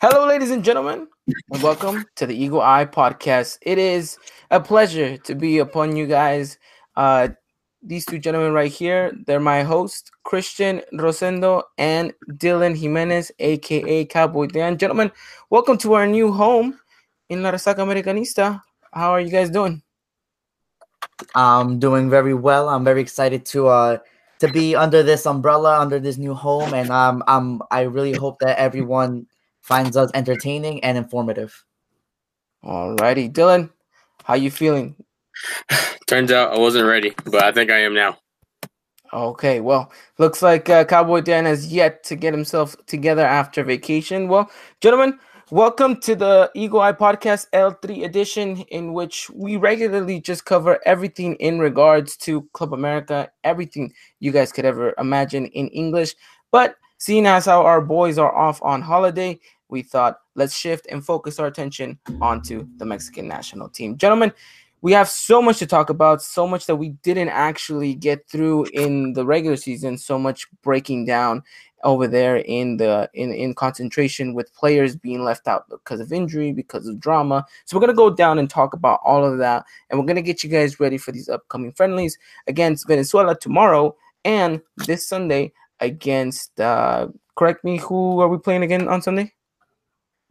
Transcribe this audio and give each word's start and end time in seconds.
Hello, 0.00 0.28
ladies 0.28 0.52
and 0.52 0.62
gentlemen, 0.62 1.08
and 1.26 1.60
welcome 1.60 2.06
to 2.14 2.24
the 2.24 2.32
Eagle 2.32 2.60
Eye 2.60 2.84
Podcast. 2.84 3.58
It 3.62 3.78
is 3.78 4.16
a 4.48 4.60
pleasure 4.60 5.16
to 5.16 5.34
be 5.34 5.58
upon 5.58 5.96
you 5.96 6.06
guys. 6.06 6.56
Uh, 6.94 7.30
these 7.82 8.06
two 8.06 8.20
gentlemen 8.20 8.52
right 8.52 8.70
here, 8.70 9.10
they're 9.26 9.40
my 9.40 9.64
host, 9.64 10.12
Christian 10.22 10.82
Rosendo 10.92 11.64
and 11.78 12.14
Dylan 12.34 12.78
Jimenez, 12.78 13.32
aka 13.40 14.04
Cowboy 14.04 14.46
Dan. 14.46 14.78
Gentlemen, 14.78 15.10
welcome 15.50 15.76
to 15.78 15.94
our 15.94 16.06
new 16.06 16.30
home 16.30 16.78
in 17.28 17.42
La 17.42 17.50
Resaca 17.50 17.78
Americanista. 17.78 18.62
How 18.92 19.10
are 19.10 19.20
you 19.20 19.32
guys 19.32 19.50
doing? 19.50 19.82
I'm 21.34 21.80
doing 21.80 22.08
very 22.08 22.34
well. 22.34 22.68
I'm 22.68 22.84
very 22.84 23.00
excited 23.00 23.44
to 23.46 23.66
uh 23.66 23.98
to 24.38 24.46
be 24.46 24.76
under 24.76 25.02
this 25.02 25.26
umbrella, 25.26 25.80
under 25.80 25.98
this 25.98 26.18
new 26.18 26.34
home, 26.34 26.72
and 26.72 26.88
um, 26.90 27.24
um, 27.26 27.60
I 27.72 27.80
really 27.80 28.12
hope 28.12 28.38
that 28.38 28.58
everyone 28.58 29.26
finds 29.68 29.98
us 29.98 30.10
entertaining 30.14 30.82
and 30.82 30.96
informative. 30.96 31.62
Alrighty, 32.64 33.30
Dylan, 33.30 33.70
how 34.24 34.32
you 34.32 34.50
feeling? 34.50 34.96
Turns 36.06 36.32
out 36.32 36.54
I 36.54 36.58
wasn't 36.58 36.88
ready, 36.88 37.12
but 37.26 37.44
I 37.44 37.52
think 37.52 37.70
I 37.70 37.80
am 37.80 37.92
now. 37.92 38.16
Okay, 39.12 39.60
well, 39.60 39.92
looks 40.16 40.40
like 40.40 40.70
uh, 40.70 40.84
Cowboy 40.86 41.20
Dan 41.20 41.44
has 41.44 41.70
yet 41.70 42.02
to 42.04 42.16
get 42.16 42.32
himself 42.32 42.76
together 42.86 43.26
after 43.26 43.62
vacation. 43.62 44.26
Well, 44.26 44.50
gentlemen, 44.80 45.18
welcome 45.50 46.00
to 46.00 46.16
the 46.16 46.50
Eagle 46.54 46.80
Eye 46.80 46.92
Podcast 46.92 47.48
El 47.52 47.74
Tri 47.74 47.96
edition, 47.96 48.62
in 48.70 48.94
which 48.94 49.28
we 49.30 49.56
regularly 49.56 50.18
just 50.18 50.46
cover 50.46 50.78
everything 50.86 51.34
in 51.36 51.58
regards 51.58 52.16
to 52.18 52.48
Club 52.54 52.72
America, 52.72 53.30
everything 53.44 53.92
you 54.20 54.32
guys 54.32 54.50
could 54.50 54.64
ever 54.64 54.94
imagine 54.98 55.44
in 55.48 55.68
English. 55.68 56.14
But 56.50 56.76
seeing 56.98 57.26
as 57.26 57.46
how 57.46 57.64
our 57.64 57.80
boys 57.80 58.18
are 58.18 58.34
off 58.34 58.62
on 58.62 58.82
holiday, 58.82 59.38
we 59.68 59.82
thought 59.82 60.20
let's 60.34 60.56
shift 60.56 60.86
and 60.90 61.04
focus 61.04 61.38
our 61.38 61.46
attention 61.46 61.98
onto 62.20 62.66
the 62.76 62.84
Mexican 62.84 63.28
national 63.28 63.68
team. 63.68 63.96
Gentlemen, 63.96 64.32
we 64.80 64.92
have 64.92 65.08
so 65.08 65.42
much 65.42 65.58
to 65.58 65.66
talk 65.66 65.90
about, 65.90 66.22
so 66.22 66.46
much 66.46 66.66
that 66.66 66.76
we 66.76 66.90
didn't 67.02 67.30
actually 67.30 67.94
get 67.94 68.28
through 68.28 68.66
in 68.72 69.12
the 69.12 69.26
regular 69.26 69.56
season, 69.56 69.98
so 69.98 70.18
much 70.18 70.46
breaking 70.62 71.04
down 71.04 71.42
over 71.84 72.06
there 72.06 72.36
in 72.38 72.76
the 72.76 73.08
in, 73.14 73.32
in 73.32 73.54
concentration 73.54 74.34
with 74.34 74.54
players 74.54 74.96
being 74.96 75.22
left 75.22 75.46
out 75.46 75.68
because 75.68 76.00
of 76.00 76.12
injury, 76.12 76.52
because 76.52 76.86
of 76.86 77.00
drama. 77.00 77.44
So 77.64 77.76
we're 77.76 77.80
gonna 77.80 77.94
go 77.94 78.10
down 78.10 78.38
and 78.38 78.48
talk 78.48 78.72
about 78.72 79.00
all 79.04 79.24
of 79.24 79.38
that, 79.38 79.64
and 79.90 79.98
we're 79.98 80.06
gonna 80.06 80.22
get 80.22 80.42
you 80.42 80.50
guys 80.50 80.80
ready 80.80 80.98
for 80.98 81.12
these 81.12 81.28
upcoming 81.28 81.72
friendlies 81.72 82.18
against 82.46 82.86
Venezuela 82.88 83.38
tomorrow 83.38 83.96
and 84.24 84.60
this 84.76 85.06
Sunday 85.06 85.52
against 85.80 86.60
uh 86.60 87.08
correct 87.36 87.64
me, 87.64 87.78
who 87.78 88.20
are 88.20 88.28
we 88.28 88.38
playing 88.38 88.62
again 88.62 88.88
on 88.88 89.00
Sunday? 89.00 89.32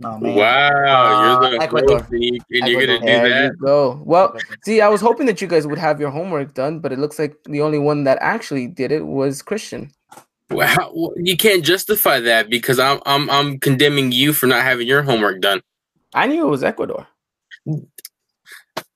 Oh, 0.03 0.17
man. 0.19 0.35
Wow, 0.35 1.39
Uh, 1.39 1.41
you're 1.41 1.51
the 1.57 1.63
Ecuador. 1.63 1.99
host 1.99 2.11
and, 2.11 2.23
you, 2.23 2.39
and 2.51 2.67
you're 2.67 2.85
gonna 2.85 2.99
do 2.99 3.05
There 3.05 3.29
that. 3.29 3.43
you 3.53 3.57
go. 3.65 3.99
Well, 4.05 4.37
see, 4.63 4.79
I 4.79 4.89
was 4.89 5.01
hoping 5.01 5.25
that 5.25 5.41
you 5.41 5.47
guys 5.47 5.65
would 5.65 5.79
have 5.79 5.99
your 5.99 6.11
homework 6.11 6.53
done, 6.53 6.79
but 6.79 6.91
it 6.91 6.99
looks 6.99 7.17
like 7.17 7.35
the 7.45 7.61
only 7.61 7.79
one 7.79 8.03
that 8.03 8.19
actually 8.21 8.67
did 8.67 8.91
it 8.91 9.05
was 9.07 9.41
Christian. 9.41 9.91
Wow, 10.51 10.91
well, 10.93 11.13
you 11.17 11.35
can't 11.35 11.63
justify 11.65 12.19
that 12.21 12.49
because 12.49 12.77
I'm 12.79 13.01
I'm 13.05 13.29
I'm 13.29 13.59
condemning 13.59 14.11
you 14.11 14.33
for 14.33 14.45
not 14.47 14.61
having 14.61 14.87
your 14.87 15.01
homework 15.01 15.41
done. 15.41 15.61
I 16.13 16.27
knew 16.27 16.45
it 16.47 16.49
was 16.49 16.63
Ecuador. 16.63 17.05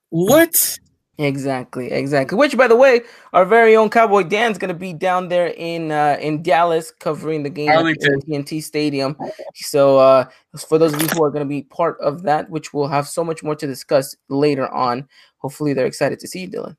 What? 0.10 0.78
Exactly, 1.17 1.92
exactly. 1.92 2.38
Which, 2.38 2.58
by 2.58 2.67
the 2.67 2.76
way, 2.76 3.02
our 3.34 3.45
very 3.45 3.76
own 3.76 3.90
Cowboy 3.90 4.23
Dan's 4.23 4.58
going 4.58 4.70
to 4.70 4.80
be 4.80 4.94
down 4.94 5.28
there 5.28 5.48
in 5.48 5.92
uh, 5.92 6.18
in 6.20 6.42
Dallas 6.42 6.92
covering 6.92 7.44
the 7.44 7.50
game 7.50 7.70
at 7.70 7.78
Arlington. 7.78 8.22
AT&T 8.34 8.62
Stadium. 8.62 9.16
So, 9.56 10.00
uh, 10.00 10.26
for 10.68 10.78
those 10.78 10.94
of 10.94 11.02
you 11.02 11.08
who 11.09 11.23
are 11.23 11.30
going 11.30 11.45
to 11.45 11.50
be 11.50 11.64
part 11.64 12.00
of 12.00 12.23
that, 12.23 12.50
which 12.50 12.73
we'll 12.73 12.88
have 12.88 13.08
so 13.08 13.23
much 13.23 13.44
more 13.44 13.56
to 13.56 13.68
discuss 13.68 14.16
later 14.30 14.68
on. 14.70 15.08
Hopefully, 15.38 15.73
they're 15.73 15.86
excited 15.86 16.20
to 16.20 16.28
see 16.28 16.42
you, 16.42 16.50
Dylan. 16.50 16.78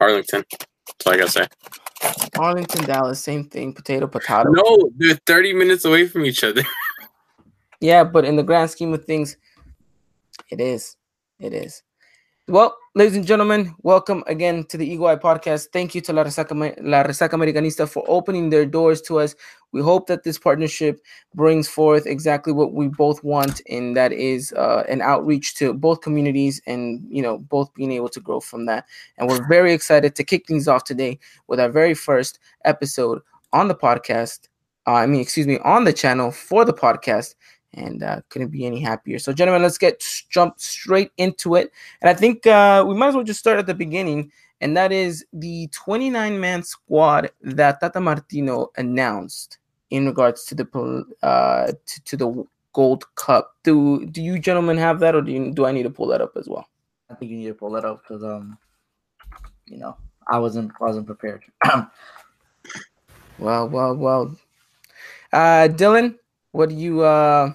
Arlington. 0.00 0.44
That's 0.50 1.06
all 1.06 1.12
I 1.12 1.16
gotta 1.16 1.30
say. 1.30 1.46
Arlington, 2.38 2.84
Dallas, 2.84 3.20
same 3.20 3.44
thing. 3.44 3.72
Potato, 3.72 4.06
potato. 4.06 4.50
No, 4.50 4.90
they're 4.96 5.18
30 5.26 5.54
minutes 5.54 5.84
away 5.84 6.06
from 6.06 6.24
each 6.24 6.44
other. 6.44 6.62
Yeah, 7.80 8.04
but 8.04 8.24
in 8.24 8.36
the 8.36 8.42
grand 8.42 8.70
scheme 8.70 8.94
of 8.94 9.04
things, 9.04 9.36
it 10.50 10.60
is. 10.60 10.96
It 11.38 11.52
is. 11.52 11.82
Well, 12.48 12.76
ladies 12.94 13.16
and 13.16 13.26
gentlemen, 13.26 13.74
welcome 13.82 14.22
again 14.28 14.66
to 14.66 14.76
the 14.76 14.88
Eagle 14.88 15.08
Eye 15.08 15.16
Podcast. 15.16 15.70
Thank 15.72 15.96
you 15.96 16.00
to 16.02 16.12
La 16.12 16.22
Resaca, 16.22 16.54
La 16.80 17.02
Resaca 17.02 17.30
Americanista 17.30 17.88
for 17.88 18.04
opening 18.06 18.50
their 18.50 18.64
doors 18.64 19.02
to 19.02 19.18
us. 19.18 19.34
We 19.72 19.82
hope 19.82 20.06
that 20.06 20.22
this 20.22 20.38
partnership 20.38 21.00
brings 21.34 21.66
forth 21.68 22.06
exactly 22.06 22.52
what 22.52 22.72
we 22.72 22.86
both 22.86 23.24
want, 23.24 23.62
and 23.68 23.96
that 23.96 24.12
is 24.12 24.52
uh, 24.52 24.84
an 24.88 25.02
outreach 25.02 25.56
to 25.56 25.74
both 25.74 26.02
communities 26.02 26.62
and, 26.68 27.04
you 27.08 27.20
know, 27.20 27.38
both 27.38 27.74
being 27.74 27.90
able 27.90 28.10
to 28.10 28.20
grow 28.20 28.38
from 28.38 28.66
that. 28.66 28.84
And 29.18 29.28
we're 29.28 29.44
very 29.48 29.72
excited 29.72 30.14
to 30.14 30.22
kick 30.22 30.46
things 30.46 30.68
off 30.68 30.84
today 30.84 31.18
with 31.48 31.58
our 31.58 31.68
very 31.68 31.94
first 31.94 32.38
episode 32.64 33.22
on 33.52 33.66
the 33.66 33.74
podcast. 33.74 34.46
Uh, 34.86 34.92
I 34.92 35.06
mean, 35.06 35.20
excuse 35.20 35.48
me, 35.48 35.58
on 35.64 35.82
the 35.82 35.92
channel 35.92 36.30
for 36.30 36.64
the 36.64 36.72
podcast 36.72 37.34
and 37.76 38.02
uh, 38.02 38.20
couldn't 38.28 38.48
be 38.48 38.66
any 38.66 38.80
happier. 38.80 39.18
So, 39.18 39.32
gentlemen, 39.32 39.62
let's 39.62 39.78
get 39.78 40.04
jump 40.30 40.58
straight 40.58 41.10
into 41.16 41.54
it. 41.54 41.72
And 42.00 42.10
I 42.10 42.14
think 42.14 42.46
uh, 42.46 42.84
we 42.86 42.94
might 42.94 43.08
as 43.08 43.14
well 43.14 43.24
just 43.24 43.40
start 43.40 43.58
at 43.58 43.66
the 43.66 43.74
beginning, 43.74 44.32
and 44.60 44.76
that 44.76 44.92
is 44.92 45.24
the 45.32 45.68
29 45.68 46.40
man 46.40 46.62
squad 46.62 47.30
that 47.42 47.80
Tata 47.80 48.00
Martino 48.00 48.70
announced 48.76 49.58
in 49.90 50.06
regards 50.06 50.44
to 50.46 50.54
the 50.54 51.04
uh, 51.22 51.72
to, 51.86 52.04
to 52.04 52.16
the 52.16 52.44
Gold 52.72 53.14
Cup. 53.14 53.56
Do 53.62 54.06
do 54.06 54.22
you 54.22 54.38
gentlemen 54.38 54.76
have 54.78 55.00
that, 55.00 55.14
or 55.14 55.22
do 55.22 55.32
you, 55.32 55.52
do 55.52 55.66
I 55.66 55.72
need 55.72 55.84
to 55.84 55.90
pull 55.90 56.08
that 56.08 56.20
up 56.20 56.32
as 56.36 56.48
well? 56.48 56.68
I 57.10 57.14
think 57.14 57.30
you 57.30 57.38
need 57.38 57.46
to 57.46 57.54
pull 57.54 57.70
that 57.70 57.84
up 57.84 58.02
because 58.02 58.24
um, 58.24 58.58
you 59.66 59.78
know, 59.78 59.96
I 60.28 60.38
wasn't 60.38 60.72
wasn't 60.80 61.06
prepared. 61.06 61.44
Well, 63.38 63.68
well, 63.68 63.94
well. 63.96 64.36
Uh, 65.32 65.68
Dylan, 65.68 66.18
what 66.52 66.70
do 66.70 66.74
you 66.74 67.02
uh, 67.02 67.52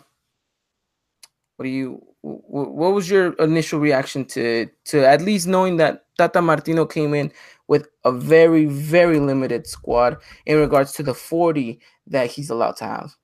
what 1.61 1.65
do 1.65 1.69
you 1.69 2.01
wh- 2.23 2.41
wh- 2.49 2.73
what 2.73 2.93
was 2.93 3.07
your 3.07 3.33
initial 3.33 3.79
reaction 3.79 4.25
to 4.25 4.67
to 4.85 5.05
at 5.07 5.21
least 5.21 5.47
knowing 5.47 5.77
that 5.77 6.05
Tata 6.17 6.41
Martino 6.41 6.85
came 6.85 7.13
in 7.13 7.31
with 7.67 7.87
a 8.03 8.11
very 8.11 8.65
very 8.65 9.19
limited 9.19 9.67
squad 9.67 10.17
in 10.47 10.57
regards 10.57 10.91
to 10.93 11.03
the 11.03 11.13
40 11.13 11.79
that 12.07 12.31
he's 12.31 12.49
allowed 12.49 12.77
to 12.77 12.85
have? 12.85 13.15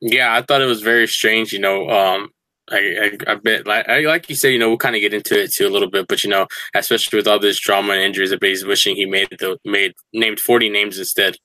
yeah, 0.00 0.34
I 0.34 0.42
thought 0.42 0.62
it 0.62 0.66
was 0.66 0.82
very 0.82 1.06
strange. 1.08 1.52
You 1.52 1.58
know, 1.58 1.88
um, 1.90 2.30
I, 2.70 3.18
I, 3.26 3.32
I 3.32 3.34
bet, 3.36 3.66
like, 3.66 3.88
I, 3.88 4.00
like 4.00 4.28
you 4.28 4.36
said, 4.36 4.48
you 4.48 4.58
know, 4.58 4.68
we'll 4.68 4.78
kind 4.78 4.96
of 4.96 5.00
get 5.00 5.14
into 5.14 5.42
it 5.42 5.52
too 5.52 5.66
a 5.66 5.70
little 5.70 5.90
bit, 5.90 6.08
but 6.08 6.24
you 6.24 6.30
know, 6.30 6.46
especially 6.74 7.18
with 7.18 7.28
all 7.28 7.38
this 7.38 7.60
drama 7.60 7.92
and 7.94 8.02
injuries, 8.02 8.30
bet 8.30 8.42
he's 8.42 8.64
wishing 8.64 8.96
he 8.96 9.06
made 9.06 9.28
the 9.38 9.58
made 9.64 9.92
named 10.12 10.40
40 10.40 10.70
names 10.70 10.98
instead. 10.98 11.36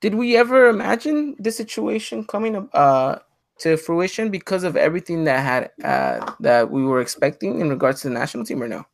Did 0.00 0.16
we 0.16 0.36
ever 0.36 0.68
imagine 0.68 1.36
this 1.38 1.56
situation 1.56 2.26
coming 2.26 2.56
up 2.56 2.68
uh 2.74 3.18
to 3.60 3.76
fruition 3.76 4.30
because 4.30 4.64
of 4.64 4.76
everything 4.76 5.24
that 5.24 5.40
had 5.40 5.70
uh 5.84 6.32
that 6.40 6.70
we 6.70 6.84
were 6.84 7.00
expecting 7.00 7.60
in 7.60 7.70
regards 7.70 8.02
to 8.02 8.08
the 8.08 8.14
national 8.14 8.44
team 8.44 8.62
or 8.62 8.68
no? 8.68 8.84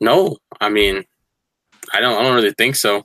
No, 0.00 0.38
I 0.60 0.70
mean, 0.70 1.04
I 1.92 2.00
don't. 2.00 2.18
I 2.18 2.22
don't 2.22 2.34
really 2.34 2.54
think 2.56 2.76
so. 2.76 3.04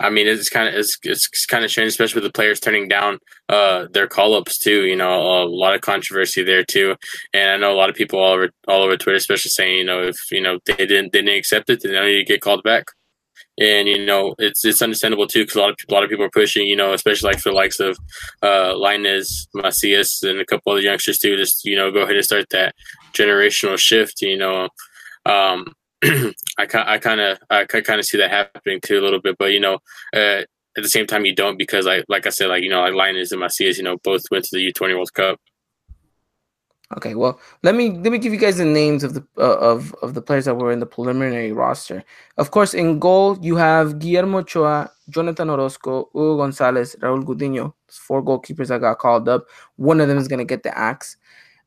I 0.00 0.08
mean, 0.08 0.26
it's 0.26 0.48
kind 0.48 0.68
of 0.68 0.74
it's 0.74 0.98
it's 1.02 1.44
kind 1.46 1.64
of 1.64 1.70
strange, 1.70 1.88
especially 1.88 2.22
with 2.22 2.32
the 2.32 2.32
players 2.32 2.58
turning 2.58 2.88
down 2.88 3.18
uh 3.50 3.86
their 3.92 4.06
call 4.06 4.34
ups 4.34 4.58
too. 4.58 4.86
You 4.86 4.96
know, 4.96 5.20
a 5.20 5.44
lot 5.44 5.74
of 5.74 5.82
controversy 5.82 6.42
there 6.42 6.64
too, 6.64 6.96
and 7.34 7.50
I 7.50 7.56
know 7.58 7.72
a 7.72 7.76
lot 7.76 7.90
of 7.90 7.96
people 7.96 8.18
all 8.18 8.32
over 8.32 8.50
all 8.66 8.82
over 8.82 8.96
Twitter, 8.96 9.16
especially 9.16 9.50
saying, 9.50 9.76
you 9.76 9.84
know, 9.84 10.02
if 10.02 10.16
you 10.30 10.40
know 10.40 10.58
they 10.64 10.74
didn't 10.86 11.12
they 11.12 11.20
didn't 11.20 11.36
accept 11.36 11.68
it, 11.68 11.82
then 11.82 12.02
to 12.02 12.24
get 12.24 12.40
called 12.40 12.62
back. 12.62 12.86
And 13.60 13.86
you 13.86 14.04
know, 14.04 14.34
it's 14.38 14.64
it's 14.64 14.80
understandable 14.80 15.26
too 15.26 15.42
because 15.42 15.56
a 15.56 15.60
lot 15.60 15.70
of 15.70 15.76
people, 15.76 15.94
a 15.94 15.96
lot 15.96 16.04
of 16.04 16.10
people 16.10 16.24
are 16.24 16.30
pushing. 16.30 16.66
You 16.66 16.76
know, 16.76 16.94
especially 16.94 17.28
like 17.28 17.40
for 17.40 17.50
the 17.50 17.54
likes 17.54 17.78
of 17.78 17.98
uh 18.42 18.72
Lainez 18.74 19.48
Macias 19.54 20.22
and 20.22 20.40
a 20.40 20.46
couple 20.46 20.72
other 20.72 20.80
youngsters 20.80 21.18
too. 21.18 21.36
Just 21.36 21.64
you 21.64 21.76
know, 21.76 21.90
go 21.92 22.00
ahead 22.00 22.16
and 22.16 22.24
start 22.24 22.48
that 22.50 22.74
generational 23.12 23.78
shift. 23.78 24.22
You 24.22 24.38
know, 24.38 24.68
um, 25.26 25.66
I 26.02 26.66
kind 26.66 26.88
I 26.88 26.98
kind 26.98 27.20
of 27.20 27.38
I 27.50 27.64
kind 27.64 28.00
of 28.00 28.06
see 28.06 28.18
that 28.18 28.30
happening 28.30 28.80
too 28.82 28.98
a 28.98 29.02
little 29.04 29.20
bit, 29.20 29.36
but 29.38 29.52
you 29.52 29.60
know, 29.60 29.78
uh, 30.14 30.42
at 30.76 30.82
the 30.82 30.88
same 30.88 31.06
time 31.06 31.26
you 31.26 31.34
don't 31.34 31.58
because 31.58 31.86
like 31.86 32.04
like 32.08 32.26
I 32.26 32.30
said, 32.30 32.48
like 32.48 32.62
you 32.62 32.70
know, 32.70 32.80
like 32.80 32.94
Lainez 32.94 33.32
and 33.32 33.40
Macias, 33.40 33.76
you 33.76 33.84
know, 33.84 33.98
both 34.02 34.22
went 34.30 34.44
to 34.44 34.56
the 34.56 34.62
U 34.62 34.72
twenty 34.72 34.94
World 34.94 35.12
Cup. 35.12 35.38
Okay, 36.96 37.14
well, 37.14 37.38
let 37.62 37.76
me 37.76 37.90
let 37.90 38.10
me 38.10 38.18
give 38.18 38.32
you 38.32 38.38
guys 38.38 38.56
the 38.56 38.64
names 38.64 39.04
of 39.04 39.14
the 39.14 39.24
uh, 39.38 39.58
of 39.58 39.94
of 40.02 40.14
the 40.14 40.20
players 40.22 40.46
that 40.46 40.56
were 40.56 40.72
in 40.72 40.80
the 40.80 40.86
preliminary 40.86 41.52
roster. 41.52 42.02
Of 42.36 42.50
course, 42.50 42.74
in 42.74 42.98
goal 42.98 43.38
you 43.40 43.54
have 43.54 44.00
Guillermo 44.00 44.38
Ochoa, 44.38 44.90
Jonathan 45.08 45.50
Orozco, 45.50 46.10
Hugo 46.12 46.38
Gonzalez, 46.38 46.96
Raúl 47.00 47.22
Gudiño. 47.22 47.74
Four 47.86 48.24
goalkeepers 48.24 48.68
that 48.68 48.80
got 48.80 48.98
called 48.98 49.28
up. 49.28 49.46
One 49.76 50.00
of 50.00 50.08
them 50.08 50.18
is 50.18 50.26
gonna 50.26 50.44
get 50.44 50.64
the 50.64 50.76
axe. 50.76 51.16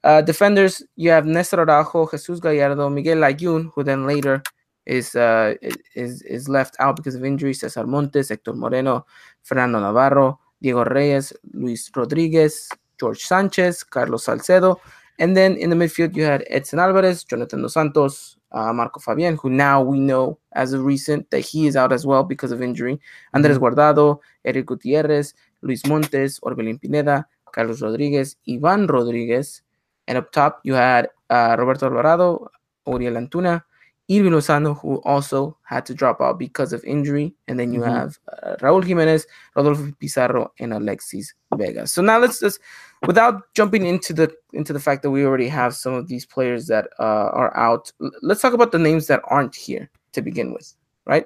Uh, 0.03 0.21
defenders, 0.21 0.83
you 0.97 1.09
have 1.09 1.25
Nestor 1.25 1.61
Araujo, 1.61 2.05
Jesus 2.11 2.41
Gallardo, 2.41 2.89
Miguel 2.89 3.17
Layun, 3.19 3.71
who 3.73 3.83
then 3.83 4.05
later 4.05 4.43
is 4.85 5.15
uh 5.15 5.53
is 5.95 6.21
is 6.23 6.49
left 6.49 6.75
out 6.79 6.97
because 6.97 7.15
of 7.15 7.23
injury. 7.23 7.53
Cesar 7.53 7.87
Montes, 7.87 8.27
Hector 8.27 8.51
Moreno, 8.51 9.05
Fernando 9.41 9.79
Navarro, 9.79 10.37
Diego 10.61 10.83
Reyes, 10.83 11.31
Luis 11.53 11.89
Rodriguez, 11.95 12.67
George 12.99 13.21
Sanchez, 13.21 13.83
Carlos 13.85 14.25
Salcedo. 14.25 14.81
And 15.19 15.37
then 15.37 15.55
in 15.57 15.69
the 15.69 15.75
midfield, 15.75 16.15
you 16.15 16.23
had 16.23 16.43
Edson 16.49 16.79
Alvarez, 16.79 17.23
Jonathan 17.23 17.61
Dos 17.61 17.73
Santos, 17.73 18.37
uh, 18.51 18.73
Marco 18.73 18.99
Fabian, 18.99 19.35
who 19.37 19.49
now 19.49 19.81
we 19.81 19.99
know 19.99 20.37
as 20.53 20.73
of 20.73 20.83
recent 20.85 21.29
that 21.31 21.41
he 21.41 21.67
is 21.67 21.75
out 21.75 21.91
as 21.93 22.05
well 22.05 22.23
because 22.23 22.51
of 22.51 22.61
injury. 22.61 22.99
Andres 23.33 23.57
Guardado, 23.59 24.19
Erick 24.45 24.65
Gutierrez, 24.67 25.33
Luis 25.61 25.85
Montes, 25.85 26.39
Orbelin 26.41 26.79
Pineda, 26.81 27.25
Carlos 27.51 27.81
Rodriguez, 27.81 28.35
Ivan 28.49 28.87
Rodriguez. 28.87 29.61
And 30.07 30.17
up 30.17 30.31
top, 30.31 30.59
you 30.63 30.73
had 30.73 31.09
uh, 31.29 31.55
Roberto 31.57 31.85
Alvarado, 31.87 32.49
Uriel 32.87 33.13
Antuna, 33.13 33.63
Hirving 34.09 34.31
Lozano, 34.31 34.77
who 34.79 34.95
also 35.03 35.57
had 35.63 35.85
to 35.85 35.93
drop 35.93 36.19
out 36.19 36.37
because 36.37 36.73
of 36.73 36.83
injury. 36.83 37.33
And 37.47 37.57
then 37.59 37.71
you 37.71 37.79
Mhm. 37.81 37.85
have 37.91 38.19
uh, 38.43 38.55
Raul 38.57 38.83
Jimenez, 38.83 39.25
Rodolfo 39.55 39.93
Pizarro, 39.99 40.51
and 40.59 40.73
Alexis 40.73 41.33
Vega. 41.55 41.87
So 41.87 42.01
now 42.01 42.19
let's 42.19 42.39
just, 42.39 42.59
without 43.07 43.53
jumping 43.53 43.85
into 43.85 44.13
the 44.13 44.33
into 44.53 44.73
the 44.73 44.79
fact 44.79 45.03
that 45.03 45.11
we 45.11 45.25
already 45.25 45.47
have 45.47 45.75
some 45.75 45.93
of 45.93 46.07
these 46.07 46.25
players 46.25 46.67
that 46.67 46.87
uh, 46.99 47.29
are 47.33 47.55
out, 47.57 47.91
let's 48.21 48.41
talk 48.41 48.53
about 48.53 48.71
the 48.71 48.79
names 48.79 49.07
that 49.07 49.21
aren't 49.27 49.55
here 49.55 49.89
to 50.13 50.21
begin 50.21 50.53
with, 50.53 50.73
right? 51.05 51.25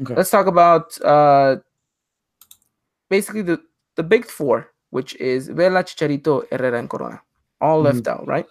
Okay. 0.00 0.14
Let's 0.14 0.30
talk 0.30 0.46
about 0.46 1.00
uh, 1.02 1.56
basically 3.08 3.42
the 3.42 3.60
the 3.96 4.02
big 4.02 4.26
four, 4.26 4.72
which 4.90 5.14
is 5.16 5.48
Vela, 5.48 5.84
Chicharito, 5.84 6.48
Herrera, 6.50 6.78
and 6.78 6.88
Corona, 6.88 7.20
all 7.60 7.80
left 7.80 8.08
out, 8.08 8.26
right? 8.26 8.46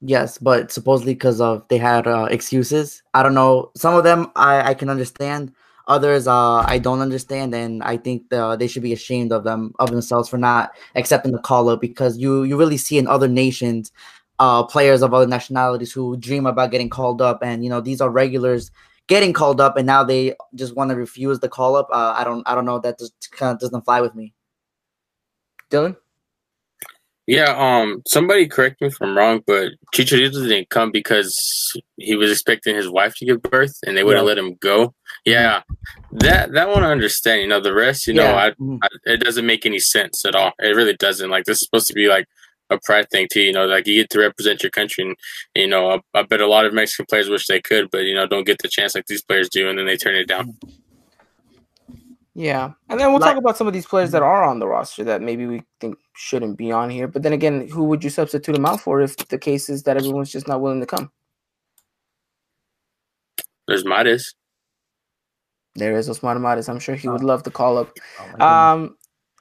Yes, 0.00 0.38
but 0.38 0.72
supposedly 0.72 1.14
because 1.14 1.40
of 1.40 1.66
they 1.68 1.78
had 1.78 2.06
uh, 2.06 2.26
excuses. 2.30 3.02
I 3.14 3.22
don't 3.22 3.34
know. 3.34 3.70
Some 3.76 3.94
of 3.94 4.04
them 4.04 4.30
I, 4.36 4.70
I 4.70 4.74
can 4.74 4.88
understand. 4.88 5.52
Others 5.88 6.26
uh, 6.26 6.64
I 6.66 6.78
don't 6.78 7.00
understand, 7.00 7.54
and 7.54 7.82
I 7.82 7.96
think 7.96 8.28
the, 8.30 8.56
they 8.56 8.68
should 8.68 8.82
be 8.82 8.92
ashamed 8.92 9.32
of 9.32 9.44
them 9.44 9.72
of 9.78 9.90
themselves 9.90 10.28
for 10.28 10.38
not 10.38 10.72
accepting 10.94 11.32
the 11.32 11.38
call 11.38 11.68
up 11.68 11.80
because 11.80 12.18
you 12.18 12.44
you 12.44 12.56
really 12.56 12.76
see 12.76 12.98
in 12.98 13.08
other 13.08 13.28
nations, 13.28 13.90
uh, 14.38 14.62
players 14.62 15.02
of 15.02 15.12
other 15.12 15.26
nationalities 15.26 15.92
who 15.92 16.16
dream 16.16 16.46
about 16.46 16.70
getting 16.70 16.88
called 16.88 17.20
up, 17.20 17.42
and 17.42 17.64
you 17.64 17.70
know 17.70 17.80
these 17.80 18.00
are 18.00 18.10
regulars 18.10 18.70
getting 19.08 19.32
called 19.32 19.60
up, 19.60 19.76
and 19.76 19.86
now 19.86 20.04
they 20.04 20.34
just 20.54 20.76
want 20.76 20.90
to 20.90 20.96
refuse 20.96 21.40
the 21.40 21.48
call 21.48 21.74
up. 21.76 21.88
Uh, 21.92 22.14
I 22.16 22.24
don't 22.24 22.46
I 22.46 22.54
don't 22.54 22.64
know 22.64 22.78
that 22.78 22.98
just 22.98 23.14
kind 23.32 23.52
of 23.52 23.60
doesn't 23.60 23.84
fly 23.84 24.00
with 24.00 24.14
me. 24.14 24.34
Dylan. 25.70 25.96
Yeah, 27.26 27.54
um, 27.56 28.02
somebody 28.06 28.48
correct 28.48 28.80
me 28.80 28.88
if 28.88 28.96
I'm 29.00 29.16
wrong, 29.16 29.42
but 29.46 29.72
Chicharito 29.94 30.32
didn't 30.48 30.70
come 30.70 30.90
because 30.90 31.72
he 31.96 32.16
was 32.16 32.32
expecting 32.32 32.74
his 32.74 32.88
wife 32.88 33.14
to 33.16 33.24
give 33.26 33.40
birth, 33.42 33.76
and 33.86 33.96
they 33.96 34.02
wouldn't 34.02 34.24
Yeah. 34.24 34.28
let 34.28 34.38
him 34.38 34.54
go. 34.56 34.94
Yeah, 35.24 35.62
that 36.12 36.52
that 36.52 36.68
one 36.68 36.82
I 36.82 36.90
understand. 36.90 37.42
You 37.42 37.46
know, 37.48 37.60
the 37.60 37.72
rest, 37.74 38.08
you 38.08 38.14
know, 38.14 38.24
Yeah. 38.24 38.36
I, 38.46 38.50
Mhm. 38.60 38.78
I, 38.82 38.88
it 39.06 39.20
doesn't 39.20 39.46
make 39.46 39.64
any 39.64 39.78
sense 39.78 40.24
at 40.24 40.34
all. 40.34 40.52
It 40.58 40.74
really 40.74 40.94
doesn't. 40.96 41.30
Like 41.30 41.44
this 41.44 41.58
is 41.58 41.64
supposed 41.66 41.86
to 41.88 41.94
be 41.94 42.08
like 42.08 42.26
a 42.70 42.78
pride 42.82 43.08
thing 43.10 43.28
too. 43.30 43.42
You 43.42 43.52
know, 43.52 43.66
like 43.66 43.86
you 43.86 44.00
get 44.00 44.10
to 44.10 44.18
represent 44.18 44.64
your 44.64 44.70
country, 44.70 45.04
and 45.04 45.16
you 45.54 45.68
know, 45.68 45.90
I, 45.92 46.00
I 46.18 46.22
bet 46.24 46.40
a 46.40 46.48
lot 46.48 46.64
of 46.64 46.74
Mexican 46.74 47.06
players 47.06 47.28
wish 47.28 47.46
they 47.46 47.60
could, 47.60 47.88
but 47.92 47.98
you 48.04 48.14
know, 48.14 48.26
don't 48.26 48.46
get 48.46 48.58
the 48.58 48.68
chance 48.68 48.96
like 48.96 49.06
these 49.06 49.22
players 49.22 49.48
do, 49.48 49.68
and 49.68 49.78
then 49.78 49.86
they 49.86 49.96
turn 49.96 50.16
it 50.16 50.26
down. 50.26 50.58
Yeah, 52.34 52.72
and 52.88 52.98
then 52.98 53.10
we'll 53.12 53.20
Like- 53.20 53.32
talk 53.32 53.38
about 53.38 53.58
some 53.58 53.66
of 53.66 53.74
these 53.74 53.86
players 53.86 54.10
that 54.12 54.22
are 54.22 54.42
on 54.42 54.58
the 54.58 54.66
roster 54.66 55.04
that 55.04 55.20
maybe 55.20 55.46
we 55.46 55.64
think 55.80 55.98
shouldn't 56.14 56.56
be 56.56 56.72
on 56.72 56.88
here. 56.88 57.06
But 57.06 57.22
then 57.22 57.34
again, 57.34 57.68
who 57.68 57.84
would 57.84 58.02
you 58.02 58.08
substitute 58.10 58.54
them 58.54 58.64
out 58.64 58.80
for 58.80 59.02
if 59.02 59.16
the 59.28 59.38
case 59.38 59.68
is 59.68 59.82
that 59.82 59.98
everyone's 59.98 60.32
just 60.32 60.48
not 60.48 60.62
willing 60.62 60.80
to 60.80 60.86
come? 60.86 61.10
There's 63.68 63.84
Mares. 63.84 64.34
There 65.74 65.96
is 65.96 66.08
Osman 66.08 66.40
Mares. 66.40 66.68
I'm 66.68 66.78
sure 66.78 66.94
he 66.94 67.08
would 67.08 67.22
love 67.22 67.42
to 67.44 67.50
call 67.50 67.78
up. 67.78 67.96
Oh. 68.40 68.46
Um, 68.46 68.96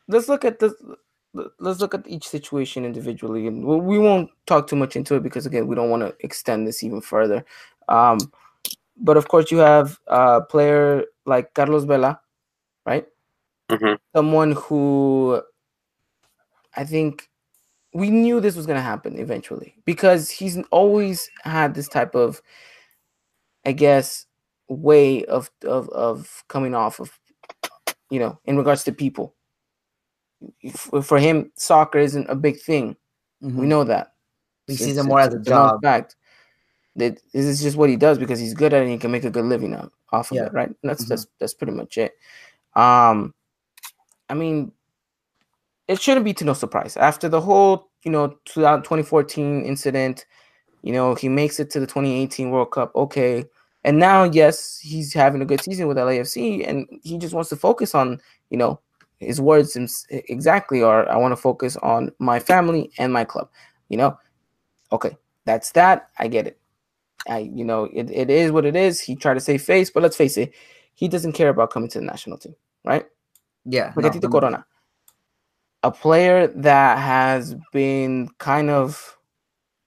let's 0.08 0.28
look 0.28 0.46
at 0.46 0.60
this. 0.60 0.74
Let's 1.60 1.80
look 1.80 1.94
at 1.94 2.06
each 2.08 2.28
situation 2.28 2.84
individually, 2.84 3.48
and 3.48 3.64
we- 3.66 3.80
we 3.80 3.98
won't 4.00 4.30
talk 4.48 4.68
too 4.68 4.76
much 4.76 4.98
into 4.98 5.16
it 5.16 5.24
because 5.24 5.46
again, 5.46 5.66
we 5.66 5.76
don't 5.76 5.90
want 5.90 6.04
to 6.04 6.14
extend 6.20 6.68
this 6.68 6.84
even 6.84 7.00
further. 7.00 7.46
Um, 7.88 8.18
but 8.98 9.16
of 9.16 9.30
course, 9.30 9.50
you 9.50 9.60
have 9.60 9.98
a 10.08 10.42
player 10.42 11.06
like 11.26 11.54
Carlos 11.54 11.86
Vela, 11.86 12.20
right? 12.86 13.06
hmm 13.70 13.94
someone 14.16 14.52
who 14.54 15.42
I 16.76 16.84
think 16.86 17.30
we 17.94 18.10
knew 18.10 18.40
this 18.40 18.56
was 18.56 18.66
going 18.66 18.78
to 18.78 18.82
happen 18.82 19.18
eventually 19.18 19.76
because 19.86 20.30
he's 20.30 20.58
always 20.72 21.30
had 21.44 21.74
this 21.76 21.88
type 21.90 22.16
of, 22.16 22.42
I 23.66 23.72
guess, 23.74 24.26
way 24.70 25.26
of 25.26 25.50
of 25.66 25.90
of 25.90 26.44
coming 26.48 26.74
off 26.76 27.00
of, 27.00 27.18
you 28.10 28.20
know, 28.20 28.40
in 28.46 28.58
regards 28.58 28.84
to 28.86 28.92
people. 28.94 29.36
For 31.04 31.20
him, 31.20 31.52
soccer 31.56 32.00
isn't 32.00 32.30
a 32.30 32.36
big 32.36 32.60
thing. 32.60 32.96
Mhm. 33.44 33.56
We 33.56 33.68
know 33.68 33.84
that. 33.84 34.14
He 34.68 34.74
It's- 34.74 34.88
sees 34.88 34.98
it 34.98 35.04
more 35.04 35.20
as 35.20 35.34
a 35.34 35.38
a 35.38 35.40
known 35.40 35.44
job. 35.44 35.82
Fact. 35.82 36.16
That 36.96 37.20
this 37.34 37.46
is 37.46 37.62
just 37.62 37.78
what 37.78 37.90
he 37.90 37.96
does 37.96 38.18
because 38.18 38.40
he's 38.40 38.54
good 38.54 38.74
at 38.74 38.80
it 38.82 38.84
and 38.84 38.92
he 38.92 38.98
can 38.98 39.12
make 39.12 39.24
a 39.24 39.30
good 39.30 39.46
living 39.46 39.74
out, 39.74 39.92
off 40.12 40.32
of 40.32 40.36
Yeah. 40.38 40.48
it, 40.48 40.54
right? 40.54 40.68
And 40.70 40.78
that's 40.90 41.06
Mhm. 41.06 41.10
that's 41.10 41.28
that's 41.40 41.54
pretty 41.54 41.74
much 41.74 41.98
it. 41.98 42.14
Um, 42.76 43.34
I 44.30 44.34
mean, 44.34 44.72
it 45.88 46.02
shouldn't 46.02 46.26
be 46.26 46.34
to 46.36 46.46
no 46.46 46.54
surprise 46.54 46.96
after 46.98 47.28
the 47.28 47.42
whole 47.42 47.90
you 48.04 48.12
know 48.12 48.38
2014 48.46 49.66
incident. 49.66 50.26
You 50.84 50.94
know, 50.94 51.16
he 51.16 51.30
makes 51.30 51.60
it 51.60 51.70
to 51.72 51.80
the 51.80 51.86
2018 51.86 52.50
World 52.50 52.72
Cup. 52.72 52.92
Okay. 52.96 53.46
And 53.84 53.98
now, 54.00 54.24
yes, 54.24 54.80
he's 54.80 55.14
having 55.14 55.42
a 55.42 55.46
good 55.46 55.62
season 55.62 55.88
with 55.88 55.98
LAFC, 55.98 56.68
and 56.68 56.88
he 57.04 57.18
just 57.18 57.34
wants 57.34 57.50
to 57.50 57.56
focus 57.56 57.96
on, 57.96 58.20
you 58.52 58.58
know, 58.58 58.80
his 59.20 59.40
words 59.40 59.78
exactly 60.10 60.82
are 60.82 61.08
I 61.10 61.18
want 61.18 61.32
to 61.32 61.36
focus 61.36 61.78
on 61.78 62.12
my 62.20 62.40
family 62.40 62.92
and 62.98 63.14
my 63.14 63.24
club. 63.24 63.50
You 63.90 63.98
know, 63.98 64.18
okay, 64.92 65.16
that's 65.46 65.72
that. 65.72 66.10
I 66.18 66.28
get 66.28 66.48
it. 66.48 66.60
I, 67.28 67.40
you 67.40 67.64
know, 67.64 67.86
it, 67.94 68.10
it 68.10 68.30
is 68.30 68.52
what 68.52 68.66
it 68.66 68.76
is. 68.76 69.00
He 69.00 69.16
tried 69.16 69.36
to 69.36 69.40
save 69.40 69.62
face, 69.62 69.90
but 69.92 70.02
let's 70.02 70.18
face 70.18 70.38
it, 70.38 70.54
he 70.96 71.08
doesn't 71.08 71.34
care 71.34 71.50
about 71.50 71.72
coming 71.72 71.90
to 71.90 72.00
the 72.00 72.06
national 72.06 72.38
team, 72.38 72.56
right? 72.84 73.06
Yeah. 73.66 73.94
Look 73.96 74.16
at 74.16 74.22
no. 74.22 74.30
Corona, 74.30 74.66
a 75.84 75.92
player 75.92 76.48
that 76.48 76.98
has 76.98 77.56
been 77.72 78.30
kind 78.38 78.70
of 78.70 79.18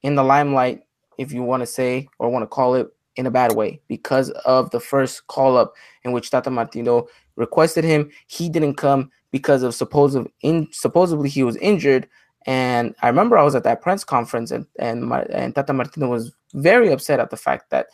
in 0.02 0.14
the 0.14 0.24
limelight, 0.24 0.82
if 1.18 1.32
you 1.32 1.42
want 1.42 1.62
to 1.62 1.66
say 1.66 2.08
or 2.18 2.30
want 2.30 2.42
to 2.42 2.48
call 2.48 2.74
it 2.74 2.88
in 3.16 3.26
a 3.26 3.30
bad 3.30 3.54
way, 3.54 3.80
because 3.88 4.30
of 4.44 4.70
the 4.70 4.80
first 4.80 5.26
call 5.28 5.56
up 5.56 5.74
in 6.04 6.12
which 6.12 6.30
Tata 6.30 6.50
Martino 6.50 7.06
requested 7.36 7.84
him. 7.84 8.10
He 8.26 8.48
didn't 8.48 8.74
come 8.74 9.10
because 9.30 9.62
of 9.62 9.74
supposed 9.74 10.18
in 10.42 10.68
supposedly 10.72 11.28
he 11.28 11.42
was 11.42 11.56
injured. 11.56 12.08
And 12.46 12.94
I 13.02 13.08
remember 13.08 13.38
I 13.38 13.42
was 13.42 13.54
at 13.54 13.64
that 13.64 13.80
press 13.80 14.04
conference, 14.04 14.50
and 14.50 14.66
and, 14.78 15.10
and 15.30 15.54
Tata 15.54 15.72
Martino 15.72 16.08
was 16.08 16.32
very 16.54 16.92
upset 16.92 17.20
at 17.20 17.30
the 17.30 17.36
fact 17.36 17.70
that 17.70 17.86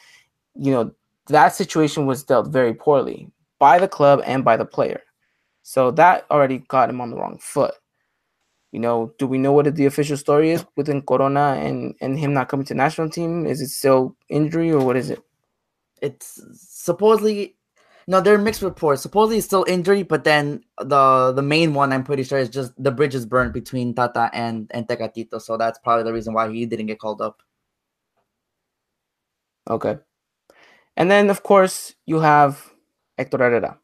you 0.55 0.73
know 0.73 0.93
that 1.29 1.55
situation 1.55 2.07
was 2.07 2.25
dealt 2.25 2.49
very 2.49 2.75
poorly 2.75 3.31
by 3.61 3.79
the 3.79 3.87
club 3.87 4.21
and 4.27 4.45
by 4.45 4.57
the 4.57 4.65
player. 4.65 5.03
So 5.63 5.93
that 5.93 6.27
already 6.31 6.59
got 6.59 6.91
him 6.91 7.01
on 7.01 7.11
the 7.11 7.17
wrong 7.17 7.39
foot. 7.39 7.75
You 8.73 8.81
know, 8.81 9.15
do 9.19 9.27
we 9.27 9.39
know 9.39 9.53
what 9.53 9.73
the 9.75 9.87
official 9.87 10.17
story 10.17 10.51
is 10.51 10.65
within 10.77 11.03
Corona 11.03 11.55
and 11.59 11.95
and 12.01 12.19
him 12.19 12.33
not 12.33 12.49
coming 12.49 12.67
to 12.67 12.75
national 12.75 13.11
team? 13.11 13.47
Is 13.47 13.61
it 13.61 13.69
still 13.69 14.17
injury 14.29 14.73
or 14.73 14.85
what 14.85 14.97
is 14.97 15.11
it? 15.11 15.23
It's 16.01 16.41
supposedly 16.55 17.57
no, 18.07 18.21
there 18.21 18.35
are 18.35 18.39
mixed 18.39 18.63
reports. 18.63 19.03
Supposedly 19.03 19.37
it's 19.39 19.47
still 19.47 19.65
injury, 19.69 20.03
but 20.03 20.25
then 20.25 20.65
the 20.79 21.33
the 21.33 21.43
main 21.43 21.75
one 21.75 21.93
I'm 21.93 22.05
pretty 22.05 22.23
sure 22.23 22.39
is 22.39 22.49
just 22.49 22.73
the 22.83 22.91
bridge 22.91 23.15
is 23.15 23.27
burned 23.27 23.53
between 23.53 23.95
Tata 23.95 24.31
and 24.33 24.71
and 24.73 24.87
Tecatito. 24.89 25.41
So 25.41 25.57
that's 25.57 25.79
probably 25.79 26.05
the 26.05 26.13
reason 26.13 26.33
why 26.35 26.51
he 26.51 26.65
didn't 26.67 26.87
get 26.87 26.99
called 27.01 27.21
up. 27.21 27.43
Okay. 29.69 29.99
And 30.97 31.11
then 31.11 31.29
of 31.31 31.43
course 31.43 31.95
you 32.07 32.21
have 32.21 32.70
Hector 33.21 33.37
Herrera, 33.37 33.79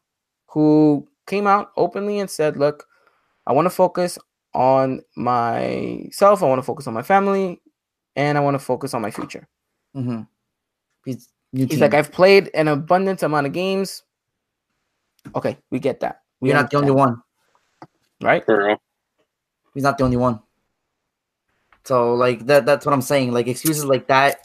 who 0.47 1.07
came 1.27 1.45
out 1.45 1.71
openly 1.77 2.17
and 2.17 2.29
said, 2.29 2.57
"Look, 2.57 2.87
I 3.45 3.53
want 3.53 3.67
to 3.67 3.69
focus 3.69 4.17
on 4.53 5.01
myself. 5.15 6.41
I 6.41 6.47
want 6.49 6.57
to 6.57 6.65
focus 6.65 6.87
on 6.87 6.95
my 6.97 7.03
family, 7.03 7.61
and 8.15 8.35
I 8.37 8.41
want 8.41 8.55
to 8.55 8.59
focus 8.59 8.95
on 8.95 9.01
my 9.05 9.11
future." 9.11 9.47
Mm-hmm. 9.95 10.21
He's 11.05 11.29
He's 11.53 11.79
like, 11.79 11.93
"I've 11.93 12.11
played 12.11 12.49
an 12.53 12.67
abundant 12.67 13.21
amount 13.21 13.45
of 13.45 13.53
games." 13.53 14.03
Okay, 15.35 15.57
we 15.69 15.77
get 15.77 15.99
that. 16.01 16.23
We 16.41 16.49
You're 16.49 16.57
not 16.57 16.71
the 16.71 16.77
only 16.77 16.89
understand, 16.89 17.21
one. 18.19 18.27
right? 18.27 18.45
For 18.45 18.65
real. 18.65 18.81
He's 19.73 19.83
not 19.83 19.97
the 19.97 20.03
only 20.03 20.17
one. 20.17 20.41
So 21.85 22.15
like 22.15 22.45
that 22.47 22.65
that's 22.65 22.85
what 22.85 22.93
I'm 22.93 23.01
saying. 23.05 23.31
Like 23.31 23.47
excuses 23.47 23.85
like 23.85 24.07
that, 24.07 24.41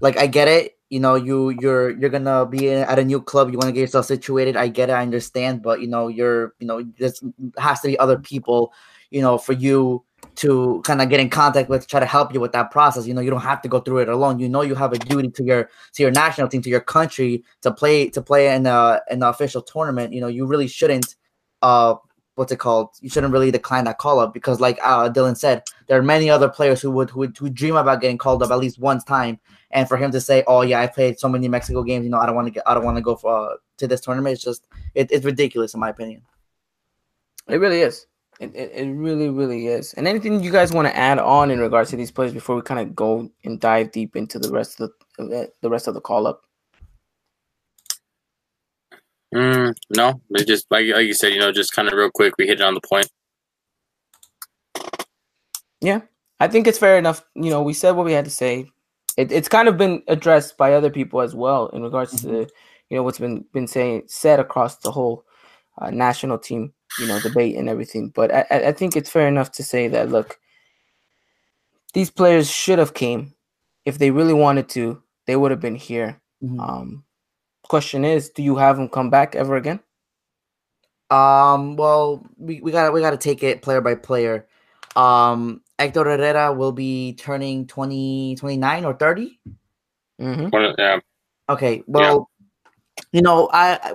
like 0.00 0.18
I 0.18 0.26
get 0.28 0.48
it. 0.48 0.75
You 0.88 1.00
know, 1.00 1.14
you 1.16 1.50
you're 1.50 1.90
you're 1.98 2.10
gonna 2.10 2.46
be 2.46 2.70
at 2.70 2.98
a 2.98 3.04
new 3.04 3.20
club. 3.20 3.50
You 3.50 3.58
want 3.58 3.68
to 3.68 3.72
get 3.72 3.80
yourself 3.80 4.06
situated. 4.06 4.56
I 4.56 4.68
get 4.68 4.88
it. 4.88 4.92
I 4.92 5.02
understand. 5.02 5.62
But 5.62 5.80
you 5.80 5.88
know, 5.88 6.08
you're 6.08 6.54
you 6.60 6.66
know, 6.66 6.82
there 6.98 7.10
has 7.58 7.80
to 7.80 7.88
be 7.88 7.98
other 7.98 8.18
people. 8.18 8.72
You 9.10 9.22
know, 9.22 9.38
for 9.38 9.52
you 9.52 10.04
to 10.36 10.82
kind 10.84 11.00
of 11.00 11.08
get 11.08 11.20
in 11.20 11.30
contact 11.30 11.68
with, 11.68 11.86
try 11.86 12.00
to 12.00 12.06
help 12.06 12.34
you 12.34 12.40
with 12.40 12.52
that 12.52 12.70
process. 12.70 13.06
You 13.06 13.14
know, 13.14 13.20
you 13.20 13.30
don't 13.30 13.40
have 13.40 13.62
to 13.62 13.68
go 13.68 13.80
through 13.80 13.98
it 13.98 14.08
alone. 14.08 14.38
You 14.38 14.48
know, 14.48 14.62
you 14.62 14.74
have 14.74 14.92
a 14.92 14.98
duty 14.98 15.30
to 15.30 15.44
your 15.44 15.70
to 15.94 16.02
your 16.02 16.10
national 16.12 16.48
team, 16.48 16.62
to 16.62 16.70
your 16.70 16.80
country, 16.80 17.44
to 17.62 17.72
play 17.72 18.08
to 18.10 18.22
play 18.22 18.54
in 18.54 18.66
a 18.66 19.00
in 19.10 19.20
the 19.20 19.28
official 19.28 19.62
tournament. 19.62 20.12
You 20.12 20.20
know, 20.20 20.28
you 20.28 20.46
really 20.46 20.68
shouldn't 20.68 21.16
uh 21.62 21.94
what's 22.36 22.52
it 22.52 22.58
called? 22.58 22.90
You 23.00 23.08
shouldn't 23.08 23.32
really 23.32 23.50
decline 23.50 23.84
that 23.84 23.98
call 23.98 24.20
up 24.20 24.32
because, 24.32 24.60
like 24.60 24.78
uh, 24.82 25.10
Dylan 25.10 25.36
said, 25.36 25.62
there 25.88 25.98
are 25.98 26.02
many 26.02 26.30
other 26.30 26.48
players 26.48 26.80
who 26.80 26.90
would 26.92 27.10
who 27.10 27.20
would 27.20 27.36
who 27.36 27.50
dream 27.50 27.76
about 27.76 28.00
getting 28.00 28.18
called 28.18 28.42
up 28.42 28.50
at 28.50 28.58
least 28.58 28.78
one 28.78 29.00
time. 29.00 29.40
And 29.70 29.88
for 29.88 29.96
him 29.96 30.10
to 30.12 30.20
say, 30.20 30.44
"Oh 30.46 30.62
yeah, 30.62 30.80
I 30.80 30.86
played 30.86 31.18
so 31.18 31.28
many 31.28 31.48
Mexico 31.48 31.82
games, 31.82 32.04
you 32.04 32.10
know, 32.10 32.18
I 32.18 32.26
don't 32.26 32.34
want 32.34 32.46
to 32.46 32.52
get, 32.52 32.62
I 32.66 32.74
don't 32.74 32.84
want 32.84 32.96
to 32.96 33.02
go 33.02 33.16
for 33.16 33.52
uh, 33.52 33.56
to 33.78 33.86
this 33.86 34.00
tournament," 34.00 34.34
it's 34.34 34.42
just 34.42 34.66
it, 34.94 35.10
it's 35.10 35.24
ridiculous 35.24 35.74
in 35.74 35.80
my 35.80 35.90
opinion. 35.90 36.22
It 37.48 37.56
really 37.56 37.80
is. 37.80 38.06
It, 38.38 38.54
it, 38.54 38.72
it 38.74 38.92
really 38.92 39.30
really 39.30 39.66
is. 39.66 39.94
And 39.94 40.06
anything 40.06 40.42
you 40.42 40.52
guys 40.52 40.72
want 40.72 40.88
to 40.88 40.96
add 40.96 41.18
on 41.18 41.50
in 41.50 41.58
regards 41.58 41.90
to 41.90 41.96
these 41.96 42.10
players 42.10 42.32
before 42.32 42.56
we 42.56 42.62
kind 42.62 42.80
of 42.80 42.94
go 42.94 43.30
and 43.44 43.60
dive 43.60 43.92
deep 43.92 44.14
into 44.14 44.38
the 44.38 44.50
rest 44.50 44.80
of 44.80 44.92
the 45.18 45.50
the 45.62 45.70
rest 45.70 45.88
of 45.88 45.94
the 45.94 46.00
call 46.00 46.26
up? 46.26 46.42
Mm, 49.34 49.74
no, 49.90 50.20
but 50.30 50.46
just 50.46 50.66
like 50.70 50.86
like 50.86 51.06
you 51.06 51.14
said, 51.14 51.32
you 51.32 51.40
know, 51.40 51.52
just 51.52 51.72
kind 51.72 51.88
of 51.88 51.94
real 51.94 52.10
quick, 52.10 52.34
we 52.38 52.46
hit 52.46 52.60
it 52.60 52.64
on 52.64 52.74
the 52.74 52.80
point. 52.80 53.08
Yeah, 55.80 56.02
I 56.40 56.48
think 56.48 56.66
it's 56.66 56.78
fair 56.78 56.98
enough. 56.98 57.24
You 57.34 57.50
know, 57.50 57.62
we 57.62 57.72
said 57.72 57.92
what 57.92 58.06
we 58.06 58.12
had 58.12 58.24
to 58.24 58.30
say. 58.30 58.70
It, 59.16 59.32
it's 59.32 59.48
kind 59.48 59.68
of 59.68 59.78
been 59.78 60.02
addressed 60.08 60.56
by 60.56 60.74
other 60.74 60.90
people 60.90 61.20
as 61.20 61.34
well 61.34 61.68
in 61.68 61.82
regards 61.82 62.14
mm-hmm. 62.14 62.44
to 62.44 62.52
you 62.90 62.96
know 62.96 63.02
what's 63.02 63.18
been 63.18 63.44
been 63.52 63.66
saying 63.66 64.04
said 64.06 64.38
across 64.38 64.76
the 64.76 64.90
whole 64.90 65.24
uh, 65.78 65.90
national 65.90 66.38
team 66.38 66.72
you 66.98 67.06
know 67.06 67.20
debate 67.20 67.56
and 67.56 67.68
everything. 67.68 68.10
But 68.10 68.34
I, 68.34 68.44
I 68.50 68.72
think 68.72 68.96
it's 68.96 69.10
fair 69.10 69.28
enough 69.28 69.52
to 69.52 69.62
say 69.62 69.88
that 69.88 70.10
look, 70.10 70.38
these 71.94 72.10
players 72.10 72.50
should 72.50 72.78
have 72.78 72.94
came 72.94 73.34
if 73.84 73.98
they 73.98 74.10
really 74.10 74.34
wanted 74.34 74.68
to. 74.70 75.02
They 75.26 75.36
would 75.36 75.50
have 75.50 75.60
been 75.60 75.74
here. 75.74 76.20
Mm-hmm. 76.42 76.60
Um, 76.60 77.04
question 77.68 78.04
is, 78.04 78.30
do 78.30 78.42
you 78.42 78.56
have 78.56 78.76
them 78.76 78.88
come 78.88 79.10
back 79.10 79.34
ever 79.34 79.56
again? 79.56 79.80
Um, 81.10 81.76
well, 81.76 82.24
we, 82.36 82.60
we 82.60 82.72
gotta 82.72 82.92
we 82.92 83.00
gotta 83.00 83.16
take 83.16 83.42
it 83.42 83.62
player 83.62 83.80
by 83.80 83.94
player. 83.94 84.46
Um, 84.94 85.62
Hector 85.78 86.04
Herrera 86.04 86.52
will 86.52 86.72
be 86.72 87.14
turning 87.14 87.66
20, 87.66 88.36
29 88.36 88.84
or 88.84 88.94
30. 88.94 89.38
Mm-hmm. 90.20 90.74
Yeah. 90.78 91.00
Okay. 91.48 91.82
Well, 91.86 92.30
yeah. 92.98 93.04
you 93.12 93.22
know, 93.22 93.50
I 93.52 93.94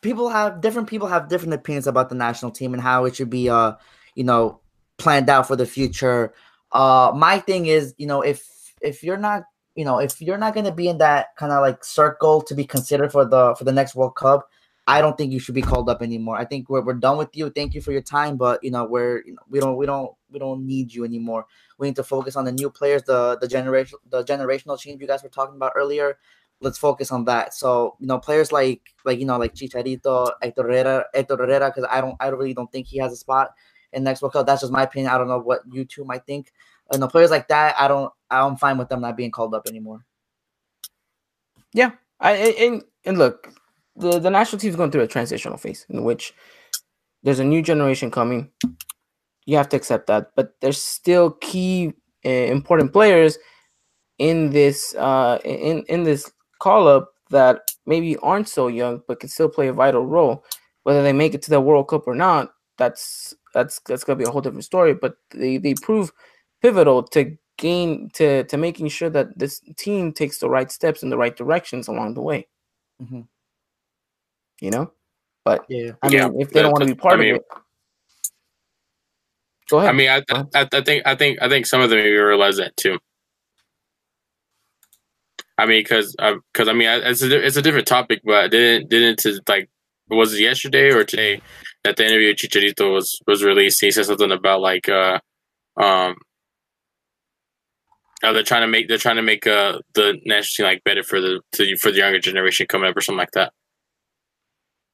people 0.00 0.30
have 0.30 0.60
different 0.60 0.88
people 0.88 1.06
have 1.08 1.28
different 1.28 1.54
opinions 1.54 1.86
about 1.86 2.08
the 2.08 2.14
national 2.14 2.50
team 2.52 2.72
and 2.72 2.82
how 2.82 3.04
it 3.04 3.16
should 3.16 3.30
be, 3.30 3.50
uh, 3.50 3.74
you 4.14 4.24
know, 4.24 4.60
planned 4.96 5.28
out 5.28 5.46
for 5.46 5.56
the 5.56 5.66
future. 5.66 6.32
Uh, 6.72 7.12
my 7.14 7.38
thing 7.38 7.66
is, 7.66 7.94
you 7.98 8.06
know, 8.06 8.22
if 8.22 8.74
if 8.80 9.02
you're 9.02 9.18
not 9.18 9.44
you 9.78 9.84
know, 9.84 10.00
if 10.00 10.20
you're 10.20 10.38
not 10.38 10.54
going 10.54 10.66
to 10.66 10.72
be 10.72 10.88
in 10.88 10.98
that 10.98 11.36
kind 11.36 11.52
of 11.52 11.60
like 11.60 11.84
circle 11.84 12.42
to 12.42 12.52
be 12.52 12.64
considered 12.64 13.12
for 13.12 13.24
the 13.24 13.54
for 13.56 13.62
the 13.62 13.70
next 13.70 13.94
World 13.94 14.16
Cup, 14.16 14.50
I 14.88 15.02
don't 15.02 15.18
think 15.18 15.32
you 15.32 15.38
should 15.38 15.54
be 15.54 15.60
called 15.60 15.90
up 15.90 16.00
anymore. 16.00 16.36
I 16.38 16.46
think 16.46 16.70
we're, 16.70 16.80
we're 16.80 16.94
done 16.94 17.18
with 17.18 17.36
you. 17.36 17.50
Thank 17.50 17.74
you 17.74 17.82
for 17.82 17.92
your 17.92 18.00
time, 18.00 18.38
but 18.38 18.64
you 18.64 18.70
know 18.70 18.86
we're 18.86 19.22
you 19.26 19.34
know, 19.34 19.42
we 19.50 19.60
don't 19.60 19.76
we 19.76 19.84
don't 19.84 20.12
we 20.30 20.38
don't 20.38 20.66
need 20.66 20.94
you 20.94 21.04
anymore. 21.04 21.44
We 21.76 21.88
need 21.88 21.96
to 21.96 22.02
focus 22.02 22.36
on 22.36 22.46
the 22.46 22.52
new 22.52 22.70
players, 22.70 23.02
the 23.02 23.36
the 23.38 23.46
generation 23.46 23.98
the 24.08 24.24
generational 24.24 24.80
change 24.80 25.02
you 25.02 25.06
guys 25.06 25.22
were 25.22 25.28
talking 25.28 25.56
about 25.56 25.72
earlier. 25.76 26.16
Let's 26.62 26.78
focus 26.78 27.12
on 27.12 27.26
that. 27.26 27.52
So 27.52 27.96
you 28.00 28.06
know 28.06 28.18
players 28.18 28.50
like 28.50 28.80
like 29.04 29.18
you 29.18 29.26
know 29.26 29.36
like 29.36 29.54
Chicharito, 29.54 30.32
Hector 30.42 30.62
Herrera, 30.62 31.70
because 31.70 31.86
I 31.90 32.00
don't 32.00 32.16
I 32.18 32.28
really 32.28 32.54
don't 32.54 32.72
think 32.72 32.86
he 32.86 32.96
has 32.98 33.12
a 33.12 33.16
spot 33.16 33.50
in 33.92 34.04
next 34.04 34.22
World 34.22 34.32
Cup. 34.32 34.46
That's 34.46 34.62
just 34.62 34.72
my 34.72 34.84
opinion. 34.84 35.12
I 35.12 35.18
don't 35.18 35.28
know 35.28 35.38
what 35.38 35.60
you 35.70 35.84
two 35.84 36.06
might 36.06 36.24
think. 36.24 36.50
You 36.94 36.98
know 36.98 37.08
players 37.08 37.30
like 37.30 37.48
that, 37.48 37.74
I 37.78 37.88
don't 37.88 38.10
I'm 38.30 38.56
fine 38.56 38.78
with 38.78 38.88
them 38.88 39.02
not 39.02 39.18
being 39.18 39.32
called 39.32 39.54
up 39.54 39.66
anymore. 39.68 40.06
Yeah, 41.74 41.90
I 42.18 42.32
and 42.32 42.82
and 43.04 43.18
look, 43.18 43.52
the 43.98 44.18
the 44.18 44.30
national 44.30 44.58
team 44.60 44.70
is 44.70 44.76
going 44.76 44.90
through 44.90 45.02
a 45.02 45.08
transitional 45.08 45.58
phase 45.58 45.86
in 45.88 46.04
which 46.04 46.34
there's 47.22 47.40
a 47.40 47.44
new 47.44 47.62
generation 47.62 48.10
coming. 48.10 48.50
You 49.46 49.56
have 49.56 49.68
to 49.70 49.76
accept 49.76 50.06
that, 50.06 50.30
but 50.36 50.54
there's 50.60 50.80
still 50.80 51.32
key 51.32 51.92
uh, 52.24 52.28
important 52.28 52.92
players 52.92 53.38
in 54.18 54.50
this 54.50 54.94
uh 54.96 55.38
in 55.44 55.84
in 55.88 56.02
this 56.02 56.30
call 56.58 56.88
up 56.88 57.12
that 57.30 57.70
maybe 57.86 58.16
aren't 58.18 58.48
so 58.48 58.66
young 58.66 59.00
but 59.06 59.20
can 59.20 59.28
still 59.28 59.48
play 59.48 59.68
a 59.68 59.72
vital 59.72 60.04
role. 60.06 60.44
Whether 60.82 61.02
they 61.02 61.12
make 61.12 61.34
it 61.34 61.42
to 61.42 61.50
the 61.50 61.60
World 61.60 61.88
Cup 61.88 62.06
or 62.06 62.14
not, 62.14 62.50
that's 62.78 63.34
that's 63.54 63.80
that's 63.86 64.04
gonna 64.04 64.16
be 64.16 64.24
a 64.24 64.30
whole 64.30 64.40
different 64.40 64.64
story. 64.64 64.94
But 64.94 65.16
they 65.30 65.58
they 65.58 65.74
prove 65.74 66.12
pivotal 66.62 67.02
to 67.02 67.36
gain 67.56 68.10
to 68.14 68.44
to 68.44 68.56
making 68.56 68.88
sure 68.88 69.10
that 69.10 69.38
this 69.38 69.60
team 69.76 70.12
takes 70.12 70.38
the 70.38 70.48
right 70.48 70.70
steps 70.70 71.02
in 71.02 71.10
the 71.10 71.18
right 71.18 71.36
directions 71.36 71.88
along 71.88 72.14
the 72.14 72.22
way. 72.22 72.48
Mm-hmm. 73.02 73.22
You 74.60 74.70
know, 74.70 74.92
but 75.44 75.64
yeah, 75.68 75.92
I 76.02 76.08
mean, 76.08 76.18
yeah, 76.18 76.30
if 76.38 76.50
they 76.50 76.62
don't 76.62 76.72
want 76.72 76.82
to 76.82 76.94
be 76.94 76.98
part 76.98 77.14
I 77.14 77.16
mean, 77.16 77.34
of 77.36 77.40
it, 77.40 77.46
go 79.70 79.78
ahead. 79.78 79.90
I 79.90 79.92
mean, 79.92 80.08
I, 80.10 80.22
I, 80.54 80.68
I 80.72 80.80
think 80.80 81.06
I 81.06 81.14
think 81.14 81.38
I 81.40 81.48
think 81.48 81.66
some 81.66 81.80
of 81.80 81.90
them 81.90 81.98
realize 81.98 82.56
that 82.56 82.76
too. 82.76 82.98
I 85.56 85.66
mean, 85.66 85.80
because 85.80 86.14
because 86.16 86.68
uh, 86.68 86.70
I 86.70 86.74
mean, 86.74 86.88
it's 86.88 87.22
a 87.22 87.46
it's 87.46 87.56
a 87.56 87.62
different 87.62 87.86
topic, 87.86 88.20
but 88.24 88.44
I 88.44 88.48
didn't 88.48 88.88
didn't 88.88 89.18
to 89.20 89.40
like 89.48 89.68
was 90.08 90.34
it 90.34 90.40
yesterday 90.40 90.90
or 90.90 91.04
today 91.04 91.40
that 91.84 91.96
the 91.96 92.06
interview 92.06 92.28
with 92.28 92.38
Chicharito 92.38 92.92
was 92.92 93.20
was 93.26 93.44
released? 93.44 93.80
He 93.80 93.90
said 93.90 94.06
something 94.06 94.32
about 94.32 94.60
like 94.60 94.88
uh 94.88 95.20
um 95.76 96.16
Oh, 98.24 98.32
they're 98.32 98.42
trying 98.42 98.62
to 98.62 98.66
make 98.66 98.88
they're 98.88 98.98
trying 98.98 99.16
to 99.16 99.22
make 99.22 99.46
uh 99.46 99.78
the 99.94 100.18
national 100.26 100.66
team 100.66 100.72
like 100.72 100.84
better 100.84 101.04
for 101.04 101.20
the 101.20 101.40
to, 101.52 101.76
for 101.76 101.92
the 101.92 101.98
younger 101.98 102.18
generation 102.18 102.66
coming 102.66 102.90
up 102.90 102.96
or 102.96 103.00
something 103.00 103.18
like 103.18 103.30
that. 103.32 103.52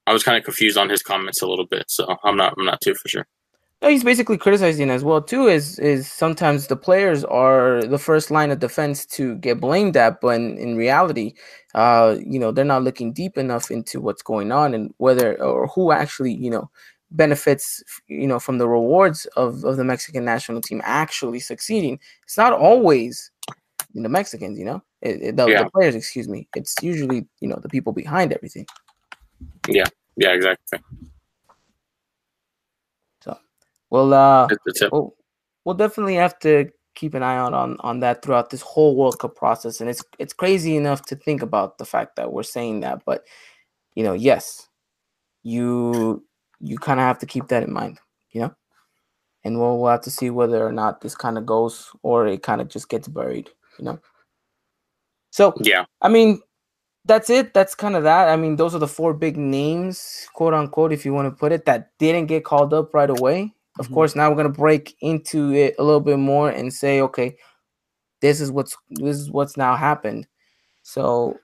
I 0.07 0.13
was 0.13 0.23
kind 0.23 0.37
of 0.37 0.45
confused 0.45 0.77
on 0.77 0.89
his 0.89 1.03
comments 1.03 1.43
a 1.43 1.47
little 1.47 1.67
bit, 1.67 1.85
so 1.89 2.17
I'm 2.25 2.37
not 2.37 2.55
I'm 2.59 2.65
not 2.65 2.81
too 2.81 2.95
for 2.95 3.09
sure. 3.09 3.27
No, 3.83 3.91
he's 3.91 4.05
basically 4.05 4.39
criticizing 4.39 4.89
as 4.91 5.05
well 5.05 5.21
too. 5.21 5.47
Is 5.47 5.79
is 5.79 6.11
sometimes 6.11 6.67
the 6.67 6.77
players 6.77 7.25
are 7.25 7.83
the 7.83 7.99
first 7.99 8.31
line 8.31 8.51
of 8.51 8.59
defense 8.59 9.05
to 9.07 9.37
get 9.37 9.61
blamed 9.61 9.97
at, 9.97 10.21
but 10.21 10.37
in, 10.37 10.57
in 10.57 10.77
reality, 10.77 11.35
uh, 11.75 12.17
you 12.25 12.39
know, 12.39 12.51
they're 12.51 12.65
not 12.65 12.83
looking 12.83 13.13
deep 13.13 13.37
enough 13.37 13.71
into 13.71 14.01
what's 14.01 14.23
going 14.23 14.53
on 14.53 14.75
and 14.75 14.95
whether 14.99 15.41
or 15.43 15.67
who 15.69 15.93
actually, 15.93 16.33
you 16.33 16.51
know, 16.51 16.71
benefits 17.11 17.83
you 18.09 18.27
know 18.27 18.39
from 18.39 18.59
the 18.59 18.69
rewards 18.69 19.27
of, 19.37 19.65
of 19.65 19.77
the 19.77 19.85
Mexican 19.85 20.25
national 20.25 20.61
team 20.61 20.81
actually 20.85 21.41
succeeding. 21.41 21.99
It's 22.23 22.39
not 22.39 22.53
always 22.53 23.31
the 23.95 24.09
Mexicans, 24.09 24.59
you 24.59 24.65
know, 24.65 24.83
it, 25.03 25.23
it, 25.23 25.37
the, 25.37 25.47
yeah. 25.47 25.63
the, 25.63 25.71
players. 25.71 25.95
Excuse 25.95 26.29
me. 26.29 26.49
It's 26.57 26.75
usually 26.83 27.27
you 27.41 27.49
know 27.49 27.59
the 27.63 27.69
people 27.69 27.93
behind 27.93 28.33
everything. 28.33 28.67
Yeah. 29.69 29.87
Yeah. 30.17 30.33
Exactly. 30.33 30.79
So, 33.23 33.39
well, 33.91 34.13
uh, 34.13 34.49
we'll, 34.93 35.15
we'll 35.65 35.75
definitely 35.75 36.17
have 36.17 36.39
to 36.41 36.71
keep 36.95 37.15
an 37.15 37.23
eye 37.23 37.37
out 37.37 37.53
on 37.53 37.77
on 37.81 38.01
that 38.01 38.23
throughout 38.23 38.51
this 38.51 38.61
whole 38.63 38.97
World 38.97 39.19
Cup 39.19 39.35
process, 39.35 39.81
and 39.81 39.91
it's 39.91 40.03
it's 40.19 40.33
crazy 40.33 40.77
enough 40.77 41.03
to 41.07 41.17
think 41.17 41.43
about 41.43 41.79
the 41.79 41.85
fact 41.85 42.17
that 42.17 42.33
we're 42.33 42.43
saying 42.43 42.81
that, 42.81 43.03
but 43.05 43.25
you 43.95 44.03
know, 44.05 44.13
yes, 44.13 44.69
you 45.43 46.25
you 46.61 46.79
kind 46.79 47.01
of 47.01 47.05
have 47.05 47.19
to 47.19 47.27
keep 47.27 47.49
that 47.49 47.63
in 47.63 47.73
mind, 47.73 47.99
you 48.31 48.41
know. 48.41 48.55
And 49.45 49.61
we'll, 49.61 49.79
we'll 49.79 49.91
have 49.91 50.01
to 50.03 50.11
see 50.11 50.31
whether 50.31 50.67
or 50.67 50.73
not 50.73 51.03
this 51.03 51.15
kind 51.15 51.37
of 51.37 51.45
goes 51.45 51.91
or 52.03 52.27
it 52.27 52.43
kind 52.43 52.63
of 52.63 52.69
just 52.69 52.89
gets 52.89 53.09
buried, 53.09 53.51
you 53.79 53.85
know. 53.85 53.99
So 55.31 55.53
yeah, 55.61 55.85
I 56.01 56.09
mean, 56.09 56.41
that's 57.05 57.29
it. 57.31 57.53
That's 57.53 57.75
kind 57.75 57.97
of 57.97 58.03
that. 58.05 58.29
I 58.29 58.37
mean, 58.37 58.57
those 58.57 58.75
are 58.75 58.79
the 58.79 58.89
four 58.89 59.13
big 59.13 59.37
names, 59.37 60.29
quote 60.33 60.55
unquote, 60.55 60.93
if 60.93 61.05
you 61.05 61.13
want 61.13 61.29
to 61.29 61.39
put 61.39 61.53
it, 61.53 61.67
that 61.67 61.91
didn't 61.99 62.27
get 62.27 62.45
called 62.45 62.73
up 62.73 62.95
right 62.95 63.11
away. 63.11 63.55
Of 63.79 63.87
mm-hmm. 63.87 63.95
course, 63.95 64.15
now 64.15 64.31
we're 64.31 64.37
gonna 64.37 64.49
break 64.49 64.97
into 65.01 65.53
it 65.53 65.75
a 65.79 65.83
little 65.83 66.01
bit 66.01 66.19
more 66.19 66.49
and 66.49 66.73
say, 66.73 67.01
okay, 67.03 67.37
this 68.21 68.41
is 68.41 68.51
what's 68.51 68.77
this 68.91 69.17
is 69.19 69.31
what's 69.31 69.57
now 69.57 69.77
happened. 69.77 70.27
So, 70.83 71.39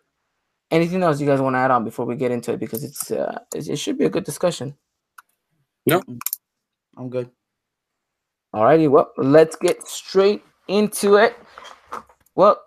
anything 0.71 1.03
else 1.03 1.21
you 1.21 1.27
guys 1.27 1.41
want 1.41 1.55
to 1.55 1.59
add 1.59 1.71
on 1.71 1.85
before 1.85 2.07
we 2.07 2.15
get 2.15 2.31
into 2.31 2.53
it? 2.53 2.61
Because 2.61 2.85
it's 2.85 3.11
uh, 3.11 3.41
it, 3.55 3.69
it 3.69 3.77
should 3.77 3.99
be 3.99 4.05
a 4.05 4.11
good 4.11 4.25
discussion. 4.25 4.77
No, 5.87 6.03
I'm 6.97 7.11
good. 7.11 7.31
Alrighty, 8.55 8.89
well, 8.89 9.13
let's 9.17 9.57
get 9.57 9.87
straight 9.87 10.43
into 10.69 11.17
it. 11.17 11.37
Well, 12.35 12.61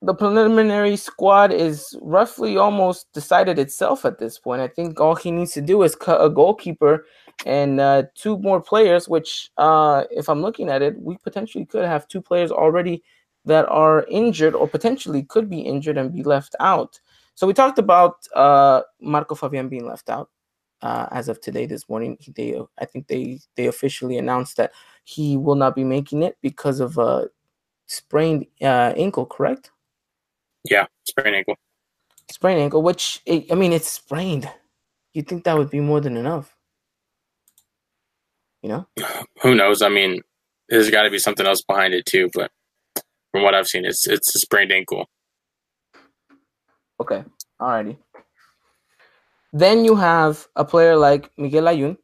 the 0.00 0.14
preliminary 0.14 0.96
squad 0.96 1.52
is 1.52 1.96
roughly 2.02 2.56
almost 2.56 3.12
decided 3.12 3.58
itself 3.58 4.04
at 4.04 4.18
this 4.18 4.38
point. 4.38 4.62
I 4.62 4.68
think 4.68 5.00
all 5.00 5.16
he 5.16 5.30
needs 5.30 5.52
to 5.52 5.60
do 5.60 5.82
is 5.82 5.96
cut 5.96 6.24
a 6.24 6.30
goalkeeper 6.30 7.04
and 7.46 7.80
uh, 7.80 8.04
two 8.14 8.38
more 8.38 8.60
players, 8.60 9.08
which, 9.08 9.50
uh, 9.58 10.04
if 10.10 10.28
I'm 10.28 10.42
looking 10.42 10.68
at 10.68 10.82
it, 10.82 11.00
we 11.00 11.16
potentially 11.18 11.66
could 11.66 11.84
have 11.84 12.06
two 12.08 12.22
players 12.22 12.50
already 12.50 13.02
that 13.44 13.66
are 13.68 14.04
injured 14.08 14.54
or 14.54 14.68
potentially 14.68 15.24
could 15.24 15.50
be 15.50 15.60
injured 15.60 15.98
and 15.98 16.12
be 16.12 16.22
left 16.22 16.54
out. 16.60 17.00
So 17.34 17.46
we 17.46 17.54
talked 17.54 17.78
about 17.78 18.26
uh, 18.34 18.82
Marco 19.00 19.34
Fabian 19.34 19.68
being 19.68 19.86
left 19.86 20.10
out 20.10 20.30
uh, 20.82 21.06
as 21.10 21.28
of 21.28 21.40
today 21.40 21.66
this 21.66 21.88
morning 21.88 22.16
they 22.36 22.60
i 22.78 22.84
think 22.84 23.08
they 23.08 23.38
they 23.56 23.66
officially 23.66 24.16
announced 24.16 24.56
that 24.56 24.72
he 25.04 25.36
will 25.36 25.54
not 25.54 25.74
be 25.74 25.84
making 25.84 26.22
it 26.22 26.36
because 26.40 26.80
of 26.80 26.98
a 26.98 27.28
sprained 27.86 28.46
uh, 28.62 28.92
ankle 28.96 29.26
correct 29.26 29.70
yeah 30.64 30.86
sprained 31.04 31.36
ankle 31.36 31.56
sprained 32.30 32.60
ankle 32.60 32.82
which 32.82 33.22
it, 33.26 33.46
i 33.52 33.54
mean 33.54 33.72
it's 33.72 33.90
sprained 33.90 34.50
you 35.14 35.22
think 35.22 35.44
that 35.44 35.56
would 35.58 35.70
be 35.70 35.80
more 35.80 36.00
than 36.00 36.16
enough 36.16 36.50
You 38.62 38.68
know, 38.70 38.86
Who 39.42 39.54
knows? 39.54 39.82
I 39.82 39.88
mean, 39.88 40.22
there's 40.68 40.90
got 40.90 41.04
to 41.04 41.10
be 41.10 41.18
something 41.18 41.46
else 41.46 41.62
behind 41.62 41.94
it 41.94 42.06
too. 42.06 42.30
But 42.34 42.50
from 43.32 43.42
what 43.42 43.54
I've 43.54 43.68
seen, 43.68 43.84
it's 43.84 44.06
it's 44.06 44.34
a 44.34 44.38
sprained 44.38 44.72
ankle. 44.72 45.06
Okay. 47.00 47.24
Alrighty. 47.60 47.98
Then 49.52 49.84
you 49.84 49.96
have 49.96 50.46
a 50.56 50.64
player 50.64 50.96
like 50.96 51.30
Miguel 51.38 51.64
Layun, 51.64 51.96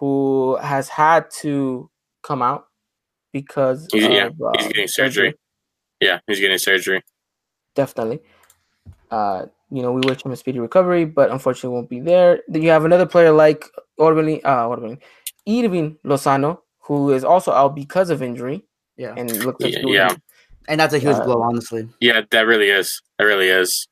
who 0.00 0.56
has 0.56 0.88
had 0.88 1.30
to 1.42 1.90
come 2.22 2.42
out 2.42 2.66
because 3.32 3.88
He's, 3.92 4.04
of, 4.04 4.12
yeah, 4.12 4.28
uh, 4.44 4.52
he's 4.58 4.68
getting 4.68 4.88
surgery. 4.88 5.34
Yeah, 6.00 6.20
he's 6.26 6.40
getting 6.40 6.58
surgery. 6.58 7.02
Definitely. 7.78 8.18
Uh, 9.10 9.46
you 9.70 9.82
know, 9.82 9.92
we 9.92 10.02
wish 10.08 10.24
him 10.24 10.32
a 10.32 10.36
speedy 10.36 10.58
recovery, 10.58 11.04
but 11.04 11.30
unfortunately 11.30 11.74
won't 11.76 11.88
be 11.88 12.00
there. 12.00 12.42
Then 12.48 12.62
you 12.62 12.70
have 12.70 12.84
another 12.84 13.06
player 13.06 13.30
like 13.30 13.64
Orbelin, 14.00 14.40
uh, 14.44 14.66
Orbelin, 14.66 14.98
Hirving 15.46 15.96
Lozano, 16.04 16.58
who 16.80 17.12
is 17.12 17.22
also 17.22 17.52
out 17.52 17.76
because 17.76 18.10
of 18.10 18.20
injury 18.22 18.64
Yeah, 18.96 19.14
and 19.16 19.30
looks 19.44 19.62
like 19.62 19.74
Yeah, 19.74 19.86
yeah. 19.86 20.14
and 20.68 20.80
that's 20.80 20.92
a 20.94 20.98
huge 20.98 21.16
Uh, 21.16 21.24
blow, 21.24 21.40
honestly. 21.42 21.88
Yeah, 22.00 22.22
that 22.32 22.46
really 22.50 22.68
is. 22.80 23.00
That 23.18 23.26
really 23.26 23.48
is. 23.48 23.86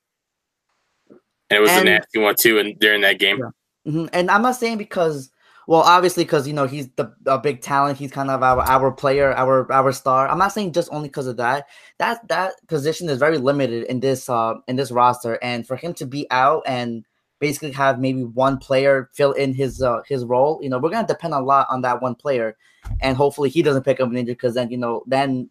And 1.48 1.58
it 1.58 1.60
was 1.60 1.70
And- 1.70 1.88
a 1.88 1.90
nasty 1.92 2.18
one 2.18 2.34
too, 2.34 2.58
and 2.58 2.76
during 2.80 3.02
that 3.02 3.18
game. 3.20 3.38
Yeah. 3.38 3.52
hmm 3.92 4.06
And 4.12 4.30
I'm 4.32 4.42
not 4.42 4.56
saying 4.56 4.78
because, 4.78 5.30
well, 5.66 5.80
obviously 5.80 6.25
because 6.25 6.46
you 6.46 6.54
know 6.54 6.66
he's 6.66 6.88
the 6.90 7.12
a 7.26 7.38
big 7.38 7.61
talent. 7.61 7.99
He's 7.99 8.12
kind 8.12 8.30
of 8.30 8.42
our 8.42 8.61
our 8.61 8.92
player, 8.92 9.32
our 9.32 9.70
our 9.73 9.92
star. 9.92 10.28
I'm 10.28 10.38
not 10.38 10.52
saying 10.52 10.73
just 10.73 10.88
only 10.92 11.08
because 11.08 11.26
of 11.26 11.37
that. 11.38 11.66
That 11.99 12.26
that 12.28 12.54
position 12.68 13.08
is 13.08 13.18
very 13.18 13.38
limited 13.38 13.85
in 13.85 14.00
this 14.00 14.28
uh 14.28 14.54
in 14.68 14.76
this 14.76 14.92
roster, 14.92 15.38
and 15.42 15.66
for 15.66 15.76
him 15.76 15.92
to 15.94 16.06
be 16.06 16.26
out 16.30 16.62
and 16.66 17.04
basically 17.40 17.73
have 17.73 17.99
maybe 18.00 18.25
one 18.25 18.58
player 18.58 19.11
fill 19.12 19.32
in 19.32 19.54
his 19.54 19.82
uh 19.82 20.02
his 20.06 20.25
role, 20.25 20.61
you 20.62 20.68
know, 20.68 20.78
we're 20.78 20.90
gonna 20.90 21.06
depend 21.06 21.35
a 21.35 21.40
lot 21.40 21.66
on 21.68 21.82
that 21.82 22.00
one 22.00 22.14
player, 22.14 22.56
and 23.00 23.16
hopefully 23.16 23.49
he 23.50 23.62
doesn't 23.62 23.82
pick 23.85 24.00
up 24.00 24.08
an 24.08 24.16
injury 24.16 24.35
because 24.35 24.54
then 24.54 24.70
you 24.70 24.78
know 24.78 25.02
then 25.06 25.50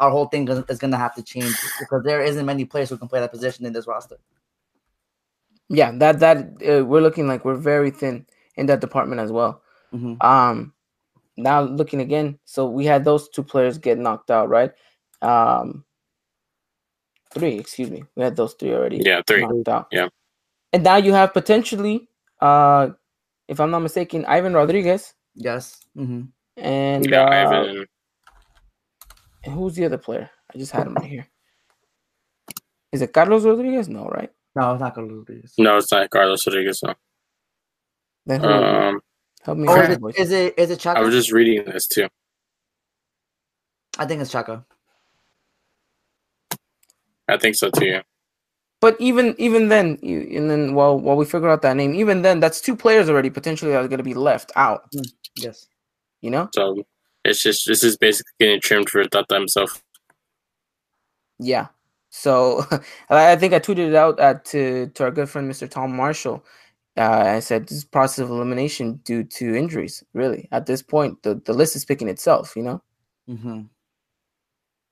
our 0.00 0.10
whole 0.10 0.26
thing 0.26 0.46
is 0.48 0.78
gonna 0.78 0.98
have 0.98 1.14
to 1.14 1.22
change 1.22 1.54
because 1.80 2.04
there 2.04 2.22
isn't 2.22 2.44
many 2.44 2.66
players 2.66 2.90
who 2.90 2.98
can 2.98 3.08
play 3.08 3.20
that 3.20 3.32
position 3.32 3.64
in 3.64 3.72
this 3.72 3.86
roster. 3.86 4.16
yeah, 5.70 5.92
that 5.96 6.20
that 6.20 6.38
uh, 6.62 6.84
we're 6.84 7.00
looking 7.00 7.26
like 7.26 7.44
we're 7.44 7.54
very 7.54 7.90
thin 7.90 8.26
in 8.56 8.66
that 8.66 8.80
department 8.80 9.20
as 9.20 9.30
well. 9.32 9.62
hmm 9.92 10.14
Um, 10.20 10.72
now 11.36 11.60
looking 11.62 12.00
again, 12.00 12.38
so 12.44 12.66
we 12.68 12.86
had 12.86 13.04
those 13.04 13.28
two 13.28 13.42
players 13.42 13.78
get 13.78 13.98
knocked 13.98 14.30
out, 14.30 14.48
right? 14.48 14.72
Um, 15.22 15.84
three, 17.32 17.58
excuse 17.58 17.90
me, 17.90 18.04
we 18.16 18.22
had 18.22 18.36
those 18.36 18.54
three 18.54 18.72
already. 18.72 18.98
Yeah, 19.04 19.20
three. 19.26 19.42
knocked 19.42 19.68
out. 19.68 19.88
Yeah. 19.92 20.08
and 20.72 20.82
now 20.82 20.96
you 20.96 21.12
have 21.12 21.32
potentially, 21.32 22.08
uh, 22.40 22.90
if 23.48 23.60
I'm 23.60 23.70
not 23.70 23.80
mistaken, 23.80 24.24
Ivan 24.26 24.54
Rodriguez 24.54 25.14
Yes. 25.34 25.80
hmm 25.94 26.22
and 26.56 27.04
You 27.04 27.10
got 27.10 27.30
uh, 27.32 27.36
Ivan. 27.36 27.86
and 29.44 29.54
who's 29.54 29.74
the 29.74 29.84
other 29.84 29.98
player? 29.98 30.30
I 30.54 30.58
just 30.58 30.72
had 30.72 30.86
him 30.86 30.94
right 30.94 31.04
here. 31.04 31.26
Is 32.92 33.02
it 33.02 33.12
Carlos 33.12 33.44
Rodriguez? 33.44 33.88
No, 33.90 34.06
right? 34.06 34.30
No, 34.54 34.72
it's 34.72 34.80
not 34.80 34.94
gonna 34.94 35.08
lose 35.08 35.26
this. 35.26 35.54
No, 35.58 35.76
it's 35.76 35.92
not 35.92 36.08
Carlos 36.08 36.46
Rodriguez. 36.46 36.80
No. 36.82 36.94
Then 38.26 38.40
who? 38.40 38.48
is 38.48 38.54
it? 38.54 38.64
Um, 38.64 39.00
Help 39.42 39.58
me. 39.58 39.68
Or 39.68 39.82
is 39.82 39.90
it, 39.90 40.00
boys. 40.00 40.14
is 40.16 40.32
it 40.32 40.54
is 40.58 40.70
it 40.70 40.80
Chaka? 40.80 40.98
I 40.98 41.02
was 41.02 41.14
just 41.14 41.30
reading 41.32 41.64
this 41.64 41.86
too. 41.86 42.08
I 43.98 44.04
think 44.04 44.20
it's 44.20 44.32
Chaka. 44.32 44.64
I 47.28 47.36
think 47.36 47.54
so 47.54 47.70
too. 47.70 47.86
Yeah. 47.86 48.02
But 48.80 48.96
even 49.00 49.34
even 49.38 49.68
then, 49.68 49.98
you, 50.02 50.20
and 50.36 50.50
then 50.50 50.74
while 50.74 50.98
while 50.98 51.16
we 51.16 51.24
figure 51.24 51.48
out 51.48 51.62
that 51.62 51.76
name, 51.76 51.94
even 51.94 52.22
then, 52.22 52.40
that's 52.40 52.60
two 52.60 52.76
players 52.76 53.08
already 53.08 53.30
potentially 53.30 53.70
that 53.72 53.84
are 53.84 53.88
going 53.88 53.98
to 53.98 54.04
be 54.04 54.14
left 54.14 54.52
out. 54.56 54.84
Yes. 55.36 55.66
You 56.20 56.30
know? 56.30 56.48
So 56.52 56.84
it's 57.24 57.42
just 57.42 57.66
this 57.66 57.82
is 57.82 57.96
basically 57.96 58.32
getting 58.40 58.60
trimmed 58.60 58.90
for 58.90 59.04
Tata 59.04 59.34
himself. 59.34 59.82
Yeah. 61.38 61.68
So 62.10 62.64
I 63.10 63.32
I 63.32 63.36
think 63.36 63.54
I 63.54 63.60
tweeted 63.60 63.88
it 63.88 63.94
out 63.94 64.18
at, 64.20 64.44
to 64.46 64.88
to 64.88 65.04
our 65.04 65.10
good 65.10 65.28
friend 65.30 65.50
Mr. 65.50 65.70
Tom 65.70 65.94
Marshall. 65.94 66.44
Uh, 66.96 67.36
I 67.36 67.40
said 67.40 67.68
this 67.68 67.78
is 67.78 67.84
process 67.84 68.20
of 68.24 68.30
elimination 68.30 69.00
due 69.04 69.24
to 69.24 69.54
injuries. 69.54 70.02
Really, 70.14 70.48
at 70.52 70.66
this 70.66 70.82
point, 70.82 71.22
the, 71.22 71.40
the 71.44 71.52
list 71.52 71.76
is 71.76 71.84
picking 71.84 72.08
itself. 72.08 72.56
You 72.56 72.62
know. 72.62 72.82
hmm 73.28 73.62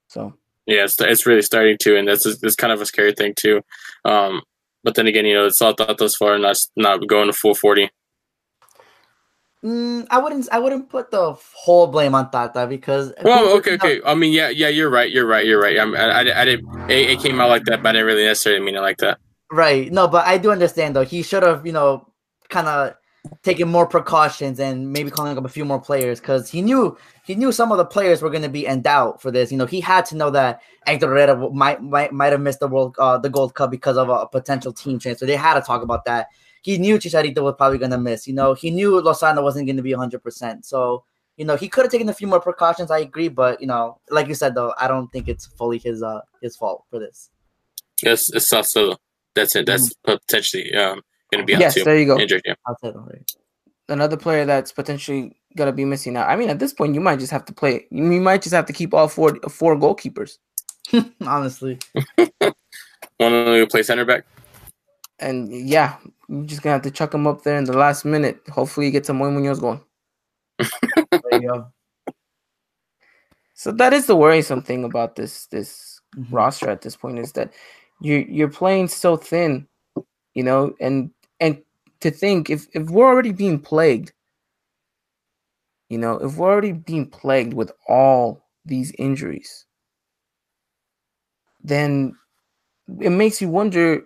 So 0.08 0.34
Yeah, 0.66 0.84
it's, 0.84 1.00
it's 1.00 1.26
really 1.26 1.42
starting 1.42 1.78
to, 1.80 1.96
and 1.96 2.06
that's 2.06 2.24
that's 2.38 2.56
kind 2.56 2.72
of 2.72 2.80
a 2.80 2.86
scary 2.86 3.12
thing 3.12 3.34
too. 3.34 3.62
Um, 4.04 4.42
but 4.82 4.94
then 4.94 5.06
again, 5.06 5.24
you 5.24 5.34
know, 5.34 5.46
it's 5.46 5.62
all 5.62 5.72
thought 5.72 5.98
thus 5.98 6.16
far, 6.16 6.38
not 6.38 6.56
not 6.76 7.06
going 7.06 7.28
to 7.28 7.32
full 7.32 7.54
forty. 7.54 7.90
Mm, 9.64 10.06
I 10.10 10.18
wouldn't. 10.18 10.46
I 10.52 10.58
wouldn't 10.58 10.90
put 10.90 11.10
the 11.10 11.32
whole 11.54 11.86
blame 11.86 12.14
on 12.14 12.30
Tata 12.30 12.66
because. 12.66 13.14
Well, 13.22 13.56
okay, 13.56 13.74
okay. 13.74 14.00
I 14.04 14.14
mean, 14.14 14.30
yeah, 14.30 14.50
yeah, 14.50 14.68
you're 14.68 14.90
right, 14.90 15.10
you're 15.10 15.26
right, 15.26 15.46
you're 15.46 15.60
right. 15.60 15.78
I'm, 15.78 15.96
I, 15.96 16.10
I, 16.10 16.42
I 16.42 16.44
didn't. 16.44 16.68
It, 16.90 17.10
it 17.12 17.20
came 17.20 17.40
out 17.40 17.48
like 17.48 17.64
that, 17.64 17.82
but 17.82 17.88
I 17.88 17.92
didn't 17.92 18.06
really 18.06 18.24
necessarily 18.24 18.62
mean 18.62 18.76
it 18.76 18.80
like 18.80 18.98
that. 18.98 19.18
Right. 19.50 19.92
No, 19.92 20.08
but 20.08 20.26
I 20.26 20.38
do 20.38 20.50
understand 20.50 20.96
though. 20.96 21.04
He 21.04 21.22
should 21.22 21.42
have, 21.42 21.66
you 21.66 21.72
know, 21.72 22.08
kind 22.48 22.66
of 22.66 22.94
taken 23.42 23.68
more 23.68 23.86
precautions 23.86 24.60
and 24.60 24.92
maybe 24.92 25.10
calling 25.10 25.36
up 25.36 25.44
a 25.44 25.48
few 25.48 25.64
more 25.64 25.80
players 25.80 26.20
because 26.20 26.50
he 26.50 26.60
knew 26.60 26.96
he 27.24 27.34
knew 27.34 27.52
some 27.52 27.72
of 27.72 27.78
the 27.78 27.84
players 27.84 28.20
were 28.20 28.30
going 28.30 28.42
to 28.42 28.48
be 28.48 28.66
in 28.66 28.82
doubt 28.82 29.22
for 29.22 29.30
this. 29.30 29.50
You 29.50 29.58
know, 29.58 29.66
he 29.66 29.80
had 29.80 30.04
to 30.06 30.16
know 30.16 30.30
that 30.30 30.60
Hector 30.86 31.08
Herrera 31.08 31.50
might 31.50 31.82
might 31.82 32.12
might 32.12 32.32
have 32.32 32.40
missed 32.40 32.60
the 32.60 32.68
world 32.68 32.96
uh, 32.98 33.18
the 33.18 33.30
Gold 33.30 33.54
Cup 33.54 33.70
because 33.70 33.96
of 33.96 34.08
a 34.08 34.26
potential 34.26 34.72
team 34.72 34.98
change. 34.98 35.18
So 35.18 35.26
they 35.26 35.36
had 35.36 35.54
to 35.54 35.60
talk 35.60 35.82
about 35.82 36.04
that. 36.04 36.28
He 36.62 36.78
knew 36.78 36.98
Chicharito 36.98 37.42
was 37.42 37.54
probably 37.56 37.78
going 37.78 37.90
to 37.90 37.98
miss. 37.98 38.26
You 38.26 38.34
know, 38.34 38.54
he 38.54 38.70
knew 38.70 38.92
Lozano 39.02 39.42
wasn't 39.42 39.66
going 39.66 39.76
to 39.76 39.82
be 39.82 39.92
100%. 39.92 40.64
So, 40.64 41.04
you 41.36 41.44
know, 41.44 41.56
he 41.56 41.68
could 41.68 41.84
have 41.84 41.92
taken 41.92 42.08
a 42.08 42.14
few 42.14 42.26
more 42.26 42.40
precautions. 42.40 42.90
I 42.90 43.00
agree, 43.00 43.28
but 43.28 43.60
you 43.60 43.66
know, 43.66 44.00
like 44.10 44.28
you 44.28 44.34
said 44.34 44.54
though, 44.54 44.72
I 44.78 44.88
don't 44.88 45.12
think 45.12 45.28
it's 45.28 45.46
fully 45.46 45.78
his 45.78 46.02
uh 46.02 46.20
his 46.40 46.56
fault 46.56 46.84
for 46.90 46.98
this. 46.98 47.30
It's 48.02 48.32
it's 48.34 48.52
also 48.52 48.96
that's 49.34 49.56
it. 49.56 49.66
That's 49.66 49.92
potentially 50.04 50.74
um 50.74 51.00
going 51.32 51.42
to 51.42 51.46
be 51.46 51.54
out 51.54 51.60
yes, 51.60 51.74
too, 51.74 51.84
there 51.84 51.98
you 51.98 52.06
go. 52.06 52.18
injured. 52.18 52.42
Yeah, 52.44 52.54
I'll 52.66 52.76
say. 52.82 52.92
Another 53.88 54.16
player 54.16 54.44
that's 54.46 54.72
potentially 54.72 55.36
gonna 55.56 55.72
be 55.72 55.84
missing 55.84 56.16
out. 56.16 56.28
I 56.28 56.36
mean, 56.36 56.48
at 56.48 56.58
this 56.58 56.72
point, 56.72 56.94
you 56.94 57.00
might 57.00 57.18
just 57.18 57.32
have 57.32 57.44
to 57.46 57.52
play. 57.52 57.86
You 57.90 58.10
you 58.10 58.20
might 58.20 58.42
just 58.42 58.54
have 58.54 58.66
to 58.66 58.72
keep 58.72 58.94
all 58.94 59.08
four 59.08 59.36
four 59.50 59.76
goalkeepers. 59.76 60.38
Honestly. 61.26 61.78
one 63.18 63.32
of 63.32 63.46
them 63.46 63.66
play 63.68 63.82
center 63.82 64.04
back. 64.04 64.24
And 65.18 65.52
yeah, 65.52 65.96
you're 66.28 66.44
just 66.46 66.62
gonna 66.62 66.74
have 66.74 66.82
to 66.82 66.90
chuck 66.90 67.10
them 67.10 67.26
up 67.26 67.42
there 67.42 67.58
in 67.58 67.64
the 67.64 67.76
last 67.76 68.04
minute. 68.04 68.40
Hopefully, 68.48 68.86
you 68.86 68.92
get 68.92 69.06
some 69.06 69.18
Munoz 69.18 69.60
going. 69.60 69.80
There 71.30 71.40
you 71.42 71.48
go. 71.48 71.66
So 73.54 73.70
that 73.72 73.92
is 73.92 74.06
the 74.06 74.16
worrisome 74.16 74.62
thing 74.62 74.84
about 74.84 75.16
this 75.16 75.46
this 75.46 76.00
Mhm. 76.16 76.32
roster 76.32 76.70
at 76.70 76.82
this 76.82 76.96
point 76.96 77.18
is 77.18 77.32
that 77.32 77.52
you 78.00 78.26
you're 78.28 78.48
playing 78.50 78.88
so 78.88 79.16
thin, 79.16 79.66
you 80.34 80.42
know, 80.42 80.74
and 80.80 81.10
and 81.40 81.62
to 82.00 82.10
think 82.10 82.50
if 82.50 82.66
if 82.74 82.88
we're 82.90 83.06
already 83.08 83.32
being 83.32 83.58
plagued, 83.58 84.12
you 85.88 85.98
know, 85.98 86.14
if 86.18 86.36
we're 86.36 86.50
already 86.50 86.72
being 86.72 87.06
plagued 87.08 87.54
with 87.54 87.72
all 87.88 88.44
these 88.64 88.92
injuries, 88.98 89.66
then 91.62 92.14
it 93.00 93.10
makes 93.10 93.40
you 93.40 93.48
wonder 93.48 94.02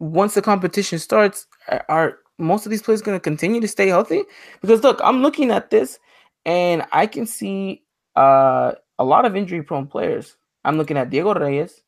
once 0.00 0.34
the 0.34 0.42
competition 0.42 0.98
starts, 0.98 1.46
are, 1.68 1.84
are 1.88 2.18
most 2.38 2.66
of 2.66 2.70
these 2.70 2.82
players 2.82 3.02
going 3.02 3.16
to 3.16 3.22
continue 3.22 3.60
to 3.60 3.68
stay 3.68 3.88
healthy? 3.88 4.24
Because 4.60 4.82
look, 4.82 5.00
I'm 5.04 5.22
looking 5.22 5.50
at 5.50 5.70
this 5.70 5.98
and 6.44 6.84
I 6.92 7.06
can 7.06 7.26
see 7.26 7.82
uh, 8.16 8.72
a 8.98 9.04
lot 9.04 9.24
of 9.24 9.36
injury 9.36 9.62
prone 9.62 9.86
players. 9.86 10.36
I'm 10.64 10.76
looking 10.76 10.96
at 10.96 11.10
Diego 11.10 11.34
Reyes. 11.34 11.82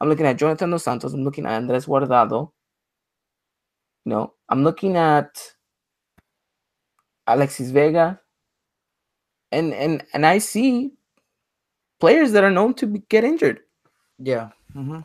I'm 0.00 0.08
looking 0.08 0.26
at 0.26 0.38
Jonathan 0.38 0.70
Dos 0.70 0.84
Santos. 0.84 1.12
I'm 1.12 1.24
looking 1.24 1.46
at 1.46 1.52
Andres 1.52 1.86
Guardado. 1.86 2.52
You 4.04 4.10
know, 4.10 4.34
I'm 4.48 4.64
looking 4.64 4.96
at 4.96 5.40
Alexis 7.26 7.70
Vega. 7.70 8.20
And 9.52 9.74
and 9.74 10.04
and 10.14 10.24
I 10.24 10.38
see 10.38 10.92
players 11.98 12.32
that 12.32 12.44
are 12.44 12.50
known 12.50 12.74
to 12.74 12.86
be, 12.86 13.00
get 13.08 13.24
injured. 13.24 13.60
Yeah. 14.18 14.50
hmm 14.72 15.00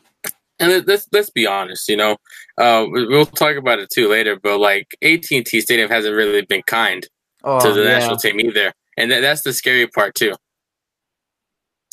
And 0.59 0.71
let- 0.71 0.87
let's 0.87 1.07
let's 1.11 1.29
be 1.31 1.47
honest, 1.47 1.89
you 1.89 1.97
know, 1.97 2.15
uh, 2.57 2.85
we- 2.89 3.07
we'll 3.07 3.25
talk 3.25 3.57
about 3.57 3.79
it 3.79 3.89
too 3.89 4.07
later. 4.07 4.39
But 4.39 4.59
like 4.59 4.95
AT 5.01 5.25
and 5.35 5.45
T 5.45 5.61
Stadium 5.61 5.89
hasn't 5.89 6.15
really 6.15 6.43
been 6.43 6.61
kind 6.63 7.05
Oh, 7.43 7.59
to 7.59 7.73
the 7.73 7.83
yeah. 7.83 7.97
national 7.99 8.17
team 8.17 8.39
either, 8.39 8.71
and 8.97 9.11
that, 9.11 9.21
that's 9.21 9.41
the 9.41 9.51
scary 9.53 9.87
part 9.87 10.15
too. 10.15 10.33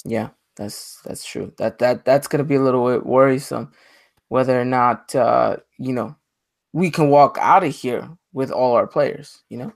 Yeah, 0.04 0.28
that's 0.56 1.00
that's 1.04 1.24
true. 1.24 1.52
That 1.58 1.78
that 1.78 2.04
that's 2.04 2.28
gonna 2.28 2.44
be 2.44 2.56
a 2.56 2.62
little 2.62 2.86
bit 2.88 3.06
worrisome, 3.06 3.72
whether 4.28 4.60
or 4.60 4.64
not 4.64 5.14
uh, 5.14 5.56
you 5.78 5.92
know 5.92 6.16
we 6.72 6.90
can 6.90 7.08
walk 7.08 7.38
out 7.40 7.64
of 7.64 7.74
here 7.74 8.08
with 8.32 8.50
all 8.50 8.74
our 8.74 8.86
players. 8.86 9.42
You 9.48 9.58
know. 9.58 9.72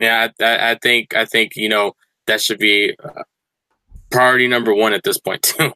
Yeah, 0.00 0.28
I, 0.40 0.70
I, 0.70 0.74
think 0.76 1.14
I 1.16 1.24
think 1.24 1.56
you 1.56 1.68
know 1.68 1.94
that 2.26 2.40
should 2.40 2.58
be 2.58 2.96
uh, 3.02 3.24
priority 4.10 4.46
number 4.46 4.72
one 4.74 4.92
at 4.92 5.02
this 5.02 5.18
point 5.18 5.42
too. 5.42 5.72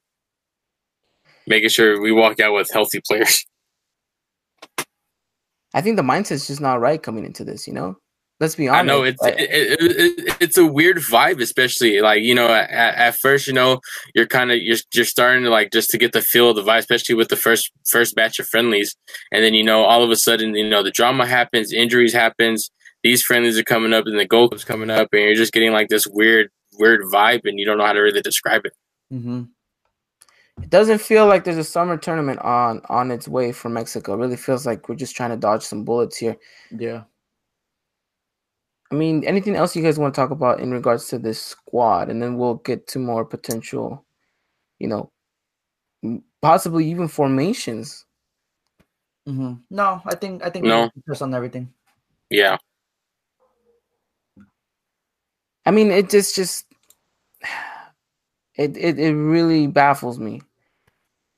Making 1.46 1.70
sure 1.70 2.00
we 2.00 2.12
walk 2.12 2.38
out 2.38 2.54
with 2.54 2.70
healthy 2.72 3.00
players. 3.04 3.44
I 5.74 5.80
think 5.80 5.96
the 5.96 6.02
mindset's 6.02 6.46
just 6.46 6.60
not 6.60 6.80
right 6.80 7.02
coming 7.02 7.24
into 7.24 7.44
this. 7.44 7.66
You 7.66 7.74
know, 7.74 7.96
Let's 8.42 8.56
be 8.56 8.68
honest. 8.68 8.80
I 8.80 8.84
know 8.84 9.04
it's 9.04 9.24
it, 9.24 9.38
it, 9.38 9.80
it, 9.80 10.36
it's 10.40 10.58
a 10.58 10.66
weird 10.66 10.96
vibe, 10.96 11.40
especially 11.40 12.00
like 12.00 12.24
you 12.24 12.34
know 12.34 12.48
at, 12.48 12.70
at 12.72 13.16
first 13.16 13.46
you 13.46 13.52
know 13.52 13.80
you're 14.16 14.26
kind 14.26 14.50
of 14.50 14.58
you're 14.58 14.78
you're 14.92 15.04
starting 15.04 15.44
to 15.44 15.48
like 15.48 15.70
just 15.70 15.90
to 15.90 15.96
get 15.96 16.12
the 16.12 16.20
feel 16.20 16.50
of 16.50 16.56
the 16.56 16.62
vibe, 16.64 16.78
especially 16.78 17.14
with 17.14 17.28
the 17.28 17.36
first 17.36 17.70
first 17.86 18.16
batch 18.16 18.40
of 18.40 18.48
friendlies, 18.48 18.96
and 19.30 19.44
then 19.44 19.54
you 19.54 19.62
know 19.62 19.84
all 19.84 20.02
of 20.02 20.10
a 20.10 20.16
sudden 20.16 20.56
you 20.56 20.68
know 20.68 20.82
the 20.82 20.90
drama 20.90 21.24
happens, 21.24 21.72
injuries 21.72 22.12
happens, 22.12 22.68
these 23.04 23.22
friendlies 23.22 23.56
are 23.56 23.62
coming 23.62 23.92
up, 23.92 24.06
and 24.06 24.18
the 24.18 24.26
Gold 24.26 24.50
Cup's 24.50 24.64
coming 24.64 24.90
up, 24.90 25.10
and 25.12 25.22
you're 25.22 25.36
just 25.36 25.52
getting 25.52 25.70
like 25.70 25.88
this 25.88 26.08
weird 26.08 26.50
weird 26.80 27.02
vibe, 27.02 27.42
and 27.44 27.60
you 27.60 27.64
don't 27.64 27.78
know 27.78 27.86
how 27.86 27.92
to 27.92 28.00
really 28.00 28.22
describe 28.22 28.62
it. 28.64 28.72
Mm-hmm. 29.14 29.42
It 30.64 30.68
doesn't 30.68 31.00
feel 31.00 31.28
like 31.28 31.44
there's 31.44 31.58
a 31.58 31.62
summer 31.62 31.96
tournament 31.96 32.40
on 32.40 32.82
on 32.88 33.12
its 33.12 33.28
way 33.28 33.52
for 33.52 33.68
Mexico. 33.68 34.14
It 34.14 34.16
really 34.16 34.36
feels 34.36 34.66
like 34.66 34.88
we're 34.88 34.96
just 34.96 35.14
trying 35.14 35.30
to 35.30 35.36
dodge 35.36 35.62
some 35.62 35.84
bullets 35.84 36.16
here. 36.16 36.36
Yeah. 36.72 37.04
I 38.92 38.94
mean, 38.94 39.24
anything 39.24 39.56
else 39.56 39.74
you 39.74 39.82
guys 39.82 39.98
want 39.98 40.14
to 40.14 40.20
talk 40.20 40.30
about 40.30 40.60
in 40.60 40.70
regards 40.70 41.08
to 41.08 41.18
this 41.18 41.40
squad, 41.40 42.10
and 42.10 42.22
then 42.22 42.36
we'll 42.36 42.56
get 42.56 42.86
to 42.88 42.98
more 42.98 43.24
potential, 43.24 44.04
you 44.78 44.86
know, 44.86 45.10
possibly 46.42 46.86
even 46.90 47.08
formations. 47.08 48.04
Mm-hmm. 49.26 49.54
No, 49.70 50.02
I 50.04 50.14
think 50.14 50.44
I 50.44 50.50
think 50.50 50.66
no. 50.66 50.90
just 51.08 51.22
on 51.22 51.32
everything. 51.32 51.72
Yeah. 52.28 52.58
I 55.64 55.70
mean, 55.70 55.90
it 55.90 56.10
just 56.10 56.36
just 56.36 56.66
it, 58.56 58.76
it 58.76 58.98
it 58.98 59.14
really 59.14 59.68
baffles 59.68 60.18
me 60.18 60.42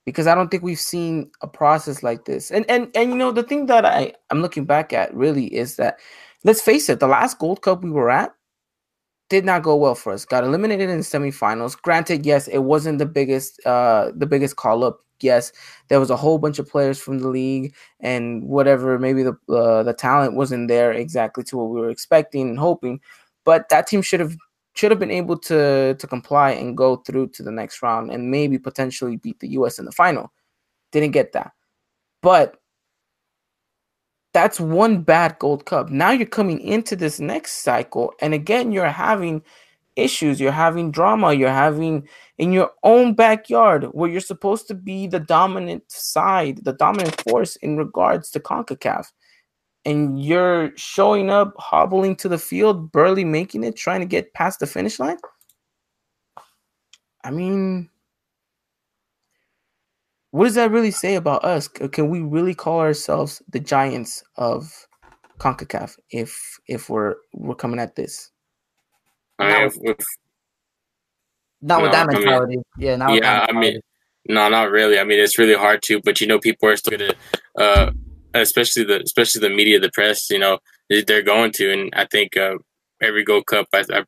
because 0.06 0.26
I 0.26 0.34
don't 0.34 0.50
think 0.50 0.64
we've 0.64 0.80
seen 0.80 1.30
a 1.40 1.46
process 1.46 2.02
like 2.02 2.24
this. 2.24 2.50
And 2.50 2.68
and 2.68 2.90
and 2.96 3.10
you 3.10 3.16
know 3.16 3.30
the 3.30 3.44
thing 3.44 3.66
that 3.66 3.84
I 3.84 4.14
I'm 4.30 4.42
looking 4.42 4.64
back 4.64 4.92
at 4.92 5.14
really 5.14 5.46
is 5.54 5.76
that 5.76 6.00
let's 6.44 6.60
face 6.60 6.88
it, 6.88 7.00
the 7.00 7.08
last 7.08 7.38
Gold 7.38 7.62
Cup 7.62 7.82
we 7.82 7.90
were 7.90 8.10
at 8.10 8.34
did 9.30 9.44
not 9.44 9.62
go 9.62 9.74
well 9.74 9.94
for 9.94 10.12
us. 10.12 10.24
Got 10.24 10.44
eliminated 10.44 10.90
in 10.90 11.00
semifinals. 11.00 11.80
Granted, 11.80 12.24
yes, 12.26 12.46
it 12.48 12.58
wasn't 12.58 12.98
the 12.98 13.06
biggest 13.06 13.64
uh 13.66 14.12
the 14.14 14.26
biggest 14.26 14.56
call 14.56 14.84
up. 14.84 15.00
Yes, 15.20 15.52
there 15.88 16.00
was 16.00 16.10
a 16.10 16.16
whole 16.16 16.38
bunch 16.38 16.58
of 16.58 16.68
players 16.68 17.00
from 17.00 17.18
the 17.18 17.28
league 17.28 17.74
and 18.00 18.44
whatever. 18.44 18.98
Maybe 18.98 19.22
the 19.22 19.36
uh, 19.48 19.82
the 19.82 19.94
talent 19.94 20.34
wasn't 20.34 20.68
there 20.68 20.92
exactly 20.92 21.44
to 21.44 21.56
what 21.56 21.70
we 21.70 21.80
were 21.80 21.90
expecting 21.90 22.48
and 22.48 22.58
hoping, 22.58 23.00
but 23.44 23.68
that 23.70 23.86
team 23.86 24.02
should 24.02 24.20
have 24.20 24.36
should 24.74 24.90
have 24.90 25.00
been 25.00 25.10
able 25.10 25.38
to 25.38 25.94
to 25.94 26.06
comply 26.06 26.50
and 26.50 26.76
go 26.76 26.96
through 26.96 27.28
to 27.28 27.42
the 27.42 27.50
next 27.52 27.80
round 27.82 28.10
and 28.10 28.30
maybe 28.30 28.58
potentially 28.58 29.16
beat 29.16 29.40
the 29.40 29.48
US 29.50 29.78
in 29.78 29.84
the 29.86 29.92
final. 29.92 30.32
Didn't 30.92 31.12
get 31.12 31.32
that. 31.32 31.52
But 32.22 32.58
that's 34.34 34.60
one 34.60 35.00
bad 35.02 35.38
Gold 35.38 35.64
Cup. 35.64 35.88
Now 35.88 36.10
you're 36.10 36.26
coming 36.26 36.60
into 36.60 36.96
this 36.96 37.20
next 37.20 37.62
cycle, 37.62 38.12
and 38.20 38.34
again, 38.34 38.72
you're 38.72 38.90
having 38.90 39.42
issues, 39.96 40.40
you're 40.40 40.52
having 40.52 40.90
drama, 40.90 41.32
you're 41.32 41.48
having 41.48 42.06
in 42.38 42.52
your 42.52 42.72
own 42.82 43.14
backyard 43.14 43.84
where 43.92 44.10
you're 44.10 44.20
supposed 44.20 44.66
to 44.66 44.74
be 44.74 45.06
the 45.06 45.20
dominant 45.20 45.84
side, 45.90 46.64
the 46.64 46.72
dominant 46.72 47.20
force 47.22 47.56
in 47.56 47.76
regards 47.76 48.30
to 48.32 48.40
CONCACAF. 48.40 49.06
And 49.84 50.22
you're 50.22 50.72
showing 50.76 51.30
up, 51.30 51.54
hobbling 51.58 52.16
to 52.16 52.28
the 52.28 52.38
field, 52.38 52.90
barely 52.90 53.24
making 53.24 53.64
it, 53.64 53.76
trying 53.76 54.00
to 54.00 54.06
get 54.06 54.34
past 54.34 54.58
the 54.58 54.66
finish 54.66 54.98
line. 54.98 55.18
I 57.22 57.30
mean, 57.30 57.88
what 60.34 60.46
does 60.46 60.56
that 60.56 60.72
really 60.72 60.90
say 60.90 61.14
about 61.14 61.44
us? 61.44 61.68
Can 61.68 62.08
we 62.08 62.18
really 62.18 62.56
call 62.56 62.80
ourselves 62.80 63.40
the 63.48 63.60
giants 63.60 64.24
of 64.36 64.88
CONCACAF 65.38 65.96
if 66.10 66.58
if 66.66 66.90
we're 66.90 67.14
we're 67.32 67.54
coming 67.54 67.78
at 67.78 67.94
this? 67.94 68.32
I 69.38 69.46
mean, 69.46 69.66
if, 69.66 69.74
if, 69.82 69.96
not 71.62 71.82
with 71.82 71.92
no, 71.92 71.98
that 71.98 72.06
mentality. 72.08 72.54
I 72.54 72.56
mean, 72.56 72.62
yeah, 72.78 72.96
not 72.96 73.14
yeah. 73.14 73.46
I 73.48 73.52
mean, 73.52 73.80
no, 74.28 74.48
not 74.48 74.72
really. 74.72 74.98
I 74.98 75.04
mean, 75.04 75.20
it's 75.20 75.38
really 75.38 75.54
hard 75.54 75.82
to, 75.82 76.00
but 76.04 76.20
you 76.20 76.26
know, 76.26 76.40
people 76.40 76.68
are 76.68 76.76
still 76.76 76.98
gonna, 76.98 77.14
uh, 77.56 77.92
especially 78.34 78.82
the 78.82 79.02
especially 79.02 79.40
the 79.40 79.54
media, 79.54 79.78
the 79.78 79.92
press. 79.94 80.28
You 80.30 80.40
know, 80.40 80.58
they're 81.06 81.22
going 81.22 81.52
to, 81.52 81.72
and 81.72 81.92
I 81.94 82.06
think 82.06 82.36
uh, 82.36 82.56
every 83.00 83.22
Gold 83.22 83.46
Cup, 83.46 83.68
I, 83.72 83.84
I, 83.88 84.02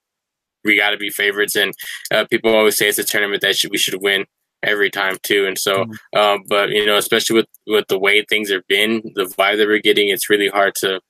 we 0.65 0.77
got 0.77 0.91
to 0.91 0.97
be 0.97 1.11
favorites, 1.11 1.55
and 1.55 1.73
uh, 2.11 2.25
people 2.25 2.53
always 2.53 2.77
say 2.77 2.89
it's 2.89 2.99
a 2.99 3.05
tournament 3.05 3.43
that 3.43 3.55
should, 3.55 3.71
we 3.71 3.79
should 3.79 4.03
win 4.03 4.27
every 4.63 4.91
time 4.91 5.17
too. 5.23 5.47
And 5.47 5.59
so, 5.59 5.85
mm-hmm. 5.85 6.19
um, 6.19 6.43
but 6.49 6.71
you 6.71 6.87
know, 6.87 6.97
especially 6.97 7.37
with 7.37 7.47
with 7.67 7.87
the 7.89 7.99
way 7.99 8.25
things 8.25 8.51
have 8.51 8.67
been, 8.69 9.03
the 9.15 9.25
vibe 9.25 9.59
that 9.59 9.67
we're 9.67 9.79
getting, 9.81 10.09
it's 10.09 10.31
really 10.31 10.49
hard 10.49 10.75
to 10.77 11.01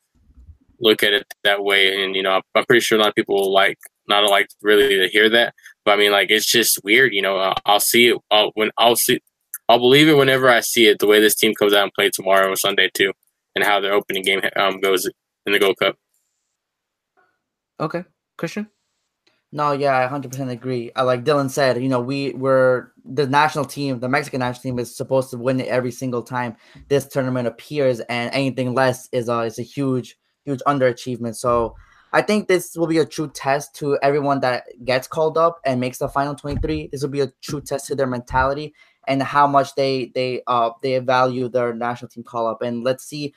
look 0.80 1.02
at 1.02 1.12
it 1.12 1.26
that 1.44 1.64
way. 1.64 2.02
And 2.02 2.14
you 2.14 2.22
know, 2.22 2.40
I'm 2.54 2.64
pretty 2.66 2.80
sure 2.80 2.98
a 2.98 3.00
lot 3.00 3.09
of 3.09 3.14
people 3.14 3.37
will 3.37 3.52
like 3.52 3.78
not 4.09 4.28
like 4.30 4.48
really 4.62 4.88
to 4.98 5.09
hear 5.09 5.28
that. 5.30 5.54
But 5.85 5.92
I 5.92 5.96
mean, 5.96 6.12
like 6.12 6.30
it's 6.30 6.46
just 6.46 6.80
weird. 6.85 7.12
You 7.12 7.22
know, 7.22 7.54
I'll 7.64 7.80
see 7.80 8.09
it 8.09 8.18
I'll, 8.30 8.50
when 8.54 8.70
I'll 8.78 8.96
see. 8.96 9.20
I'll 9.68 9.80
believe 9.80 10.09
it 10.09 10.16
whenever 10.16 10.48
I 10.48 10.61
see 10.61 10.87
it. 10.87 11.00
The 11.00 11.09
way 11.09 11.20
this 11.20 11.35
team 11.35 11.52
comes 11.54 11.74
out 11.74 11.82
and 11.82 11.92
play 11.92 12.11
tomorrow 12.11 12.52
or 12.52 12.56
Sunday 12.56 12.88
too, 12.94 13.12
and 13.54 13.64
how 13.64 13.80
their 13.80 13.94
opening 13.94 14.22
game 14.22 14.40
um, 14.56 14.80
goes 14.80 15.06
in 15.44 15.52
the 15.52 15.59
Gold 15.59 15.76
Cup. 15.80 15.96
Okay, 17.80 18.04
Christian. 18.38 18.68
No, 19.57 19.73
yeah, 19.73 19.97
I 19.97 20.03
100% 20.03 20.51
agree. 20.51 20.90
Uh, 20.95 21.07
like 21.07 21.25
Dylan 21.25 21.49
said, 21.49 21.83
you 21.83 21.88
know, 21.88 21.99
we 22.01 22.35
were 22.35 22.92
the 23.07 23.27
national 23.27 23.64
team, 23.64 24.01
the 24.01 24.09
Mexican 24.09 24.40
national 24.40 24.61
team 24.62 24.79
is 24.79 24.95
supposed 24.95 25.31
to 25.31 25.38
win 25.38 25.61
it 25.61 25.69
every 25.69 25.90
single 25.92 26.23
time 26.23 26.57
this 26.88 27.07
tournament 27.09 27.49
appears, 27.49 28.01
and 28.01 28.31
anything 28.35 28.75
less 28.75 29.09
is 29.12 29.31
a 29.31 29.40
is 29.40 29.59
a 29.59 29.62
huge 29.62 30.19
huge 30.45 30.61
underachievement. 30.66 31.37
So 31.37 31.75
I 32.12 32.21
think 32.21 32.49
this 32.49 32.77
will 32.77 32.87
be 32.87 32.99
a 32.99 33.07
true 33.07 33.31
test 33.31 33.75
to 33.77 33.99
everyone 34.03 34.40
that 34.40 34.64
gets 34.85 35.09
called 35.09 35.38
up 35.38 35.59
and 35.64 35.81
makes 35.81 35.97
the 35.99 36.09
final 36.09 36.35
23. 36.35 36.90
This 36.92 37.01
will 37.01 37.09
be 37.09 37.23
a 37.23 37.33
true 37.40 37.62
test 37.62 37.87
to 37.87 37.95
their 37.95 38.07
mentality 38.07 38.75
and 39.09 39.23
how 39.23 39.47
much 39.47 39.75
they 39.75 40.12
they 40.14 40.42
uh 40.47 40.71
they 40.83 40.99
value 40.99 41.49
their 41.49 41.73
national 41.75 42.11
team 42.11 42.25
call 42.25 42.47
up. 42.47 42.61
And 42.61 42.85
let's 42.85 43.05
see 43.07 43.33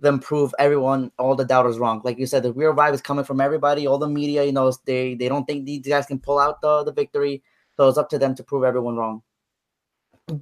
them 0.00 0.18
prove 0.18 0.54
everyone, 0.58 1.10
all 1.18 1.34
the 1.34 1.44
doubters 1.44 1.78
wrong. 1.78 2.00
Like 2.04 2.18
you 2.18 2.26
said, 2.26 2.42
the 2.42 2.52
real 2.52 2.74
vibe 2.74 2.94
is 2.94 3.00
coming 3.00 3.24
from 3.24 3.40
everybody. 3.40 3.86
All 3.86 3.98
the 3.98 4.08
media, 4.08 4.44
you 4.44 4.52
know, 4.52 4.72
they 4.84 5.14
they 5.14 5.28
don't 5.28 5.44
think 5.46 5.64
these 5.64 5.86
guys 5.86 6.06
can 6.06 6.18
pull 6.18 6.38
out 6.38 6.60
the 6.60 6.84
the 6.84 6.92
victory. 6.92 7.42
So 7.76 7.88
it's 7.88 7.98
up 7.98 8.08
to 8.10 8.18
them 8.18 8.34
to 8.36 8.44
prove 8.44 8.64
everyone 8.64 8.96
wrong. 8.96 9.22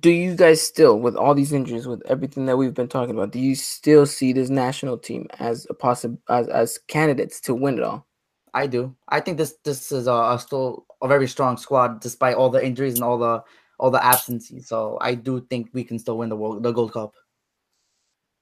Do 0.01 0.11
you 0.11 0.37
guys 0.37 0.63
still, 0.63 1.01
with 1.01 1.17
all 1.17 1.35
these 1.35 1.53
injuries, 1.53 1.89
with 1.89 2.03
everything 2.07 2.47
that 2.47 2.57
we've 2.57 2.75
been 2.75 2.89
talking 2.89 3.17
about, 3.17 3.33
do 3.33 3.41
you 3.41 3.57
still 3.57 4.07
see 4.07 4.33
this 4.33 4.49
national 4.49 4.97
team 4.97 5.27
as 5.41 5.67
a 5.71 5.75
possible 5.75 6.19
as 6.29 6.47
as 6.49 6.79
candidates 6.87 7.41
to 7.43 7.55
win 7.55 7.79
it 7.79 7.85
all? 7.85 8.07
I 8.55 8.67
do. 8.67 8.95
I 9.09 9.21
think 9.21 9.39
this 9.39 9.57
this 9.65 9.91
is 9.91 10.07
a, 10.07 10.13
a 10.13 10.39
still 10.39 10.87
a 11.03 11.09
very 11.09 11.27
strong 11.27 11.57
squad 11.57 12.01
despite 12.01 12.37
all 12.37 12.51
the 12.51 12.65
injuries 12.65 12.95
and 12.95 13.03
all 13.03 13.19
the 13.19 13.43
all 13.79 13.91
the 13.91 14.05
absences. 14.05 14.69
So 14.69 14.99
I 15.01 15.15
do 15.15 15.41
think 15.51 15.71
we 15.73 15.85
can 15.85 15.99
still 15.99 16.19
win 16.19 16.29
the 16.29 16.37
world 16.37 16.63
the 16.63 16.73
Gold 16.73 16.93
Cup. 16.93 17.15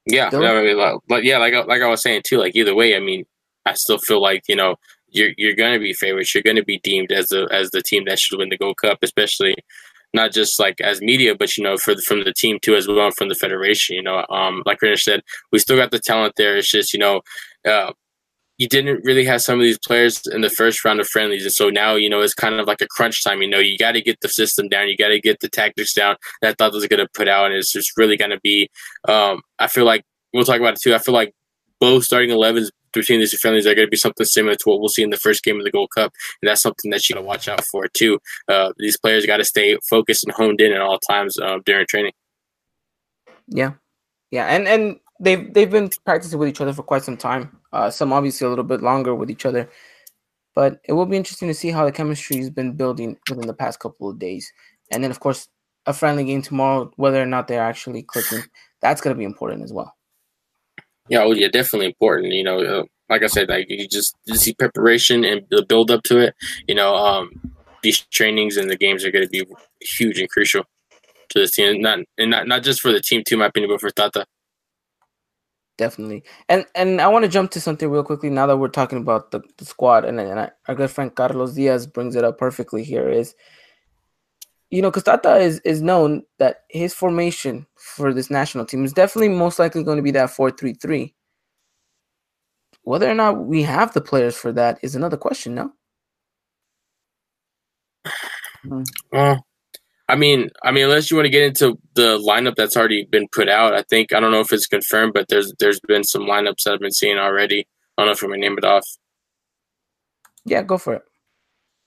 Yeah, 0.07 0.31
I 0.33 0.63
mean, 0.63 0.79
like, 1.09 1.25
yeah, 1.25 1.39
like 1.39 1.55
like 1.67 1.83
I 1.83 1.89
was 1.89 2.03
saying 2.03 2.23
too. 2.25 2.39
Like 2.39 2.57
either 2.57 2.75
way, 2.75 2.97
I 2.97 3.01
mean, 3.01 3.25
I 3.67 3.75
still 3.75 3.99
feel 3.99 4.21
like 4.21 4.45
you 4.49 4.57
know 4.57 4.77
you're 5.11 5.31
you're 5.37 5.55
going 5.55 5.75
to 5.75 5.79
be 5.79 5.93
favorites. 5.93 6.35
You're 6.35 6.43
going 6.43 6.57
to 6.57 6.65
be 6.65 6.79
deemed 6.81 7.13
as 7.13 7.29
the 7.29 7.49
as 7.53 7.71
the 7.71 7.83
team 7.83 8.05
that 8.07 8.19
should 8.19 8.39
win 8.39 8.49
the 8.49 8.57
Gold 8.57 8.79
Cup, 8.79 8.99
especially 9.03 9.55
not 10.13 10.33
just 10.33 10.59
like 10.59 10.81
as 10.81 11.01
media, 11.01 11.35
but 11.35 11.57
you 11.57 11.63
know, 11.63 11.77
for 11.77 11.95
the, 11.95 12.03
from 12.03 12.25
the 12.25 12.33
team 12.33 12.59
too 12.61 12.75
as 12.75 12.89
well, 12.89 13.07
and 13.07 13.15
from 13.15 13.29
the 13.29 13.35
federation. 13.35 13.97
You 13.97 14.03
know, 14.03 14.25
um, 14.31 14.63
like 14.67 14.83
Rich 14.83 15.05
said, 15.05 15.23
we 15.53 15.59
still 15.59 15.77
got 15.77 15.91
the 15.91 15.99
talent 15.99 16.35
there. 16.37 16.57
It's 16.57 16.71
just 16.71 16.93
you 16.93 16.99
know, 16.99 17.23
uh, 17.69 17.93
you 18.61 18.69
didn't 18.69 19.03
really 19.05 19.25
have 19.25 19.41
some 19.41 19.59
of 19.59 19.65
these 19.65 19.79
players 19.79 20.21
in 20.27 20.43
the 20.43 20.51
first 20.51 20.85
round 20.85 21.01
of 21.01 21.09
friendlies, 21.09 21.45
and 21.45 21.53
so 21.53 21.71
now 21.71 21.95
you 21.95 22.11
know 22.11 22.21
it's 22.21 22.35
kind 22.35 22.61
of 22.61 22.67
like 22.67 22.83
a 22.83 22.87
crunch 22.87 23.25
time. 23.25 23.41
You 23.41 23.49
know, 23.49 23.59
you 23.59 23.79
got 23.79 23.93
to 23.93 24.03
get 24.03 24.21
the 24.21 24.29
system 24.29 24.69
down, 24.69 24.89
you 24.89 24.99
got 24.99 25.09
to 25.09 25.19
get 25.19 25.41
the 25.41 25.49
tactics 25.49 25.95
down 25.95 26.17
that 26.43 26.59
Tata 26.59 26.75
was 26.75 26.87
going 26.87 27.01
to 27.01 27.09
put 27.15 27.27
out, 27.27 27.47
and 27.47 27.55
it's 27.55 27.73
just 27.73 27.97
really 27.97 28.19
going 28.19 28.33
to 28.33 28.41
be. 28.41 28.69
Um, 29.09 29.41
I 29.59 29.67
feel 29.67 29.87
like 29.87 30.05
we'll 30.35 30.45
talk 30.45 30.61
about 30.61 30.75
it 30.75 30.81
too. 30.83 30.95
I 30.95 30.99
feel 30.99 31.15
like 31.15 31.33
both 31.81 32.05
starting 32.05 32.29
11s 32.29 32.69
between 32.93 33.21
these 33.21 33.31
two 33.31 33.39
friendlies 33.39 33.67
are 33.67 33.75
going 33.75 33.87
to 33.87 33.91
be 33.91 33.97
something 33.97 34.27
similar 34.27 34.57
to 34.57 34.65
what 34.67 34.81
we'll 34.81 34.91
see 34.91 35.03
in 35.03 35.09
the 35.09 35.17
first 35.17 35.43
game 35.43 35.59
of 35.59 35.65
the 35.65 35.71
Gold 35.71 35.89
Cup, 35.97 36.13
and 36.43 36.51
that's 36.51 36.61
something 36.61 36.91
that 36.91 37.09
you 37.09 37.15
got 37.15 37.23
to 37.23 37.27
watch 37.27 37.49
out 37.49 37.65
for 37.65 37.89
too. 37.89 38.19
Uh, 38.47 38.75
these 38.77 38.99
players 38.99 39.25
got 39.25 39.39
to 39.39 39.45
stay 39.45 39.79
focused 39.89 40.25
and 40.25 40.35
honed 40.35 40.61
in 40.61 40.73
at 40.73 40.83
all 40.83 40.99
times 40.99 41.39
uh, 41.39 41.61
during 41.65 41.87
training. 41.87 42.13
Yeah, 43.49 43.73
yeah, 44.31 44.55
and 44.55 44.69
and 44.69 45.01
they've 45.19 45.51
they've 45.55 45.71
been 45.71 45.89
practicing 46.05 46.39
with 46.39 46.51
each 46.51 46.61
other 46.61 46.75
for 46.75 46.83
quite 46.83 47.05
some 47.05 47.17
time. 47.17 47.57
Uh, 47.73 47.91
some 47.91 48.13
obviously 48.13 48.47
a 48.47 48.51
little 48.51 48.65
bit 48.65 48.83
longer 48.83 49.15
with 49.15 49.31
each 49.31 49.47
other, 49.47 49.71
but 50.55 50.81
it 50.85 50.93
will 50.93 51.07
be 51.07 51.17
interesting 51.17 51.49
to 51.49 51.55
see 51.55 51.71
how 51.71 51.85
the 51.85 51.93
chemistry 51.93 52.37
has 52.37 52.51
been 52.51 52.73
building 52.73 53.17
within 53.29 53.47
the 53.47 53.55
past 53.55 53.79
couple 53.79 54.11
of 54.11 54.19
days. 54.19 54.53
And 54.91 55.05
then, 55.05 55.11
of 55.11 55.21
course, 55.21 55.49
a 55.87 55.93
friendly 55.93 56.25
game 56.25 56.43
tomorrow, 56.43 56.91
whether 56.97 57.23
or 57.23 57.27
not 57.27 57.49
they're 57.49 57.63
actually 57.63 58.03
clicking, 58.03 58.43
that's 58.83 59.01
going 59.01 59.15
to 59.15 59.19
be 59.19 59.25
important 59.25 59.63
as 59.63 59.73
well. 59.73 59.95
Yeah, 61.09 61.23
oh 61.23 61.33
yeah, 61.33 61.49
definitely 61.49 61.87
important. 61.87 62.33
You 62.33 62.45
know, 62.45 62.61
uh, 62.61 62.85
like 63.09 63.23
I 63.23 63.27
said, 63.27 63.49
like 63.49 63.69
you 63.69 63.89
just 63.89 64.15
you 64.25 64.37
see 64.37 64.55
preparation 64.55 65.25
and 65.25 65.43
the 65.51 65.65
build 65.65 65.91
up 65.91 66.05
to 66.05 66.19
it. 66.19 66.35
You 66.69 66.77
know, 66.77 66.95
um, 66.95 67.31
these 67.83 68.01
trainings 68.13 68.57
and 68.57 68.71
the 68.71 68.77
games 68.77 69.05
are 69.05 69.11
going 69.11 69.25
to 69.25 69.31
be 69.31 69.45
huge 69.81 70.21
and 70.21 70.31
crucial 70.31 70.65
to 71.31 71.39
this 71.39 71.53
team. 71.53 71.83
Not 71.83 72.01
and 72.17 72.31
not 72.31 72.47
not 72.47 72.63
just 72.63 72.81
for 72.81 72.93
the 72.93 73.01
team, 73.01 73.25
too, 73.25 73.37
my 73.37 73.47
opinion, 73.47 73.71
but 73.73 73.81
for 73.81 73.91
Tata. 73.91 74.25
Definitely. 75.81 76.23
And 76.49 76.67
and 76.75 77.01
I 77.01 77.09
want 77.09 77.25
to 77.25 77.31
jump 77.31 77.51
to 77.53 77.61
something 77.61 77.91
real 77.91 78.05
quickly 78.05 78.29
now 78.31 78.47
that 78.47 78.59
we're 78.59 78.69
talking 78.69 78.99
about 78.99 79.31
the, 79.31 79.41
the 79.57 79.65
squad, 79.65 80.05
and, 80.05 80.21
and 80.21 80.39
I, 80.39 80.51
our 80.69 80.75
good 80.75 80.91
friend 80.91 81.13
Carlos 81.13 81.55
Diaz 81.55 81.87
brings 81.87 82.15
it 82.15 82.23
up 82.23 82.39
perfectly 82.39 82.85
here. 82.85 83.09
Is 83.09 83.35
you 84.71 84.83
know, 84.83 84.91
because 84.91 85.05
Tata 85.05 85.37
is 85.39 85.61
is 85.61 85.81
known 85.81 86.23
that 86.39 86.65
his 86.69 86.93
formation 86.95 87.67
for 87.77 88.13
this 88.13 88.31
national 88.31 88.67
team 88.67 88.85
is 88.85 88.93
definitely 88.93 89.31
most 89.31 89.59
likely 89.59 89.83
going 89.83 89.97
to 89.97 90.03
be 90.03 90.13
that 90.13 90.31
four 90.31 90.51
three 90.51 90.75
three. 90.75 91.15
Whether 92.83 93.11
or 93.11 93.15
not 93.15 93.45
we 93.47 93.63
have 93.63 93.95
the 93.95 94.01
players 94.03 94.37
for 94.37 94.53
that 94.53 94.79
is 94.83 94.95
another 94.95 95.17
question. 95.17 95.55
No. 95.55 95.73
Mm. 98.67 98.87
Well, 99.13 99.47
I 100.11 100.17
mean, 100.17 100.51
I 100.65 100.73
mean, 100.73 100.85
unless 100.87 101.09
you 101.09 101.17
want 101.17 101.27
to 101.27 101.31
get 101.31 101.45
into 101.45 101.79
the 101.95 102.19
lineup 102.19 102.57
that's 102.57 102.77
already 102.77 103.05
been 103.05 103.29
put 103.31 103.49
out, 103.49 103.75
I 103.75 103.83
think 103.83 104.13
I 104.13 104.19
don't 104.19 104.33
know 104.33 104.41
if 104.41 104.53
it's 104.53 104.67
confirmed, 104.67 105.13
but 105.15 105.29
there's 105.29 105.55
there's 105.61 105.79
been 105.79 106.03
some 106.03 106.23
lineups 106.23 106.65
that 106.65 106.75
I've 106.75 106.81
been 106.81 106.91
seeing 106.91 107.17
already. 107.17 107.61
I 107.61 108.03
don't 108.03 108.07
know 108.07 108.13
if 108.13 108.23
I'm 108.25 108.31
gonna 108.31 108.41
name 108.41 108.59
it 108.59 108.65
off. 108.65 108.85
Yeah, 110.45 110.63
go 110.65 110.79
for 110.79 110.95
it. 110.95 111.03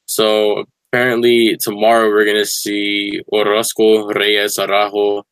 So 0.05 0.63
apparently 0.87 1.57
tomorrow 1.57 2.07
we're 2.07 2.23
gonna 2.23 2.45
see 2.45 3.21
Orozco, 3.27 4.07
Reyes, 4.13 4.57
Araujo, 4.57 5.25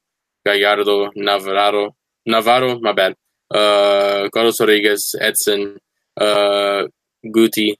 Gallardo, 0.45 1.11
Navarro, 1.15 1.95
Navarro, 2.25 2.77
my 2.81 2.91
bad, 2.91 3.15
uh, 3.51 4.27
Carlos 4.33 4.59
Rodriguez, 4.59 5.15
Edson, 5.17 5.77
uh, 6.19 6.87
Guti, 7.25 7.73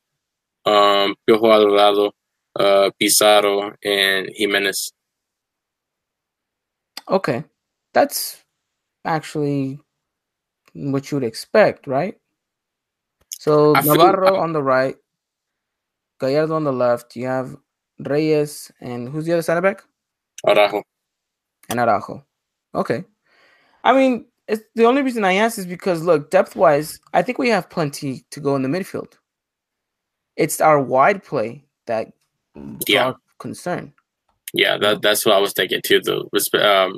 um, 0.66 1.16
Piojo 1.28 1.52
Alvarado, 1.52 2.14
uh, 2.58 2.92
Pizarro, 2.98 3.74
and 3.84 4.30
Jimenez. 4.34 4.94
Okay, 7.10 7.44
that's 7.94 8.44
actually 9.06 9.80
what 10.74 11.12
you 11.12 11.18
would 11.18 11.24
expect, 11.26 11.88
right? 11.88 12.18
So 13.32 13.76
I 13.76 13.82
feel- 13.82 13.94
Navarro 13.96 14.38
on 14.38 14.54
the 14.54 14.64
right, 14.64 14.98
Gallardo 16.20 16.56
on 16.56 16.64
the 16.64 16.74
left. 16.74 17.16
You 17.16 17.28
have 17.28 17.58
Reyes 18.00 18.72
and 18.82 19.10
who's 19.10 19.26
the 19.26 19.34
other 19.34 19.42
center 19.44 19.62
back? 19.62 19.84
Araujo. 20.48 20.84
And 21.70 21.80
Araujo. 21.80 22.26
Okay. 22.76 23.06
I 23.84 23.94
mean, 23.94 24.28
it's 24.48 24.64
the 24.76 24.86
only 24.86 25.04
reason 25.04 25.26
I 25.26 25.36
ask 25.36 25.58
is 25.60 25.68
because 25.68 26.04
look, 26.04 26.32
depth 26.32 26.56
wise, 26.56 27.00
I 27.14 27.24
think 27.24 27.40
we 27.40 27.50
have 27.50 27.70
plenty 27.70 28.26
to 28.32 28.40
go 28.42 28.56
in 28.56 28.64
the 28.64 28.70
midfield. 28.70 29.14
It's 30.38 30.62
our 30.62 30.80
wide 30.82 31.24
play 31.24 31.66
that 31.88 32.14
Yeah. 32.88 33.14
draws 33.14 33.16
concern. 33.40 33.94
Yeah, 34.54 34.78
that 34.80 35.02
that's 35.02 35.26
what 35.26 35.36
I 35.36 35.40
was 35.40 35.54
thinking 35.54 35.82
too. 35.84 36.02
The 36.02 36.26
um, 36.66 36.98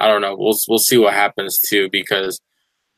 I 0.00 0.08
don't 0.08 0.20
know. 0.22 0.36
We'll 0.36 0.56
we'll 0.68 0.78
see 0.78 0.98
what 0.98 1.14
happens 1.14 1.58
too 1.60 1.88
because 1.90 2.40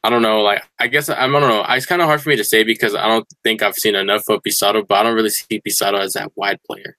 I 0.03 0.11
don't 0.11 0.23
know. 0.23 0.41
Like 0.43 0.63
I 0.79 0.87
guess 0.89 1.09
I 1.09 1.27
don't 1.27 1.33
know. 1.41 1.65
It's 1.69 1.87
kind 1.87 2.03
of 2.03 2.07
hard 2.07 2.21
for 2.21 2.29
me 2.29 2.37
to 2.37 2.45
say 2.45 2.65
because 2.65 2.95
I 2.95 3.07
don't 3.09 3.27
think 3.43 3.63
I've 3.63 3.75
seen 3.75 3.95
enough 3.95 4.25
of 4.29 4.43
Pizarro, 4.43 4.85
but 4.85 4.99
I 4.99 5.03
don't 5.05 5.15
really 5.15 5.31
see 5.31 5.61
Pizarro 5.61 5.99
as 5.99 6.13
that 6.13 6.33
wide 6.37 6.59
player. 6.67 6.97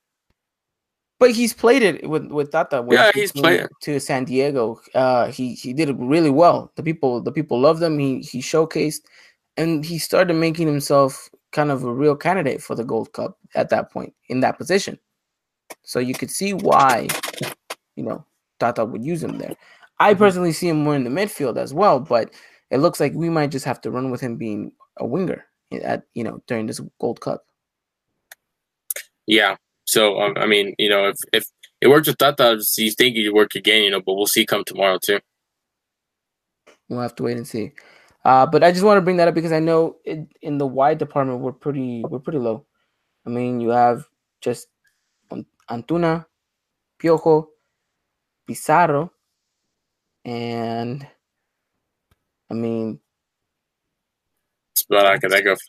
But 1.17 1.31
he's 1.31 1.53
played 1.53 1.81
it 1.83 2.09
with 2.09 2.25
with 2.31 2.51
Tata. 2.51 2.81
when 2.81 2.97
Yeah, 2.97 3.11
he 3.13 3.21
he's 3.21 3.31
played- 3.31 3.67
to 3.83 3.99
San 3.99 4.25
Diego. 4.25 4.81
Uh, 4.93 5.27
he 5.31 5.53
he 5.53 5.73
did 5.73 5.89
it 5.89 5.95
really 5.99 6.29
well. 6.31 6.71
The 6.75 6.83
people 6.83 7.21
the 7.21 7.31
people 7.31 7.59
loved 7.59 7.81
him. 7.81 7.97
He 7.99 8.19
he 8.19 8.39
showcased, 8.41 9.01
and 9.55 9.85
he 9.85 9.97
started 9.99 10.33
making 10.33 10.67
himself 10.67 11.29
kind 11.53 11.71
of 11.71 11.83
a 11.85 11.93
real 11.93 12.15
candidate 12.17 12.61
for 12.61 12.75
the 12.75 12.83
Gold 12.83 13.13
Cup 13.13 13.37
at 13.55 13.69
that 13.69 13.91
point 13.91 14.13
in 14.27 14.41
that 14.41 14.57
position. 14.57 14.99
So 15.83 15.99
you 15.99 16.13
could 16.13 16.31
see 16.31 16.53
why, 16.53 17.07
you 17.95 18.03
know, 18.03 18.25
Tata 18.59 18.85
would 18.85 19.03
use 19.03 19.23
him 19.23 19.37
there. 19.37 19.55
I 19.99 20.13
personally 20.13 20.51
see 20.51 20.67
him 20.67 20.83
more 20.83 20.95
in 20.95 21.03
the 21.03 21.09
midfield 21.09 21.57
as 21.57 21.73
well, 21.73 21.99
but 21.99 22.33
it 22.71 22.77
looks 22.77 22.99
like 22.99 23.13
we 23.13 23.29
might 23.29 23.51
just 23.51 23.65
have 23.65 23.81
to 23.81 23.91
run 23.91 24.11
with 24.11 24.21
him 24.21 24.35
being 24.35 24.71
a 24.97 25.05
winger 25.05 25.45
at 25.83 26.03
you 26.13 26.23
know 26.23 26.41
during 26.47 26.67
this 26.67 26.81
Gold 26.99 27.21
Cup. 27.21 27.45
Yeah. 29.25 29.55
So 29.85 30.19
um, 30.19 30.33
I 30.37 30.45
mean, 30.45 30.75
you 30.77 30.89
know, 30.89 31.07
if 31.07 31.17
if 31.31 31.45
it 31.81 31.87
worked 31.87 32.07
with 32.07 32.17
Tata, 32.17 32.61
you 32.77 32.91
think 32.91 33.15
it'd 33.15 33.33
work 33.33 33.55
again, 33.55 33.83
you 33.83 33.91
know. 33.91 34.01
But 34.01 34.15
we'll 34.15 34.27
see 34.27 34.45
come 34.45 34.63
tomorrow 34.65 34.99
too. 35.01 35.19
We'll 36.89 37.01
have 37.01 37.15
to 37.15 37.23
wait 37.23 37.37
and 37.37 37.47
see. 37.47 37.71
Uh, 38.23 38.45
but 38.45 38.63
I 38.63 38.71
just 38.71 38.83
want 38.83 38.97
to 38.97 39.01
bring 39.01 39.17
that 39.17 39.27
up 39.27 39.35
because 39.35 39.51
I 39.51 39.59
know 39.59 39.97
it, 40.03 40.27
in 40.41 40.57
the 40.57 40.65
wide 40.65 40.97
department 40.97 41.41
we're 41.41 41.51
pretty 41.51 42.03
we're 42.07 42.19
pretty 42.19 42.39
low. 42.39 42.65
I 43.25 43.29
mean, 43.29 43.59
you 43.59 43.69
have 43.69 44.05
just 44.41 44.67
Antuna, 45.69 46.25
Piojo, 46.99 47.47
Pizarro, 48.47 49.11
and 50.23 51.05
I 52.49 52.53
mean 52.53 52.99
That's 54.73 54.85
about 54.89 55.05
I 55.05 55.17
can 55.17 55.29
think 55.31 55.47
of. 55.47 55.59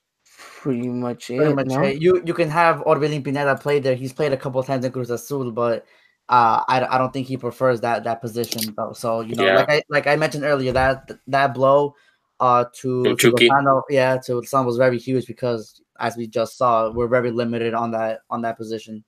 pretty 0.61 0.89
much 0.89 1.31
it. 1.31 1.37
Pretty 1.39 1.55
much 1.55 1.67
no? 1.69 1.83
it. 1.83 2.01
You 2.01 2.23
you 2.25 2.35
can 2.35 2.51
have 2.51 2.81
Orbelin 2.81 3.25
Pineda 3.25 3.57
play 3.57 3.79
there. 3.81 3.95
He's 3.95 4.13
played 4.13 4.33
a 4.33 4.37
couple 4.37 4.61
of 4.61 4.67
times 4.67 4.85
in 4.85 4.93
Cruz 4.93 5.11
Azul, 5.11 5.53
but 5.53 5.87
uh, 6.29 6.65
I, 6.69 6.85
I 6.85 6.99
don't 6.99 7.13
think 7.13 7.27
he 7.29 7.37
prefers 7.37 7.81
that 7.83 8.05
that 8.05 8.21
position 8.21 8.75
though. 8.77 8.93
So 8.93 9.21
you 9.21 9.37
know, 9.37 9.45
Yeah. 9.45 9.55
like 9.57 9.71
I 9.71 9.83
like 9.89 10.07
I 10.07 10.17
mentioned 10.17 10.45
earlier, 10.45 10.73
that 10.73 11.11
that 11.29 11.55
blow 11.55 11.95
uh 12.41 12.65
to, 12.81 13.03
From 13.05 13.17
to 13.17 13.33
Lozano, 13.33 13.83
yeah, 13.89 14.19
to 14.19 14.33
Lozano 14.33 14.67
was 14.67 14.77
very 14.77 14.99
huge 14.99 15.27
because 15.27 15.81
as 15.99 16.17
we 16.17 16.27
just 16.27 16.59
saw, 16.59 16.91
we're 16.91 17.09
very 17.09 17.31
limited 17.31 17.75
on 17.75 17.91
that 17.93 18.21
on 18.29 18.43
that 18.43 18.57
position. 18.59 19.05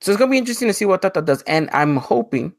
So 0.00 0.10
it's 0.10 0.18
gonna 0.18 0.30
be 0.30 0.38
interesting 0.38 0.68
to 0.68 0.74
see 0.74 0.84
what 0.84 1.02
Tata 1.02 1.22
does, 1.22 1.42
and 1.42 1.70
I'm 1.72 1.96
hoping, 1.96 2.52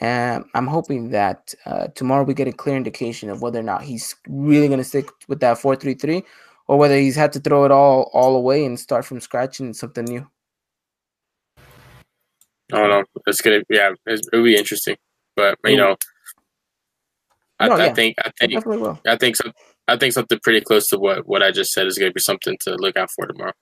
um, 0.00 0.48
I'm 0.54 0.66
hoping 0.66 1.10
that 1.10 1.54
uh, 1.66 1.88
tomorrow 1.88 2.24
we 2.24 2.34
get 2.34 2.48
a 2.48 2.52
clear 2.52 2.76
indication 2.76 3.28
of 3.28 3.42
whether 3.42 3.60
or 3.60 3.64
not 3.64 3.82
he's 3.82 4.16
really 4.28 4.68
gonna 4.68 4.84
stick 4.84 5.10
with 5.28 5.40
that 5.40 5.58
four 5.58 5.76
three 5.76 5.94
three, 5.94 6.22
or 6.66 6.78
whether 6.78 6.96
he's 6.96 7.16
had 7.16 7.32
to 7.34 7.40
throw 7.40 7.64
it 7.64 7.70
all 7.70 8.10
all 8.14 8.36
away 8.36 8.64
and 8.64 8.80
start 8.80 9.04
from 9.04 9.20
scratch 9.20 9.60
and 9.60 9.76
something 9.76 10.04
new. 10.04 10.26
I 12.72 12.78
don't 12.78 12.88
know. 12.90 13.04
It's 13.26 13.40
gonna 13.42 13.62
yeah, 13.68 13.92
it's, 14.06 14.26
it'll 14.32 14.44
be 14.44 14.56
interesting. 14.56 14.96
But 15.36 15.58
you 15.64 15.76
know, 15.76 15.96
I, 17.60 17.68
No, 17.68 17.74
I 17.74 17.86
yeah. 17.86 17.94
think 17.94 18.16
I 18.24 18.30
think. 18.38 18.52
I 19.06 19.16
think 19.16 19.36
some, 19.36 19.52
I 19.86 19.96
think 19.96 20.12
something 20.12 20.38
pretty 20.42 20.60
close 20.60 20.86
to 20.88 20.98
what 20.98 21.26
what 21.26 21.42
I 21.42 21.50
just 21.50 21.72
said 21.72 21.86
is 21.86 21.98
gonna 21.98 22.12
be 22.12 22.20
something 22.20 22.56
to 22.62 22.74
look 22.76 22.96
out 22.96 23.10
for 23.10 23.26
tomorrow. 23.26 23.52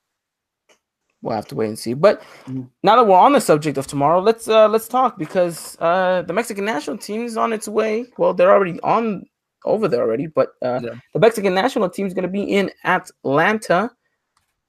We'll 1.26 1.34
have 1.34 1.48
to 1.48 1.56
wait 1.56 1.66
and 1.68 1.78
see. 1.78 1.92
But 1.94 2.22
Mhm. 2.46 2.70
now 2.84 2.94
that 2.96 3.06
we're 3.06 3.18
on 3.18 3.32
the 3.32 3.40
subject 3.40 3.76
of 3.78 3.86
tomorrow, 3.88 4.20
let's 4.20 4.46
uh 4.48 4.68
let's 4.68 4.86
talk 4.86 5.18
because 5.18 5.76
uh 5.80 6.22
the 6.22 6.32
Mexican 6.32 6.64
national 6.64 6.98
team 6.98 7.24
is 7.24 7.36
on 7.36 7.52
its 7.52 7.66
way. 7.66 8.06
Well, 8.16 8.32
they're 8.32 8.52
already 8.52 8.78
on 8.82 9.26
over 9.64 9.88
there 9.88 10.02
already, 10.02 10.28
but 10.28 10.48
uh 10.62 10.78
Yeah. 10.82 10.94
the 11.14 11.18
Mexican 11.18 11.52
national 11.52 11.88
team 11.90 12.06
is 12.06 12.14
gonna 12.14 12.28
be 12.40 12.44
in 12.58 12.70
Atlanta. 12.84 13.90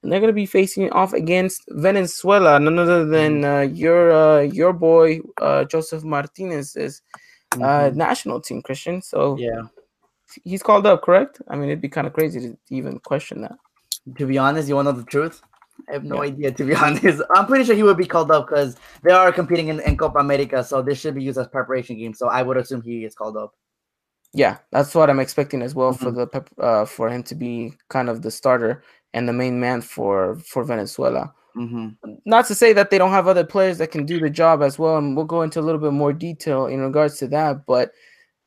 And 0.02 0.12
they're 0.12 0.20
gonna 0.20 0.32
be 0.32 0.46
facing 0.46 0.90
off 0.90 1.12
against 1.12 1.62
Venezuela, 1.70 2.58
none 2.60 2.78
other 2.78 3.04
than 3.04 3.44
uh, 3.44 3.60
your 3.84 4.12
uh, 4.12 4.40
your 4.60 4.72
boy 4.72 5.20
uh, 5.40 5.64
Josef 5.64 6.02
Martinez's 6.04 7.02
uh, 7.54 7.58
Mhm. 7.58 7.94
national 7.94 8.40
team, 8.40 8.62
Christian. 8.62 9.00
So 9.02 9.36
yeah. 9.38 9.62
he's 10.44 10.62
called 10.62 10.86
up, 10.86 11.02
correct? 11.02 11.40
I 11.50 11.56
mean, 11.56 11.68
it'd 11.70 11.80
be 11.80 11.88
kind 11.88 12.06
of 12.06 12.12
crazy 12.12 12.38
to 12.40 12.56
even 12.70 12.98
question 13.00 13.40
that. 13.42 13.56
To 14.18 14.24
be 14.26 14.38
honest, 14.38 14.68
you 14.68 14.76
want 14.76 14.86
to 14.88 14.92
know 14.92 14.98
the 15.00 15.04
truth? 15.16 15.40
I 15.88 15.92
have 15.92 16.04
no 16.04 16.16
Yeah. 16.16 16.28
idea. 16.32 16.52
To 16.52 16.64
be 16.64 16.74
honest, 16.84 17.22
I'm 17.34 17.46
pretty 17.46 17.64
sure 17.64 17.74
he 17.74 17.82
would 17.82 17.96
be 17.96 18.06
called 18.06 18.30
up 18.30 18.46
because 18.46 18.76
they 19.02 19.12
are 19.12 19.32
competing 19.32 19.68
in, 19.68 19.80
in 19.80 19.96
Copa 19.96 20.18
America, 20.18 20.62
so 20.64 20.82
this 20.82 20.98
should 21.00 21.14
be 21.14 21.22
used 21.22 21.38
as 21.38 21.48
preparation 21.48 21.96
game. 21.98 22.14
So 22.14 22.28
I 22.28 22.42
would 22.42 22.56
assume 22.56 22.82
he 22.82 23.04
is 23.04 23.14
called 23.14 23.36
up. 23.36 23.52
Yeah, 24.34 24.58
that's 24.72 24.94
what 24.94 25.08
I'm 25.08 25.20
expecting 25.20 25.62
as 25.62 25.74
well 25.74 25.92
for 25.92 26.10
Mhm. 26.10 26.16
the 26.16 26.26
pep, 26.26 26.50
uh, 26.58 26.84
for 26.84 27.08
him 27.08 27.22
to 27.24 27.34
be 27.34 27.72
kind 27.88 28.08
of 28.10 28.20
the 28.22 28.30
starter 28.30 28.82
and 29.14 29.26
the 29.28 29.32
main 29.32 29.58
man 29.58 29.80
for 29.80 30.36
for 30.46 30.64
Venezuela. 30.64 31.32
Mm-hmm. 31.56 32.12
Not 32.26 32.44
to 32.46 32.54
say 32.54 32.72
that 32.74 32.90
they 32.90 32.98
don't 32.98 33.10
have 33.10 33.26
other 33.26 33.42
players 33.44 33.78
that 33.78 33.90
can 33.90 34.04
do 34.04 34.20
the 34.20 34.30
job 34.30 34.62
as 34.62 34.78
well, 34.78 34.98
and 34.98 35.16
we'll 35.16 35.24
go 35.24 35.42
into 35.42 35.58
a 35.58 35.62
little 35.66 35.80
bit 35.80 35.92
more 35.92 36.12
detail 36.12 36.66
in 36.66 36.80
regards 36.80 37.16
to 37.18 37.26
that. 37.28 37.64
But 37.66 37.90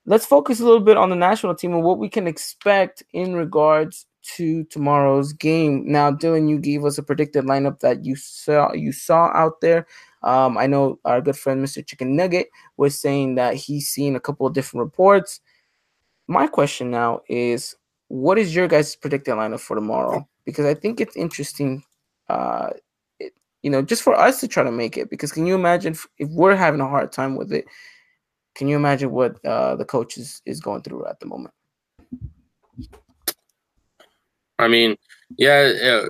let's 0.05 0.25
focus 0.25 0.59
a 0.59 0.63
little 0.65 0.79
bit 0.79 0.97
on 0.97 1.09
the 1.09 1.15
national 1.15 1.55
team 1.55 1.73
and 1.73 1.83
what 1.83 1.97
we 1.97 2.09
can 2.09 2.27
expect 2.27 3.03
in 3.13 3.35
regards 3.35 4.05
to 4.23 4.63
tomorrow's 4.65 5.33
game. 5.33 5.83
Now, 5.85 6.11
Dylan, 6.11 6.49
you 6.49 6.59
gave 6.59 6.85
us 6.85 6.97
a 6.97 7.03
predicted 7.03 7.45
lineup 7.45 7.79
that 7.79 8.05
you 8.05 8.15
saw 8.15 8.73
you 8.73 8.91
saw 8.91 9.31
out 9.33 9.61
there. 9.61 9.87
Um, 10.23 10.57
I 10.57 10.67
know 10.67 10.99
our 11.05 11.21
good 11.21 11.37
friend 11.37 11.63
Mr. 11.63 11.85
Chicken 11.85 12.15
Nugget 12.15 12.49
was 12.77 12.99
saying 12.99 13.35
that 13.35 13.55
he's 13.55 13.89
seen 13.89 14.15
a 14.15 14.19
couple 14.19 14.45
of 14.45 14.53
different 14.53 14.83
reports. 14.83 15.41
My 16.27 16.47
question 16.47 16.91
now 16.91 17.21
is, 17.27 17.75
what 18.07 18.37
is 18.37 18.55
your 18.55 18.67
guys' 18.67 18.95
predicted 18.95 19.33
lineup 19.33 19.59
for 19.59 19.75
tomorrow? 19.75 20.27
Because 20.45 20.65
I 20.65 20.75
think 20.75 21.01
it's 21.01 21.15
interesting, 21.15 21.83
uh, 22.29 22.69
it, 23.19 23.33
you 23.63 23.71
know, 23.71 23.81
just 23.81 24.03
for 24.03 24.15
us 24.15 24.39
to 24.41 24.47
try 24.47 24.63
to 24.63 24.71
make 24.71 24.97
it. 24.97 25.09
Because 25.09 25.31
can 25.31 25.47
you 25.47 25.55
imagine 25.55 25.93
if, 25.93 26.05
if 26.19 26.29
we're 26.29 26.55
having 26.55 26.81
a 26.81 26.87
hard 26.87 27.11
time 27.11 27.35
with 27.35 27.51
it? 27.51 27.65
Can 28.53 28.67
you 28.67 28.75
imagine 28.75 29.11
what 29.11 29.43
uh, 29.45 29.75
the 29.75 29.85
coach 29.85 30.17
is, 30.17 30.41
is 30.45 30.59
going 30.59 30.83
through 30.83 31.07
at 31.07 31.19
the 31.19 31.25
moment? 31.25 31.53
I 34.61 34.67
mean, 34.67 34.95
yeah, 35.37 35.67
yeah, 35.67 36.05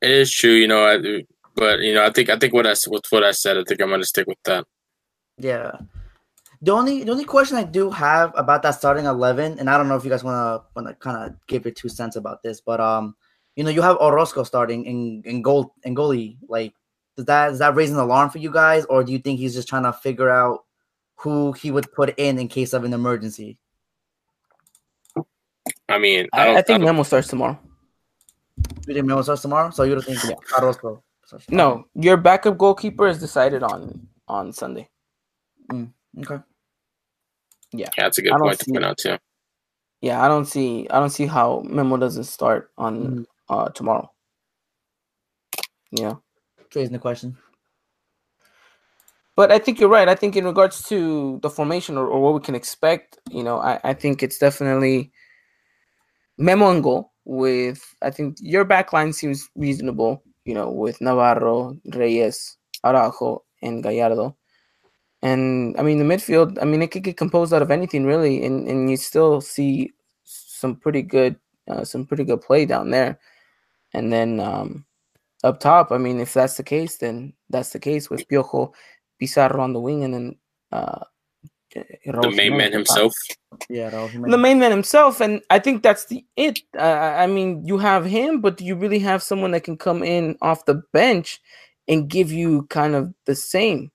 it 0.00 0.10
is 0.10 0.32
true, 0.32 0.52
you 0.52 0.68
know. 0.68 0.86
I, 0.86 1.24
but 1.56 1.80
you 1.80 1.94
know, 1.94 2.04
I 2.04 2.10
think 2.10 2.30
I 2.30 2.38
think 2.38 2.52
what 2.52 2.66
I 2.66 2.74
with 2.86 3.04
what 3.10 3.24
I 3.24 3.32
said, 3.32 3.58
I 3.58 3.64
think 3.64 3.80
I'm 3.80 3.90
gonna 3.90 4.04
stick 4.04 4.26
with 4.26 4.42
that. 4.44 4.64
Yeah. 5.38 5.72
The 6.62 6.72
only 6.72 7.04
the 7.04 7.10
only 7.10 7.24
question 7.24 7.56
I 7.56 7.64
do 7.64 7.90
have 7.90 8.32
about 8.36 8.62
that 8.62 8.76
starting 8.76 9.06
eleven, 9.06 9.58
and 9.58 9.68
I 9.68 9.76
don't 9.76 9.88
know 9.88 9.96
if 9.96 10.04
you 10.04 10.10
guys 10.10 10.24
wanna 10.24 10.62
wanna 10.74 10.94
kind 10.94 11.24
of 11.24 11.34
give 11.46 11.64
your 11.64 11.74
two 11.74 11.88
cents 11.88 12.16
about 12.16 12.42
this, 12.42 12.60
but 12.60 12.80
um, 12.80 13.16
you 13.56 13.64
know, 13.64 13.70
you 13.70 13.82
have 13.82 13.96
Orozco 13.98 14.44
starting 14.44 14.84
in 14.84 15.22
in 15.24 15.42
goal 15.42 15.74
in 15.82 15.94
goalie. 15.94 16.36
Like, 16.48 16.72
does 17.16 17.26
that 17.26 17.48
does 17.48 17.58
that 17.58 17.74
raise 17.74 17.90
an 17.90 17.98
alarm 17.98 18.30
for 18.30 18.38
you 18.38 18.50
guys, 18.50 18.84
or 18.86 19.04
do 19.04 19.12
you 19.12 19.18
think 19.18 19.40
he's 19.40 19.54
just 19.54 19.68
trying 19.68 19.82
to 19.84 19.92
figure 19.92 20.30
out 20.30 20.64
who 21.16 21.52
he 21.52 21.70
would 21.70 21.92
put 21.92 22.16
in 22.18 22.38
in 22.38 22.48
case 22.48 22.72
of 22.72 22.84
an 22.84 22.94
emergency? 22.94 23.58
I 25.88 25.98
mean, 25.98 26.28
I, 26.32 26.42
I, 26.42 26.44
don't, 26.46 26.56
I 26.56 26.62
think 26.62 26.74
I 26.76 26.78
don't- 26.78 26.86
Memo 26.86 27.02
starts 27.02 27.28
tomorrow. 27.28 27.58
You 28.86 28.94
think 28.94 29.06
Memo 29.06 29.22
starts 29.22 29.42
tomorrow? 29.42 29.70
So 29.70 29.82
you 29.82 29.94
don't 29.94 30.04
think 30.04 30.22
Yeah. 30.24 30.34
Orozco? 30.58 31.02
starts? 31.26 31.48
No, 31.50 31.86
your 31.94 32.16
backup 32.16 32.56
goalkeeper 32.58 33.06
is 33.08 33.18
decided 33.18 33.62
on 33.62 34.06
on 34.28 34.52
Sunday. 34.52 34.88
Okay. 35.72 36.38
yeah, 37.72 37.88
that's 37.96 38.18
a 38.18 38.22
good 38.22 38.32
I 38.32 38.36
don't 38.38 38.46
point 38.48 38.58
to 38.60 38.64
see- 38.64 38.72
point 38.72 38.84
out 38.84 38.98
too. 38.98 39.18
Yeah, 40.00 40.22
I 40.24 40.28
don't 40.28 40.44
see 40.46 40.86
I 40.90 41.00
don't 41.00 41.10
see 41.10 41.26
how 41.26 41.62
Memo 41.66 41.96
doesn't 41.96 42.24
start 42.24 42.70
on 42.78 42.94
Mhm. 42.96 43.26
uh 43.48 43.68
tomorrow. 43.70 44.10
Yeah. 45.90 46.14
Raising 46.74 46.92
the 46.92 46.98
question. 46.98 47.36
But 49.36 49.50
I 49.50 49.58
think 49.58 49.80
you're 49.80 49.88
right. 49.88 50.08
I 50.08 50.14
think 50.14 50.36
in 50.36 50.44
regards 50.44 50.82
to 50.88 51.38
the 51.42 51.50
formation 51.50 51.96
or, 51.98 52.06
or 52.06 52.20
what 52.22 52.34
we 52.34 52.40
can 52.40 52.54
expect, 52.54 53.18
you 53.30 53.42
know, 53.42 53.58
I, 53.58 53.80
I 53.82 53.94
think 53.94 54.22
it's 54.22 54.38
definitely 54.38 55.12
Memo 56.38 56.70
and 56.70 56.82
goal 56.82 57.12
with 57.24 57.82
I 58.02 58.10
think 58.10 58.36
your 58.40 58.64
back 58.64 58.92
line 58.92 59.12
seems 59.12 59.48
reasonable, 59.54 60.22
you 60.44 60.54
know, 60.54 60.70
with 60.70 61.00
Navarro, 61.00 61.76
Reyes, 61.94 62.56
Araujo, 62.84 63.44
and 63.62 63.82
Gallardo. 63.82 64.36
And 65.22 65.78
I 65.78 65.82
mean 65.82 65.98
the 65.98 66.04
midfield, 66.04 66.58
I 66.60 66.64
mean 66.64 66.82
it 66.82 66.90
could 66.90 67.04
get 67.04 67.16
composed 67.16 67.52
out 67.54 67.62
of 67.62 67.70
anything 67.70 68.04
really, 68.04 68.44
and, 68.44 68.68
and 68.68 68.90
you 68.90 68.96
still 68.96 69.40
see 69.40 69.92
some 70.24 70.76
pretty 70.76 71.02
good 71.02 71.36
uh, 71.68 71.84
some 71.84 72.04
pretty 72.04 72.24
good 72.24 72.42
play 72.42 72.66
down 72.66 72.90
there. 72.90 73.18
And 73.94 74.12
then 74.12 74.40
um 74.40 74.84
up 75.44 75.60
top, 75.60 75.92
I 75.92 75.98
mean, 75.98 76.20
if 76.20 76.32
that's 76.32 76.56
the 76.56 76.62
case, 76.62 76.96
then 76.96 77.34
that's 77.50 77.70
the 77.70 77.78
case 77.78 78.08
with 78.08 78.26
Piojo, 78.28 78.72
Pizarro 79.18 79.62
on 79.62 79.74
the 79.74 79.80
wing, 79.80 80.02
and 80.02 80.14
then 80.14 80.36
uh, 80.72 81.04
The 82.04 82.32
main 82.34 82.56
man 82.56 82.72
himself. 82.72 83.12
Yeah, 83.68 83.90
that 83.90 84.12
the 84.28 84.38
main 84.38 84.58
man 84.58 84.70
himself, 84.70 85.20
and 85.20 85.40
I 85.50 85.58
think 85.58 85.82
that's 85.82 86.06
the 86.06 86.24
it. 86.36 86.60
Uh, 86.76 87.14
I 87.16 87.26
mean, 87.26 87.64
you 87.64 87.78
have 87.78 88.04
him, 88.04 88.40
but 88.40 88.56
do 88.56 88.64
you 88.64 88.74
really 88.74 88.98
have 89.00 89.22
someone 89.22 89.52
that 89.52 89.64
can 89.64 89.76
come 89.76 90.02
in 90.02 90.36
off 90.42 90.64
the 90.64 90.82
bench 90.92 91.40
and 91.88 92.08
give 92.08 92.32
you 92.32 92.64
kind 92.70 92.94
of 92.94 93.12
the 93.26 93.34
same? 93.34 93.90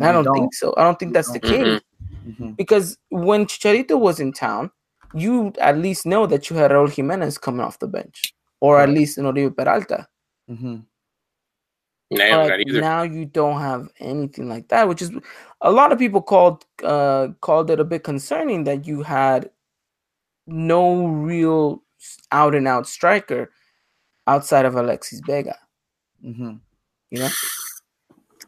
I 0.00 0.10
don't, 0.12 0.24
think 0.32 0.54
so. 0.54 0.72
I 0.78 0.84
don't 0.84 0.98
think 0.98 1.12
that's 1.12 1.30
the 1.32 1.38
don't. 1.38 1.50
case 1.50 1.80
Mhm. 2.26 2.56
because 2.56 2.96
when 3.10 3.44
Chicharito 3.44 3.98
was 3.98 4.20
in 4.20 4.32
town, 4.32 4.70
you 5.12 5.52
at 5.60 5.76
least 5.76 6.06
know 6.06 6.26
that 6.26 6.48
you 6.48 6.56
had 6.56 6.70
Raul 6.70 6.90
Jimenez 6.90 7.36
coming 7.36 7.60
off 7.60 7.78
the 7.78 7.88
bench, 7.88 8.32
or 8.60 8.80
at 8.80 8.88
least 8.88 9.18
an 9.18 9.26
Oribe 9.26 9.54
Peralta. 9.54 10.06
Mhm. 10.48 10.84
Nah, 12.10 12.48
but 12.48 12.60
now 12.66 13.02
you 13.02 13.24
don't 13.24 13.60
have 13.60 13.88
anything 13.98 14.48
like 14.48 14.68
that, 14.68 14.86
which 14.88 15.02
is 15.02 15.10
a 15.62 15.70
lot 15.70 15.92
of 15.92 15.98
people 15.98 16.20
called 16.22 16.64
uh 16.84 17.28
called 17.40 17.70
it 17.70 17.80
a 17.80 17.84
bit 17.84 18.04
concerning 18.04 18.64
that 18.64 18.86
you 18.86 19.02
had 19.02 19.50
no 20.46 21.06
real 21.06 21.82
out 22.32 22.54
and 22.54 22.66
out 22.68 22.86
striker 22.86 23.50
outside 24.26 24.64
of 24.64 24.74
Alexis 24.76 25.20
Vega. 25.26 25.56
Mhm. 26.24 26.60
You 27.10 27.18
know, 27.20 27.28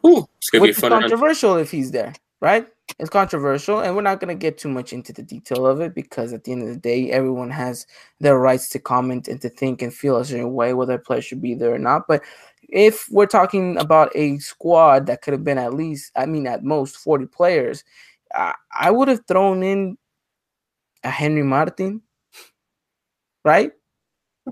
Ooh, 0.05 0.25
it's 0.37 0.49
gonna 0.49 0.61
be 0.63 0.69
which 0.69 0.77
is 0.77 0.79
fun 0.79 0.91
run. 0.91 1.01
controversial 1.01 1.55
if 1.57 1.71
he's 1.71 1.91
there, 1.91 2.13
right? 2.41 2.67
It's 2.99 3.09
controversial, 3.09 3.79
and 3.79 3.95
we're 3.95 4.01
not 4.03 4.19
gonna 4.19 4.35
get 4.35 4.57
too 4.57 4.69
much 4.69 4.93
into 4.93 5.11
the 5.13 5.23
detail 5.23 5.65
of 5.65 5.81
it 5.81 5.95
because 5.95 6.33
at 6.33 6.43
the 6.43 6.51
end 6.51 6.63
of 6.63 6.69
the 6.69 6.77
day, 6.77 7.11
everyone 7.11 7.49
has 7.49 7.87
their 8.19 8.37
rights 8.39 8.69
to 8.69 8.79
comment 8.79 9.27
and 9.27 9.41
to 9.41 9.49
think 9.49 9.81
and 9.81 9.93
feel 9.93 10.17
a 10.17 10.25
certain 10.25 10.53
way 10.53 10.73
whether 10.73 10.93
a 10.95 10.99
player 10.99 11.21
should 11.21 11.41
be 11.41 11.55
there 11.55 11.73
or 11.73 11.79
not. 11.79 12.07
But 12.07 12.23
if 12.69 13.07
we're 13.09 13.25
talking 13.25 13.77
about 13.77 14.11
a 14.15 14.37
squad 14.39 15.07
that 15.07 15.21
could 15.21 15.33
have 15.33 15.43
been 15.43 15.57
at 15.57 15.73
least, 15.73 16.11
I 16.15 16.25
mean, 16.25 16.47
at 16.47 16.63
most 16.63 16.97
forty 16.97 17.25
players, 17.25 17.83
I, 18.33 18.53
I 18.73 18.91
would 18.91 19.07
have 19.07 19.25
thrown 19.27 19.63
in 19.63 19.97
a 21.03 21.09
Henry 21.09 21.43
Martin, 21.43 22.01
right? 23.43 23.71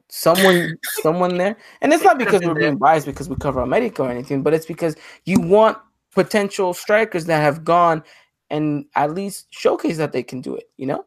Someone, 0.09 0.77
someone 1.01 1.37
there, 1.37 1.55
and 1.81 1.93
it's 1.93 2.03
not 2.03 2.17
because 2.17 2.41
we're 2.41 2.55
being 2.55 2.77
biased 2.77 3.05
because 3.05 3.29
we 3.29 3.35
cover 3.35 3.61
America 3.61 4.01
or 4.01 4.09
anything, 4.09 4.41
but 4.41 4.53
it's 4.53 4.65
because 4.65 4.95
you 5.25 5.39
want 5.39 5.77
potential 6.11 6.73
strikers 6.73 7.25
that 7.25 7.41
have 7.41 7.63
gone 7.63 8.03
and 8.49 8.85
at 8.95 9.13
least 9.13 9.47
showcase 9.51 9.97
that 9.97 10.11
they 10.11 10.23
can 10.23 10.41
do 10.41 10.55
it. 10.55 10.69
You 10.77 10.87
know, 10.87 11.05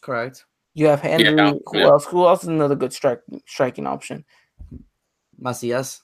Correct. 0.00 0.46
you 0.74 0.86
have 0.86 1.00
Henry. 1.00 1.24
Yeah, 1.24 1.52
who 1.66 1.78
yeah. 1.78 1.86
else? 1.86 2.06
Who 2.06 2.26
else 2.26 2.42
is 2.42 2.48
another 2.48 2.74
good 2.74 2.92
strike 2.92 3.20
striking 3.46 3.86
option? 3.86 4.24
Macias. 5.38 6.02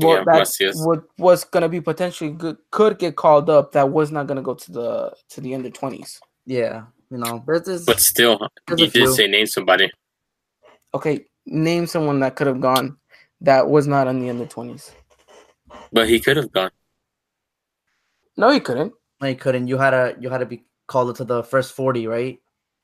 Well, 0.00 0.18
Yeah, 0.18 0.24
that 0.24 0.72
what 0.76 1.04
was 1.18 1.44
gonna 1.44 1.68
be 1.68 1.80
potentially 1.80 2.30
good 2.30 2.58
could 2.70 2.98
get 2.98 3.16
called 3.16 3.50
up. 3.50 3.72
That 3.72 3.90
was 3.90 4.10
not 4.10 4.26
gonna 4.26 4.42
go 4.42 4.54
to 4.54 4.72
the 4.72 5.16
to 5.30 5.40
the 5.40 5.54
under 5.54 5.70
twenties. 5.70 6.20
Yeah. 6.46 6.84
You 7.10 7.18
know, 7.18 7.42
there's 7.46 7.62
this. 7.62 7.84
But 7.84 8.00
still, 8.00 8.38
you 8.68 8.76
did 8.76 8.92
few. 8.92 9.12
say 9.14 9.26
name 9.26 9.46
somebody. 9.46 9.90
Okay, 10.94 11.26
name 11.46 11.86
someone 11.86 12.20
that 12.20 12.36
could 12.36 12.46
have 12.46 12.60
gone 12.60 12.98
that 13.40 13.68
was 13.68 13.86
not 13.86 14.08
on 14.08 14.20
the 14.20 14.28
under 14.30 14.46
twenties. 14.46 14.92
But 15.92 16.08
he 16.08 16.20
could 16.20 16.36
have 16.36 16.52
gone. 16.52 16.70
No, 18.36 18.50
he 18.50 18.60
couldn't. 18.60 18.92
No, 19.20 19.28
you 19.28 19.36
couldn't. 19.36 19.68
You 19.68 19.78
had 19.78 19.90
to. 19.90 20.16
You 20.20 20.28
had 20.28 20.38
to 20.38 20.46
be 20.46 20.64
called 20.86 21.16
to 21.16 21.24
the 21.24 21.42
first 21.42 21.72
forty, 21.72 22.06
right? 22.06 22.38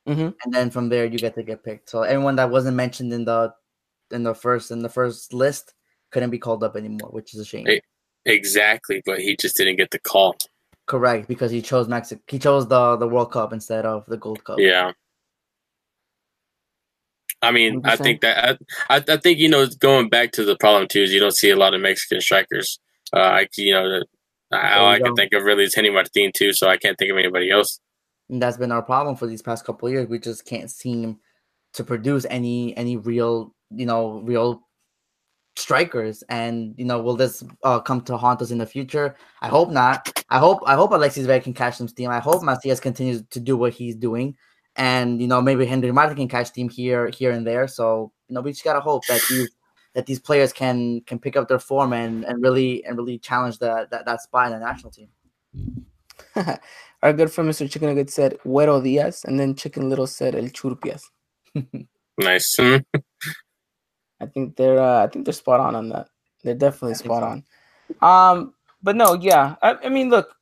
hmm 0.07 0.31
And 0.44 0.53
then 0.53 0.70
from 0.70 0.88
there, 0.88 1.07
you 1.07 1.18
get 1.18 1.35
to 1.35 1.42
get 1.42 1.64
picked. 1.64 1.90
So 1.90 2.03
anyone 2.03 2.37
that 2.37 2.50
wasn't 2.50 2.77
mentioned 2.77 3.12
in 3.12 3.24
the 3.24 3.55
in 4.11 4.22
the 4.22 4.35
first 4.35 4.70
in 4.70 4.83
the 4.83 4.88
first 4.88 5.33
list 5.33 5.74
couldn't 6.14 6.31
be 6.31 6.38
called 6.38 6.62
up 6.62 6.77
anymore, 6.77 7.11
which 7.11 7.35
is 7.35 7.40
a 7.40 7.44
shame. 7.44 7.66
Exactly, 8.24 9.03
but 9.05 9.18
he 9.18 9.37
just 9.37 9.57
didn't 9.57 9.77
get 9.77 9.90
the 9.90 9.98
call. 9.98 10.37
Correct, 10.87 11.27
because 11.27 11.50
he 11.50 11.61
chose 11.61 11.88
Mexico. 11.88 12.22
He 12.29 12.38
chose 12.38 12.68
the 12.68 12.96
the 12.96 13.09
World 13.09 13.33
Cup 13.33 13.53
instead 13.53 13.85
of 13.85 14.07
the 14.07 14.16
Gold 14.16 14.44
Cup. 14.44 14.59
Yeah. 14.59 14.92
I 17.42 17.50
mean, 17.50 17.83
I 17.85 17.96
100%. 17.96 18.03
think 18.03 18.20
that 18.22 18.59
I, 18.88 18.96
I 18.96 19.05
I 19.07 19.16
think 19.18 19.38
you 19.38 19.48
know 19.48 19.66
going 19.66 20.09
back 20.09 20.33
to 20.33 20.44
the 20.44 20.57
problem 20.57 20.87
too 20.88 21.03
is 21.03 21.12
you 21.12 21.20
don't 21.20 21.35
see 21.35 21.50
a 21.50 21.57
lot 21.57 21.74
of 21.74 21.81
Mexican 21.81 22.20
strikers. 22.20 22.79
Uh, 23.12 23.40
I 23.40 23.48
you 23.57 23.74
know 23.74 23.88
that 23.90 24.07
all 24.79 24.88
I 24.88 25.00
can 25.00 25.14
think 25.16 25.33
of 25.33 25.42
really 25.42 25.64
is 25.64 25.74
Henry 25.74 25.90
Martin 25.90 26.31
too, 26.35 26.53
so 26.53 26.68
I 26.68 26.77
can't 26.77 26.96
think 26.96 27.11
of 27.11 27.18
anybody 27.18 27.50
else. 27.50 27.81
And 28.31 28.40
that's 28.40 28.57
been 28.57 28.72
our 28.72 28.83
problem 28.83 29.16
for 29.16 29.27
these 29.27 29.42
past 29.42 29.64
couple 29.64 29.88
of 29.88 29.92
years. 29.92 30.09
We 30.09 30.18
just 30.18 30.46
can't 30.46 30.70
seem 30.70 31.18
to 31.74 31.85
produce 31.85 32.24
any 32.31 32.74
any 32.77 32.96
real, 32.96 33.55
you 33.70 33.85
know, 33.85 34.20
real 34.20 34.63
strikers. 35.57 36.23
And 36.29 36.75
you 36.77 36.85
know, 36.85 37.01
will 37.01 37.17
this 37.17 37.45
uh, 37.62 37.81
come 37.81 38.01
to 38.03 38.17
haunt 38.17 38.43
us 38.43 38.51
in 38.51 38.59
the 38.59 38.67
future? 38.67 39.17
I 39.40 39.49
hope 39.49 39.71
not. 39.71 40.23
I 40.31 40.38
hope 40.38 40.61
I 40.67 40.75
hope 40.75 40.93
Alexis 40.93 41.27
Vega 41.27 41.45
can 41.45 41.55
catch 41.55 41.77
some 41.77 41.88
steam. 41.88 42.11
I 42.11 42.21
hope 42.21 42.43
Macias 42.43 42.81
continues 42.81 43.23
to 43.31 43.40
do 43.40 43.57
what 43.57 43.73
he's 43.73 43.97
doing, 43.97 44.37
and 44.77 45.21
you 45.21 45.29
know, 45.29 45.40
maybe 45.40 45.67
Henry 45.67 45.93
Martin 45.93 46.17
can 46.17 46.29
catch 46.29 46.49
steam 46.49 46.69
here 46.69 47.09
here 47.09 47.31
and 47.31 47.47
there. 47.47 47.69
So 47.69 48.12
you 48.29 48.35
know, 48.35 48.40
we 48.40 48.53
just 48.53 48.64
gotta 48.64 48.81
hope 48.81 49.07
that 49.07 49.21
these 49.29 49.51
that 49.95 50.07
these 50.07 50.21
players 50.21 50.53
can 50.53 51.01
can 51.03 51.19
pick 51.19 51.37
up 51.37 51.49
their 51.49 51.59
form 51.59 51.93
and 51.93 52.25
and 52.25 52.43
really 52.43 52.85
and 52.85 52.97
really 52.97 53.19
challenge 53.19 53.59
that 53.59 53.90
that, 53.90 54.07
that 54.07 54.23
spot 54.23 54.53
in 54.53 54.59
the 54.59 54.64
national 54.64 54.93
team. 54.93 55.09
Our 57.03 57.12
good 57.12 57.31
friend 57.31 57.51
Mr. 57.51 57.71
Chicken 57.71 57.88
Nugget 57.88 58.11
said 58.11 58.38
Güero 58.47 58.83
Diaz, 58.83 59.25
and 59.27 59.38
then 59.38 59.55
Chicken 59.55 59.90
Little 59.90 60.07
said 60.07 60.35
El 60.35 60.45
Churpias. 60.45 61.03
Nice. 62.19 62.57
I 64.20 64.27
think 64.27 64.57
they're 64.57 64.81
uh, 64.81 65.05
I 65.05 65.09
think 65.09 65.24
they're 65.24 65.33
spot 65.33 65.61
on 65.61 65.74
on 65.74 65.88
that. 65.90 66.09
They're 66.42 66.55
definitely 66.55 66.94
spot 66.94 67.22
so. 67.22 67.27
on. 68.03 68.38
Um, 68.38 68.55
but 68.83 68.96
no, 68.96 69.14
yeah. 69.14 69.57
I, 69.62 69.77
I 69.85 69.88
mean, 69.88 70.11
look, 70.11 70.35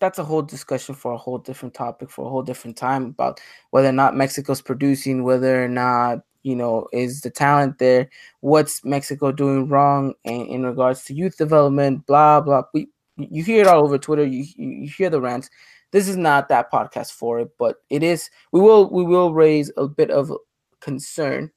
that's 0.00 0.18
a 0.18 0.24
whole 0.24 0.42
discussion 0.42 0.94
for 0.94 1.12
a 1.12 1.18
whole 1.18 1.38
different 1.38 1.74
topic 1.74 2.10
for 2.10 2.26
a 2.26 2.30
whole 2.30 2.42
different 2.42 2.76
time 2.76 3.06
about 3.06 3.40
whether 3.70 3.88
or 3.88 3.92
not 3.92 4.16
Mexico's 4.16 4.62
producing, 4.62 5.22
whether 5.22 5.62
or 5.62 5.68
not 5.68 6.20
you 6.42 6.56
know 6.56 6.88
is 6.92 7.20
the 7.20 7.30
talent 7.30 7.78
there, 7.78 8.08
what's 8.40 8.84
Mexico 8.84 9.30
doing 9.30 9.68
wrong 9.68 10.14
in, 10.24 10.46
in 10.46 10.66
regards 10.66 11.04
to 11.04 11.14
youth 11.14 11.36
development, 11.36 12.06
blah 12.06 12.40
blah. 12.40 12.62
We 12.72 12.88
you 13.16 13.44
hear 13.44 13.60
it 13.62 13.66
all 13.66 13.84
over 13.84 13.98
Twitter. 13.98 14.24
You 14.24 14.44
you, 14.56 14.68
you 14.68 14.88
hear 14.88 15.10
the 15.10 15.20
rants. 15.20 15.50
This 15.92 16.08
is 16.08 16.16
not 16.16 16.48
that 16.48 16.72
podcast 16.72 17.12
for 17.12 17.40
it, 17.40 17.50
but 17.58 17.76
it 17.90 18.02
is. 18.02 18.30
We 18.52 18.60
will 18.60 18.90
we 18.90 19.04
will 19.04 19.34
raise 19.34 19.70
a 19.76 19.86
bit 19.86 20.10
of 20.10 20.32
concern 20.80 21.50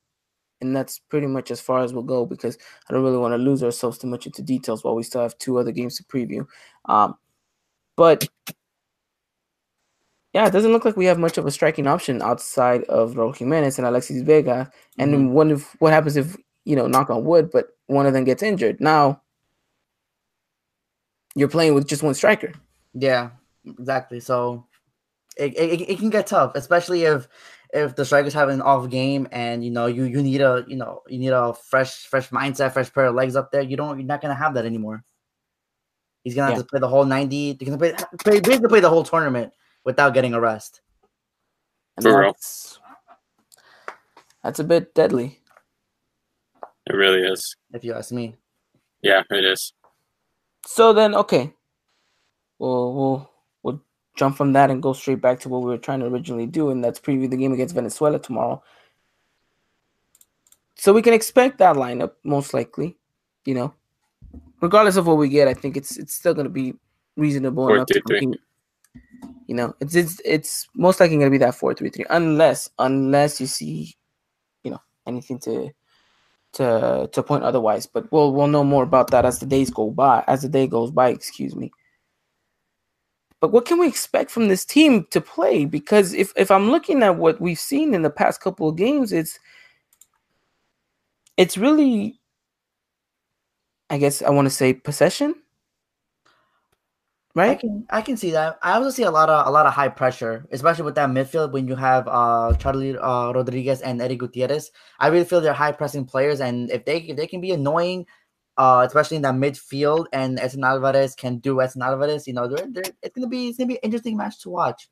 and 0.64 0.76
that's 0.76 0.99
pretty 0.99 1.28
much 1.28 1.51
as 1.51 1.61
far 1.61 1.84
as 1.84 1.93
we'll 1.93 2.03
go 2.03 2.26
because 2.26 2.57
I 2.89 2.93
don't 2.93 3.03
really 3.03 3.18
want 3.18 3.34
to 3.34 3.38
lose 3.38 3.64
ourselves 3.64 3.97
too 3.97 4.07
much 4.07 4.26
into 4.26 4.41
details 4.41 4.84
while 4.84 4.95
we 4.95 5.03
still 5.03 5.22
have 5.22 5.38
two 5.38 5.57
other 5.57 5.72
games 5.72 5.97
to 5.97 6.03
preview. 6.03 6.47
Um, 6.86 7.16
but 7.95 8.28
yeah, 10.34 10.47
it 10.47 10.51
doesn't 10.51 10.72
look 10.72 10.86
like 10.86 10.97
we 10.97 11.05
have 11.05 11.20
much 11.20 11.38
of 11.38 11.45
a 11.45 11.51
striking 11.51 11.86
option 11.86 12.22
outside 12.22 12.84
of 12.86 13.14
Raul 13.14 13.36
Jimenez 13.36 13.78
and 13.78 13.86
Alexis 13.86 14.24
Vega. 14.24 14.72
And 14.97 15.14
then 15.14 15.32
what 15.32 15.51
if 15.51 15.76
what 15.80 15.93
happens 15.93 16.18
if 16.18 16.36
you 16.66 16.76
know 16.76 16.88
knock 16.88 17.11
on 17.11 17.24
wood, 17.24 17.51
but 17.51 17.68
one 17.86 18.07
of 18.07 18.14
them 18.14 18.24
gets 18.24 18.41
injured? 18.41 18.82
Now 18.82 19.22
you're 21.36 21.47
playing 21.47 21.76
with 21.76 21.88
just 21.88 22.01
one 22.01 22.16
striker. 22.16 22.51
Yeah, 22.95 23.30
exactly. 23.66 24.20
So 24.20 24.66
it, 25.38 25.57
it, 25.57 25.82
it 25.82 25.99
can 25.99 26.09
get 26.09 26.28
tough, 26.28 26.53
especially 26.55 27.03
if 27.03 27.28
if 27.74 27.95
the 27.95 28.05
strikers 28.05 28.34
have 28.36 28.49
an 28.49 28.61
off 28.61 28.88
game 28.89 29.28
and 29.32 29.65
you 29.65 29.71
know 29.71 29.88
you 29.88 30.03
you 30.05 30.21
need 30.21 30.41
a 30.41 30.63
you 30.67 30.76
know 30.78 31.01
you 31.07 31.17
need 31.17 31.32
a 31.34 31.53
fresh 31.53 32.05
fresh 32.05 32.30
mindset, 32.30 32.71
fresh 32.71 32.93
pair 32.93 33.05
of 33.05 33.15
legs 33.15 33.36
up 33.36 33.51
there. 33.51 33.61
You 33.61 33.76
don't 33.76 33.97
you're 33.97 34.07
not 34.07 34.21
gonna 34.21 34.36
have 34.36 34.53
that 34.53 34.65
anymore. 34.65 35.03
He's 36.24 36.36
gonna 36.36 36.47
have 36.47 36.57
Yeah. 36.57 36.61
to 36.61 36.67
play 36.69 36.80
the 36.80 36.88
whole 36.88 37.03
ninety. 37.05 37.53
He's 37.59 37.67
gonna 37.67 37.78
play, 37.80 37.93
play 38.24 38.39
basically 38.39 38.69
play 38.69 38.80
the 38.80 38.89
whole 38.89 39.03
tournament 39.03 39.51
without 39.84 40.13
getting 40.13 40.34
a 40.34 40.39
rest. 40.39 40.82
And 41.97 42.03
For 42.03 42.19
real. 42.19 42.32
that's, 42.32 42.80
that's 44.43 44.59
a 44.59 44.63
bit 44.63 44.93
deadly. 44.95 45.41
It 46.88 46.93
really 46.93 47.21
is. 47.21 47.55
If 47.74 47.84
you 47.84 47.93
ask 47.93 48.11
me, 48.11 48.36
Yeah, 49.01 49.24
it 49.30 49.45
is. 49.45 49.74
So 50.65 50.93
then, 50.93 51.13
okay, 51.15 51.53
we'll 52.59 52.93
we'll 52.95 52.95
we'll 52.95 53.32
jump 54.16 54.38
from 54.38 54.53
that 54.53 54.70
and 54.70 54.82
go 54.82 54.93
straight 54.93 55.22
back 55.22 55.39
to 55.41 55.49
what 55.49 55.61
we 55.61 55.70
were 55.70 55.78
trying 55.78 55.99
to 55.99 56.05
originally 56.05 56.45
do, 56.45 56.70
and 56.70 56.84
that's 56.84 56.99
preview 56.99 57.30
the 57.30 57.38
game 57.38 57.53
against 57.53 57.76
Venezuela 57.76 58.20
tomorrow. 58.20 58.61
So 60.76 60.93
we 60.93 61.01
can 61.01 61.14
expect 61.14 61.59
that 61.59 61.76
lineup 61.76 62.14
most 62.24 62.53
likely, 62.53 62.97
you 63.45 63.53
know, 63.53 63.74
regardless 64.61 64.97
of 64.97 65.07
what 65.07 65.18
we 65.18 65.30
get. 65.30 65.47
I 65.47 65.53
think 65.53 65.78
it's 65.78 65.97
it's 65.97 66.14
still 66.14 66.34
going 66.34 66.45
to 66.45 66.51
be 66.51 66.76
reasonable 67.16 67.68
Four, 67.68 67.76
enough 67.76 67.88
to 67.88 68.01
three, 68.07 68.20
compete. 68.20 68.41
You 69.47 69.55
know, 69.55 69.76
it's 69.80 69.95
it's 69.95 70.22
it's 70.26 70.68
most 70.76 70.99
likely 70.99 71.18
going 71.18 71.28
to 71.28 71.32
be 71.32 71.43
that 71.43 71.55
four 71.55 71.74
three 71.74 71.89
three, 71.89 72.05
unless 72.09 72.70
unless 72.80 73.39
you 73.39 73.47
see, 73.47 73.95
you 74.64 74.72
know, 74.72 74.82
anything 75.07 75.39
to 75.39 75.72
to 76.53 77.09
to 77.11 77.24
point 77.24 77.43
otherwise. 77.43 77.86
But 77.86 78.11
we'll 78.11 78.34
we'll 78.34 78.47
know 78.47 78.64
more 78.64 78.84
about 78.84 79.11
that 79.11 79.26
as 79.26 79.39
the 79.39 79.45
days 79.45 79.70
go 79.70 79.89
by, 79.89 80.24
as 80.28 80.41
the 80.41 80.49
day 80.49 80.68
goes 80.68 80.91
by. 80.91 81.09
Excuse 81.09 81.55
me. 81.55 81.72
But 83.44 83.52
what 83.52 83.66
can 83.66 83.78
we 83.78 83.89
expect 83.89 84.32
from 84.32 84.48
this 84.48 84.64
team 84.64 85.06
to 85.12 85.20
play? 85.20 85.66
Because 85.66 86.14
if 86.14 86.32
if 86.38 86.50
I'm 86.50 86.72
looking 86.72 87.04
at 87.04 87.18
what 87.18 87.41
we've 87.41 87.60
seen 87.60 87.94
in 87.94 88.02
the 88.02 88.10
past 88.10 88.39
couple 88.39 88.70
of 88.70 88.78
games, 88.78 89.12
it's 89.12 89.38
it's 91.36 91.58
really, 91.58 92.22
I 93.89 93.98
guess 93.98 94.22
I 94.22 94.30
want 94.30 94.46
to 94.46 94.50
say 94.50 94.74
possession, 94.74 95.36
I 97.46 97.56
right? 97.56 97.60
can 97.60 97.86
I 97.89 98.02
can 98.02 98.16
see 98.16 98.32
that. 98.32 98.58
I 98.64 98.74
also 98.74 98.89
see 98.89 99.04
a 99.04 99.12
lot 99.12 99.30
of 99.30 99.46
a 99.46 99.52
lot 99.52 99.66
of 99.66 99.74
high 99.74 99.89
pressure, 99.89 100.48
especially 100.52 100.86
with 100.86 100.96
that 100.96 101.10
midfield 101.10 101.52
when 101.52 101.68
you 101.68 101.76
have 101.76 102.08
uh 102.08 102.54
Charlie 102.60 102.98
uh, 102.98 103.34
Rodriguez 103.34 103.82
and 103.82 104.02
Eddie 104.02 104.16
Gutierrez. 104.16 104.72
I 105.00 105.08
really 105.08 105.26
feel 105.26 105.41
they're 105.41 105.54
high 105.54 105.74
pressing 105.74 106.06
players, 106.06 106.39
and 106.39 106.72
if 106.72 106.86
they 106.86 107.00
if 107.00 107.18
they 107.18 107.28
can 107.28 107.41
be 107.41 107.52
annoying, 107.52 108.06
uh, 108.58 108.84
especially 108.86 109.18
in 109.18 109.24
that 109.24 109.36
midfield, 109.36 110.06
and 110.14 110.39
Edson 110.39 110.64
Alvarez 110.64 111.16
can 111.16 111.38
do 111.38 111.62
Edson 111.62 111.82
Alvarez, 111.82 112.28
you 112.28 112.34
know, 112.34 112.47
they're, 112.47 112.68
they're, 112.70 112.84
it's 113.01 113.16
gonna 113.16 113.28
be 113.28 113.49
it's 113.49 113.58
gonna 113.58 113.68
be 113.68 113.76
an 113.76 113.82
interesting 113.84 114.18
match 114.18 114.39
to 114.41 114.49
watch. 114.49 114.89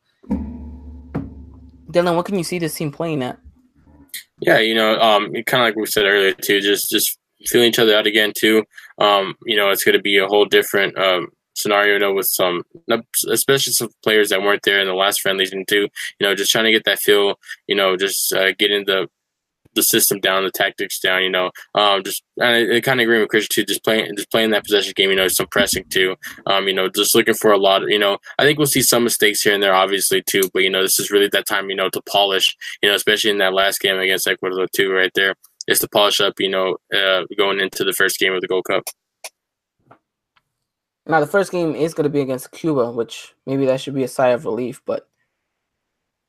Dylan, 1.92 2.16
what 2.16 2.26
can 2.26 2.38
you 2.38 2.44
see 2.44 2.60
this 2.60 2.74
team 2.76 2.92
playing 2.92 3.22
at? 3.22 3.38
Yeah, 4.40 4.60
you 4.60 4.74
know, 4.74 4.98
um, 5.00 5.32
kind 5.46 5.62
of 5.62 5.68
like 5.68 5.76
we 5.76 5.86
said 5.86 6.06
earlier 6.06 6.34
too, 6.34 6.62
just 6.62 6.90
just 6.90 7.20
feeling 7.46 7.70
each 7.70 7.80
other 7.80 7.96
out 7.96 8.08
again 8.08 8.34
too. 8.36 8.64
Um, 8.98 9.36
you 9.46 9.58
know, 9.58 9.70
it's 9.70 9.84
going 9.84 9.98
to 9.98 10.02
be 10.02 10.18
a 10.18 10.28
whole 10.28 10.46
different 10.46 10.98
um, 10.98 11.28
scenario, 11.54 11.94
you 11.94 12.00
know, 12.00 12.14
with 12.14 12.28
some, 12.28 12.64
especially 13.30 13.74
some 13.74 13.90
players 14.04 14.30
that 14.30 14.42
weren't 14.42 14.64
there 14.64 14.80
in 14.80 14.88
the 14.88 14.94
last 14.94 15.22
friendlies 15.22 15.52
and 15.52 15.68
too. 15.68 15.88
You 16.20 16.28
know, 16.28 16.36
just 16.36 16.52
trying 16.52 16.66
to 16.66 16.72
get 16.72 16.86
that 16.86 17.00
feel. 17.00 17.40
You 17.68 17.76
know, 17.76 17.98
just 17.98 18.34
uh, 18.34 18.54
getting 18.54 18.86
the 18.86 19.08
the 19.76 19.84
system 19.84 20.20
down, 20.20 20.44
the 20.44 20.52
tactics 20.52 21.00
down. 21.00 21.24
You 21.24 21.30
know, 21.30 21.52
um, 21.76 22.04
just 22.04 22.24
and 22.38 22.74
I, 22.74 22.78
I 22.78 22.82
kind 22.82 23.00
of 23.00 23.04
agree 23.04 23.20
with 23.20 23.30
Christian 23.30 23.64
too. 23.64 23.66
Just 23.66 23.84
playing, 23.84 24.16
just 24.16 24.32
playing 24.32 24.52
that 24.52 24.64
possession 24.64 24.94
game. 24.96 25.10
You 25.10 25.16
know, 25.16 25.28
some 25.28 25.48
pressing 25.48 25.86
too. 25.90 26.16
Um, 26.46 26.68
you 26.68 26.74
know, 26.74 26.90
just 26.90 27.16
looking 27.16 27.34
for 27.34 27.52
a 27.52 27.58
lot. 27.58 27.84
Of, 27.84 27.90
you 27.90 28.00
know, 28.00 28.18
I 28.40 28.44
think 28.44 28.58
we'll 28.58 28.68
see 28.68 28.82
some 28.82 29.04
mistakes 29.04 29.42
here 29.42 29.54
and 29.54 29.64
there, 29.64 29.74
obviously 29.74 30.22
too. 30.22 30.44
But 30.54 30.64
you 30.64 30.70
know, 30.70 30.82
this 30.82 31.00
is 31.00 31.12
really 31.12 31.30
that 31.30 31.48
time. 31.48 31.70
You 31.70 31.76
know, 31.76 31.90
to 31.90 32.02
polish. 32.04 32.56
You 32.82 32.90
know, 32.90 32.96
especially 32.96 33.32
in 33.32 33.38
that 33.40 33.54
last 33.54 33.80
game 33.80 33.98
against 33.98 34.28
Ecuador 34.28 34.68
too, 34.74 34.92
right 34.92 35.12
there. 35.16 35.36
Is 35.68 35.80
to 35.80 35.88
polish 35.88 36.20
up. 36.22 36.40
You 36.40 36.50
know, 36.50 36.78
uh, 36.94 37.24
going 37.38 37.60
into 37.60 37.84
the 37.84 37.94
first 37.94 38.20
game 38.20 38.34
of 38.34 38.42
the 38.42 38.48
Gold 38.48 38.66
Cup. 38.66 38.84
Now, 41.08 41.20
the 41.20 41.28
first 41.28 41.52
game 41.52 41.76
is 41.76 41.94
going 41.94 42.04
to 42.04 42.10
be 42.10 42.22
against 42.22 42.52
Cuba, 42.52 42.92
which 42.92 43.34
maybe 43.46 43.66
that 43.66 43.82
should 43.82 43.96
be 43.96 44.04
a 44.04 44.08
sigh 44.08 44.30
of 44.30 44.46
relief, 44.46 44.82
but 44.86 45.10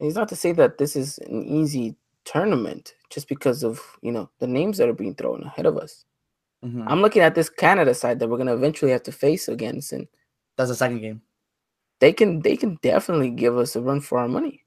it's 0.01 0.17
not 0.17 0.29
to 0.31 0.37
say 0.37 0.53
that 0.53 0.79
this 0.79 0.97
is 0.97 1.19
an 1.19 1.45
easy 1.45 1.95
tournament 2.25 2.95
just 3.13 3.29
because 3.29 3.63
of, 3.63 3.79
you 4.01 4.11
know, 4.11 4.31
the 4.41 4.47
names 4.47 4.79
that 4.79 4.89
are 4.89 4.95
being 4.97 5.15
thrown 5.15 5.43
ahead 5.45 5.67
of 5.67 5.77
us. 5.77 6.05
Mhm. 6.65 6.85
I'm 6.89 7.03
looking 7.03 7.23
at 7.23 7.35
this 7.35 7.51
Canada 7.51 7.93
side 7.95 8.19
that 8.19 8.29
we're 8.29 8.39
going 8.39 8.47
to 8.49 8.55
eventually 8.55 8.93
have 8.93 9.03
to 9.05 9.13
face 9.13 9.49
against, 9.49 9.93
and 9.93 10.09
That's 10.57 10.71
the 10.71 10.77
second 10.77 11.01
game. 11.01 11.23
they 12.01 12.13
can 12.13 12.41
they 12.41 12.57
can 12.57 12.79
definitely 12.83 13.31
give 13.31 13.57
us 13.57 13.77
a 13.77 13.81
run 13.81 14.01
for 14.01 14.19
our 14.19 14.29
money. 14.29 14.65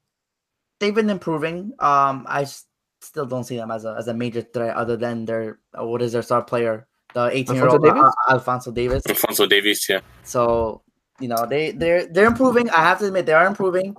They've 0.80 0.94
been 0.94 1.10
improving. 1.10 1.72
Um, 1.80 2.24
I 2.28 2.42
s- 2.42 2.66
still 3.00 3.24
don't 3.26 3.44
see 3.44 3.56
them 3.56 3.70
as 3.70 3.84
a 3.84 3.94
as 3.98 4.08
a 4.08 4.14
major 4.14 4.42
threat 4.42 4.76
other 4.76 4.96
than 4.96 5.24
their 5.24 5.58
uh, 5.78 5.84
what 5.86 6.02
is 6.02 6.12
their 6.12 6.22
star 6.22 6.42
player, 6.42 6.86
the 7.14 7.30
18 7.32 7.54
year 7.56 7.68
old 7.68 7.84
Alphonso 7.84 7.92
Davies? 7.94 8.12
Alfonso 8.28 8.70
Davies. 8.72 9.02
Alfonso 9.08 9.46
Davies, 9.46 9.86
yeah. 9.88 10.00
So 10.24 10.82
you 11.20 11.28
know 11.28 11.46
they 11.46 11.70
they're 11.72 12.06
they're 12.12 12.26
improving. 12.26 12.68
I 12.70 12.82
have 12.82 12.98
to 13.00 13.06
admit 13.06 13.24
they 13.26 13.32
are 13.32 13.46
improving, 13.46 13.96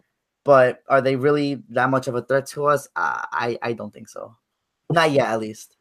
but 0.47 0.81
are 0.87 1.01
they 1.01 1.17
really 1.17 1.61
that 1.71 1.89
much 1.89 2.07
of 2.07 2.15
a 2.15 2.21
threat 2.21 2.45
to 2.47 2.67
us? 2.67 2.87
Uh, 2.95 3.21
I 3.33 3.59
I 3.61 3.73
don't 3.73 3.93
think 3.93 4.07
so. 4.07 4.33
Not 4.89 5.11
yet, 5.11 5.27
at 5.27 5.41
least. 5.41 5.75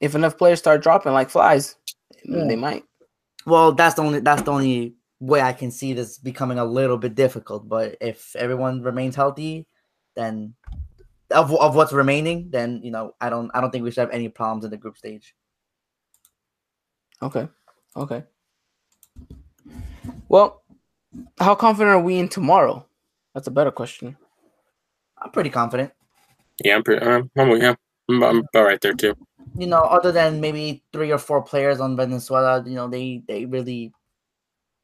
If 0.00 0.14
enough 0.14 0.38
players 0.38 0.60
start 0.60 0.82
dropping 0.82 1.12
like 1.12 1.28
flies, 1.28 1.76
Yeah. 2.24 2.46
they 2.48 2.56
might. 2.56 2.84
Well, 3.44 3.72
that's 3.72 3.96
the 3.96 4.02
only 4.02 4.20
that's 4.20 4.40
the 4.40 4.50
only 4.50 4.94
way 5.20 5.42
I 5.42 5.52
can 5.52 5.70
see 5.70 5.92
this 5.92 6.16
becoming 6.16 6.58
a 6.58 6.64
little 6.64 6.96
bit 6.96 7.14
difficult. 7.14 7.68
But 7.68 7.96
if 8.00 8.34
everyone 8.34 8.80
remains 8.80 9.14
healthy, 9.14 9.66
then 10.16 10.54
of 11.30 11.52
of 11.52 11.76
what's 11.76 11.92
remaining, 11.92 12.48
then 12.50 12.80
you 12.82 12.90
know 12.90 13.12
I 13.20 13.28
don't 13.28 13.50
I 13.52 13.60
don't 13.60 13.70
think 13.70 13.84
we 13.84 13.90
should 13.90 14.00
have 14.08 14.10
any 14.16 14.30
problems 14.30 14.64
in 14.64 14.70
the 14.70 14.78
group 14.78 14.96
stage. 14.96 15.34
Okay. 17.20 17.46
Okay. 17.94 18.24
Well, 20.30 20.62
how 21.38 21.54
confident 21.54 21.94
are 21.94 22.00
we 22.00 22.16
in 22.16 22.30
tomorrow? 22.30 22.87
That's 23.34 23.46
a 23.46 23.50
better 23.52 23.70
question. 23.70 24.16
I'm 25.20 25.30
pretty 25.30 25.50
confident. 25.50 25.92
Yeah, 26.64 26.76
I'm 26.76 26.82
pretty. 26.82 27.04
Um, 27.04 27.30
I'm, 27.36 27.50
yeah, 27.60 27.74
I'm, 28.08 28.22
I'm 28.22 28.38
about 28.38 28.64
right 28.64 28.80
there 28.80 28.94
too. 28.94 29.14
you 29.56 29.66
know, 29.66 29.80
other 29.80 30.12
than 30.12 30.40
maybe 30.40 30.82
three 30.92 31.12
or 31.12 31.18
four 31.18 31.42
players 31.42 31.80
on 31.80 31.96
Venezuela, 31.96 32.62
you 32.66 32.74
know, 32.74 32.88
they 32.88 33.22
they 33.26 33.44
really, 33.46 33.92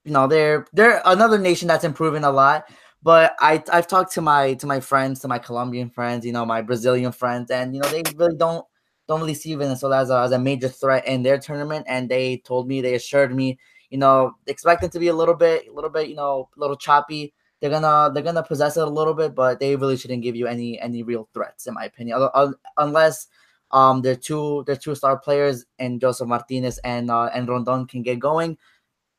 you 0.05 0.13
know, 0.13 0.27
they're 0.27 0.67
they're 0.73 1.03
another 1.05 1.39
nation 1.39 1.69
that's 1.69 1.85
improving 1.85 2.25
a 2.25 2.31
lot. 2.31 2.65
But 3.03 3.35
I 3.41 3.63
I've 3.73 3.87
talked 3.87 4.13
to 4.15 4.21
my 4.21 4.55
to 4.55 4.67
my 4.67 4.81
friends, 4.81 5.21
to 5.21 5.29
my 5.29 5.39
Colombian 5.39 5.91
friends, 5.91 6.25
you 6.27 6.33
know, 6.33 6.45
my 6.47 6.63
Brazilian 6.63 7.13
friends, 7.13 7.51
and 7.51 7.75
you 7.75 7.81
know, 7.81 7.89
they 7.89 8.03
really 8.17 8.37
don't 8.37 8.65
don't 9.09 9.21
really 9.21 9.35
see 9.35 9.55
Venezuela 9.55 10.01
as 10.01 10.11
a, 10.11 10.19
as 10.21 10.33
a 10.33 10.39
major 10.39 10.69
threat 10.69 11.07
in 11.07 11.23
their 11.23 11.39
tournament. 11.39 11.85
And 11.89 12.09
they 12.09 12.39
told 12.39 12.67
me, 12.69 12.81
they 12.81 12.95
assured 12.95 13.35
me, 13.35 13.59
you 13.91 13.99
know, 13.99 14.33
expect 14.47 14.83
it 14.83 14.93
to 14.93 14.99
be 14.99 15.09
a 15.09 15.15
little 15.15 15.35
bit, 15.35 15.69
a 15.69 15.73
little 15.73 15.91
bit, 15.91 16.09
you 16.09 16.17
know, 16.17 16.49
a 16.57 16.61
little 16.61 16.77
choppy. 16.77 17.35
They're 17.65 17.71
gonna 17.71 18.13
they're 18.13 18.23
gonna 18.23 18.43
possess 18.43 18.77
it 18.77 18.83
a 18.83 18.91
little 18.91 19.15
bit, 19.15 19.35
but 19.35 19.59
they 19.59 19.75
really 19.75 19.97
shouldn't 19.97 20.23
give 20.23 20.37
you 20.37 20.47
any 20.47 20.79
any 20.79 21.03
real 21.03 21.31
threats, 21.33 21.67
in 21.67 21.73
my 21.73 21.87
opinion. 21.87 22.29
Unless 22.77 23.29
um, 23.71 24.03
their 24.03 24.17
two 24.17 24.65
their 24.67 24.77
two 24.77 24.95
star 24.95 25.19
players 25.19 25.65
and 25.79 25.99
Josef 25.99 26.29
Martinez 26.29 26.77
and 26.85 27.11
uh, 27.11 27.31
and 27.33 27.49
Rondon 27.49 27.87
can 27.87 28.03
get 28.03 28.19
going, 28.19 28.59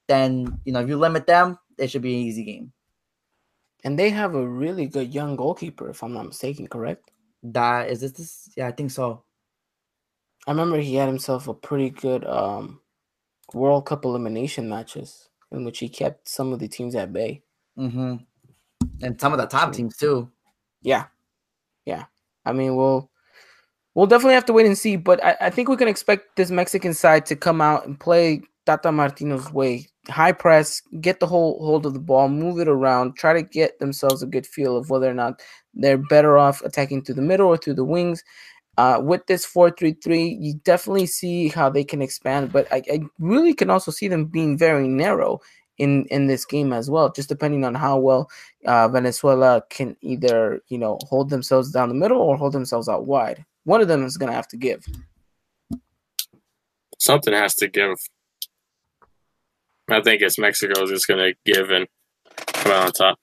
then 0.08 0.60
you 0.64 0.74
know 0.74 0.82
if 0.82 0.88
you 0.88 0.96
limit 0.96 1.26
them, 1.26 1.58
it 1.80 1.89
should 1.89 2.04
be 2.04 2.14
an 2.14 2.22
easy 2.22 2.43
game. 2.43 2.72
And 3.84 3.98
they 3.98 4.12
have 4.12 4.36
a 4.36 4.48
really 4.48 4.86
good 4.86 5.12
young 5.12 5.36
goalkeeper, 5.36 5.89
if 5.89 6.04
I'm 6.04 6.14
not 6.14 6.28
mistaken, 6.28 6.68
correct? 6.68 7.10
That 7.41 7.89
is 7.89 8.02
this, 8.02 8.12
this 8.12 8.50
yeah, 8.56 8.68
I 8.68 8.74
think 8.74 8.91
so. 8.91 9.24
I 10.46 10.52
remember 10.52 10.78
he 10.78 10.93
had 10.93 11.10
himself 11.10 11.48
a 11.48 11.56
pretty 11.56 11.89
good 11.89 12.24
um, 12.26 12.80
World 13.56 13.88
Cup 13.88 14.06
elimination 14.06 14.70
matches 14.70 15.30
in 15.52 15.66
which 15.66 15.80
he 15.80 15.89
kept 15.89 16.30
some 16.30 16.54
of 16.54 16.60
the 16.60 16.68
teams 16.68 16.93
at 16.93 17.12
bay. 17.12 17.41
Mm 17.76 17.91
hmm 17.91 18.16
And 19.02 19.20
some 19.20 19.34
of 19.34 19.39
the 19.39 19.46
top 19.46 19.74
teams 19.74 19.98
too. 19.98 20.32
Yeah, 20.82 21.06
yeah. 21.86 22.06
I 22.46 22.54
mean, 22.54 22.76
we'll 22.76 23.10
we'll 23.96 24.08
definitely 24.08 24.36
have 24.36 24.46
to 24.46 24.54
wait 24.54 24.66
and 24.66 24.78
see, 24.78 24.96
but 24.96 25.24
I, 25.24 25.36
I 25.41 25.50
think 25.50 25.70
we 25.70 25.78
can 25.78 25.88
expect 25.88 26.36
this 26.36 26.52
Mexican 26.52 26.93
side 26.93 27.26
to 27.28 27.36
come 27.36 27.62
out 27.62 27.86
and 27.86 28.00
play 28.00 28.41
Tata 28.66 28.91
Martino's 28.91 29.52
way, 29.52 29.88
high 30.10 30.32
press, 30.32 30.82
get 31.02 31.20
the 31.20 31.28
whole 31.28 31.64
hold 31.66 31.86
of 31.86 31.93
the 31.93 32.00
ball, 32.00 32.30
move 32.30 32.60
it 32.60 32.68
around, 32.68 33.16
try 33.16 33.34
to 33.34 33.41
get 33.41 33.80
themselves 33.80 34.22
a 34.22 34.28
good 34.28 34.46
feel 34.46 34.76
of 34.78 34.89
whether 34.89 35.10
or 35.10 35.14
not 35.14 35.41
they're 35.74 35.98
better 35.98 36.38
off 36.38 36.62
attacking 36.62 37.04
through 37.04 37.16
the 37.16 37.22
middle 37.22 37.48
or 37.48 37.58
through 37.58 37.76
the 37.76 37.84
wings. 37.84 38.24
Uh, 38.78 39.00
with 39.02 39.26
this 39.28 39.46
4-3-3, 39.48 40.38
you 40.38 40.56
definitely 40.66 41.06
see 41.06 41.48
how 41.48 41.70
they 41.70 41.84
can 41.84 42.02
expand, 42.02 42.52
but 42.52 42.68
I, 42.74 42.84
I 42.91 43.00
really 43.20 43.54
can 43.54 43.70
also 43.70 43.89
see 43.89 44.10
them 44.10 44.26
being 44.26 44.58
very 44.58 44.89
narrow 44.89 45.39
in 45.78 46.05
in 46.05 46.28
this 46.28 46.45
game 46.45 46.73
as 46.73 46.89
well, 46.89 47.11
just 47.11 47.30
depending 47.30 47.63
on 47.65 47.76
how 47.76 47.97
well 47.97 48.30
uh, 48.65 48.88
Venezuela 48.88 49.63
can 49.69 49.95
either 50.01 50.61
you 50.67 50.78
know 50.78 50.97
hold 51.07 51.30
themselves 51.30 51.71
down 51.71 51.89
the 51.89 51.95
middle 51.95 52.21
or 52.21 52.38
hold 52.38 52.53
themselves 52.53 52.89
out 52.89 53.05
wide. 53.05 53.45
One 53.63 53.82
of 53.82 53.88
them 53.88 54.03
is 54.03 54.17
going 54.17 54.30
to 54.30 54.36
have 54.36 54.47
to 54.49 54.57
give. 54.57 54.86
Something 56.99 57.34
has 57.34 57.55
to 57.55 57.67
give. 57.67 57.97
I 59.89 60.01
think 60.01 60.21
it's 60.21 60.39
Mexico 60.39 60.84
is 60.84 60.89
just 60.89 61.07
going 61.07 61.19
to 61.19 61.51
give 61.51 61.69
and 61.69 61.88
come 62.36 62.71
out 62.71 62.86
on 62.86 62.91
top. 62.91 63.19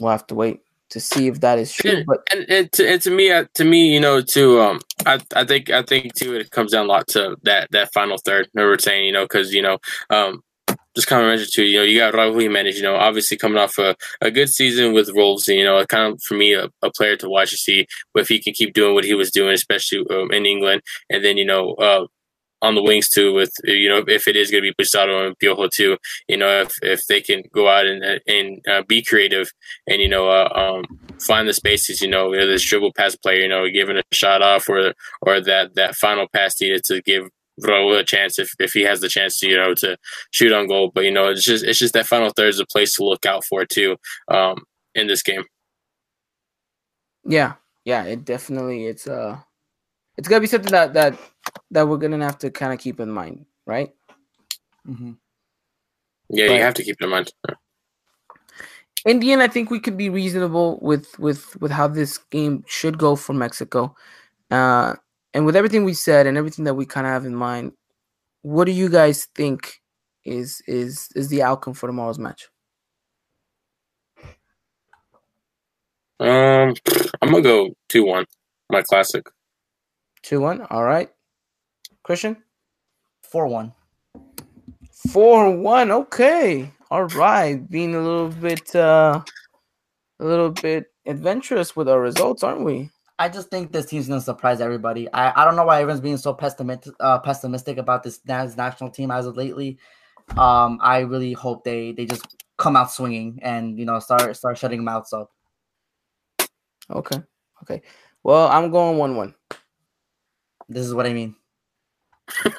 we'll 0.00 0.10
have 0.10 0.26
to 0.26 0.34
wait 0.34 0.60
to 0.90 1.00
see 1.00 1.28
if 1.28 1.40
that 1.40 1.58
is 1.58 1.72
true. 1.72 2.04
But 2.06 2.26
and, 2.32 2.46
and, 2.48 2.72
to, 2.72 2.88
and 2.88 3.02
to 3.02 3.10
me, 3.10 3.30
uh, 3.30 3.44
to 3.54 3.64
me, 3.64 3.92
you 3.92 4.00
know, 4.00 4.20
to 4.20 4.60
um, 4.60 4.80
I, 5.06 5.20
I 5.34 5.44
think 5.44 5.70
I 5.70 5.82
think 5.82 6.14
too, 6.14 6.34
it 6.34 6.50
comes 6.50 6.72
down 6.72 6.86
a 6.86 6.88
lot 6.88 7.08
to 7.08 7.36
that 7.42 7.70
that 7.72 7.92
final 7.92 8.18
third. 8.18 8.48
we 8.54 8.64
were 8.64 8.78
saying, 8.78 9.06
you 9.06 9.12
know, 9.12 9.24
because 9.24 9.52
you 9.54 9.62
know, 9.62 9.78
um, 10.10 10.42
just 10.94 11.08
kind 11.08 11.22
of 11.22 11.28
mentioned 11.28 11.50
too, 11.52 11.64
you 11.64 11.78
know, 11.78 11.84
you 11.84 11.98
got 11.98 12.14
Raul 12.14 12.40
Jimenez, 12.40 12.76
you 12.76 12.82
know, 12.82 12.96
obviously 12.96 13.36
coming 13.36 13.58
off 13.58 13.78
a, 13.78 13.94
a 14.20 14.30
good 14.30 14.48
season 14.48 14.92
with 14.92 15.10
Wolves, 15.12 15.48
and, 15.48 15.58
you 15.58 15.64
know, 15.64 15.84
kind 15.86 16.12
of 16.12 16.22
for 16.22 16.34
me 16.34 16.54
a, 16.54 16.68
a, 16.82 16.90
player 16.90 17.16
to 17.16 17.28
watch 17.28 17.50
to 17.50 17.56
see 17.56 17.86
if 18.16 18.28
he 18.28 18.42
can 18.42 18.52
keep 18.52 18.74
doing 18.74 18.94
what 18.94 19.04
he 19.04 19.14
was 19.14 19.30
doing, 19.30 19.52
especially 19.52 20.04
um, 20.10 20.30
in 20.32 20.44
England, 20.44 20.82
and 21.10 21.24
then 21.24 21.36
you 21.36 21.44
know, 21.44 21.74
uh, 21.74 22.06
on 22.62 22.74
the 22.74 22.82
wings 22.82 23.08
too 23.08 23.32
with 23.32 23.52
you 23.64 23.88
know 23.88 24.02
if 24.06 24.26
it 24.26 24.36
is 24.36 24.50
going 24.50 24.62
to 24.62 24.68
be 24.68 24.74
Pizarro 24.74 25.26
and 25.26 25.38
Piojo 25.38 25.70
too 25.70 25.96
you 26.26 26.36
know 26.36 26.62
if 26.62 26.72
if 26.82 27.06
they 27.06 27.20
can 27.20 27.42
go 27.52 27.68
out 27.68 27.86
and 27.86 28.20
and 28.26 28.60
uh, 28.68 28.82
be 28.86 29.02
creative 29.02 29.52
and 29.86 30.00
you 30.00 30.08
know 30.08 30.28
uh, 30.28 30.48
um, 30.54 30.84
find 31.20 31.48
the 31.48 31.52
spaces 31.52 32.00
you 32.00 32.08
know 32.08 32.32
this 32.34 32.64
dribble 32.64 32.92
pass 32.94 33.16
player 33.16 33.42
you 33.42 33.48
know 33.48 33.68
giving 33.68 33.96
a 33.96 34.02
shot 34.12 34.42
off 34.42 34.68
or 34.68 34.92
or 35.22 35.40
that 35.40 35.74
that 35.74 35.94
final 35.94 36.26
pass 36.32 36.60
needed 36.60 36.82
to 36.84 37.00
give 37.02 37.28
Raul 37.62 37.98
a 37.98 38.04
chance 38.04 38.38
if, 38.38 38.50
if 38.58 38.72
he 38.72 38.82
has 38.82 39.00
the 39.00 39.08
chance 39.08 39.38
to 39.40 39.48
you 39.48 39.56
know 39.56 39.74
to 39.74 39.96
shoot 40.30 40.52
on 40.52 40.68
goal. 40.68 40.90
But 40.94 41.04
you 41.04 41.10
know 41.10 41.28
it's 41.28 41.44
just 41.44 41.64
it's 41.64 41.78
just 41.78 41.94
that 41.94 42.06
final 42.06 42.30
third 42.30 42.48
is 42.48 42.60
a 42.60 42.66
place 42.66 42.94
to 42.94 43.04
look 43.04 43.26
out 43.26 43.44
for 43.44 43.64
too 43.64 43.96
um, 44.28 44.64
in 44.94 45.06
this 45.06 45.22
game. 45.22 45.44
Yeah. 47.24 47.54
Yeah 47.84 48.04
it 48.04 48.24
definitely 48.24 48.86
it's 48.86 49.06
uh 49.06 49.38
it's 50.16 50.28
gonna 50.28 50.40
be 50.40 50.46
something 50.46 50.72
that 50.72 50.94
that 50.94 51.18
that 51.70 51.88
we're 51.88 51.98
gonna 51.98 52.24
have 52.24 52.38
to 52.38 52.50
kind 52.50 52.72
of 52.72 52.78
keep 52.78 53.00
in 53.00 53.10
mind, 53.10 53.46
right? 53.66 53.90
Mm-hmm. 54.88 55.12
Yeah, 56.30 56.48
but 56.48 56.54
you 56.54 56.60
have 56.62 56.74
to 56.74 56.84
keep 56.84 57.00
in 57.00 57.10
mind. 57.10 57.32
Indian, 59.06 59.40
I 59.40 59.48
think 59.48 59.70
we 59.70 59.80
could 59.80 59.96
be 59.96 60.10
reasonable 60.10 60.78
with 60.82 61.18
with 61.18 61.60
with 61.60 61.70
how 61.70 61.88
this 61.88 62.18
game 62.30 62.64
should 62.66 62.98
go 62.98 63.16
for 63.16 63.32
Mexico, 63.32 63.94
uh, 64.50 64.94
and 65.32 65.46
with 65.46 65.56
everything 65.56 65.84
we 65.84 65.94
said 65.94 66.26
and 66.26 66.36
everything 66.36 66.64
that 66.64 66.74
we 66.74 66.84
kind 66.86 67.06
of 67.06 67.12
have 67.12 67.24
in 67.24 67.34
mind. 67.34 67.72
What 68.42 68.64
do 68.64 68.72
you 68.72 68.88
guys 68.88 69.26
think 69.34 69.80
is 70.24 70.62
is 70.66 71.08
is 71.14 71.28
the 71.28 71.42
outcome 71.42 71.74
for 71.74 71.86
tomorrow's 71.86 72.18
match? 72.18 72.48
Um, 76.20 76.74
I'm 77.22 77.30
gonna 77.30 77.42
go 77.42 77.74
two 77.88 78.04
one. 78.04 78.26
My 78.70 78.82
classic. 78.82 79.26
Two 80.22 80.40
one. 80.40 80.62
All 80.70 80.84
right. 80.84 81.10
Christian. 82.08 82.42
Four 83.20 83.48
one. 83.48 83.74
Four 85.10 85.54
one. 85.54 85.90
Okay. 85.90 86.72
All 86.90 87.04
right. 87.04 87.56
Being 87.68 87.94
a 87.94 88.00
little 88.00 88.30
bit 88.30 88.74
uh 88.74 89.20
a 90.18 90.24
little 90.24 90.48
bit 90.48 90.86
adventurous 91.04 91.76
with 91.76 91.86
our 91.86 92.00
results, 92.00 92.42
aren't 92.42 92.64
we? 92.64 92.88
I 93.18 93.28
just 93.28 93.50
think 93.50 93.72
this 93.72 93.84
team's 93.84 94.08
gonna 94.08 94.22
surprise 94.22 94.62
everybody. 94.62 95.06
I, 95.12 95.42
I 95.42 95.44
don't 95.44 95.54
know 95.54 95.66
why 95.66 95.82
everyone's 95.82 96.00
being 96.00 96.16
so 96.16 96.32
pessimistic 96.32 96.94
uh, 96.98 97.18
pessimistic 97.18 97.76
about 97.76 98.04
this 98.04 98.20
national 98.24 98.88
team 98.88 99.10
as 99.10 99.26
of 99.26 99.36
lately. 99.36 99.78
Um, 100.38 100.78
I 100.80 101.00
really 101.00 101.34
hope 101.34 101.62
they 101.62 101.92
they 101.92 102.06
just 102.06 102.24
come 102.56 102.74
out 102.74 102.90
swinging 102.90 103.38
and 103.42 103.78
you 103.78 103.84
know 103.84 103.98
start 103.98 104.34
start 104.34 104.56
shutting 104.56 104.82
mouths 104.82 105.12
up. 105.12 105.30
Okay, 106.90 107.18
okay. 107.64 107.82
Well, 108.22 108.48
I'm 108.48 108.70
going 108.70 108.96
one 108.96 109.14
one. 109.14 109.34
This 110.70 110.86
is 110.86 110.94
what 110.94 111.04
I 111.04 111.12
mean. 111.12 111.36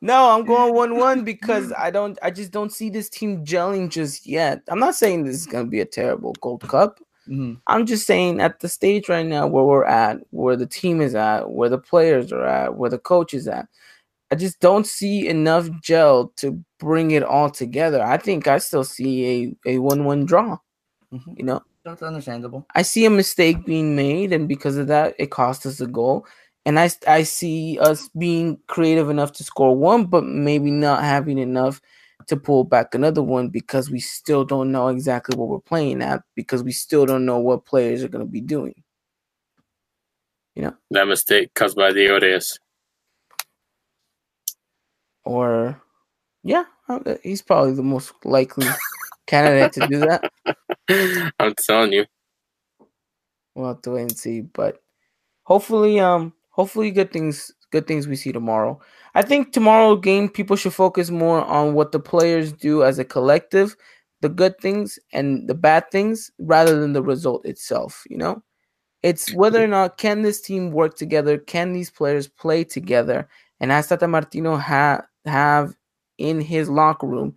no, 0.00 0.30
I'm 0.30 0.44
going 0.44 0.74
one 0.74 0.96
one 0.96 1.24
because 1.24 1.72
I 1.76 1.90
don't 1.90 2.18
I 2.22 2.30
just 2.30 2.52
don't 2.52 2.72
see 2.72 2.90
this 2.90 3.08
team 3.08 3.44
gelling 3.44 3.90
just 3.90 4.26
yet. 4.26 4.62
I'm 4.68 4.78
not 4.78 4.94
saying 4.94 5.24
this 5.24 5.36
is 5.36 5.46
gonna 5.46 5.66
be 5.66 5.80
a 5.80 5.86
terrible 5.86 6.34
Gold 6.40 6.62
Cup. 6.62 7.00
Mm-hmm. 7.28 7.54
I'm 7.66 7.86
just 7.86 8.06
saying 8.06 8.40
at 8.40 8.60
the 8.60 8.68
stage 8.68 9.08
right 9.08 9.26
now 9.26 9.46
where 9.46 9.64
we're 9.64 9.84
at, 9.84 10.18
where 10.30 10.56
the 10.56 10.66
team 10.66 11.00
is 11.00 11.14
at, 11.14 11.50
where 11.50 11.68
the 11.68 11.78
players 11.78 12.32
are 12.32 12.46
at, 12.46 12.76
where 12.76 12.90
the 12.90 12.98
coach 12.98 13.34
is 13.34 13.48
at. 13.48 13.66
I 14.30 14.34
just 14.34 14.60
don't 14.60 14.86
see 14.86 15.28
enough 15.28 15.68
gel 15.82 16.32
to 16.36 16.62
bring 16.78 17.12
it 17.12 17.22
all 17.22 17.50
together. 17.50 18.02
I 18.02 18.16
think 18.16 18.48
I 18.48 18.58
still 18.58 18.84
see 18.84 19.56
a, 19.64 19.74
a 19.74 19.78
one 19.78 20.04
one 20.04 20.24
draw. 20.24 20.58
Mm-hmm. 21.12 21.32
You 21.36 21.44
know, 21.44 21.62
that's 21.84 22.02
understandable. 22.02 22.66
I 22.74 22.82
see 22.82 23.04
a 23.04 23.10
mistake 23.10 23.64
being 23.64 23.94
made, 23.94 24.32
and 24.32 24.48
because 24.48 24.76
of 24.76 24.88
that, 24.88 25.14
it 25.18 25.30
cost 25.30 25.66
us 25.66 25.80
a 25.80 25.86
goal. 25.86 26.26
And 26.66 26.80
I, 26.80 26.90
I 27.06 27.22
see 27.22 27.78
us 27.78 28.10
being 28.18 28.58
creative 28.66 29.08
enough 29.08 29.32
to 29.34 29.44
score 29.44 29.76
one, 29.76 30.06
but 30.06 30.24
maybe 30.24 30.72
not 30.72 31.04
having 31.04 31.38
enough 31.38 31.80
to 32.26 32.36
pull 32.36 32.64
back 32.64 32.92
another 32.92 33.22
one 33.22 33.48
because 33.50 33.88
we 33.88 34.00
still 34.00 34.44
don't 34.44 34.72
know 34.72 34.88
exactly 34.88 35.36
what 35.36 35.48
we're 35.48 35.60
playing 35.60 36.02
at 36.02 36.22
because 36.34 36.64
we 36.64 36.72
still 36.72 37.06
don't 37.06 37.24
know 37.24 37.38
what 37.38 37.64
players 37.64 38.02
are 38.02 38.08
going 38.08 38.26
to 38.26 38.30
be 38.30 38.40
doing. 38.40 38.82
You 40.56 40.62
know? 40.62 40.76
That 40.90 41.06
mistake 41.06 41.54
caused 41.54 41.76
by 41.76 41.92
the 41.92 42.08
Odious. 42.10 42.58
Or, 45.24 45.80
yeah, 46.42 46.64
uh, 46.88 47.14
he's 47.22 47.42
probably 47.42 47.74
the 47.74 47.82
most 47.84 48.12
likely 48.24 48.66
candidate 49.28 49.72
to 49.74 49.86
do 49.86 50.00
that. 50.00 51.32
I'm 51.38 51.54
telling 51.64 51.92
you. 51.92 52.06
We'll 53.54 53.68
have 53.68 53.82
to 53.82 53.92
wait 53.92 54.02
and 54.02 54.18
see, 54.18 54.40
but 54.40 54.82
hopefully, 55.44 56.00
um, 56.00 56.32
hopefully, 56.56 56.90
good 56.90 57.12
things, 57.12 57.52
good 57.70 57.86
things 57.86 58.08
we 58.08 58.16
see 58.16 58.32
tomorrow. 58.32 58.80
I 59.14 59.22
think 59.22 59.52
tomorrow 59.52 59.94
game 59.96 60.28
people 60.28 60.56
should 60.56 60.72
focus 60.72 61.10
more 61.10 61.44
on 61.44 61.74
what 61.74 61.92
the 61.92 62.00
players 62.00 62.52
do 62.52 62.82
as 62.82 62.98
a 62.98 63.04
collective, 63.04 63.76
the 64.22 64.30
good 64.30 64.58
things 64.58 64.98
and 65.12 65.48
the 65.48 65.54
bad 65.54 65.90
things, 65.90 66.30
rather 66.38 66.80
than 66.80 66.94
the 66.94 67.02
result 67.02 67.44
itself. 67.44 68.02
You 68.08 68.16
know, 68.16 68.42
it's 69.02 69.32
whether 69.34 69.62
or 69.62 69.68
not 69.68 69.98
can 69.98 70.22
this 70.22 70.40
team 70.40 70.70
work 70.70 70.96
together, 70.96 71.36
can 71.38 71.74
these 71.74 71.90
players 71.90 72.26
play 72.26 72.64
together, 72.64 73.28
and 73.60 73.70
has 73.70 73.88
Tata 73.88 74.08
Martino 74.08 74.56
ha- 74.56 75.02
have 75.26 75.74
in 76.18 76.40
his 76.40 76.70
locker 76.70 77.06
room 77.06 77.36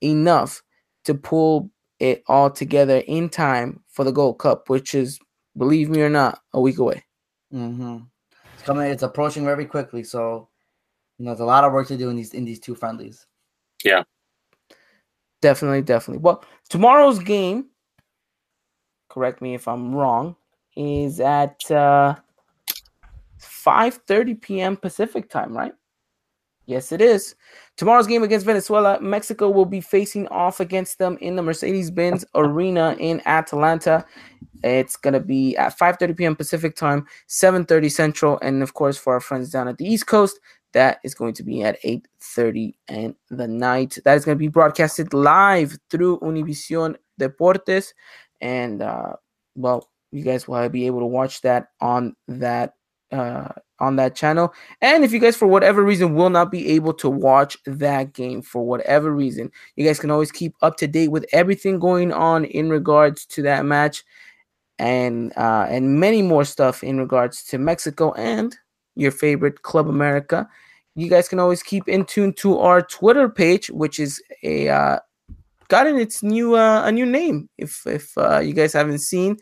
enough 0.00 0.62
to 1.04 1.14
pull 1.14 1.70
it 1.98 2.22
all 2.28 2.50
together 2.50 3.02
in 3.08 3.28
time 3.28 3.82
for 3.88 4.04
the 4.04 4.12
Gold 4.12 4.38
Cup, 4.38 4.68
which 4.68 4.94
is, 4.94 5.18
believe 5.56 5.90
me 5.90 6.00
or 6.02 6.08
not, 6.08 6.40
a 6.52 6.60
week 6.60 6.78
away. 6.78 7.04
Mm-hmm. 7.52 7.98
It's 8.70 8.76
coming. 8.76 8.90
It's 8.90 9.02
approaching 9.02 9.44
very 9.44 9.66
quickly. 9.66 10.04
So, 10.04 10.48
you 11.18 11.24
know, 11.24 11.32
there's 11.32 11.40
a 11.40 11.44
lot 11.44 11.64
of 11.64 11.72
work 11.72 11.88
to 11.88 11.96
do 11.96 12.10
in 12.10 12.16
these 12.16 12.34
in 12.34 12.44
these 12.44 12.60
two 12.60 12.74
friendlies. 12.74 13.26
Yeah, 13.84 14.04
definitely, 15.40 15.82
definitely. 15.82 16.22
Well, 16.22 16.44
tomorrow's 16.68 17.18
game. 17.18 17.66
Correct 19.08 19.42
me 19.42 19.54
if 19.54 19.66
I'm 19.66 19.92
wrong. 19.92 20.36
Is 20.76 21.20
at 21.20 21.68
uh, 21.70 22.14
5:30 23.40 24.40
p.m. 24.40 24.76
Pacific 24.76 25.28
time, 25.28 25.56
right? 25.56 25.72
Yes, 26.66 26.92
it 26.92 27.00
is. 27.00 27.34
Tomorrow's 27.76 28.06
game 28.06 28.22
against 28.22 28.46
Venezuela, 28.46 29.00
Mexico 29.00 29.50
will 29.50 29.64
be 29.64 29.80
facing 29.80 30.28
off 30.28 30.60
against 30.60 30.98
them 30.98 31.18
in 31.20 31.34
the 31.34 31.42
Mercedes-Benz 31.42 32.24
Arena 32.36 32.94
in 33.00 33.20
Atlanta. 33.26 34.06
It's 34.62 34.96
gonna 34.96 35.20
be 35.20 35.56
at 35.56 35.78
5:30 35.78 36.16
p.m. 36.16 36.36
Pacific 36.36 36.76
time, 36.76 37.06
7:30 37.28 37.90
Central, 37.90 38.38
and 38.40 38.62
of 38.62 38.74
course 38.74 38.96
for 38.96 39.14
our 39.14 39.20
friends 39.20 39.50
down 39.50 39.68
at 39.68 39.78
the 39.78 39.86
East 39.86 40.06
Coast, 40.06 40.38
that 40.72 40.98
is 41.04 41.14
going 41.14 41.34
to 41.34 41.42
be 41.42 41.62
at 41.62 41.78
8:30 41.82 42.74
and 42.88 43.14
the 43.30 43.48
night. 43.48 43.98
That 44.04 44.16
is 44.16 44.24
going 44.24 44.36
to 44.36 44.42
be 44.42 44.48
broadcasted 44.48 45.14
live 45.14 45.76
through 45.90 46.20
Univision 46.20 46.96
Deportes, 47.20 47.92
and 48.40 48.82
uh, 48.82 49.14
well, 49.54 49.88
you 50.12 50.24
guys 50.24 50.48
will 50.48 50.68
be 50.68 50.86
able 50.86 51.00
to 51.00 51.06
watch 51.06 51.40
that 51.42 51.68
on 51.80 52.14
that 52.28 52.74
uh, 53.12 53.48
on 53.78 53.96
that 53.96 54.14
channel. 54.14 54.52
And 54.80 55.04
if 55.04 55.12
you 55.12 55.18
guys, 55.18 55.36
for 55.36 55.46
whatever 55.46 55.82
reason, 55.82 56.14
will 56.14 56.30
not 56.30 56.50
be 56.50 56.68
able 56.70 56.92
to 56.94 57.10
watch 57.10 57.56
that 57.66 58.12
game 58.12 58.42
for 58.42 58.64
whatever 58.64 59.12
reason, 59.12 59.50
you 59.76 59.84
guys 59.84 59.98
can 59.98 60.10
always 60.10 60.30
keep 60.30 60.54
up 60.62 60.76
to 60.78 60.86
date 60.86 61.08
with 61.08 61.26
everything 61.32 61.78
going 61.78 62.12
on 62.12 62.44
in 62.44 62.68
regards 62.70 63.26
to 63.26 63.42
that 63.42 63.64
match, 63.64 64.04
and 64.80 65.30
uh, 65.36 65.66
and 65.68 66.00
many 66.00 66.22
more 66.22 66.44
stuff 66.44 66.82
in 66.82 66.98
regards 66.98 67.44
to 67.44 67.58
Mexico 67.58 68.12
and 68.14 68.56
your 68.96 69.12
favorite 69.12 69.62
Club 69.62 69.88
America. 69.88 70.48
You 70.96 71.10
guys 71.10 71.28
can 71.28 71.38
always 71.38 71.62
keep 71.62 71.86
in 71.86 72.06
tune 72.06 72.32
to 72.34 72.58
our 72.58 72.80
Twitter 72.80 73.28
page, 73.28 73.68
which 73.70 74.00
is 74.00 74.22
a 74.42 74.70
uh, 74.70 74.98
gotten 75.68 75.98
its 75.98 76.22
new 76.22 76.56
uh, 76.56 76.82
a 76.84 76.90
new 76.90 77.04
name. 77.04 77.48
If 77.58 77.86
if 77.86 78.16
uh, 78.16 78.40
you 78.40 78.54
guys 78.54 78.72
haven't 78.72 79.00
seen, 79.00 79.36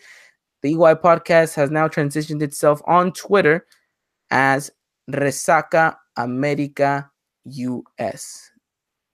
the 0.63 0.73
EY 0.73 0.99
podcast 0.99 1.55
has 1.55 1.71
now 1.71 1.87
transitioned 1.87 2.43
itself 2.43 2.83
on 2.87 3.13
Twitter 3.13 3.65
as 4.31 4.73
Resaca 5.09 5.95
America 6.17 7.09
US. 7.45 8.51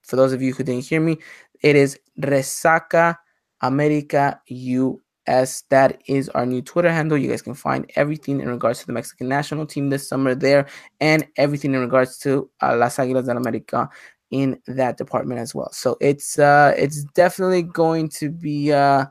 For 0.03 0.17
those 0.17 0.33
of 0.33 0.41
you 0.41 0.55
who 0.55 0.65
didn't 0.65 0.87
hear 0.87 1.01
me, 1.01 1.19
it 1.63 1.77
is 1.77 2.01
Resaca 2.19 3.19
America 3.61 4.41
US. 4.47 5.04
As 5.27 5.65
that 5.71 6.03
is 6.07 6.29
our 6.31 6.45
new 6.45 6.61
Twitter 6.61 6.93
handle. 6.93 7.17
You 7.17 7.31
guys 7.31 7.43
can 7.43 7.55
find 7.55 7.91
everything 7.97 8.41
in 8.41 8.49
regards 8.49 8.81
to 8.81 8.87
the 8.87 8.93
Mexican 8.93 9.29
national 9.29 9.67
team 9.67 9.89
this 9.89 10.09
summer 10.09 10.35
there 10.35 10.67
and 11.01 11.27
everything 11.37 11.73
in 11.75 11.81
regards 11.81 12.19
to 12.19 12.51
uh, 12.63 12.77
Las 12.77 12.97
Águilas 12.97 13.27
del 13.27 13.37
América 13.37 13.89
in 14.31 14.61
that 14.67 14.97
department 14.97 15.41
as 15.41 15.55
well. 15.55 15.71
So 15.73 15.97
it's 16.01 16.39
uh 16.39 16.75
it's 16.77 17.05
definitely 17.15 17.63
going 17.63 18.09
to 18.21 18.31
be 18.31 18.73
uh 18.73 19.07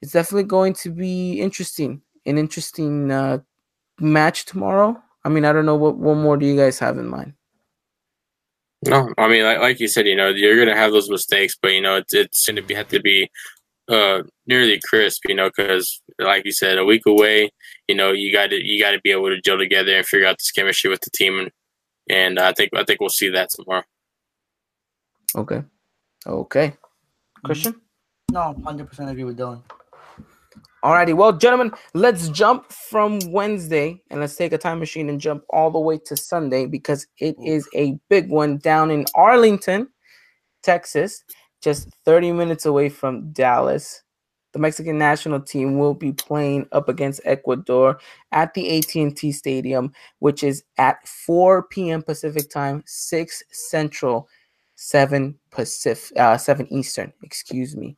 it's 0.00 0.12
definitely 0.12 0.44
going 0.44 0.72
to 0.74 0.90
be 0.90 1.40
interesting. 1.40 2.00
An 2.26 2.38
interesting 2.38 3.10
uh 3.10 3.38
match 3.98 4.44
tomorrow. 4.46 4.96
I 5.24 5.28
mean, 5.28 5.44
I 5.44 5.52
don't 5.52 5.66
know 5.66 5.76
what 5.76 5.96
what 5.96 6.16
more 6.16 6.36
do 6.36 6.46
you 6.46 6.56
guys 6.56 6.78
have 6.78 6.96
in 6.96 7.08
mind? 7.08 7.34
No, 8.86 9.12
I 9.18 9.28
mean, 9.28 9.44
like, 9.44 9.58
like 9.58 9.80
you 9.80 9.88
said, 9.88 10.06
you 10.06 10.16
know, 10.16 10.28
you're 10.28 10.56
gonna 10.56 10.76
have 10.76 10.92
those 10.92 11.10
mistakes, 11.10 11.54
but 11.60 11.72
you 11.72 11.82
know, 11.82 11.96
it's 11.96 12.14
it's 12.14 12.46
gonna 12.46 12.62
be 12.62 12.74
have 12.74 12.88
to 12.88 13.00
be 13.00 13.30
uh 13.90 14.22
nearly 14.46 14.80
crisp, 14.88 15.22
you 15.28 15.34
know, 15.34 15.50
because 15.54 16.02
like 16.18 16.44
you 16.44 16.52
said, 16.52 16.78
a 16.78 16.84
week 16.84 17.02
away, 17.06 17.50
you 17.88 17.94
know, 17.94 18.12
you 18.12 18.32
got 18.32 18.50
to 18.50 18.56
you 18.56 18.82
got 18.82 18.92
to 18.92 19.00
be 19.00 19.10
able 19.10 19.28
to 19.28 19.40
gel 19.40 19.58
together 19.58 19.96
and 19.96 20.06
figure 20.06 20.26
out 20.26 20.38
this 20.38 20.50
chemistry 20.50 20.90
with 20.90 21.00
the 21.00 21.10
team, 21.10 21.38
and 21.38 21.50
and 22.08 22.38
I 22.38 22.52
think 22.52 22.70
I 22.74 22.84
think 22.84 23.00
we'll 23.00 23.10
see 23.10 23.30
that 23.30 23.50
tomorrow. 23.50 23.84
Okay, 25.36 25.62
okay, 26.26 26.74
Christian. 27.44 27.80
No, 28.32 28.54
hundred 28.64 28.88
percent 28.88 29.10
agree 29.10 29.24
with 29.24 29.38
Dylan. 29.38 29.62
Alrighty, 30.82 31.14
well, 31.14 31.32
gentlemen, 31.32 31.72
let's 31.92 32.30
jump 32.30 32.72
from 32.72 33.18
Wednesday 33.30 34.00
and 34.10 34.18
let's 34.18 34.34
take 34.34 34.54
a 34.54 34.58
time 34.58 34.78
machine 34.78 35.10
and 35.10 35.20
jump 35.20 35.44
all 35.50 35.70
the 35.70 35.78
way 35.78 35.98
to 36.06 36.16
Sunday 36.16 36.64
because 36.64 37.06
it 37.18 37.36
is 37.44 37.68
a 37.74 37.98
big 38.08 38.30
one 38.30 38.56
down 38.56 38.90
in 38.90 39.04
Arlington, 39.14 39.88
Texas, 40.62 41.22
just 41.60 41.88
30 42.04 42.32
minutes 42.32 42.66
away 42.66 42.88
from 42.88 43.32
Dallas. 43.32 44.02
The 44.52 44.58
Mexican 44.58 44.98
national 44.98 45.40
team 45.40 45.78
will 45.78 45.94
be 45.94 46.12
playing 46.12 46.66
up 46.72 46.88
against 46.88 47.20
Ecuador 47.24 48.00
at 48.32 48.52
the 48.54 48.78
AT&T 48.78 49.30
Stadium, 49.32 49.92
which 50.18 50.42
is 50.42 50.64
at 50.76 51.06
4 51.06 51.64
p.m. 51.64 52.02
Pacific 52.02 52.50
time, 52.50 52.82
6 52.84 53.42
Central, 53.50 54.28
7 54.74 55.38
Pacific, 55.50 56.18
uh, 56.18 56.36
7 56.36 56.66
Eastern. 56.72 57.12
Excuse 57.22 57.76
me. 57.76 57.96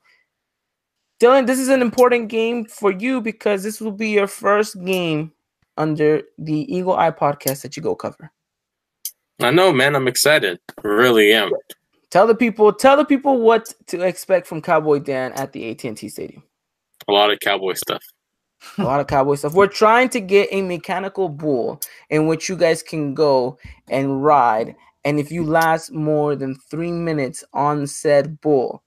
Dylan, 1.20 1.46
this 1.46 1.60
is 1.60 1.68
an 1.68 1.80
important 1.80 2.28
game 2.28 2.64
for 2.64 2.90
you 2.90 3.20
because 3.20 3.62
this 3.62 3.80
will 3.80 3.92
be 3.92 4.10
your 4.10 4.26
first 4.26 4.82
game 4.84 5.32
under 5.76 6.22
the 6.36 6.74
Eagle 6.74 6.96
Eye 6.96 7.12
podcast 7.12 7.62
that 7.62 7.76
you 7.76 7.82
go 7.82 7.94
cover. 7.94 8.30
I 9.40 9.50
know, 9.50 9.72
man. 9.72 9.96
I'm 9.96 10.08
excited. 10.08 10.58
Really 10.82 11.32
am. 11.32 11.50
Tell 12.12 12.26
the 12.26 12.34
people, 12.34 12.74
tell 12.74 12.98
the 12.98 13.06
people 13.06 13.40
what 13.40 13.72
to 13.86 14.02
expect 14.02 14.46
from 14.46 14.60
Cowboy 14.60 14.98
Dan 14.98 15.32
at 15.32 15.52
the 15.52 15.70
AT&T 15.70 16.10
Stadium. 16.10 16.42
A 17.08 17.12
lot 17.12 17.32
of 17.32 17.40
cowboy 17.40 17.72
stuff. 17.72 18.02
A 18.76 18.82
lot 18.82 19.00
of 19.00 19.06
cowboy 19.06 19.36
stuff. 19.36 19.54
We're 19.54 19.66
trying 19.66 20.10
to 20.10 20.20
get 20.20 20.50
a 20.52 20.60
mechanical 20.60 21.30
bull 21.30 21.80
in 22.10 22.26
which 22.26 22.50
you 22.50 22.56
guys 22.56 22.82
can 22.82 23.14
go 23.14 23.56
and 23.88 24.22
ride. 24.22 24.76
And 25.06 25.18
if 25.18 25.32
you 25.32 25.42
last 25.42 25.90
more 25.90 26.36
than 26.36 26.54
three 26.70 26.92
minutes 26.92 27.44
on 27.54 27.86
said 27.86 28.42
bull, 28.42 28.82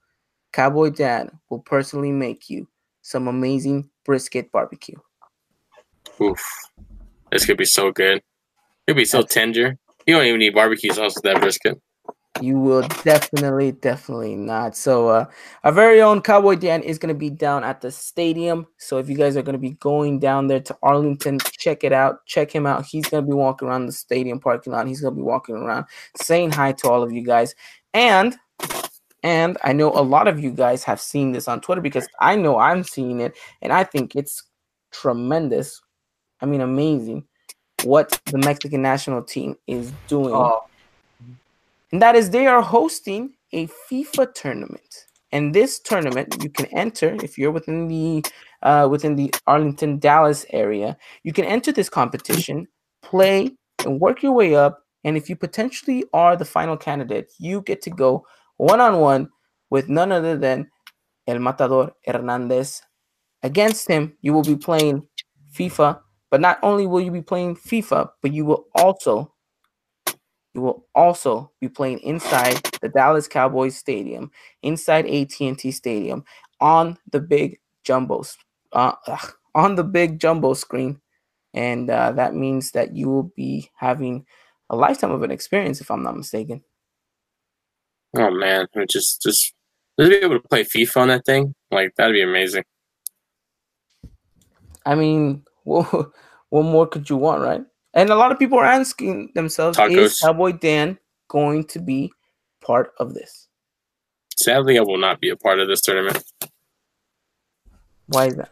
Cowboy 0.53 0.91
Dan 0.91 1.31
will 1.49 1.61
personally 1.61 2.11
make 2.11 2.47
you 2.47 2.67
some 3.01 3.27
amazing 3.27 3.89
brisket 4.05 4.51
barbecue. 4.51 4.99
Oof. 6.21 6.45
This 7.31 7.43
could 7.43 7.57
be 7.57 7.65
so 7.65 7.91
good. 7.91 8.21
It'll 8.85 8.95
be 8.95 9.03
so 9.03 9.17
That's- 9.17 9.33
tender. 9.33 9.79
You 10.05 10.13
don't 10.13 10.27
even 10.27 10.39
need 10.39 10.53
barbecue 10.53 10.93
sauce 10.93 11.15
with 11.15 11.23
that 11.23 11.41
brisket. 11.41 11.81
You 12.41 12.57
will 12.59 12.81
definitely, 13.03 13.71
definitely 13.71 14.35
not. 14.35 14.75
So, 14.75 15.07
uh, 15.07 15.25
our 15.63 15.71
very 15.71 16.01
own 16.01 16.21
Cowboy 16.21 16.55
Dan 16.55 16.83
is 16.83 16.97
going 16.97 17.13
to 17.13 17.17
be 17.17 17.29
down 17.29 17.63
at 17.63 17.79
the 17.79 17.89
stadium. 17.91 18.67
So, 18.77 18.97
if 18.97 19.09
you 19.09 19.15
guys 19.15 19.37
are 19.37 19.41
going 19.41 19.53
to 19.53 19.59
be 19.59 19.71
going 19.71 20.19
down 20.19 20.47
there 20.47 20.59
to 20.59 20.77
Arlington, 20.83 21.39
check 21.39 21.85
it 21.85 21.93
out. 21.93 22.25
Check 22.25 22.51
him 22.51 22.65
out. 22.65 22.85
He's 22.85 23.05
going 23.07 23.23
to 23.23 23.27
be 23.27 23.33
walking 23.33 23.69
around 23.69 23.85
the 23.85 23.93
stadium 23.93 24.39
parking 24.39 24.73
lot. 24.73 24.87
He's 24.87 24.99
going 24.99 25.13
to 25.13 25.17
be 25.17 25.23
walking 25.23 25.55
around 25.55 25.85
saying 26.21 26.51
hi 26.51 26.73
to 26.73 26.89
all 26.89 27.03
of 27.03 27.13
you 27.13 27.23
guys. 27.23 27.55
And, 27.93 28.35
and 29.23 29.57
I 29.63 29.71
know 29.71 29.91
a 29.93 30.03
lot 30.03 30.27
of 30.27 30.37
you 30.37 30.51
guys 30.51 30.83
have 30.83 30.99
seen 30.99 31.31
this 31.31 31.47
on 31.47 31.61
Twitter 31.61 31.81
because 31.81 32.07
I 32.19 32.35
know 32.35 32.59
I'm 32.59 32.83
seeing 32.83 33.21
it, 33.21 33.37
and 33.61 33.71
I 33.71 33.85
think 33.85 34.13
it's 34.13 34.43
tremendous. 34.91 35.81
I 36.41 36.47
mean, 36.47 36.59
amazing 36.59 37.25
what 37.83 38.19
the 38.25 38.37
Mexican 38.39 38.81
national 38.81 39.23
team 39.23 39.55
is 39.67 39.91
doing 40.07 40.33
Oh, 40.33 40.63
and 41.95 42.01
that 42.01 42.17
is 42.17 42.29
they 42.29 42.45
are 42.45 42.61
hosting 42.61 43.35
a 43.53 43.69
FIFA 43.89 44.33
tournament. 44.33 45.05
And 45.31 45.55
this 45.55 45.79
tournament, 45.79 46.35
you 46.43 46.49
can 46.49 46.65
enter 46.77 47.15
if 47.23 47.37
you're 47.37 47.53
within 47.53 47.87
the 47.87 48.21
uh, 48.63 48.89
within 48.91 49.15
the 49.15 49.33
Arlington, 49.47 49.99
Dallas 49.99 50.45
area. 50.49 50.97
You 51.23 51.31
can 51.31 51.45
enter 51.45 51.71
this 51.71 51.87
competition, 51.87 52.67
play, 53.01 53.51
and 53.85 54.01
work 54.01 54.23
your 54.23 54.33
way 54.33 54.55
up. 54.55 54.83
And 55.05 55.15
if 55.15 55.29
you 55.29 55.37
potentially 55.37 56.03
are 56.11 56.35
the 56.35 56.43
final 56.43 56.75
candidate, 56.75 57.31
you 57.39 57.61
get 57.61 57.81
to 57.83 57.89
go 57.89 58.27
one 58.57 58.81
on 58.81 58.99
one 58.99 59.29
with 59.69 59.87
none 59.87 60.11
other 60.11 60.35
than 60.35 60.69
El 61.27 61.39
Matador 61.39 61.93
Hernandez. 62.05 62.81
Against 63.41 63.87
him, 63.87 64.17
you 64.19 64.33
will 64.33 64.43
be 64.43 64.57
playing 64.57 65.07
FIFA. 65.53 66.01
But 66.29 66.41
not 66.41 66.59
only 66.61 66.87
will 66.87 66.99
you 66.99 67.11
be 67.11 67.21
playing 67.21 67.55
FIFA, 67.55 68.09
but 68.21 68.33
you 68.33 68.43
will 68.43 68.65
also 68.75 69.31
you 70.55 70.61
will 70.61 70.87
also 70.95 71.51
be 71.59 71.67
playing 71.67 71.99
inside 71.99 72.61
the 72.81 72.87
Dallas 72.87 73.27
Cowboys 73.27 73.75
Stadium, 73.75 74.31
inside 74.63 75.05
AT&T 75.05 75.69
Stadium, 75.71 76.23
on 76.61 76.97
the 77.11 77.19
big 77.19 77.59
jumbo, 77.83 78.23
uh, 78.71 78.93
on 79.53 79.75
the 79.75 79.83
big 79.83 80.17
jumbo 80.17 80.53
screen, 80.53 81.01
and 81.53 81.89
uh, 81.89 82.13
that 82.13 82.33
means 82.33 82.71
that 82.71 82.95
you 82.95 83.09
will 83.09 83.31
be 83.35 83.69
having 83.75 84.25
a 84.69 84.77
lifetime 84.77 85.11
of 85.11 85.23
an 85.23 85.31
experience, 85.31 85.81
if 85.81 85.91
I'm 85.91 86.03
not 86.03 86.15
mistaken. 86.15 86.63
Oh 88.15 88.31
man, 88.31 88.67
it 88.73 88.89
just 88.89 89.21
just 89.21 89.53
just 89.99 90.09
be 90.09 90.15
able 90.15 90.39
to 90.39 90.47
play 90.47 90.63
FIFA 90.63 90.97
on 90.97 91.07
that 91.09 91.25
thing, 91.25 91.53
like 91.69 91.93
that'd 91.95 92.13
be 92.13 92.21
amazing. 92.21 92.63
I 94.85 94.95
mean, 94.95 95.43
what, 95.63 96.11
what 96.49 96.63
more 96.63 96.87
could 96.87 97.09
you 97.09 97.17
want, 97.17 97.41
right? 97.41 97.65
And 97.95 98.09
a 98.09 98.15
lot 98.15 98.31
of 98.31 98.37
people 98.39 98.59
are 98.59 98.65
asking 98.65 99.31
themselves, 99.35 99.79
is 99.79 100.19
Cowboy 100.19 100.51
Dan 100.51 100.99
going 101.29 101.63
to 101.65 101.79
be 101.79 102.11
part 102.61 102.91
of 102.99 103.13
this? 103.13 103.47
Sadly, 104.35 104.77
I 104.77 104.81
will 104.81 104.97
not 104.97 105.21
be 105.21 105.29
a 105.29 105.35
part 105.37 105.59
of 105.59 105.69
this 105.69 105.81
tournament 105.81 106.21
Why 108.07 108.25
is 108.27 108.35
that? 108.35 108.51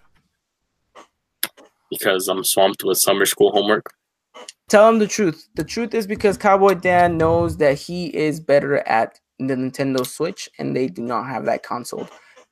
because 1.89 2.28
I'm 2.28 2.44
swamped 2.44 2.84
with 2.84 2.98
summer 2.98 3.26
school 3.26 3.52
homework. 3.52 3.94
Tell 4.70 4.89
him 4.89 4.98
the 5.00 5.08
truth. 5.08 5.48
The 5.56 5.64
truth 5.64 5.94
is 5.94 6.08
because 6.08 6.38
Cowboy 6.38 6.76
Dan 6.76 7.18
knows 7.18 7.58
that 7.58 7.78
he 7.78 8.08
is 8.08 8.39
better 8.39 8.78
at 8.88 9.20
the 9.38 9.56
Nintendo 9.56 10.06
Switch, 10.06 10.50
and 10.58 10.76
they 10.76 10.88
do 10.88 11.04
not 11.04 11.28
have 11.28 11.46
that 11.46 11.64
console 11.64 12.08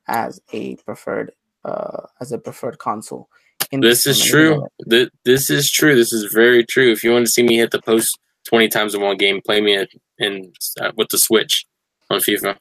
as 0.07 0.41
a 0.53 0.75
preferred 0.77 1.31
uh 1.63 2.05
as 2.19 2.31
a 2.31 2.37
preferred 2.37 2.77
console. 2.77 3.29
This 3.71 4.05
is 4.07 4.23
true. 4.23 4.67
Th- 4.89 5.09
This 5.23 5.49
is 5.49 5.69
true. 5.71 5.95
This 5.95 6.11
is 6.13 6.31
very 6.33 6.65
true. 6.65 6.91
If 6.91 7.03
you 7.03 7.11
want 7.11 7.25
to 7.25 7.31
see 7.31 7.43
me 7.43 7.57
hit 7.57 7.71
the 7.71 7.81
post 7.81 8.17
20 8.45 8.67
times 8.69 8.95
in 8.95 9.01
one 9.01 9.17
game, 9.17 9.41
play 9.45 9.61
me 9.61 9.75
in, 9.75 9.87
in 10.19 10.51
uh, 10.79 10.91
with 10.97 11.09
the 11.09 11.17
Switch 11.17 11.65
on 12.09 12.19
FIFA. 12.19 12.57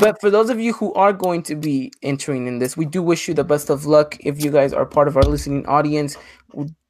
But 0.00 0.20
for 0.20 0.30
those 0.30 0.50
of 0.50 0.60
you 0.60 0.72
who 0.72 0.92
are 0.94 1.12
going 1.12 1.42
to 1.44 1.54
be 1.54 1.92
entering 2.02 2.46
in 2.46 2.58
this, 2.58 2.76
we 2.76 2.84
do 2.84 3.02
wish 3.02 3.28
you 3.28 3.34
the 3.34 3.44
best 3.44 3.70
of 3.70 3.86
luck. 3.86 4.16
If 4.20 4.42
you 4.44 4.50
guys 4.50 4.72
are 4.72 4.84
part 4.84 5.08
of 5.08 5.16
our 5.16 5.22
listening 5.22 5.64
audience, 5.66 6.16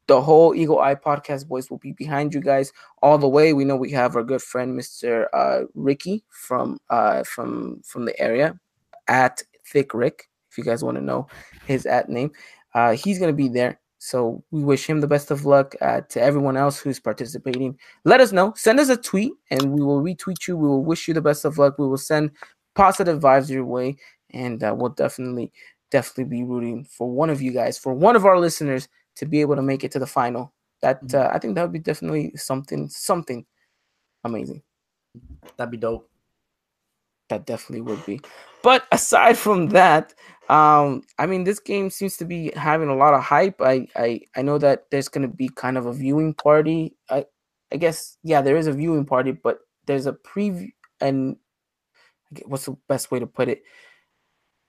the 0.07 0.21
whole 0.21 0.55
Eagle 0.55 0.79
Eye 0.79 0.95
podcast 0.95 1.47
boys 1.47 1.69
will 1.69 1.77
be 1.77 1.91
behind 1.93 2.33
you 2.33 2.41
guys 2.41 2.71
all 3.01 3.17
the 3.17 3.27
way. 3.27 3.53
We 3.53 3.65
know 3.65 3.75
we 3.75 3.91
have 3.91 4.15
our 4.15 4.23
good 4.23 4.41
friend 4.41 4.77
Mr. 4.77 5.27
Uh, 5.31 5.61
Ricky 5.75 6.23
from 6.29 6.79
uh, 6.89 7.23
from 7.23 7.81
from 7.85 8.05
the 8.05 8.19
area 8.19 8.59
at 9.07 9.41
Thick 9.65 9.93
Rick. 9.93 10.29
If 10.57 10.65
you 10.65 10.71
guys 10.71 10.83
want 10.83 10.97
to 10.97 11.03
know 11.03 11.27
his 11.67 11.85
at 11.85 12.09
name, 12.09 12.31
uh, 12.73 12.93
he's 12.93 13.19
gonna 13.19 13.31
be 13.31 13.47
there. 13.47 13.79
So 13.99 14.43
we 14.49 14.63
wish 14.63 14.87
him 14.87 15.01
the 15.01 15.07
best 15.07 15.29
of 15.29 15.45
luck. 15.45 15.75
Uh, 15.81 16.01
to 16.09 16.21
everyone 16.21 16.57
else 16.57 16.79
who's 16.79 16.99
participating, 16.99 17.77
let 18.05 18.21
us 18.21 18.31
know. 18.31 18.53
Send 18.55 18.79
us 18.79 18.89
a 18.89 18.97
tweet, 18.97 19.33
and 19.51 19.71
we 19.71 19.83
will 19.83 20.01
retweet 20.01 20.47
you. 20.47 20.57
We 20.57 20.67
will 20.67 20.83
wish 20.83 21.07
you 21.07 21.13
the 21.13 21.21
best 21.21 21.45
of 21.45 21.57
luck. 21.57 21.77
We 21.77 21.87
will 21.87 21.97
send 21.97 22.31
positive 22.75 23.19
vibes 23.19 23.49
your 23.49 23.65
way, 23.65 23.97
and 24.31 24.63
uh, 24.63 24.73
we'll 24.75 24.89
definitely, 24.89 25.51
definitely 25.91 26.25
be 26.25 26.43
rooting 26.43 26.85
for 26.85 27.09
one 27.09 27.29
of 27.29 27.41
you 27.41 27.51
guys, 27.51 27.77
for 27.77 27.93
one 27.93 28.15
of 28.15 28.25
our 28.25 28.39
listeners, 28.39 28.87
to 29.17 29.25
be 29.25 29.41
able 29.41 29.55
to 29.55 29.61
make 29.61 29.83
it 29.83 29.91
to 29.91 29.99
the 29.99 30.07
final. 30.07 30.53
That 30.81 31.13
uh, 31.13 31.29
I 31.31 31.39
think 31.39 31.55
that 31.55 31.61
would 31.61 31.73
be 31.73 31.79
definitely 31.79 32.33
something, 32.35 32.89
something 32.89 33.45
amazing. 34.23 34.63
that'd 35.57 35.71
be 35.71 35.77
dope. 35.77 36.09
That 37.29 37.45
definitely 37.45 37.81
would 37.81 38.05
be. 38.05 38.21
But 38.63 38.85
aside 38.91 39.37
from 39.37 39.69
that, 39.69 40.13
um, 40.49 41.03
I 41.17 41.25
mean, 41.25 41.43
this 41.43 41.59
game 41.59 41.89
seems 41.89 42.17
to 42.17 42.25
be 42.25 42.51
having 42.55 42.89
a 42.89 42.95
lot 42.95 43.13
of 43.13 43.23
hype. 43.23 43.61
I, 43.61 43.87
I, 43.95 44.21
I 44.35 44.41
know 44.41 44.57
that 44.57 44.85
there's 44.91 45.09
going 45.09 45.27
to 45.27 45.33
be 45.33 45.49
kind 45.49 45.77
of 45.77 45.85
a 45.85 45.93
viewing 45.93 46.33
party. 46.33 46.95
I, 47.09 47.25
I 47.71 47.77
guess, 47.77 48.17
yeah, 48.23 48.41
there 48.41 48.57
is 48.57 48.67
a 48.67 48.73
viewing 48.73 49.05
party, 49.05 49.31
but 49.31 49.59
there's 49.85 50.05
a 50.05 50.13
preview 50.13 50.69
and 51.01 51.37
I 52.35 52.41
what's 52.45 52.65
the 52.65 52.75
best 52.89 53.09
way 53.09 53.19
to 53.19 53.27
put 53.27 53.47
it? 53.47 53.63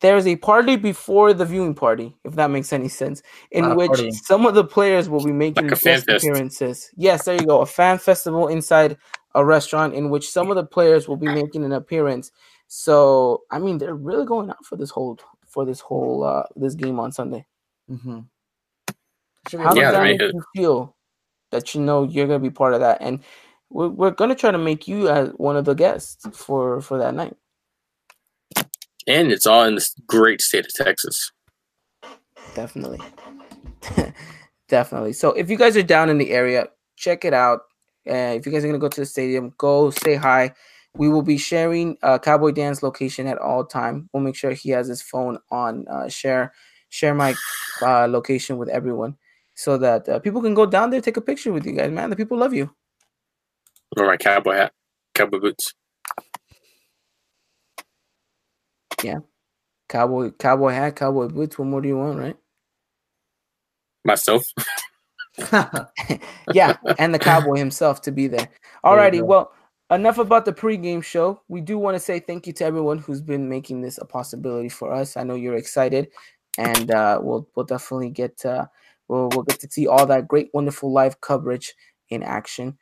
there's 0.00 0.26
a 0.26 0.36
party 0.36 0.76
before 0.76 1.32
the 1.32 1.44
viewing 1.44 1.74
party, 1.74 2.16
if 2.24 2.34
that 2.36 2.50
makes 2.50 2.72
any 2.72 2.88
sense, 2.88 3.22
in 3.50 3.74
which 3.74 3.90
partying. 3.90 4.12
some 4.12 4.46
of 4.46 4.54
the 4.54 4.64
players 4.64 5.08
will 5.08 5.24
be 5.24 5.32
making 5.32 5.68
Like 5.68 5.80
guest 5.80 6.08
appearances. 6.08 6.90
Yes, 6.96 7.24
there 7.24 7.34
you 7.34 7.46
go, 7.46 7.60
a 7.60 7.66
fan 7.66 7.98
festival 7.98 8.48
inside 8.48 8.96
a 9.34 9.44
restaurant 9.44 9.94
in 9.94 10.10
which 10.10 10.30
some 10.30 10.50
of 10.50 10.56
the 10.56 10.64
players 10.64 11.08
will 11.08 11.16
be 11.16 11.26
making 11.26 11.64
an 11.64 11.72
appearance. 11.72 12.30
So, 12.68 13.42
I 13.50 13.58
mean, 13.58 13.78
they're 13.78 13.94
really 13.94 14.26
going 14.26 14.50
out 14.50 14.64
for 14.64 14.76
this 14.76 14.90
whole 14.90 15.18
for 15.48 15.64
this 15.64 15.80
whole 15.80 16.24
uh 16.24 16.44
this 16.56 16.74
game 16.74 17.00
on 17.00 17.12
Sunday. 17.12 17.46
Mm-hmm. 17.90 18.20
How. 19.56 19.74
Yeah, 19.74 19.90
does 19.90 19.92
that 19.92 20.02
make 20.02 20.20
it. 20.20 20.34
you 20.34 20.44
feel 20.54 20.96
that 21.50 21.74
you 21.74 21.80
know 21.80 22.04
you're 22.04 22.26
gonna 22.26 22.38
be 22.38 22.50
part 22.50 22.74
of 22.74 22.80
that? 22.80 22.98
And 23.00 23.20
we're, 23.70 23.88
we're 23.88 24.10
gonna 24.10 24.34
try 24.34 24.50
to 24.50 24.58
make 24.58 24.86
you 24.86 25.08
as 25.08 25.30
one 25.30 25.56
of 25.56 25.64
the 25.64 25.74
guests 25.74 26.26
for 26.36 26.80
for 26.80 26.98
that 26.98 27.14
night. 27.14 27.36
And 29.06 29.32
it's 29.32 29.46
all 29.46 29.64
in 29.64 29.74
this 29.74 29.94
great 30.06 30.42
state 30.42 30.66
of 30.66 30.74
Texas. 30.74 31.32
Definitely. 32.54 33.00
Definitely. 34.68 35.14
So 35.14 35.32
if 35.32 35.48
you 35.48 35.56
guys 35.56 35.76
are 35.76 35.82
down 35.82 36.10
in 36.10 36.18
the 36.18 36.30
area, 36.30 36.68
check 36.96 37.24
it 37.24 37.32
out. 37.32 37.60
Uh, 38.06 38.36
if 38.36 38.44
you 38.44 38.52
guys 38.52 38.64
are 38.64 38.68
gonna 38.68 38.78
go 38.78 38.88
to 38.88 39.00
the 39.00 39.06
stadium, 39.06 39.54
go 39.56 39.90
say 39.90 40.14
hi. 40.14 40.54
We 40.98 41.08
will 41.08 41.22
be 41.22 41.38
sharing 41.38 41.96
uh, 42.02 42.18
Cowboy 42.18 42.50
Dan's 42.50 42.82
location 42.82 43.28
at 43.28 43.38
all 43.38 43.64
time. 43.64 44.10
We'll 44.12 44.22
make 44.22 44.34
sure 44.34 44.50
he 44.50 44.70
has 44.70 44.88
his 44.88 45.00
phone 45.00 45.38
on 45.48 45.86
uh, 45.86 46.08
share 46.08 46.52
share 46.88 47.14
my 47.14 47.36
uh, 47.80 48.08
location 48.08 48.58
with 48.58 48.68
everyone, 48.68 49.16
so 49.54 49.78
that 49.78 50.08
uh, 50.08 50.18
people 50.18 50.42
can 50.42 50.54
go 50.54 50.66
down 50.66 50.90
there 50.90 51.00
take 51.00 51.16
a 51.16 51.20
picture 51.20 51.52
with 51.52 51.64
you 51.64 51.72
guys. 51.72 51.92
Man, 51.92 52.10
the 52.10 52.16
people 52.16 52.36
love 52.36 52.52
you. 52.52 52.74
Or 53.96 54.06
my 54.06 54.16
cowboy 54.16 54.54
hat, 54.54 54.72
cowboy 55.14 55.38
boots. 55.38 55.72
Yeah, 59.04 59.20
cowboy 59.88 60.32
cowboy 60.32 60.72
hat, 60.72 60.96
cowboy 60.96 61.28
boots. 61.28 61.56
What 61.60 61.66
more 61.66 61.80
do 61.80 61.86
you 61.86 61.96
want, 61.96 62.18
right? 62.18 62.36
Myself. 64.04 64.42
yeah, 66.52 66.76
and 66.98 67.14
the 67.14 67.20
cowboy 67.20 67.56
himself 67.56 68.02
to 68.02 68.10
be 68.10 68.26
there. 68.26 68.48
Alrighty, 68.84 69.20
go. 69.20 69.24
well, 69.26 69.52
enough 69.90 70.18
about 70.18 70.44
the 70.44 70.52
pregame 70.52 71.02
show. 71.02 71.40
We 71.48 71.60
do 71.60 71.78
want 71.78 71.94
to 71.94 72.00
say 72.00 72.20
thank 72.20 72.46
you 72.46 72.52
to 72.54 72.64
everyone 72.64 72.98
who's 72.98 73.20
been 73.20 73.48
making 73.48 73.80
this 73.80 73.98
a 73.98 74.04
possibility 74.04 74.68
for 74.68 74.92
us. 74.92 75.16
I 75.16 75.24
know 75.24 75.34
you're 75.34 75.56
excited, 75.56 76.08
and 76.58 76.90
uh, 76.90 77.20
we'll 77.22 77.48
we'll 77.54 77.66
definitely 77.66 78.10
get 78.10 78.44
uh, 78.44 78.66
we'll 79.08 79.28
we'll 79.30 79.44
get 79.44 79.60
to 79.60 79.70
see 79.70 79.86
all 79.86 80.06
that 80.06 80.28
great, 80.28 80.50
wonderful 80.52 80.92
live 80.92 81.20
coverage 81.20 81.74
in 82.10 82.22
action. 82.22 82.76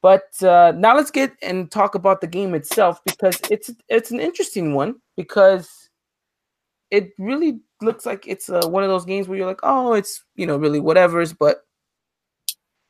But 0.00 0.40
uh, 0.42 0.72
now 0.76 0.96
let's 0.96 1.10
get 1.10 1.32
and 1.42 1.70
talk 1.70 1.94
about 1.94 2.20
the 2.20 2.26
game 2.26 2.54
itself 2.54 3.00
because 3.04 3.38
it's 3.50 3.70
it's 3.88 4.10
an 4.10 4.20
interesting 4.20 4.74
one 4.74 4.96
because 5.16 5.88
it 6.90 7.10
really 7.18 7.60
looks 7.82 8.06
like 8.06 8.26
it's 8.26 8.48
uh, 8.48 8.66
one 8.68 8.82
of 8.82 8.88
those 8.88 9.04
games 9.04 9.28
where 9.28 9.36
you're 9.36 9.46
like, 9.46 9.60
oh, 9.62 9.94
it's 9.94 10.24
you 10.36 10.46
know 10.46 10.56
really 10.56 10.80
whatever's, 10.80 11.32
but 11.32 11.64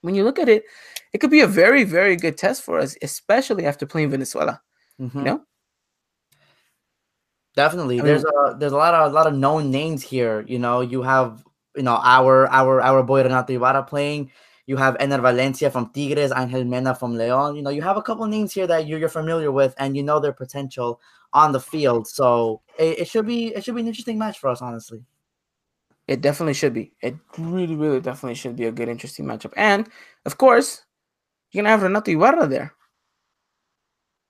when 0.02 0.14
you 0.14 0.22
look 0.22 0.38
at 0.38 0.48
it, 0.48 0.64
it 1.12 1.18
could 1.18 1.30
be 1.30 1.40
a 1.40 1.46
very, 1.46 1.84
very 1.84 2.16
good 2.16 2.36
test 2.36 2.62
for 2.62 2.78
us, 2.78 2.96
especially 3.02 3.64
after 3.66 3.86
playing 3.86 4.10
Venezuela. 4.10 4.60
Mhm. 5.00 5.14
You 5.14 5.22
know, 5.22 5.40
Definitely. 7.54 8.00
I 8.00 8.04
there's 8.04 8.24
mean- 8.24 8.32
a 8.46 8.54
there's 8.58 8.72
a 8.72 8.76
lot 8.76 8.94
of 8.94 9.10
a 9.10 9.14
lot 9.14 9.26
of 9.26 9.34
known 9.34 9.70
names 9.70 10.02
here. 10.02 10.44
You 10.46 10.58
know, 10.58 10.80
you 10.80 11.02
have 11.02 11.44
you 11.76 11.82
know 11.82 11.98
our 12.02 12.46
our 12.50 12.80
our 12.80 13.02
boy 13.02 13.22
Renato 13.22 13.52
Ibarra 13.52 13.82
playing. 13.84 14.30
You 14.66 14.76
have 14.76 14.98
Enner 14.98 15.20
Valencia 15.22 15.70
from 15.70 15.90
Tigres, 15.90 16.30
Angel 16.36 16.62
Mena 16.64 16.94
from 16.94 17.14
León. 17.14 17.56
You 17.56 17.62
know, 17.62 17.70
you 17.70 17.80
have 17.82 17.96
a 17.96 18.02
couple 18.02 18.26
names 18.26 18.52
here 18.52 18.66
that 18.66 18.86
you're, 18.86 18.98
you're 18.98 19.08
familiar 19.08 19.50
with, 19.50 19.74
and 19.78 19.96
you 19.96 20.02
know 20.02 20.20
their 20.20 20.34
potential 20.34 21.00
on 21.32 21.52
the 21.52 21.60
field. 21.60 22.06
So 22.06 22.60
it, 22.78 23.00
it 23.00 23.08
should 23.08 23.26
be 23.26 23.46
it 23.54 23.64
should 23.64 23.74
be 23.74 23.80
an 23.80 23.88
interesting 23.88 24.18
match 24.18 24.38
for 24.38 24.48
us, 24.50 24.60
honestly. 24.62 25.04
it 26.06 26.20
definitely 26.20 26.54
should 26.54 26.74
be. 26.74 26.92
It 27.02 27.16
really, 27.38 27.76
really, 27.76 28.00
definitely 28.00 28.34
should 28.34 28.56
be 28.56 28.64
a 28.66 28.72
good, 28.72 28.88
interesting 28.88 29.24
matchup. 29.26 29.52
And 29.56 29.88
of 30.26 30.36
course, 30.38 30.84
you're 31.52 31.62
gonna 31.62 31.70
have 31.70 31.82
Renato 31.82 32.10
Ibarra 32.12 32.46
there. 32.46 32.72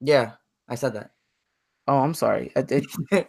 Yeah, 0.00 0.32
I 0.68 0.74
said 0.76 0.94
that. 0.94 1.10
Oh, 1.86 1.98
I'm 1.98 2.14
sorry, 2.14 2.52
I, 2.56 2.64
it- 2.68 3.28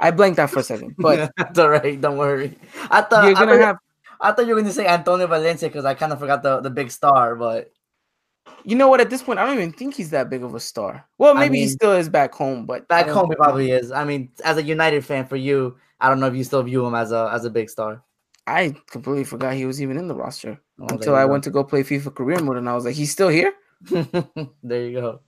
I 0.00 0.10
blanked 0.10 0.38
out 0.38 0.50
for 0.50 0.60
a 0.60 0.62
second. 0.62 0.94
But 0.98 1.30
that's 1.36 1.58
all 1.58 1.68
right. 1.68 2.00
Don't 2.00 2.16
worry. 2.16 2.56
I 2.90 3.02
thought 3.02 3.24
you're 3.24 3.36
I 3.36 3.40
gonna 3.40 3.52
thought- 3.52 3.60
have. 3.64 3.76
I 4.22 4.32
thought 4.32 4.46
you 4.46 4.54
were 4.54 4.62
to 4.62 4.72
say 4.72 4.86
Antonio 4.86 5.26
Valencia 5.26 5.68
because 5.68 5.86
I 5.86 5.94
kind 5.94 6.12
of 6.12 6.18
forgot 6.20 6.42
the, 6.42 6.60
the 6.60 6.68
big 6.68 6.90
star, 6.90 7.34
but 7.36 7.72
You 8.64 8.76
know 8.76 8.88
what? 8.88 9.00
At 9.00 9.08
this 9.08 9.22
point, 9.22 9.38
I 9.38 9.46
don't 9.46 9.54
even 9.56 9.72
think 9.72 9.94
he's 9.94 10.10
that 10.10 10.28
big 10.28 10.42
of 10.42 10.54
a 10.54 10.60
star. 10.60 11.06
Well, 11.16 11.34
I 11.36 11.40
maybe 11.40 11.60
he 11.60 11.68
still 11.68 11.92
is 11.92 12.08
back 12.10 12.34
home, 12.34 12.66
but 12.66 12.82
I 12.90 13.02
back 13.04 13.08
home 13.08 13.30
he 13.30 13.36
probably 13.36 13.70
is. 13.70 13.90
I 13.92 14.04
mean, 14.04 14.30
as 14.44 14.58
a 14.58 14.62
United 14.62 15.04
fan 15.06 15.24
for 15.26 15.36
you, 15.36 15.78
I 16.00 16.08
don't 16.10 16.20
know 16.20 16.26
if 16.26 16.34
you 16.34 16.44
still 16.44 16.62
view 16.62 16.84
him 16.84 16.94
as 16.94 17.12
a 17.12 17.30
as 17.32 17.44
a 17.46 17.50
big 17.50 17.70
star. 17.70 18.02
I 18.46 18.74
completely 18.90 19.24
forgot 19.24 19.54
he 19.54 19.66
was 19.66 19.80
even 19.82 19.96
in 19.98 20.08
the 20.08 20.14
roster 20.14 20.60
Oh, 20.80 20.86
until 20.88 21.14
I 21.14 21.26
go. 21.26 21.28
went 21.28 21.44
to 21.44 21.50
go 21.50 21.62
play 21.64 21.82
FIFA 21.82 22.14
career 22.14 22.40
mode, 22.40 22.56
and 22.56 22.68
I 22.68 22.74
was 22.74 22.84
like, 22.84 22.94
he's 22.96 23.12
still 23.12 23.28
here. 23.28 23.52
there 24.62 24.86
you 24.86 25.00
go. 25.00 25.20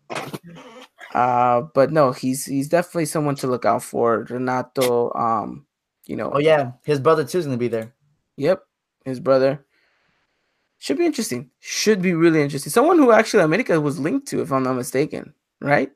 Uh, 1.15 1.63
but 1.75 1.93
no, 1.93 2.13
he's 2.13 2.45
he's 2.47 2.69
definitely 2.69 3.05
someone 3.05 3.35
to 3.37 3.47
look 3.47 3.65
out 3.65 3.83
for. 3.83 4.27
Renato, 4.31 5.13
um, 5.15 5.67
you 6.07 6.17
know, 6.17 6.33
Oh 6.33 6.39
yeah, 6.39 6.73
his 6.85 7.01
brother 7.01 7.25
too's 7.25 7.45
gonna 7.45 7.59
be 7.59 7.69
there. 7.69 7.95
yep, 8.37 8.63
his 9.05 9.21
brother. 9.21 9.65
Should 10.79 10.99
be 10.99 11.07
interesting. 11.07 11.51
Should 11.61 12.03
be 12.03 12.13
really 12.15 12.43
interesting. 12.43 12.71
Someone 12.73 12.99
who 12.99 13.13
actually 13.13 13.45
America 13.45 13.81
was 13.81 14.01
linked 14.01 14.27
to, 14.29 14.41
if 14.43 14.51
I'm 14.51 14.65
not 14.65 14.75
mistaken, 14.75 15.33
right? 15.61 15.93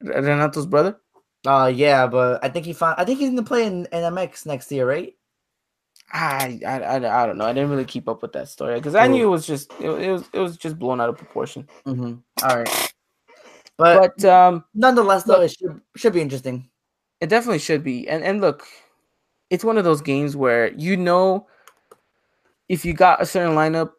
Renato's 0.00 0.66
brother. 0.66 1.00
Uh 1.46 1.72
yeah, 1.74 2.06
but 2.06 2.44
I 2.44 2.48
think 2.50 2.66
he 2.66 2.72
found. 2.74 2.96
I 3.00 3.04
think 3.04 3.18
he's 3.18 3.30
gonna 3.30 3.42
play 3.42 3.66
in, 3.66 3.86
in 3.92 4.04
MX 4.04 4.46
next 4.46 4.70
year, 4.70 4.86
right? 4.86 5.14
I, 6.12 6.60
I 6.66 6.80
I 6.80 7.22
I 7.22 7.26
don't 7.26 7.38
know. 7.38 7.44
I 7.44 7.52
didn't 7.52 7.70
really 7.70 7.84
keep 7.84 8.08
up 8.08 8.22
with 8.22 8.32
that 8.32 8.48
story 8.48 8.74
because 8.76 8.94
I 8.94 9.06
knew 9.06 9.26
it 9.26 9.30
was 9.30 9.46
just 9.46 9.72
it, 9.80 9.90
it 9.90 10.10
was 10.12 10.24
it 10.32 10.40
was 10.40 10.56
just 10.56 10.78
blown 10.78 11.00
out 11.00 11.08
of 11.08 11.16
proportion. 11.16 11.68
Mm-hmm. 11.86 12.14
All 12.42 12.56
right, 12.56 12.92
but, 13.76 14.14
But 14.16 14.24
um, 14.24 14.64
nonetheless, 14.74 15.24
though, 15.24 15.34
look- 15.34 15.50
it 15.50 15.56
should 15.56 15.80
should 15.96 16.12
be 16.12 16.20
interesting. 16.20 16.68
It 17.20 17.28
definitely 17.28 17.58
should 17.60 17.84
be. 17.84 18.08
And 18.08 18.24
and 18.24 18.40
look, 18.40 18.66
it's 19.50 19.64
one 19.64 19.78
of 19.78 19.84
those 19.84 20.00
games 20.00 20.36
where 20.36 20.72
you 20.72 20.96
know 20.96 21.46
if 22.68 22.84
you 22.84 22.92
got 22.92 23.22
a 23.22 23.26
certain 23.26 23.54
lineup 23.54 23.92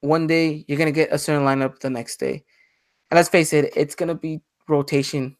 one 0.00 0.26
day, 0.26 0.64
you're 0.68 0.78
gonna 0.78 0.92
get 0.92 1.12
a 1.12 1.18
certain 1.18 1.46
lineup 1.46 1.78
the 1.78 1.90
next 1.90 2.18
day. 2.18 2.44
And 3.10 3.16
let's 3.16 3.28
face 3.28 3.52
it, 3.52 3.72
it's 3.76 3.94
gonna 3.94 4.14
be 4.14 4.40
rotation 4.68 5.36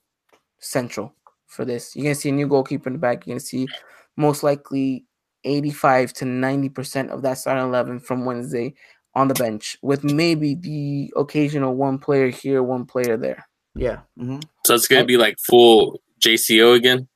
central 0.59 1.15
for 1.47 1.65
this. 1.65 1.95
You're 1.95 2.05
gonna 2.05 2.15
see 2.15 2.29
a 2.31 2.33
new 2.33 2.47
goalkeeper 2.47 2.89
in 2.89 2.95
the 2.95 2.99
back. 2.99 3.27
You're 3.27 3.35
gonna 3.35 3.41
see 3.41 3.69
most 4.17 4.43
likely 4.43 5.05
85 5.45 6.13
to 6.15 6.25
90% 6.25 7.11
of 7.11 7.23
that 7.23 7.39
starting 7.39 7.65
11 7.65 8.01
from 8.01 8.25
Wednesday 8.25 8.75
on 9.15 9.29
the 9.29 9.35
bench, 9.35 9.77
with 9.83 10.05
maybe 10.05 10.55
the 10.55 11.13
occasional 11.17 11.75
one 11.75 11.99
player 11.99 12.29
here, 12.29 12.63
one 12.63 12.87
player 12.87 13.17
there. 13.17 13.47
Yeah. 13.75 14.01
Mm-hmm. 14.19 14.41
So 14.65 14.75
it's 14.75 14.89
gonna 14.89 15.05
be 15.05 15.17
like 15.17 15.37
full 15.39 16.01
JCO 16.21 16.75
again. 16.77 17.09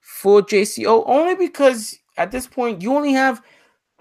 full 0.00 0.42
JCO 0.42 1.04
only 1.06 1.34
because 1.34 1.98
at 2.16 2.30
this 2.32 2.46
point 2.46 2.82
you 2.82 2.94
only 2.94 3.12
have 3.12 3.42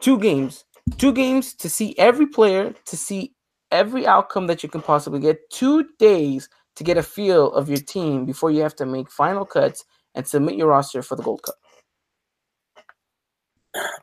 two 0.02 0.18
games. 0.18 0.64
Two 0.98 1.12
games 1.14 1.54
to 1.56 1.70
see 1.70 1.96
every 1.98 2.28
player, 2.28 2.74
to 2.86 2.98
see 2.98 3.34
every 3.72 4.06
outcome 4.08 4.48
that 4.48 4.64
you 4.64 4.70
can 4.70 4.82
possibly 4.82 5.20
get. 5.20 5.50
Two 5.50 5.86
days 6.00 6.48
to 6.76 6.84
get 6.84 6.98
a 6.98 7.04
feel 7.04 7.52
of 7.54 7.70
your 7.70 7.80
team 7.80 8.26
before 8.26 8.52
you 8.52 8.62
have 8.62 8.76
to 8.76 8.86
make 8.86 9.10
final 9.12 9.46
cuts 9.46 9.84
and 10.14 10.28
submit 10.28 10.56
your 10.56 10.68
roster 10.68 11.02
for 11.02 11.16
the 11.16 11.24
Gold 11.24 11.44
Cup. 11.44 11.56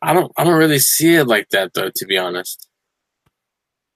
I 0.01 0.13
don't 0.13 0.33
I 0.37 0.45
don't 0.45 0.59
really 0.59 0.79
see 0.79 1.15
it 1.15 1.27
like 1.27 1.49
that 1.51 1.75
though, 1.75 1.91
to 1.95 2.07
be 2.07 2.19
honest. 2.19 2.69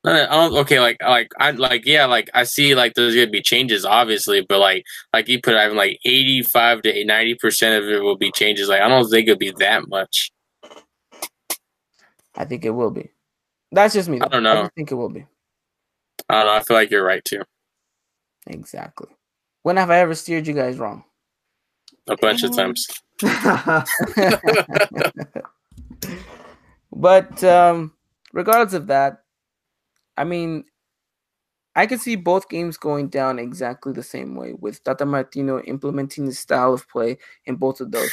Uh, 0.07 0.27
I 0.31 0.35
don't, 0.35 0.57
okay, 0.59 0.79
like 0.79 0.99
like 1.03 1.33
I 1.39 1.51
like 1.51 1.85
yeah, 1.85 2.07
like 2.07 2.31
I 2.33 2.45
see 2.45 2.77
like 2.77 2.95
there's 2.95 3.15
gonna 3.15 3.27
be 3.27 3.43
changes 3.43 3.85
obviously, 3.85 4.47
but 4.49 4.61
like 4.61 4.85
like 5.13 5.29
you 5.29 5.41
put 5.41 5.57
I 5.57 5.67
mean, 5.67 5.77
like 5.77 5.99
eighty 6.05 6.43
five 6.43 6.83
to 6.83 7.05
ninety 7.05 7.35
percent 7.35 7.83
of 7.83 7.91
it 7.91 8.03
will 8.03 8.17
be 8.17 8.31
changes. 8.31 8.69
Like 8.69 8.83
I 8.83 8.89
don't 8.89 9.09
think 9.09 9.29
it'll 9.29 9.39
be 9.39 9.53
that 9.59 9.89
much. 9.89 10.31
I 12.37 12.45
think 12.45 12.65
it 12.65 12.71
will 12.71 12.91
be. 12.91 13.11
That's 13.73 13.95
just 13.95 14.09
me. 14.09 14.21
I 14.21 14.29
don't 14.29 14.45
know. 14.45 14.63
just 14.63 14.75
think 14.75 14.93
it 14.93 14.95
will 14.95 15.09
be. 15.09 15.27
I 16.29 16.35
don't 16.35 16.47
know. 16.47 16.55
I 16.55 16.63
feel 16.63 16.77
like 16.77 16.91
you're 16.91 17.05
right 17.05 17.25
too. 17.25 17.43
Exactly. 18.47 19.09
When 19.65 19.77
have 19.77 19.91
I 19.91 19.99
ever 19.99 20.15
steered 20.15 20.47
you 20.47 20.55
guys 20.55 20.79
wrong? 20.79 21.03
A 22.09 22.17
bunch 22.17 22.45
of 22.45 22.55
times. 22.55 22.87
but 26.93 27.43
um, 27.45 27.93
regardless 28.33 28.75
of 28.75 28.87
that, 28.89 29.23
I 30.17 30.25
mean, 30.25 30.65
I 31.75 31.87
could 31.87 32.01
see 32.01 32.17
both 32.17 32.49
games 32.49 32.79
going 32.79 33.09
down 33.09 33.39
exactly 33.39 33.93
the 33.93 34.03
same 34.03 34.35
way 34.35 34.55
with 34.55 34.83
Tata 34.83 35.05
Martino 35.05 35.61
implementing 35.61 36.25
the 36.25 36.33
style 36.33 36.73
of 36.73 36.89
play 36.89 37.19
in 37.45 37.57
both 37.57 37.81
of 37.81 37.93
those. 37.93 38.11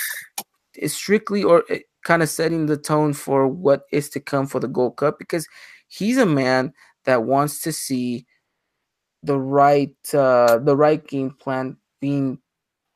It's 0.75 0.93
strictly 0.93 1.43
or 1.43 1.63
kind 2.03 2.21
of 2.21 2.29
setting 2.29 2.65
the 2.65 2.75
tone 2.77 3.13
for 3.13 3.47
what 3.47 3.83
is 3.91 4.09
to 4.09 4.19
come 4.19 4.47
for 4.47 4.59
the 4.59 4.67
Gold 4.67 4.97
Cup 4.97 5.17
because 5.17 5.47
he's 5.87 6.17
a 6.17 6.25
man 6.25 6.73
that 7.05 7.23
wants 7.23 7.61
to 7.61 7.71
see 7.71 8.25
the 9.23 9.39
right 9.39 9.95
uh, 10.13 10.57
the 10.57 10.75
right 10.75 11.05
game 11.07 11.31
plan 11.31 11.77
being 12.01 12.39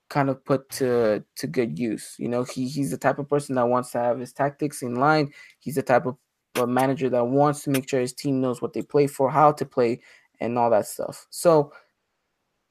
kind 0.10 0.30
of 0.30 0.43
put 0.45 0.70
to 0.70 1.24
to 1.36 1.47
good 1.47 1.78
use. 1.78 2.16
You 2.18 2.30
know, 2.30 2.43
he 2.43 2.68
he's 2.68 2.91
the 2.91 2.97
type 2.97 3.20
of 3.20 3.30
person 3.30 3.55
that 3.55 3.68
wants 3.68 3.91
to 3.91 3.99
have 3.99 4.20
his 4.20 4.34
tactics 4.34 4.82
in 4.82 4.95
line. 4.95 5.34
He's 5.60 5.76
the 5.76 5.84
type 5.84 6.05
of 6.05 6.18
manager 6.66 7.10
that 7.10 7.26
wants 7.26 7.62
to 7.64 7.70
make 7.70 7.88
sure 7.89 7.99
his 7.99 8.14
team 8.14 8.41
knows 8.41 8.62
what 8.62 8.74
they 8.74 8.82
play 8.82 9.08
for, 9.08 9.30
how 9.30 9.51
to 9.51 9.66
play, 9.66 10.01
and 10.39 10.58
all 10.58 10.70
that 10.72 10.88
stuff. 10.88 11.28
So 11.30 11.72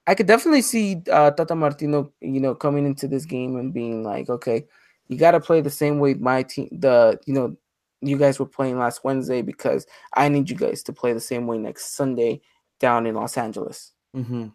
I 0.06 0.14
could 0.14 0.26
definitely 0.26 0.62
see 0.62 1.02
uh, 1.10 1.30
Tata 1.32 1.54
Martino, 1.54 2.12
you 2.20 2.40
know, 2.40 2.54
coming 2.54 2.86
into 2.86 3.08
this 3.08 3.24
game 3.24 3.56
and 3.56 3.72
being 3.72 4.02
like, 4.04 4.28
okay, 4.28 4.66
you 5.08 5.16
got 5.18 5.32
to 5.32 5.40
play 5.40 5.60
the 5.60 5.70
same 5.70 5.98
way 5.98 6.14
my 6.14 6.42
team, 6.42 6.68
the 6.72 7.18
you 7.26 7.34
know, 7.34 7.56
you 8.00 8.16
guys 8.16 8.38
were 8.38 8.46
playing 8.46 8.78
last 8.78 9.04
Wednesday 9.04 9.42
because 9.42 9.86
I 10.14 10.28
need 10.28 10.50
you 10.50 10.56
guys 10.56 10.82
to 10.84 10.92
play 10.92 11.12
the 11.12 11.20
same 11.20 11.46
way 11.46 11.58
next 11.58 11.96
Sunday 11.96 12.40
down 12.78 13.06
in 13.06 13.14
Los 13.14 13.36
Angeles. 13.36 13.92
Mm-hmm. 14.14 14.48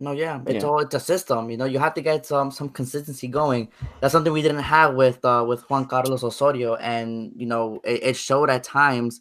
No, 0.00 0.12
yeah, 0.12 0.40
it's 0.46 0.62
Yeah. 0.62 0.68
all 0.70 0.78
it's 0.80 0.94
a 0.94 1.00
system. 1.00 1.50
You 1.50 1.56
know, 1.56 1.64
you 1.64 1.78
have 1.80 1.94
to 1.94 2.00
get 2.00 2.24
some 2.24 2.50
some 2.52 2.68
consistency 2.68 3.26
going. 3.26 3.68
That's 4.00 4.12
something 4.12 4.32
we 4.32 4.42
didn't 4.42 4.60
have 4.62 4.94
with 4.94 5.24
uh 5.24 5.44
with 5.46 5.68
Juan 5.68 5.86
Carlos 5.86 6.22
Osorio, 6.22 6.76
and 6.76 7.32
you 7.36 7.46
know, 7.46 7.80
it, 7.84 8.02
it 8.04 8.16
showed 8.16 8.48
at 8.50 8.62
times 8.62 9.20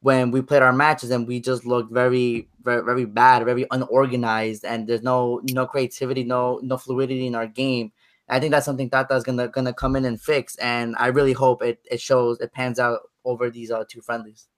when 0.00 0.30
we 0.32 0.42
played 0.42 0.62
our 0.62 0.72
matches 0.72 1.10
and 1.10 1.26
we 1.28 1.40
just 1.40 1.64
looked 1.66 1.92
very 1.92 2.48
very 2.62 2.82
very 2.84 3.04
bad, 3.04 3.44
very 3.44 3.64
unorganized, 3.70 4.64
and 4.64 4.88
there's 4.88 5.02
no 5.02 5.40
no 5.44 5.66
creativity, 5.66 6.24
no 6.24 6.58
no 6.64 6.76
fluidity 6.76 7.26
in 7.28 7.36
our 7.36 7.46
game. 7.46 7.92
I 8.28 8.40
think 8.40 8.50
that's 8.52 8.66
something 8.66 8.90
Tata's 8.90 9.22
gonna 9.24 9.48
gonna 9.48 9.72
come 9.72 9.94
in 9.96 10.04
and 10.04 10.20
fix, 10.20 10.56
and 10.56 10.96
I 10.98 11.08
really 11.08 11.32
hope 11.32 11.62
it 11.62 11.78
it 11.90 12.00
shows 12.00 12.40
it 12.40 12.52
pans 12.52 12.80
out 12.80 13.00
over 13.24 13.50
these 13.50 13.70
uh 13.70 13.84
two 13.88 14.00
friendlies. 14.00 14.48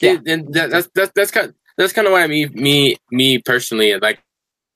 Yeah. 0.00 0.18
Yeah, 0.24 0.32
and 0.34 0.52
that, 0.54 0.70
that's 0.70 0.88
that's 0.94 1.12
that's 1.14 1.30
kind 1.30 1.54
that's 1.78 1.92
kind 1.94 2.06
of 2.06 2.12
why 2.12 2.26
me 2.26 2.46
me 2.46 2.96
me 3.10 3.38
personally 3.38 3.98
like 3.98 4.22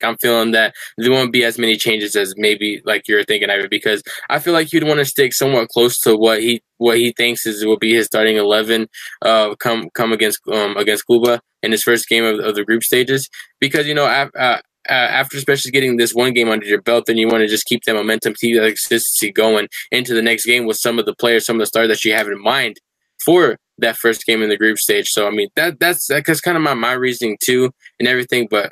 I'm 0.03 0.17
feeling 0.17 0.51
that 0.51 0.73
there 0.97 1.11
won't 1.11 1.33
be 1.33 1.43
as 1.43 1.57
many 1.57 1.77
changes 1.77 2.15
as 2.15 2.33
maybe 2.37 2.81
like 2.85 3.07
you're 3.07 3.23
thinking 3.23 3.49
of 3.49 3.59
it 3.59 3.69
because 3.69 4.03
I 4.29 4.39
feel 4.39 4.53
like 4.53 4.73
you'd 4.73 4.83
want 4.83 4.99
to 4.99 5.05
stick 5.05 5.33
somewhat 5.33 5.69
close 5.69 5.99
to 5.99 6.15
what 6.15 6.41
he 6.41 6.61
what 6.77 6.97
he 6.97 7.13
thinks 7.13 7.45
is 7.45 7.65
will 7.65 7.77
be 7.77 7.93
his 7.93 8.07
starting 8.07 8.37
eleven 8.37 8.87
uh 9.21 9.55
come 9.55 9.89
come 9.93 10.11
against 10.11 10.39
um 10.51 10.75
against 10.77 11.07
Cuba 11.07 11.39
in 11.63 11.71
his 11.71 11.83
first 11.83 12.07
game 12.07 12.23
of, 12.23 12.39
of 12.39 12.55
the 12.55 12.65
group 12.65 12.83
stages 12.83 13.29
because 13.59 13.87
you 13.87 13.93
know 13.93 14.05
af- 14.05 14.35
uh, 14.37 14.59
uh, 14.87 14.93
after 14.93 15.37
especially 15.37 15.71
getting 15.71 15.97
this 15.97 16.13
one 16.13 16.31
game 16.31 16.49
under 16.49 16.65
your 16.65 16.81
belt, 16.81 17.05
then 17.07 17.17
you 17.17 17.27
want 17.27 17.41
to 17.41 17.47
just 17.47 17.65
keep 17.65 17.83
that 17.85 17.95
momentum, 17.95 18.35
keep 18.35 18.55
that 18.55 18.67
consistency 18.67 19.31
going 19.31 19.67
into 19.91 20.13
the 20.13 20.21
next 20.21 20.45
game 20.45 20.65
with 20.65 20.77
some 20.77 20.99
of 20.99 21.05
the 21.05 21.15
players, 21.15 21.43
some 21.45 21.55
of 21.55 21.61
the 21.61 21.65
stars 21.65 21.87
that 21.87 22.05
you 22.05 22.13
have 22.13 22.27
in 22.27 22.39
mind 22.39 22.79
for 23.23 23.57
that 23.77 23.97
first 23.97 24.25
game 24.25 24.41
in 24.41 24.49
the 24.49 24.57
group 24.57 24.77
stage. 24.77 25.09
So 25.09 25.27
I 25.27 25.31
mean 25.31 25.49
that 25.55 25.79
that's 25.79 26.07
that's 26.07 26.41
kind 26.41 26.57
of 26.57 26.63
my 26.63 26.73
my 26.73 26.93
reasoning 26.93 27.37
too 27.43 27.71
and 27.99 28.07
everything. 28.07 28.47
But 28.49 28.71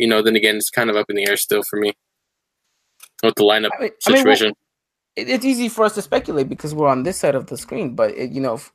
you 0.00 0.08
know, 0.08 0.22
then 0.22 0.36
again, 0.36 0.56
it's 0.56 0.70
kind 0.70 0.90
of 0.90 0.96
up 0.96 1.06
in 1.10 1.16
the 1.16 1.28
air 1.28 1.36
still 1.38 1.62
for 1.62 1.78
me 1.78 1.94
with 3.22 3.36
the 3.36 3.44
lineup 3.44 3.72
I 3.76 3.82
mean, 3.82 3.92
I 4.06 4.10
mean, 4.10 4.26
well, 4.26 4.38
situation. 4.38 4.54
it's 5.16 5.44
easy 5.46 5.68
for 5.68 5.84
us 5.84 5.94
to 5.96 6.02
speculate 6.02 6.48
because 6.48 6.74
we're 6.74 6.88
on 6.88 7.04
this 7.04 7.18
side 7.18 7.34
of 7.36 7.46
the 7.46 7.58
screen, 7.58 7.94
but 7.96 8.12
it, 8.12 8.32
you 8.32 8.40
know, 8.40 8.54
f- 8.54 8.72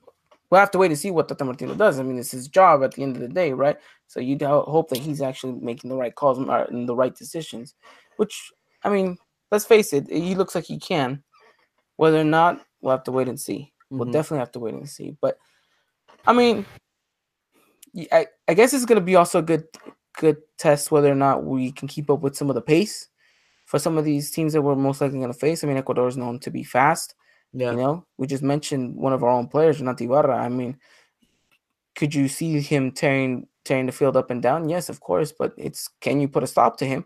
we'll 0.49 0.59
have 0.59 0.71
to 0.71 0.80
wait 0.80 0.91
and 0.91 0.99
see 0.99 1.11
what 1.11 1.28
Tata 1.30 1.45
Martino 1.45 1.76
does. 1.76 1.99
I 1.99 2.03
mean, 2.03 2.19
it's 2.19 2.32
his 2.32 2.47
job 2.47 2.84
at 2.84 2.93
the 2.93 3.03
end 3.03 3.15
of 3.17 3.21
the 3.23 3.30
day, 3.30 3.53
right? 3.53 3.78
So 4.07 4.19
you 4.21 4.38
hope 4.41 4.89
that 4.91 4.99
he's 4.99 5.21
actually 5.21 5.53
making 5.61 5.89
the 5.89 5.97
right 5.97 6.15
calls 6.15 6.38
and 6.39 6.49
uh, 6.49 6.67
the 6.71 6.95
right 6.95 7.15
decisions. 7.15 7.76
Which, 8.17 8.51
I 8.84 8.89
mean, 8.89 9.17
let's 9.51 9.65
face 9.65 9.93
it, 9.93 10.09
he 10.09 10.36
looks 10.36 10.55
like 10.55 10.65
he 10.65 10.80
can. 10.80 11.23
Whether 11.97 12.19
or 12.19 12.26
not, 12.26 12.61
we'll 12.82 12.91
have 12.91 13.03
to 13.05 13.11
wait 13.11 13.28
and 13.30 13.39
see. 13.39 13.73
We'll 13.97 14.07
Mhm. 14.07 14.13
definitely 14.13 14.39
have 14.39 14.51
to 14.53 14.59
wait 14.59 14.76
and 14.76 14.89
see. 14.89 15.17
But 15.21 15.38
I 16.28 16.34
mean, 16.34 16.65
I, 18.11 18.28
I 18.47 18.53
guess 18.55 18.73
it's 18.73 18.86
gonna 18.86 19.01
be 19.01 19.15
also 19.15 19.39
a 19.39 19.43
good 19.43 19.65
good 20.18 20.38
test 20.57 20.91
whether 20.91 21.11
or 21.11 21.16
not 21.16 21.43
we 21.43 21.72
can 21.72 21.88
keep 21.88 22.09
up 22.09 22.22
with 22.22 22.36
some 22.36 22.49
of 22.49 22.55
the 22.55 22.61
pace 22.61 23.07
for 23.66 23.80
some 23.80 23.97
of 23.97 24.05
these 24.05 24.32
teams 24.32 24.53
that 24.53 24.61
we're 24.61 24.76
most 24.76 25.01
likely 25.01 25.20
gonna 25.20 25.34
face. 25.34 25.63
I 25.63 25.68
mean, 25.68 25.78
Ecuador 25.78 26.07
is 26.07 26.18
known 26.18 26.39
to 26.39 26.51
be 26.51 26.63
fast. 26.63 27.16
Yeah, 27.53 27.72
You 27.72 27.78
know, 27.78 28.05
we 28.18 28.28
just 28.28 28.43
mentioned 28.43 28.95
one 28.95 29.13
of 29.13 29.24
our 29.24 29.30
own 29.30 29.47
players, 29.47 29.80
Renato 29.80 30.03
Ibarra. 30.03 30.38
I 30.38 30.49
mean, 30.49 30.78
could 31.95 32.13
you 32.13 32.28
see 32.28 32.59
him 32.59 32.91
tearing 32.91 33.47
tearing 33.63 33.86
the 33.86 33.91
field 33.91 34.18
up 34.18 34.30
and 34.30 34.41
down? 34.41 34.70
Yes, 34.70 34.89
of 34.89 34.99
course, 34.99 35.32
but 35.32 35.53
it's 35.57 35.89
can 36.01 36.20
you 36.20 36.28
put 36.28 36.43
a 36.43 36.47
stop 36.47 36.78
to 36.78 36.86
him? 36.86 37.05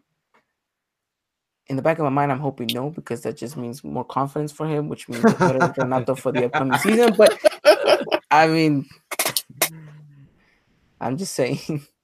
In 1.67 1.75
the 1.75 1.83
back 1.83 1.99
of 1.99 2.03
my 2.03 2.09
mind, 2.09 2.31
I'm 2.31 2.39
hoping 2.39 2.67
no, 2.73 2.89
because 2.89 3.21
that 3.21 3.37
just 3.37 3.55
means 3.55 3.83
more 3.83 4.03
confidence 4.03 4.51
for 4.51 4.67
him, 4.67 4.89
which 4.89 5.07
means 5.07 5.23
better 5.35 5.71
Renato 5.77 6.15
for 6.15 6.31
the 6.31 6.45
upcoming 6.45 6.79
season. 6.79 7.13
But 7.15 7.39
I 8.31 8.47
mean, 8.47 8.85
I'm 10.99 11.17
just 11.17 11.33
saying. 11.33 11.85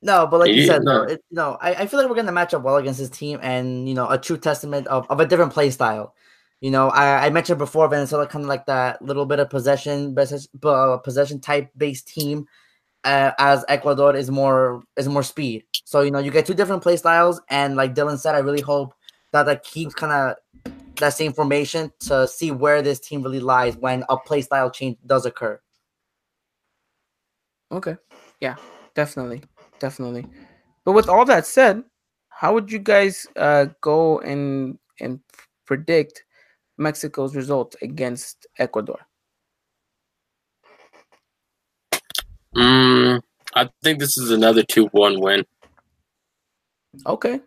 No, 0.00 0.26
but 0.26 0.38
like 0.38 0.52
you 0.52 0.64
said, 0.66 0.84
no. 0.84 1.02
it, 1.02 1.22
you 1.28 1.36
know, 1.36 1.58
I, 1.60 1.74
I 1.74 1.86
feel 1.86 1.98
like 1.98 2.08
we're 2.08 2.14
gonna 2.14 2.32
match 2.32 2.54
up 2.54 2.62
well 2.62 2.76
against 2.76 3.00
this 3.00 3.10
team, 3.10 3.40
and 3.42 3.88
you 3.88 3.94
know, 3.94 4.08
a 4.08 4.18
true 4.18 4.38
testament 4.38 4.86
of, 4.86 5.06
of 5.10 5.18
a 5.18 5.26
different 5.26 5.52
play 5.52 5.70
style. 5.70 6.14
You 6.60 6.70
know, 6.70 6.88
I, 6.88 7.26
I 7.26 7.30
mentioned 7.30 7.58
before 7.58 7.88
Venezuela 7.88 8.26
kind 8.26 8.44
of 8.44 8.48
like 8.48 8.66
that 8.66 9.02
little 9.02 9.26
bit 9.26 9.40
of 9.40 9.50
possession, 9.50 10.14
possession, 10.14 10.48
uh, 10.64 10.98
possession 10.98 11.40
type 11.40 11.70
based 11.76 12.08
team, 12.08 12.46
uh, 13.04 13.32
as 13.38 13.64
Ecuador 13.68 14.14
is 14.14 14.30
more 14.30 14.82
is 14.96 15.08
more 15.08 15.24
speed. 15.24 15.64
So 15.84 16.02
you 16.02 16.12
know, 16.12 16.20
you 16.20 16.30
get 16.30 16.46
two 16.46 16.54
different 16.54 16.82
play 16.82 16.96
styles, 16.96 17.40
and 17.48 17.74
like 17.74 17.94
Dylan 17.94 18.18
said, 18.18 18.36
I 18.36 18.38
really 18.38 18.60
hope 18.60 18.94
that 19.32 19.44
that 19.46 19.64
keeps 19.64 19.94
kind 19.94 20.12
of 20.12 20.36
that 20.96 21.14
same 21.14 21.32
formation 21.32 21.92
to 22.00 22.26
see 22.28 22.50
where 22.50 22.82
this 22.82 23.00
team 23.00 23.22
really 23.22 23.40
lies 23.40 23.76
when 23.76 24.04
a 24.08 24.16
play 24.16 24.42
style 24.42 24.70
change 24.70 24.96
does 25.06 25.26
occur. 25.26 25.60
Okay. 27.70 27.96
Yeah, 28.40 28.56
definitely. 28.94 29.42
Definitely. 29.78 30.26
But 30.84 30.92
with 30.92 31.08
all 31.08 31.24
that 31.26 31.46
said, 31.46 31.82
how 32.28 32.54
would 32.54 32.70
you 32.70 32.78
guys 32.78 33.26
uh, 33.36 33.66
go 33.80 34.20
and 34.20 34.78
and 35.00 35.20
predict 35.66 36.24
Mexico's 36.76 37.34
result 37.36 37.74
against 37.82 38.46
Ecuador? 38.58 39.00
Mm, 42.56 43.20
I 43.54 43.68
think 43.82 43.98
this 43.98 44.16
is 44.16 44.30
another 44.30 44.62
two 44.62 44.86
one 44.92 45.20
win. 45.20 45.44
Okay. 47.06 47.40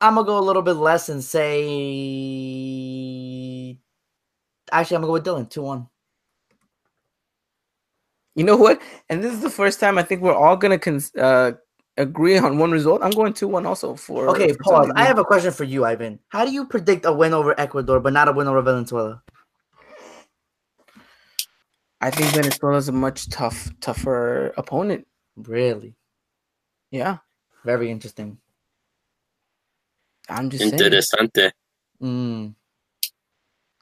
I'm 0.00 0.14
gonna 0.14 0.26
go 0.26 0.38
a 0.38 0.40
little 0.40 0.62
bit 0.62 0.74
less 0.74 1.08
and 1.08 1.24
say. 1.24 1.48
Actually, 4.70 4.96
I'm 4.96 5.02
gonna 5.02 5.08
go 5.08 5.14
with 5.14 5.24
Dylan 5.24 5.48
two 5.50 5.62
one. 5.62 5.88
You 8.38 8.44
know 8.44 8.56
what? 8.56 8.80
And 9.10 9.22
this 9.22 9.32
is 9.32 9.40
the 9.40 9.50
first 9.50 9.80
time 9.80 9.98
I 9.98 10.04
think 10.04 10.22
we're 10.22 10.32
all 10.32 10.56
gonna 10.56 10.78
cons- 10.78 11.12
uh, 11.16 11.52
agree 11.96 12.38
on 12.38 12.56
one 12.56 12.70
result. 12.70 13.02
I'm 13.02 13.10
going 13.10 13.32
two 13.32 13.48
one 13.48 13.66
also 13.66 13.96
for. 13.96 14.28
Okay, 14.28 14.52
for 14.52 14.58
pause. 14.62 14.92
I 14.94 15.04
have 15.06 15.18
a 15.18 15.24
question 15.24 15.50
for 15.50 15.64
you, 15.64 15.84
Ivan. 15.84 16.20
How 16.28 16.44
do 16.44 16.52
you 16.52 16.64
predict 16.64 17.04
a 17.04 17.12
win 17.12 17.34
over 17.34 17.58
Ecuador, 17.58 17.98
but 17.98 18.12
not 18.12 18.28
a 18.28 18.32
win 18.32 18.46
over 18.46 18.62
Venezuela? 18.62 19.20
I 22.00 22.10
think 22.12 22.30
Venezuela 22.30 22.76
is 22.76 22.88
a 22.88 22.92
much 22.92 23.28
tough, 23.28 23.72
tougher 23.80 24.54
opponent. 24.56 25.08
Really, 25.36 25.96
Yeah, 26.92 27.18
very 27.64 27.90
interesting. 27.90 28.38
I'm 30.28 30.48
just 30.48 30.62
saying. 30.62 30.78
Interesante. 30.78 31.50
Mm. 32.00 32.54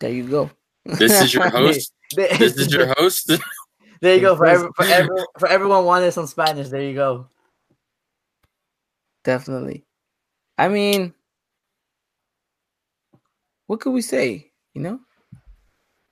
There 0.01 0.11
you 0.11 0.25
go. 0.27 0.51
This 0.87 1.21
is 1.21 1.35
your 1.35 1.51
host. 1.51 1.93
This 2.17 2.57
is 2.57 2.73
your 2.73 2.95
host. 2.97 3.33
there 4.01 4.15
you 4.17 4.21
go 4.21 4.37
for 4.37 4.47
Yes. 4.47 4.57
every, 4.59 4.71
for 4.77 4.85
every, 4.85 5.17
for 5.39 5.49
everyone 5.49 5.85
wanting 5.85 6.11
some 6.11 6.27
Spanish. 6.27 6.69
There 6.69 6.83
you 6.83 6.95
go. 6.95 7.29
Definitely. 9.25 9.85
I 10.59 10.69
mean, 10.69 11.15
what 13.67 13.81
could 13.81 13.93
we 13.93 14.03
say? 14.03 14.51
You 14.75 14.83
know. 14.83 15.01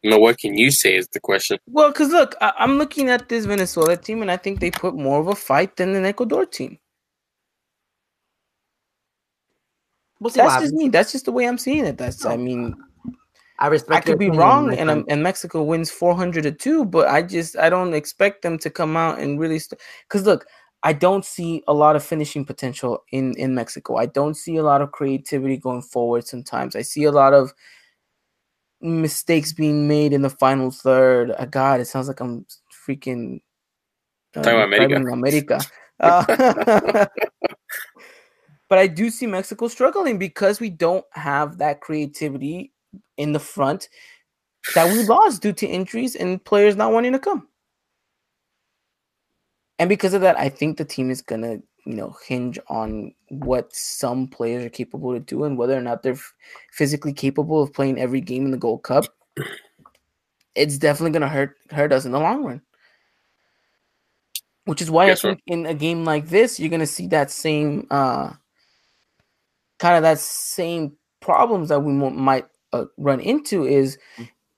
no, 0.03 0.19
what 0.19 0.39
can 0.39 0.57
you 0.57 0.71
say 0.71 0.97
is 0.97 1.09
the 1.09 1.21
question. 1.21 1.59
Well, 1.67 1.89
because 1.91 2.11
look, 2.11 2.35
I- 2.41 2.55
I'm 2.59 2.77
looking 2.79 3.09
at 3.09 3.29
this 3.29 3.47
Venezuela 3.47 3.97
team, 3.97 4.23
and 4.23 4.31
I 4.31 4.37
think 4.37 4.61
they 4.61 4.71
put 4.71 4.95
more 4.95 5.21
of 5.21 5.29
a 5.29 5.35
fight 5.35 5.77
than 5.77 5.95
an 5.95 6.05
Ecuador 6.05 6.45
team. 6.47 6.79
We'll 10.21 10.31
That's 10.31 10.63
just 10.63 10.75
me. 10.75 10.89
That's 10.89 11.13
just 11.13 11.25
the 11.27 11.33
way 11.33 11.47
I'm 11.47 11.59
seeing 11.59 11.85
it. 11.85 11.99
That's, 11.99 12.25
I 12.25 12.37
mean, 12.37 12.75
I 13.59 13.69
respect. 13.69 13.97
I 13.97 14.01
could 14.01 14.19
be 14.19 14.31
wrong, 14.31 14.75
and 14.75 14.91
um, 14.91 15.05
and 15.09 15.23
Mexico 15.23 15.63
wins 15.63 15.91
400 15.91 16.43
to 16.43 16.53
two, 16.53 16.85
but 16.85 17.09
I 17.09 17.23
just 17.23 17.57
I 17.57 17.71
don't 17.71 17.95
expect 17.95 18.43
them 18.43 18.59
to 18.59 18.71
come 18.71 18.97
out 18.97 19.21
and 19.21 19.39
really. 19.39 19.61
Because 20.09 20.27
look, 20.27 20.47
I 20.83 20.93
don't 20.93 21.25
see 21.25 21.63
a 21.69 21.73
lot 21.73 21.95
of 21.95 22.05
finishing 22.05 22.45
potential 22.45 23.05
in 23.13 23.35
in 23.35 23.55
Mexico. 23.55 23.97
I 23.97 24.07
don't 24.07 24.35
see 24.35 24.57
a 24.57 24.63
lot 24.65 24.83
of 24.83 24.91
creativity 24.91 25.57
going 25.57 25.83
forward. 25.83 26.27
Sometimes 26.27 26.75
I 26.75 26.83
see 26.83 27.05
a 27.05 27.13
lot 27.13 27.33
of 27.33 27.55
mistakes 28.81 29.53
being 29.53 29.87
made 29.87 30.13
in 30.13 30.23
the 30.23 30.31
final 30.31 30.71
third. 30.71 31.33
Uh, 31.39 31.45
God, 31.47 31.81
it 31.81 31.87
sounds 31.87 32.09
like 32.09 32.21
I'm 32.21 32.45
freaking 32.87 33.41
uh, 34.37 34.43
Talking 34.43 34.59
about 34.59 34.67
America. 34.67 35.13
America. 35.13 35.61
Uh, 36.01 36.27
but 38.69 38.79
I 38.79 38.89
do 38.89 39.11
see 39.11 39.29
Mexico 39.29 39.69
struggling 39.69 40.19
because 40.19 40.59
we 40.59 40.69
don't 40.69 41.05
have 41.13 41.59
that 41.59 41.81
creativity 41.81 42.74
in 43.17 43.33
the 43.33 43.39
front 43.39 43.89
that 44.75 44.91
we 44.91 45.05
lost 45.05 45.43
due 45.43 45.53
to 45.53 45.67
injuries 45.67 46.17
and 46.17 46.45
players 46.45 46.77
not 46.77 46.93
wanting 46.93 47.13
to 47.13 47.19
come. 47.19 47.49
And 49.79 49.89
because 49.89 50.15
of 50.15 50.21
that, 50.23 50.39
I 50.39 50.49
think 50.49 50.79
the 50.79 50.85
team 50.85 51.11
is 51.11 51.23
gonna 51.23 51.59
you 51.85 51.95
know 51.95 52.17
hinge 52.27 52.59
on 52.69 53.15
what 53.29 53.75
some 53.75 54.27
players 54.27 54.65
are 54.65 54.71
capable 54.71 55.13
to 55.13 55.21
do 55.21 55.45
and 55.45 55.59
whether 55.59 55.77
or 55.77 55.83
not 55.83 56.03
they're 56.03 56.13
f- 56.13 56.35
physically 56.73 57.13
capable 57.13 57.63
of 57.63 57.73
playing 57.73 57.99
every 57.99 58.21
game 58.21 58.45
in 58.45 58.51
the 58.51 58.57
Gold 58.57 58.83
Cup. 58.83 59.05
It's 60.55 60.79
definitely 60.79 61.11
going 61.11 61.23
to 61.23 61.29
hurt 61.29 61.57
hurt 61.71 61.93
us 61.93 62.05
in 62.05 62.13
the 62.13 62.21
long 62.21 62.45
run. 62.45 62.63
Which 64.67 64.81
is 64.81 64.91
why 64.91 65.09
Guess 65.09 65.25
I 65.25 65.29
think 65.29 65.43
in 65.47 65.67
a 65.67 65.75
game 65.75 66.05
like 66.05 66.29
this, 66.29 66.59
you're 66.59 66.71
going 66.71 66.81
to 66.81 66.87
see 66.87 67.09
that 67.09 67.31
same 67.31 67.87
uh, 67.91 68.33
kind 69.79 69.97
of 69.97 70.03
that 70.03 70.19
same 70.21 70.97
problems 71.21 71.69
that 71.69 71.81
we 71.81 71.93
might 71.93 72.47
uh, 72.75 72.87
run 72.97 73.21
into 73.21 73.65
is 73.65 73.99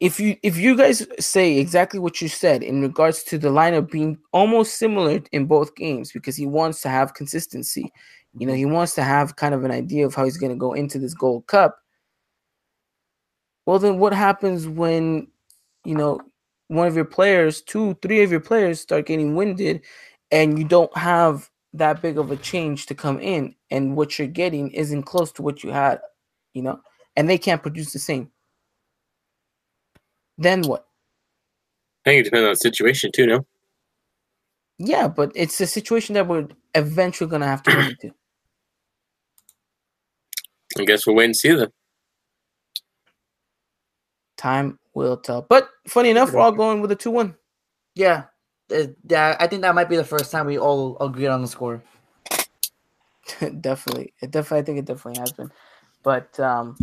if 0.01 0.21
you 0.21 0.37
if 0.43 0.57
you 0.57 0.77
guys 0.77 1.07
say 1.19 1.59
exactly 1.59 2.01
what 2.01 2.21
you 2.21 2.29
said 2.29 2.63
in 2.63 2.83
regards 2.83 3.23
to 3.25 3.39
the 3.39 3.49
lineup 3.49 3.91
being 3.91 4.19
almost 4.33 4.75
similar 4.75 5.21
in 5.33 5.47
both 5.47 5.75
games 5.75 6.13
because 6.13 6.37
he 6.37 6.47
wants 6.47 6.83
to 6.83 6.89
have 6.89 7.15
consistency. 7.15 7.93
You 8.39 8.47
know 8.47 8.55
he 8.55 8.67
wants 8.67 8.95
to 8.97 9.03
have 9.03 9.37
kind 9.37 9.55
of 9.55 9.65
an 9.65 9.71
idea 9.71 10.07
of 10.07 10.15
how 10.15 10.25
he's 10.25 10.37
going 10.37 10.53
to 10.53 10.59
go 10.59 10.73
into 10.73 10.99
this 10.99 11.15
gold 11.15 11.47
cup. 11.47 11.79
Well 13.67 13.79
then 13.79 13.99
what 13.99 14.13
happens 14.13 14.67
when 14.67 15.29
you 15.85 15.95
know 15.95 16.21
one 16.69 16.87
of 16.87 16.97
your 16.97 17.05
players 17.05 17.63
two 17.63 17.97
three 18.03 18.23
of 18.23 18.31
your 18.31 18.41
players 18.41 18.81
start 18.81 19.07
getting 19.07 19.35
winded 19.35 19.83
and 20.31 20.59
you 20.59 20.65
don't 20.65 20.95
have 20.97 21.49
that 21.73 22.03
big 22.03 22.19
of 22.19 22.31
a 22.31 22.37
change 22.37 22.87
to 22.87 22.95
come 22.95 23.21
in 23.21 23.55
and 23.71 23.97
what 23.97 24.19
you're 24.19 24.27
getting 24.29 24.71
isn't 24.73 25.05
close 25.05 25.31
to 25.33 25.43
what 25.43 25.63
you 25.63 25.71
had 25.71 26.01
you 26.55 26.63
know 26.63 26.81
and 27.17 27.29
they 27.31 27.39
can't 27.39 27.63
produce 27.63 27.93
the 27.93 28.01
same 28.01 28.31
then 30.39 30.67
what 30.67 30.87
I 32.07 32.11
think 32.11 32.21
it 32.21 32.25
depends 32.25 32.45
on 32.47 32.53
the 32.53 32.57
situation 32.57 33.13
too. 33.13 33.27
No, 33.27 33.47
yeah 34.79 35.09
but 35.09 35.33
it's 35.35 35.61
a 35.61 35.67
situation 35.69 36.15
that 36.15 36.29
we're 36.29 36.49
eventually 36.75 37.31
going 37.31 37.43
to 37.43 37.49
have 37.49 37.63
to 37.65 37.73
run 37.73 37.89
into 37.89 38.13
I 40.79 40.85
guess 40.85 41.07
we'll 41.07 41.17
wait 41.17 41.27
and 41.27 41.37
see 41.37 41.53
then. 41.53 41.69
time 44.37 44.79
will 44.95 45.17
tell 45.19 45.43
but 45.49 45.71
funny 45.89 46.11
enough 46.11 46.35
we're 46.35 46.41
all 46.41 46.53
going 46.53 46.81
with 46.83 46.93
a 46.93 46.97
2-1 46.97 47.37
Yeah, 47.95 48.25
Uh, 48.75 48.89
yeah. 49.09 49.37
I 49.41 49.47
think 49.49 49.63
that 49.63 49.75
might 49.75 49.89
be 49.91 49.97
the 49.97 50.05
first 50.05 50.31
time 50.33 50.47
we 50.47 50.59
all 50.59 50.99
agreed 51.01 51.29
on 51.29 51.43
the 51.43 51.49
score. 51.49 51.83
definitely 53.61 54.15
it 54.23 54.31
definitely 54.31 54.59
i 54.61 54.63
think 54.65 54.79
it 54.81 54.85
definitely 54.87 55.21
has 55.21 55.33
been 55.33 55.53
but 56.05 56.39
um 56.41 56.79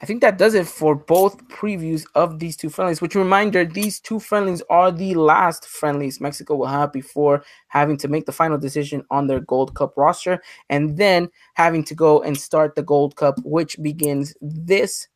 i 0.00 0.06
think 0.06 0.20
that 0.20 0.38
does 0.38 0.54
it 0.54 0.66
for 0.66 0.94
both 0.94 1.36
previews 1.48 2.04
of 2.14 2.38
these 2.38 2.56
two 2.56 2.68
friendlies 2.68 3.00
which 3.00 3.14
reminder 3.14 3.64
these 3.64 3.98
two 4.00 4.20
friendlies 4.20 4.62
are 4.70 4.90
the 4.92 5.14
last 5.14 5.66
friendlies 5.66 6.20
mexico 6.20 6.54
will 6.54 6.66
have 6.66 6.92
before 6.92 7.42
having 7.68 7.96
to 7.96 8.08
make 8.08 8.24
the 8.26 8.32
final 8.32 8.58
decision 8.58 9.02
on 9.10 9.26
their 9.26 9.40
gold 9.40 9.74
cup 9.74 9.92
roster 9.96 10.40
and 10.70 10.96
then 10.96 11.28
having 11.54 11.82
to 11.82 11.94
go 11.94 12.22
and 12.22 12.36
start 12.38 12.74
the 12.74 12.82
gold 12.82 13.16
cup 13.16 13.34
which 13.44 13.76
begins 13.82 14.34
this 14.40 15.08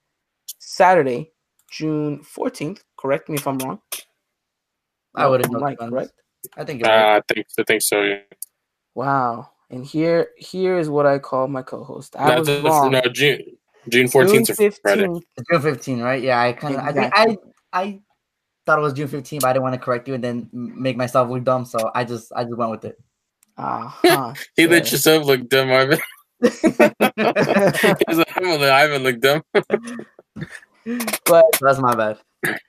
saturday 0.58 1.30
june 1.70 2.18
14th 2.20 2.80
correct 2.96 3.28
me 3.28 3.36
if 3.36 3.46
i'm 3.46 3.58
wrong 3.58 3.80
I 5.14 5.26
would 5.26 5.44
have 5.44 5.54
I'm 5.54 5.62
right, 5.62 5.78
correct 5.78 6.12
I 6.56 6.64
think. 6.64 6.80
You're 6.80 6.88
right. 6.88 7.16
Uh, 7.16 7.18
I 7.18 7.22
think 7.34 7.46
I 7.58 7.62
think 7.64 7.82
so. 7.82 8.00
Yeah. 8.02 8.18
wow 8.94 9.50
and 9.70 9.84
here 9.84 10.28
here 10.38 10.76
is 10.78 10.88
what 10.88 11.04
i 11.06 11.18
call 11.18 11.48
my 11.48 11.60
co-host 11.62 12.16
i 12.18 12.28
No, 12.28 12.38
was 12.38 12.46
that's- 12.48 12.64
wrong 12.64 12.92
no, 12.92 13.00
June 13.12 13.42
June 13.88 14.08
fourteenth 14.08 14.46
June 14.56 14.68
or 14.68 14.70
Friday. 14.82 15.06
June 15.50 15.62
15, 15.62 16.00
right? 16.00 16.22
Yeah, 16.22 16.40
I 16.40 16.52
kind 16.52 16.76
of. 16.76 16.82
I 16.82 16.92
think 16.92 17.12
I 17.14 17.36
I 17.72 18.00
thought 18.66 18.78
it 18.78 18.82
was 18.82 18.92
June 18.92 19.08
15, 19.08 19.40
but 19.40 19.48
I 19.48 19.52
didn't 19.54 19.62
want 19.64 19.74
to 19.74 19.80
correct 19.80 20.06
you 20.08 20.14
and 20.14 20.22
then 20.22 20.48
make 20.52 20.96
myself 20.96 21.28
look 21.28 21.42
dumb, 21.44 21.64
so 21.64 21.90
I 21.94 22.04
just 22.04 22.32
I 22.34 22.44
just 22.44 22.56
went 22.56 22.70
with 22.70 22.84
it. 22.84 23.00
Uh-huh. 23.58 24.34
He 24.56 24.66
let 24.66 24.86
Sure. 24.86 24.94
yourself 24.96 25.26
look 25.26 25.48
dumb, 25.48 25.68
Marvin. 25.68 25.98
He's 26.42 26.62
like, 26.70 28.36
I'm 28.36 28.42
gonna, 28.44 28.70
I 28.70 28.80
haven't 28.80 29.02
looked 29.04 29.20
dumb. 29.20 29.42
But 31.26 31.44
That's 31.60 31.78
my 31.78 31.94
bad. 31.94 32.18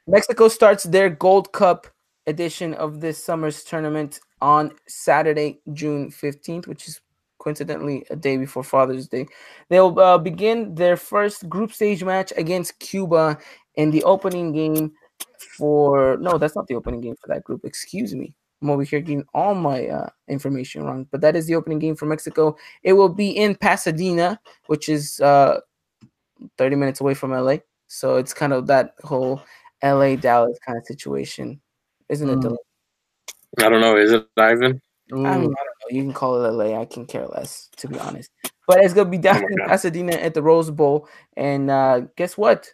Mexico 0.07 0.47
starts 0.47 0.83
their 0.83 1.09
Gold 1.09 1.51
Cup 1.51 1.87
edition 2.27 2.73
of 2.75 3.01
this 3.01 3.23
summer's 3.23 3.63
tournament 3.63 4.19
on 4.41 4.71
Saturday, 4.87 5.59
June 5.73 6.11
15th, 6.11 6.67
which 6.67 6.87
is 6.87 7.01
coincidentally 7.43 8.05
a 8.09 8.15
day 8.15 8.37
before 8.37 8.63
Father's 8.63 9.07
Day. 9.07 9.27
They'll 9.69 9.99
uh, 9.99 10.17
begin 10.17 10.75
their 10.75 10.95
first 10.95 11.49
group 11.49 11.73
stage 11.73 12.03
match 12.03 12.31
against 12.37 12.79
Cuba 12.79 13.37
in 13.75 13.91
the 13.91 14.03
opening 14.03 14.53
game 14.53 14.93
for 15.57 16.17
no, 16.17 16.37
that's 16.37 16.55
not 16.55 16.67
the 16.67 16.75
opening 16.75 17.01
game 17.01 17.15
for 17.19 17.27
that 17.27 17.43
group. 17.43 17.65
Excuse 17.65 18.15
me. 18.15 18.35
I'm 18.61 18.69
over 18.69 18.83
here 18.83 19.01
getting 19.01 19.25
all 19.33 19.53
my 19.53 19.87
uh, 19.87 20.09
information 20.29 20.83
wrong, 20.83 21.05
but 21.11 21.19
that 21.19 21.35
is 21.35 21.47
the 21.47 21.55
opening 21.55 21.79
game 21.79 21.97
for 21.97 22.05
Mexico. 22.05 22.55
It 22.81 22.93
will 22.93 23.09
be 23.09 23.31
in 23.31 23.55
Pasadena, 23.55 24.39
which 24.67 24.87
is 24.87 25.19
uh, 25.19 25.59
30 26.57 26.77
minutes 26.77 27.01
away 27.01 27.13
from 27.13 27.31
LA. 27.31 27.57
So 27.87 28.15
it's 28.15 28.33
kind 28.33 28.53
of 28.53 28.67
that 28.67 28.95
whole 29.03 29.41
LA 29.83 30.15
Dallas 30.15 30.57
kind 30.65 30.77
of 30.77 30.85
situation, 30.85 31.59
isn't 32.07 32.29
it? 32.29 32.37
Mm. 32.37 32.43
Dylan? 32.43 32.57
I 33.59 33.69
don't 33.69 33.81
know. 33.81 33.97
Is 33.97 34.13
it 34.13 34.27
Ivan? 34.37 34.81
I 35.11 35.15
mean, 35.15 35.25
I 35.27 35.33
don't 35.33 35.43
know. 35.43 35.53
You 35.89 36.03
can 36.03 36.13
call 36.13 36.43
it 36.43 36.49
LA. 36.49 36.79
I 36.79 36.85
can 36.85 37.05
care 37.05 37.27
less, 37.27 37.69
to 37.77 37.87
be 37.87 37.99
honest. 37.99 38.29
But 38.67 38.83
it's 38.83 38.93
gonna 38.93 39.09
be 39.09 39.17
down 39.17 39.43
Oh 39.43 39.47
in 39.47 39.67
Pasadena 39.67 40.13
at 40.13 40.33
the 40.33 40.41
Rose 40.43 40.71
Bowl, 40.71 41.07
and 41.35 41.69
uh, 41.69 42.01
guess 42.15 42.37
what? 42.37 42.71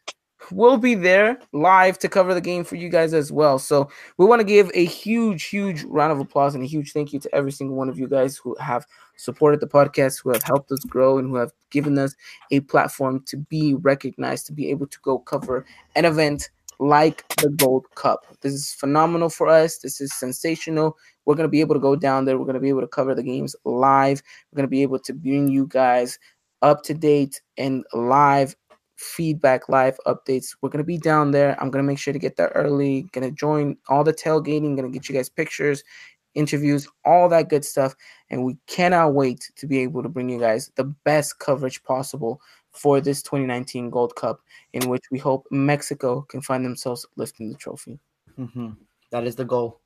We'll 0.52 0.78
be 0.78 0.96
there 0.96 1.38
live 1.52 2.00
to 2.00 2.08
cover 2.08 2.34
the 2.34 2.42
game 2.42 2.64
for 2.64 2.76
you 2.76 2.88
guys 2.88 3.14
as 3.14 3.30
well. 3.30 3.60
So 3.60 3.90
we 4.18 4.26
want 4.26 4.40
to 4.40 4.46
give 4.46 4.72
a 4.74 4.86
huge, 4.86 5.44
huge 5.46 5.84
round 5.84 6.14
of 6.14 6.20
applause 6.20 6.56
and 6.56 6.64
a 6.64 6.68
huge 6.68 6.94
thank 6.94 7.12
you 7.12 7.20
to 7.20 7.36
every 7.36 7.52
single 7.52 7.76
one 7.76 7.90
of 7.90 8.00
you 8.00 8.08
guys 8.08 8.38
who 8.38 8.56
have 8.58 8.86
supported 9.18 9.60
the 9.60 9.68
podcast, 9.68 10.24
who 10.24 10.32
have 10.32 10.44
helped 10.44 10.72
us 10.72 10.80
grow, 10.86 11.18
and 11.18 11.30
who 11.30 11.36
have 11.36 11.52
given 11.72 11.98
us 11.98 12.16
a 12.52 12.62
platform 12.62 13.22
to 13.28 13.38
be 13.38 13.74
recognized, 13.76 14.46
to 14.48 14.54
be 14.54 14.70
able 14.70 14.88
to 14.88 14.98
go 15.04 15.20
cover 15.20 15.66
an 15.96 16.06
event 16.06 16.50
like 16.80 17.28
the 17.38 17.50
Gold 17.50 17.86
Cup. 17.96 18.26
This 18.42 18.54
is 18.54 18.74
phenomenal 18.74 19.30
for 19.30 19.48
us. 19.48 19.80
This 19.80 20.00
is 20.00 20.14
sensational. 20.18 20.98
We're 21.26 21.36
going 21.36 21.48
to 21.48 21.52
be 21.52 21.62
able 21.62 21.76
to 21.76 21.82
go 21.82 21.96
down 21.96 22.26
there. 22.26 22.38
We're 22.38 22.46
going 22.46 22.56
to 22.56 22.62
be 22.62 22.70
able 22.70 22.82
to 22.82 22.88
cover 22.88 23.14
the 23.14 23.24
games 23.24 23.56
live. 23.66 24.24
We're 24.52 24.58
going 24.58 24.68
to 24.68 24.72
be 24.72 24.82
able 24.82 25.00
to 25.00 25.14
bring 25.14 25.50
you 25.50 25.68
guys 25.68 26.18
up 26.62 26.84
to 26.84 26.94
date 26.94 27.42
and 27.58 27.84
live 27.94 28.56
feedback, 28.96 29.70
live 29.70 29.98
updates. 30.06 30.56
We're 30.62 30.70
going 30.70 30.84
to 30.84 30.88
be 30.88 30.98
down 30.98 31.32
there. 31.32 31.52
I'm 31.62 31.70
going 31.70 31.84
to 31.84 31.88
make 31.88 32.00
sure 32.00 32.14
to 32.14 32.20
get 32.20 32.38
there 32.38 32.52
early. 32.56 33.04
Going 33.12 33.30
to 33.30 33.36
join 33.36 33.78
all 33.88 34.04
the 34.04 34.14
tailgating. 34.14 34.76
Going 34.76 34.92
to 34.92 34.98
get 34.98 35.08
you 35.08 35.16
guys 35.16 35.30
pictures, 35.30 35.84
interviews, 36.34 36.88
all 37.06 37.30
that 37.30 37.50
good 37.50 37.66
stuff. 37.66 37.96
And 38.30 38.44
we 38.44 38.58
cannot 38.68 39.14
wait 39.14 39.52
to 39.58 39.68
be 39.68 39.80
able 39.80 40.04
to 40.04 40.10
bring 40.10 40.30
you 40.30 40.40
guys 40.40 40.72
the 40.76 40.86
best 40.86 41.40
coverage 41.40 41.84
possible 41.84 42.42
for 42.80 43.02
this 43.02 43.22
2019 43.24 43.90
Gold 43.90 44.16
Cup, 44.16 44.40
in 44.74 44.90
which 44.90 45.04
we 45.12 45.20
hope 45.20 45.46
Mexico 45.52 46.22
can 46.30 46.42
find 46.42 46.64
themselves 46.64 47.06
lifting 47.18 47.50
the 47.52 47.58
trophy 47.58 48.00
mhm. 48.40 48.78
That 49.12 49.26
is 49.26 49.36
the 49.36 49.46
goal. 49.46 49.82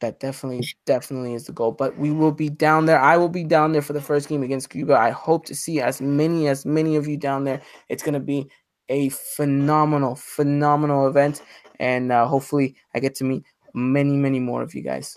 that 0.00 0.18
definitely 0.18 0.66
definitely 0.84 1.34
is 1.34 1.46
the 1.46 1.52
goal 1.52 1.70
but 1.70 1.96
we 1.96 2.10
will 2.10 2.32
be 2.32 2.48
down 2.50 2.86
there 2.86 2.98
i 3.00 3.16
will 3.16 3.28
be 3.28 3.44
down 3.44 3.70
there 3.72 3.82
for 3.82 3.92
the 3.94 4.00
first 4.00 4.28
game 4.28 4.42
against 4.42 4.68
cuba 4.70 4.94
i 4.98 5.10
hope 5.10 5.44
to 5.46 5.54
see 5.54 5.80
as 5.80 6.00
many 6.00 6.48
as 6.48 6.66
many 6.66 6.96
of 6.96 7.06
you 7.06 7.16
down 7.16 7.44
there 7.44 7.62
it's 7.88 8.02
going 8.02 8.14
to 8.14 8.26
be 8.34 8.48
a 8.88 9.08
phenomenal 9.10 10.16
phenomenal 10.16 11.06
event 11.06 11.42
and 11.78 12.10
uh, 12.10 12.26
hopefully 12.26 12.74
i 12.94 12.98
get 12.98 13.14
to 13.14 13.22
meet 13.24 13.44
many 13.74 14.16
many 14.16 14.40
more 14.40 14.60
of 14.62 14.74
you 14.74 14.82
guys 14.82 15.16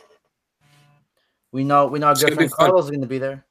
We 1.51 1.63
know 1.63 1.87
we 1.87 1.99
know 1.99 2.07
our 2.07 2.15
good 2.15 2.33
friend. 2.35 2.51
Carlos 2.51 2.85
is 2.85 2.91
going 2.91 3.01
to 3.01 3.07
be 3.07 3.17
there. 3.17 3.45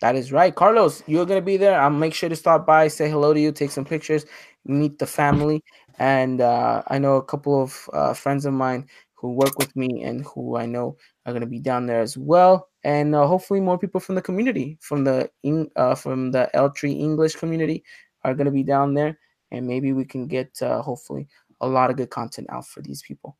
That 0.00 0.14
is 0.16 0.32
right. 0.32 0.54
Carlos 0.54 1.02
you're 1.06 1.26
going 1.26 1.40
to 1.40 1.44
be 1.44 1.56
there. 1.56 1.80
I'll 1.80 1.90
make 1.90 2.14
sure 2.14 2.28
to 2.28 2.36
stop 2.36 2.66
by 2.66 2.88
say 2.88 3.08
hello 3.08 3.32
to 3.34 3.40
you 3.40 3.52
take 3.52 3.70
some 3.70 3.84
pictures 3.84 4.24
meet 4.64 4.98
the 4.98 5.06
family. 5.06 5.62
And 5.98 6.40
uh, 6.40 6.82
i 6.88 6.98
know 6.98 7.16
a 7.16 7.24
couple 7.24 7.62
of 7.62 7.88
uh, 7.92 8.12
friends 8.14 8.44
of 8.46 8.52
mine 8.52 8.86
who 9.14 9.32
work 9.32 9.58
with 9.58 9.74
me 9.76 10.02
and 10.04 10.24
who 10.26 10.56
i 10.58 10.66
know 10.66 10.96
are 11.24 11.32
going 11.32 11.40
to 11.40 11.46
be 11.46 11.60
down 11.60 11.86
there 11.86 12.00
as 12.00 12.16
well. 12.18 12.68
And 12.84 13.14
uh, 13.14 13.26
hopefully 13.26 13.60
more 13.60 13.78
people 13.78 14.00
from 14.00 14.14
the 14.14 14.22
community 14.22 14.78
from 14.80 15.04
the 15.04 15.30
uh, 15.76 15.94
from 15.94 16.30
the 16.32 16.54
El 16.54 16.70
Tri 16.72 16.90
english 16.90 17.36
community 17.36 17.82
are 18.24 18.34
going 18.34 18.46
to 18.46 18.50
be 18.52 18.62
down 18.62 18.94
there. 18.94 19.18
And 19.52 19.66
maybe 19.66 19.92
we 19.92 20.04
can 20.04 20.26
get 20.26 20.60
uh, 20.62 20.82
hopefully 20.82 21.28
a 21.60 21.68
lot 21.68 21.90
of 21.90 21.96
good 21.96 22.10
content 22.10 22.48
out 22.50 22.66
for 22.66 22.82
these 22.82 23.02
people. 23.02 23.36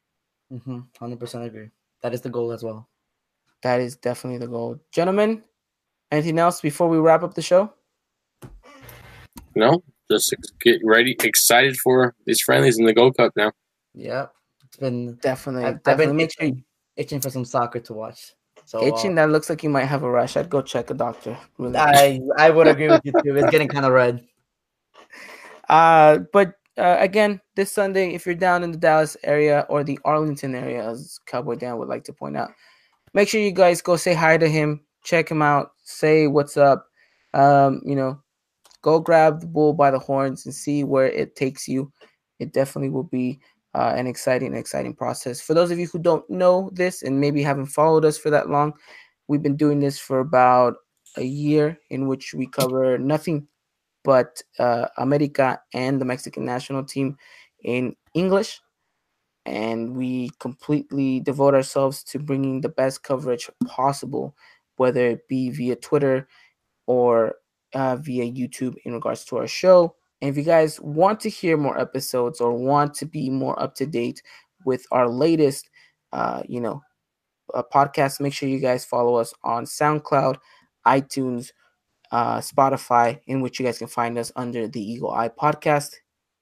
Hmm 0.50 0.80
100% 0.98 1.44
agree. 1.46 1.70
That 2.02 2.14
is 2.14 2.20
the 2.22 2.30
goal 2.30 2.52
as 2.52 2.62
well. 2.62 2.88
that 3.62 3.80
is 3.80 3.96
definitely 3.96 4.38
the 4.38 4.48
goal. 4.48 4.78
Gentlemen 4.92 5.42
anything 6.10 6.38
else 6.38 6.60
before 6.60 6.88
we 6.88 6.98
wrap 6.98 7.22
up 7.22 7.34
the 7.34 7.42
show 7.42 7.72
No, 9.54 9.82
just 10.10 10.34
get 10.60 10.80
ready, 10.84 11.16
excited 11.22 11.76
for 11.78 12.14
these 12.26 12.40
friendlies 12.40 12.78
in 12.78 12.84
the 12.84 12.92
Gold 12.92 13.16
Cup 13.16 13.32
now. 13.36 13.52
Yep. 13.94 14.32
It's 14.64 14.76
been 14.76 15.14
definitely 15.16 15.64
I've, 15.64 15.76
I've 15.76 15.82
definitely 15.82 16.06
been 16.06 16.16
make 16.16 16.32
sure 16.32 16.46
you 16.46 16.52
itching, 16.52 16.64
itching 16.96 17.20
for 17.20 17.30
some 17.30 17.44
soccer 17.44 17.80
to 17.80 17.92
watch. 17.92 18.32
So 18.64 18.82
itching 18.82 19.12
uh, 19.12 19.26
that 19.26 19.30
looks 19.32 19.48
like 19.48 19.62
you 19.62 19.70
might 19.70 19.84
have 19.84 20.02
a 20.02 20.10
rash 20.10 20.36
i'd 20.36 20.50
go 20.50 20.60
check 20.60 20.90
a 20.90 20.94
doctor 20.94 21.38
really 21.56 21.76
I 21.76 22.20
I 22.36 22.50
would 22.50 22.66
agree 22.66 22.88
with 22.88 23.02
you 23.04 23.12
too. 23.12 23.36
It's 23.36 23.50
getting 23.50 23.68
kind 23.68 23.86
of 23.86 23.92
red. 23.92 24.26
uh 25.68 26.18
but 26.32 26.54
uh, 26.76 26.96
again 26.98 27.40
this 27.54 27.70
sunday 27.72 28.12
if 28.12 28.26
you're 28.26 28.34
down 28.34 28.64
in 28.64 28.72
the 28.72 28.78
dallas 28.78 29.16
area 29.22 29.64
or 29.68 29.84
the 29.84 29.98
arlington 30.04 30.54
area 30.54 30.88
as 30.88 31.18
cowboy 31.26 31.54
dan 31.54 31.78
would 31.78 31.88
like 31.88 32.04
to 32.04 32.12
point 32.12 32.36
out 32.36 32.50
make 33.16 33.28
sure 33.30 33.40
you 33.40 33.50
guys 33.50 33.80
go 33.80 33.96
say 33.96 34.12
hi 34.12 34.36
to 34.36 34.46
him, 34.46 34.82
check 35.06 35.30
him 35.30 35.40
out, 35.40 35.70
say 35.84 36.26
what's 36.26 36.56
up. 36.56 36.86
Um, 37.32 37.80
you 37.84 37.94
know, 37.94 38.20
go 38.82 38.98
grab 38.98 39.40
the 39.40 39.46
bull 39.46 39.72
by 39.72 39.90
the 39.90 39.98
horns 39.98 40.44
and 40.44 40.54
see 40.54 40.84
where 40.84 41.06
it 41.06 41.36
takes 41.36 41.66
you. 41.68 41.92
It 42.38 42.52
definitely 42.52 42.90
will 42.90 43.04
be 43.04 43.40
uh, 43.74 43.92
an 43.96 44.06
exciting, 44.06 44.54
exciting 44.54 44.94
process. 44.94 45.40
For 45.40 45.54
those 45.54 45.70
of 45.70 45.78
you 45.78 45.86
who 45.86 45.98
don't 45.98 46.28
know 46.28 46.70
this 46.72 47.02
and 47.02 47.20
maybe 47.20 47.42
haven't 47.42 47.66
followed 47.66 48.04
us 48.04 48.18
for 48.18 48.30
that 48.30 48.50
long, 48.50 48.72
we've 49.28 49.42
been 49.42 49.56
doing 49.56 49.80
this 49.80 49.98
for 49.98 50.18
about 50.20 50.74
a 51.16 51.24
year 51.24 51.78
in 51.90 52.08
which 52.08 52.34
we 52.34 52.46
cover 52.46 52.98
nothing 52.98 53.46
but 54.04 54.42
uh, 54.58 54.86
America 54.98 55.60
and 55.72 56.00
the 56.00 56.04
Mexican 56.04 56.44
national 56.44 56.84
team 56.84 57.16
in 57.64 57.94
English. 58.14 58.60
And 59.44 59.96
we 59.96 60.30
completely 60.40 61.20
devote 61.20 61.54
ourselves 61.54 62.02
to 62.04 62.18
bringing 62.18 62.60
the 62.60 62.68
best 62.68 63.04
coverage 63.04 63.48
possible, 63.66 64.34
whether 64.76 65.06
it 65.06 65.28
be 65.28 65.50
via 65.50 65.76
Twitter 65.76 66.28
or 66.86 67.36
uh, 67.74 67.96
via 67.96 68.24
YouTube 68.24 68.76
in 68.84 68.94
regards 68.94 69.24
to 69.26 69.36
our 69.38 69.46
show. 69.46 69.94
And 70.20 70.30
if 70.30 70.36
you 70.36 70.42
guys 70.42 70.80
want 70.80 71.20
to 71.20 71.30
hear 71.30 71.56
more 71.56 71.78
episodes 71.78 72.40
or 72.40 72.52
want 72.52 72.94
to 72.94 73.06
be 73.06 73.28
more 73.28 73.60
up 73.60 73.74
to 73.76 73.86
date 73.86 74.22
with 74.64 74.86
our 74.90 75.08
latest, 75.08 75.68
uh, 76.12 76.42
you 76.48 76.60
know, 76.60 76.82
uh, 77.54 77.62
podcast, 77.72 78.20
make 78.20 78.32
sure 78.32 78.48
you 78.48 78.58
guys 78.58 78.84
follow 78.84 79.16
us 79.16 79.32
on 79.44 79.64
SoundCloud, 79.64 80.36
iTunes, 80.86 81.50
uh, 82.12 82.38
Spotify, 82.38 83.20
in 83.26 83.40
which 83.40 83.58
you 83.58 83.66
guys 83.66 83.78
can 83.78 83.88
find 83.88 84.16
us 84.18 84.32
under 84.36 84.68
the 84.68 84.80
Eagle 84.80 85.10
Eye 85.10 85.28
Podcast. 85.28 85.94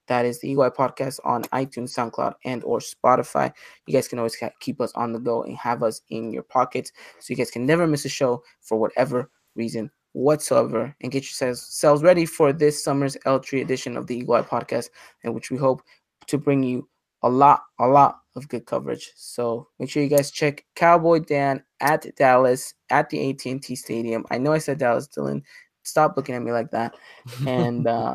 That 0.07 0.27
is 0.27 0.41
the 0.41 0.53
Eye 0.53 0.71
Podcast 0.71 1.21
on 1.25 1.45
iTunes, 1.45 1.95
SoundCloud, 1.95 2.35
and 2.45 2.63
or 2.65 2.79
Spotify. 2.79 3.53
You 3.87 3.95
guys 3.95 4.09
can 4.09 4.19
always 4.19 4.37
keep 4.61 4.81
us 4.81 4.93
on 4.95 5.13
the 5.13 5.19
go 5.19 5.43
and 5.43 5.57
have 5.57 5.83
us 5.83 6.03
in 6.11 6.33
your 6.33 6.43
pockets, 6.43 6.93
so 7.19 7.31
you 7.31 7.37
guys 7.37 7.51
can 7.51 7.67
never 7.67 7.87
miss 7.87 8.05
a 8.05 8.09
show 8.09 8.43
for 8.61 8.79
whatever 8.79 9.31
reason 9.55 9.91
whatsoever. 10.13 10.95
And 11.01 11.13
get 11.13 11.25
yourselves 11.25 12.03
ready 12.03 12.27
for 12.27 12.53
this 12.53 12.83
summer's 12.83 13.17
El 13.25 13.41
Tri 13.41 13.61
edition 13.61 13.97
of 13.97 14.07
the 14.07 14.23
Eye 14.23 14.43
Podcast, 14.43 14.91
in 15.23 15.35
which 15.35 15.51
we 15.51 15.57
hope 15.57 15.83
to 16.27 16.39
bring 16.39 16.63
you 16.63 16.89
a 17.23 17.29
lot, 17.29 17.63
a 17.81 17.87
lot 17.87 18.21
of 18.37 18.49
good 18.49 18.67
coverage. 18.67 19.11
So 19.17 19.69
make 19.79 19.91
sure 19.91 20.03
you 20.03 20.09
guys 20.09 20.31
check 20.31 20.65
Cowboy 20.77 21.21
Dan 21.21 21.63
at 21.81 22.15
Dallas 22.17 22.75
at 22.91 23.09
the 23.11 23.31
AT&T 23.31 23.75
Stadium. 23.77 24.25
I 24.31 24.39
know 24.39 24.53
I 24.53 24.59
said 24.59 24.79
Dallas, 24.79 25.09
Dylan. 25.09 25.43
Stop 25.83 26.17
looking 26.17 26.35
at 26.35 26.43
me 26.43 26.53
like 26.53 26.71
that. 26.71 26.95
And 27.47 27.87
uh, 27.87 28.15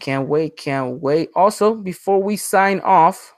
can't 0.00 0.28
wait, 0.28 0.56
can't 0.56 1.00
wait. 1.00 1.30
Also, 1.34 1.74
before 1.74 2.22
we 2.22 2.36
sign 2.36 2.80
off, 2.80 3.34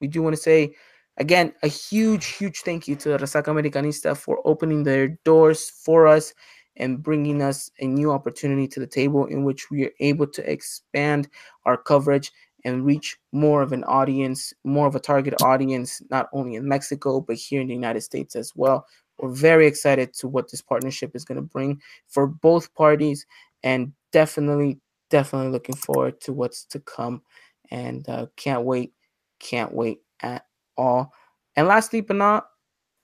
we 0.00 0.08
do 0.08 0.22
want 0.22 0.34
to 0.36 0.42
say 0.42 0.74
again 1.16 1.52
a 1.62 1.68
huge, 1.68 2.26
huge 2.26 2.60
thank 2.60 2.88
you 2.88 2.96
to 2.96 3.10
the 3.10 3.18
Resaca 3.18 3.46
Americanista 3.46 4.16
for 4.16 4.40
opening 4.44 4.84
their 4.84 5.08
doors 5.24 5.70
for 5.70 6.06
us 6.06 6.32
and 6.76 7.02
bringing 7.02 7.42
us 7.42 7.70
a 7.80 7.86
new 7.86 8.12
opportunity 8.12 8.68
to 8.68 8.80
the 8.80 8.86
table 8.86 9.26
in 9.26 9.44
which 9.44 9.70
we 9.70 9.84
are 9.84 9.92
able 10.00 10.26
to 10.26 10.50
expand 10.50 11.28
our 11.66 11.76
coverage 11.76 12.30
and 12.64 12.84
reach 12.84 13.16
more 13.32 13.62
of 13.62 13.72
an 13.72 13.84
audience, 13.84 14.52
more 14.64 14.86
of 14.86 14.94
a 14.94 15.00
target 15.00 15.42
audience, 15.42 16.02
not 16.10 16.28
only 16.32 16.54
in 16.54 16.68
Mexico, 16.68 17.20
but 17.20 17.36
here 17.36 17.60
in 17.60 17.68
the 17.68 17.74
United 17.74 18.00
States 18.00 18.36
as 18.36 18.52
well. 18.54 18.86
We're 19.18 19.30
very 19.30 19.66
excited 19.66 20.14
to 20.14 20.28
what 20.28 20.50
this 20.50 20.62
partnership 20.62 21.14
is 21.14 21.24
going 21.24 21.36
to 21.36 21.42
bring 21.42 21.80
for 22.06 22.26
both 22.26 22.72
parties 22.74 23.26
and 23.62 23.92
definitely, 24.12 24.78
definitely 25.10 25.50
looking 25.52 25.76
forward 25.76 26.20
to 26.22 26.32
what's 26.32 26.64
to 26.66 26.80
come. 26.80 27.22
And 27.70 28.08
uh, 28.08 28.26
can't 28.36 28.64
wait, 28.64 28.92
can't 29.40 29.72
wait 29.74 30.00
at 30.22 30.44
all. 30.76 31.12
And 31.56 31.68
lastly, 31.68 32.00
but 32.02 32.16
not 32.16 32.46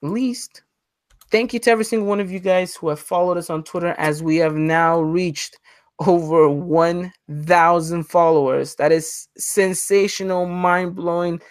least, 0.01 0.63
thank 1.31 1.53
you 1.53 1.59
to 1.61 1.71
every 1.71 1.85
single 1.85 2.07
one 2.09 2.19
of 2.21 2.31
you 2.31 2.39
guys 2.39 2.75
who 2.75 2.89
have 2.89 2.99
followed 2.99 3.37
us 3.37 3.49
on 3.49 3.63
Twitter 3.63 3.95
as 3.97 4.23
we 4.23 4.37
have 4.37 4.55
now 4.55 5.01
reached 5.01 5.57
over 6.07 6.49
1,000 6.49 8.03
followers. 8.05 8.75
That 8.75 8.91
is 8.91 9.27
sensational, 9.37 10.47
mind 10.47 10.95
blowing. 10.95 11.41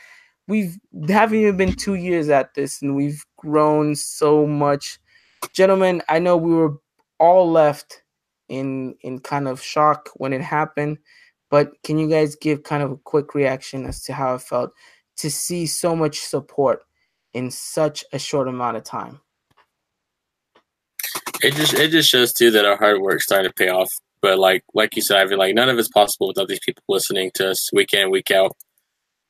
We've 0.49 0.79
haven't 1.09 1.39
even 1.41 1.57
been 1.59 1.75
two 1.75 1.95
years 1.97 2.29
at 2.31 2.55
this, 2.55 2.83
and 2.83 2.97
we've 2.97 3.25
grown 3.39 3.97
so 3.97 4.47
much, 4.47 4.99
gentlemen. 5.55 6.03
I 6.09 6.21
know 6.21 6.37
we 6.39 6.55
were 6.55 6.77
all 7.21 7.51
left 7.51 8.04
in 8.49 8.95
in 9.03 9.21
kind 9.21 9.49
of 9.49 9.63
shock 9.63 10.11
when 10.17 10.33
it 10.33 10.43
happened, 10.43 10.99
but 11.51 11.73
can 11.83 11.99
you 11.99 12.09
guys 12.09 12.37
give 12.37 12.63
kind 12.63 12.83
of 12.83 12.91
a 12.91 12.97
quick 12.97 13.35
reaction 13.35 13.87
as 13.87 14.03
to 14.03 14.13
how 14.13 14.35
it 14.35 14.43
felt 14.43 14.71
to 15.19 15.31
see 15.31 15.67
so 15.67 15.95
much 15.95 16.19
support 16.19 16.83
in 17.33 17.51
such 17.51 18.05
a 18.13 18.19
short 18.19 18.49
amount 18.49 18.77
of 18.77 18.85
time? 18.85 19.21
It 21.43 21.55
just 21.55 21.75
it 21.75 21.91
just 21.91 22.09
shows 22.09 22.33
too 22.33 22.51
that 22.53 22.65
our 22.65 22.77
hard 22.77 23.01
work 23.01 23.21
starting 23.21 23.51
to 23.51 23.55
pay 23.55 23.69
off. 23.69 23.91
But 24.23 24.39
like 24.39 24.65
like 24.75 24.97
you 24.97 25.03
said, 25.03 25.19
I 25.19 25.29
feel 25.29 25.39
like 25.39 25.55
none 25.55 25.69
of 25.69 25.79
it's 25.79 25.89
possible 25.89 26.29
without 26.29 26.49
these 26.49 26.61
people 26.65 26.83
listening 26.89 27.31
to 27.35 27.51
us 27.51 27.71
week 27.73 27.93
in 27.93 28.11
week 28.11 28.31
out. 28.31 28.53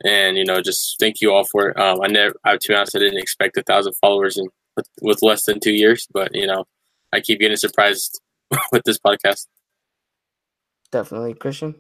And 0.04 0.36
you 0.36 0.44
know, 0.44 0.60
just 0.60 0.96
thank 1.00 1.20
you 1.20 1.32
all 1.32 1.44
for 1.44 1.70
it. 1.70 1.78
Um, 1.78 2.00
I 2.02 2.08
never, 2.08 2.34
I, 2.44 2.56
to 2.56 2.68
be 2.68 2.74
honest, 2.74 2.96
I 2.96 3.00
didn't 3.00 3.18
expect 3.18 3.56
a 3.56 3.62
thousand 3.62 3.94
followers 4.00 4.36
in 4.36 4.46
with, 4.76 4.86
with 5.02 5.22
less 5.22 5.44
than 5.44 5.60
two 5.60 5.72
years. 5.72 6.06
But 6.12 6.34
you 6.34 6.46
know, 6.46 6.64
I 7.12 7.20
keep 7.20 7.40
getting 7.40 7.56
surprised 7.56 8.20
with 8.72 8.82
this 8.84 8.98
podcast. 8.98 9.46
Definitely, 10.90 11.34
Christian. 11.34 11.74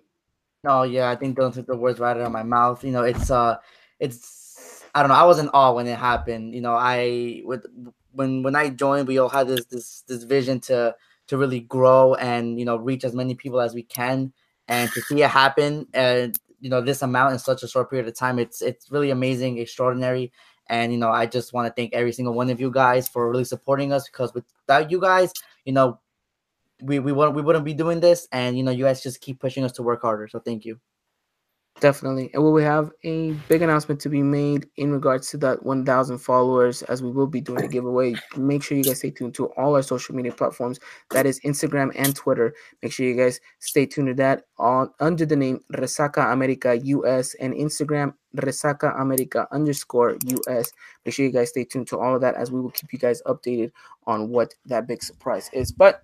No, 0.64 0.82
yeah, 0.82 1.10
I 1.10 1.16
think 1.16 1.36
those 1.36 1.54
took 1.54 1.66
the 1.66 1.76
words 1.76 2.00
right 2.00 2.16
out 2.16 2.22
of 2.22 2.32
my 2.32 2.42
mouth. 2.42 2.82
You 2.82 2.90
know, 2.90 3.02
it's 3.02 3.30
uh, 3.30 3.56
it's 4.00 4.84
I 4.94 5.00
don't 5.00 5.10
know. 5.10 5.14
I 5.14 5.24
was 5.24 5.38
in 5.38 5.48
awe 5.50 5.72
when 5.72 5.86
it 5.86 5.98
happened. 5.98 6.54
You 6.54 6.62
know, 6.62 6.74
I 6.74 7.42
with 7.44 7.66
when 8.12 8.42
when 8.42 8.56
I 8.56 8.70
joined, 8.70 9.08
we 9.08 9.18
all 9.18 9.28
had 9.28 9.48
this 9.48 9.66
this 9.66 10.04
this 10.08 10.24
vision 10.24 10.60
to 10.60 10.96
to 11.26 11.38
really 11.38 11.60
grow 11.60 12.14
and 12.14 12.58
you 12.58 12.64
know 12.64 12.76
reach 12.76 13.04
as 13.04 13.14
many 13.14 13.34
people 13.34 13.60
as 13.60 13.74
we 13.74 13.82
can 13.82 14.32
and 14.68 14.90
to 14.92 15.00
see 15.02 15.22
it 15.22 15.30
happen 15.30 15.86
and 15.94 16.38
you 16.60 16.70
know 16.70 16.80
this 16.80 17.02
amount 17.02 17.32
in 17.32 17.38
such 17.38 17.62
a 17.62 17.68
short 17.68 17.90
period 17.90 18.08
of 18.08 18.14
time 18.14 18.38
it's 18.38 18.62
it's 18.62 18.90
really 18.90 19.10
amazing 19.10 19.58
extraordinary 19.58 20.32
and 20.68 20.92
you 20.92 20.98
know 20.98 21.10
i 21.10 21.26
just 21.26 21.52
want 21.52 21.66
to 21.66 21.72
thank 21.72 21.92
every 21.92 22.12
single 22.12 22.34
one 22.34 22.50
of 22.50 22.60
you 22.60 22.70
guys 22.70 23.08
for 23.08 23.30
really 23.30 23.44
supporting 23.44 23.92
us 23.92 24.08
because 24.08 24.32
without 24.34 24.90
you 24.90 25.00
guys 25.00 25.32
you 25.64 25.72
know 25.72 25.98
we 26.84 26.98
we 26.98 27.12
wouldn't 27.12 27.34
we 27.34 27.42
wouldn't 27.42 27.64
be 27.64 27.74
doing 27.74 28.00
this 28.00 28.28
and 28.32 28.56
you 28.56 28.62
know 28.62 28.70
you 28.70 28.84
guys 28.84 29.02
just 29.02 29.20
keep 29.20 29.40
pushing 29.40 29.64
us 29.64 29.72
to 29.72 29.82
work 29.82 30.02
harder 30.02 30.28
so 30.28 30.38
thank 30.38 30.64
you 30.64 30.78
Definitely. 31.80 32.30
And 32.32 32.52
we 32.52 32.62
have 32.62 32.92
a 33.04 33.32
big 33.48 33.60
announcement 33.60 34.00
to 34.02 34.08
be 34.08 34.22
made 34.22 34.68
in 34.76 34.92
regards 34.92 35.28
to 35.30 35.36
that 35.38 35.66
1,000 35.66 36.18
followers 36.18 36.82
as 36.84 37.02
we 37.02 37.10
will 37.10 37.26
be 37.26 37.40
doing 37.40 37.64
a 37.64 37.68
giveaway. 37.68 38.14
Make 38.36 38.62
sure 38.62 38.78
you 38.78 38.84
guys 38.84 38.98
stay 38.98 39.10
tuned 39.10 39.34
to 39.34 39.46
all 39.56 39.74
our 39.74 39.82
social 39.82 40.14
media 40.14 40.32
platforms. 40.32 40.78
That 41.10 41.26
is 41.26 41.40
Instagram 41.40 41.90
and 41.96 42.14
Twitter. 42.14 42.54
Make 42.80 42.92
sure 42.92 43.06
you 43.06 43.16
guys 43.16 43.40
stay 43.58 43.86
tuned 43.86 44.06
to 44.06 44.14
that 44.14 44.44
on 44.56 44.90
under 45.00 45.26
the 45.26 45.34
name 45.34 45.60
Resaca 45.72 46.32
America 46.32 46.78
US 46.78 47.34
and 47.34 47.52
Instagram 47.52 48.14
Resaca 48.36 48.98
America 49.00 49.48
underscore 49.50 50.16
US. 50.26 50.70
Make 51.04 51.14
sure 51.14 51.26
you 51.26 51.32
guys 51.32 51.50
stay 51.50 51.64
tuned 51.64 51.88
to 51.88 51.98
all 51.98 52.14
of 52.14 52.20
that 52.20 52.36
as 52.36 52.52
we 52.52 52.60
will 52.60 52.70
keep 52.70 52.92
you 52.92 53.00
guys 53.00 53.20
updated 53.26 53.72
on 54.06 54.28
what 54.28 54.54
that 54.66 54.86
big 54.86 55.02
surprise 55.02 55.50
is. 55.52 55.72
But 55.72 56.02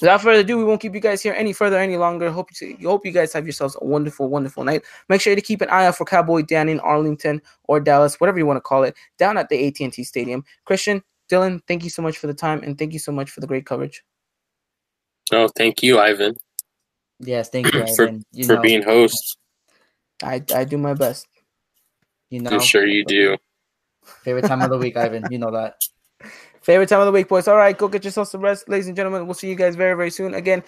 Without 0.00 0.20
further 0.20 0.40
ado, 0.40 0.58
we 0.58 0.64
won't 0.64 0.80
keep 0.80 0.94
you 0.94 1.00
guys 1.00 1.22
here 1.22 1.32
any 1.32 1.52
further 1.52 1.78
any 1.78 1.96
longer. 1.96 2.30
Hope 2.30 2.50
you 2.60 2.88
hope 2.88 3.06
you 3.06 3.12
guys 3.12 3.32
have 3.32 3.46
yourselves 3.46 3.76
a 3.80 3.84
wonderful, 3.84 4.28
wonderful 4.28 4.62
night. 4.62 4.82
Make 5.08 5.20
sure 5.20 5.34
to 5.34 5.40
keep 5.40 5.62
an 5.62 5.70
eye 5.70 5.86
out 5.86 5.96
for 5.96 6.04
Cowboy 6.04 6.42
Dan 6.42 6.68
in 6.68 6.80
Arlington 6.80 7.40
or 7.64 7.80
Dallas, 7.80 8.20
whatever 8.20 8.38
you 8.38 8.46
want 8.46 8.58
to 8.58 8.62
call 8.62 8.82
it, 8.82 8.94
down 9.16 9.38
at 9.38 9.48
the 9.48 9.66
AT&T 9.66 10.04
Stadium. 10.04 10.44
Christian, 10.64 11.02
Dylan, 11.30 11.60
thank 11.66 11.82
you 11.82 11.90
so 11.90 12.02
much 12.02 12.18
for 12.18 12.26
the 12.26 12.34
time 12.34 12.62
and 12.62 12.78
thank 12.78 12.92
you 12.92 12.98
so 12.98 13.10
much 13.10 13.30
for 13.30 13.40
the 13.40 13.46
great 13.46 13.64
coverage. 13.64 14.04
Oh, 15.32 15.48
thank 15.56 15.82
you, 15.82 15.98
Ivan. 15.98 16.36
Yes, 17.18 17.48
thank 17.48 17.72
you, 17.72 17.86
for, 17.96 18.10
you 18.32 18.44
for 18.44 18.56
know, 18.56 18.60
being 18.60 18.82
host. 18.82 19.38
I 20.22 20.42
I 20.54 20.64
do 20.64 20.78
my 20.78 20.94
best. 20.94 21.26
You 22.30 22.40
know, 22.40 22.50
I'm 22.50 22.60
sure 22.60 22.86
you 22.86 23.04
do. 23.04 23.36
Favorite 24.22 24.44
time 24.44 24.62
of 24.62 24.70
the 24.70 24.78
week, 24.78 24.96
Ivan. 24.96 25.24
You 25.30 25.38
know 25.38 25.50
that. 25.52 25.76
Favorite 26.66 26.88
time 26.88 26.98
of 26.98 27.06
the 27.06 27.12
week, 27.12 27.28
boys. 27.28 27.46
All 27.46 27.56
right, 27.56 27.78
go 27.78 27.86
get 27.86 28.04
yourself 28.04 28.26
some 28.26 28.40
rest, 28.40 28.68
ladies 28.68 28.88
and 28.88 28.96
gentlemen. 28.96 29.24
We'll 29.24 29.34
see 29.34 29.48
you 29.48 29.54
guys 29.54 29.76
very, 29.76 29.96
very 29.96 30.10
soon. 30.10 30.34
Again, 30.34 30.64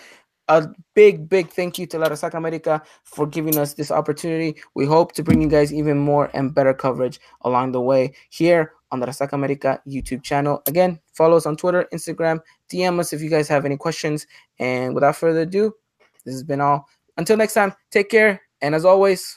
a 0.47 0.69
big, 0.95 1.29
big 1.29 1.49
thank 1.51 1.77
you 1.77 1.89
to 1.89 1.99
La 1.99 2.07
Resaca 2.07 2.35
America 2.35 2.81
for 3.03 3.27
giving 3.27 3.59
us 3.59 3.75
this 3.75 3.91
opportunity. 3.91 4.63
We 4.77 4.87
hope 4.87 5.11
to 5.15 5.25
bring 5.25 5.43
you 5.43 5.49
guys 5.49 5.75
even 5.75 5.99
more 5.99 6.31
and 6.35 6.55
better 6.55 6.73
coverage 6.73 7.19
along 7.41 7.73
the 7.73 7.81
way 7.81 8.15
here 8.31 8.75
on 8.93 9.01
the 9.01 9.07
Resaca 9.07 9.33
America 9.33 9.83
YouTube 9.89 10.23
channel. 10.23 10.63
Again, 10.69 11.01
follow 11.15 11.37
us 11.37 11.47
on 11.47 11.57
Twitter, 11.57 11.89
Instagram, 11.93 12.39
DM 12.73 13.01
us 13.01 13.13
if 13.13 13.21
you 13.21 13.29
guys 13.29 13.49
have 13.49 13.65
any 13.65 13.77
questions. 13.77 14.25
And 14.61 14.95
without 14.95 15.17
further 15.17 15.41
ado, 15.41 15.75
this 16.25 16.33
has 16.33 16.45
been 16.45 16.61
all. 16.61 16.87
Until 17.17 17.37
next 17.37 17.55
time, 17.55 17.75
take 17.91 18.09
care. 18.09 18.41
And 18.63 18.73
as 18.73 18.85
always, 18.85 19.37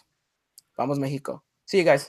vamos 0.78 1.00
Mexico. 1.00 1.42
See 1.66 1.80
you 1.80 1.84
guys. 1.84 2.00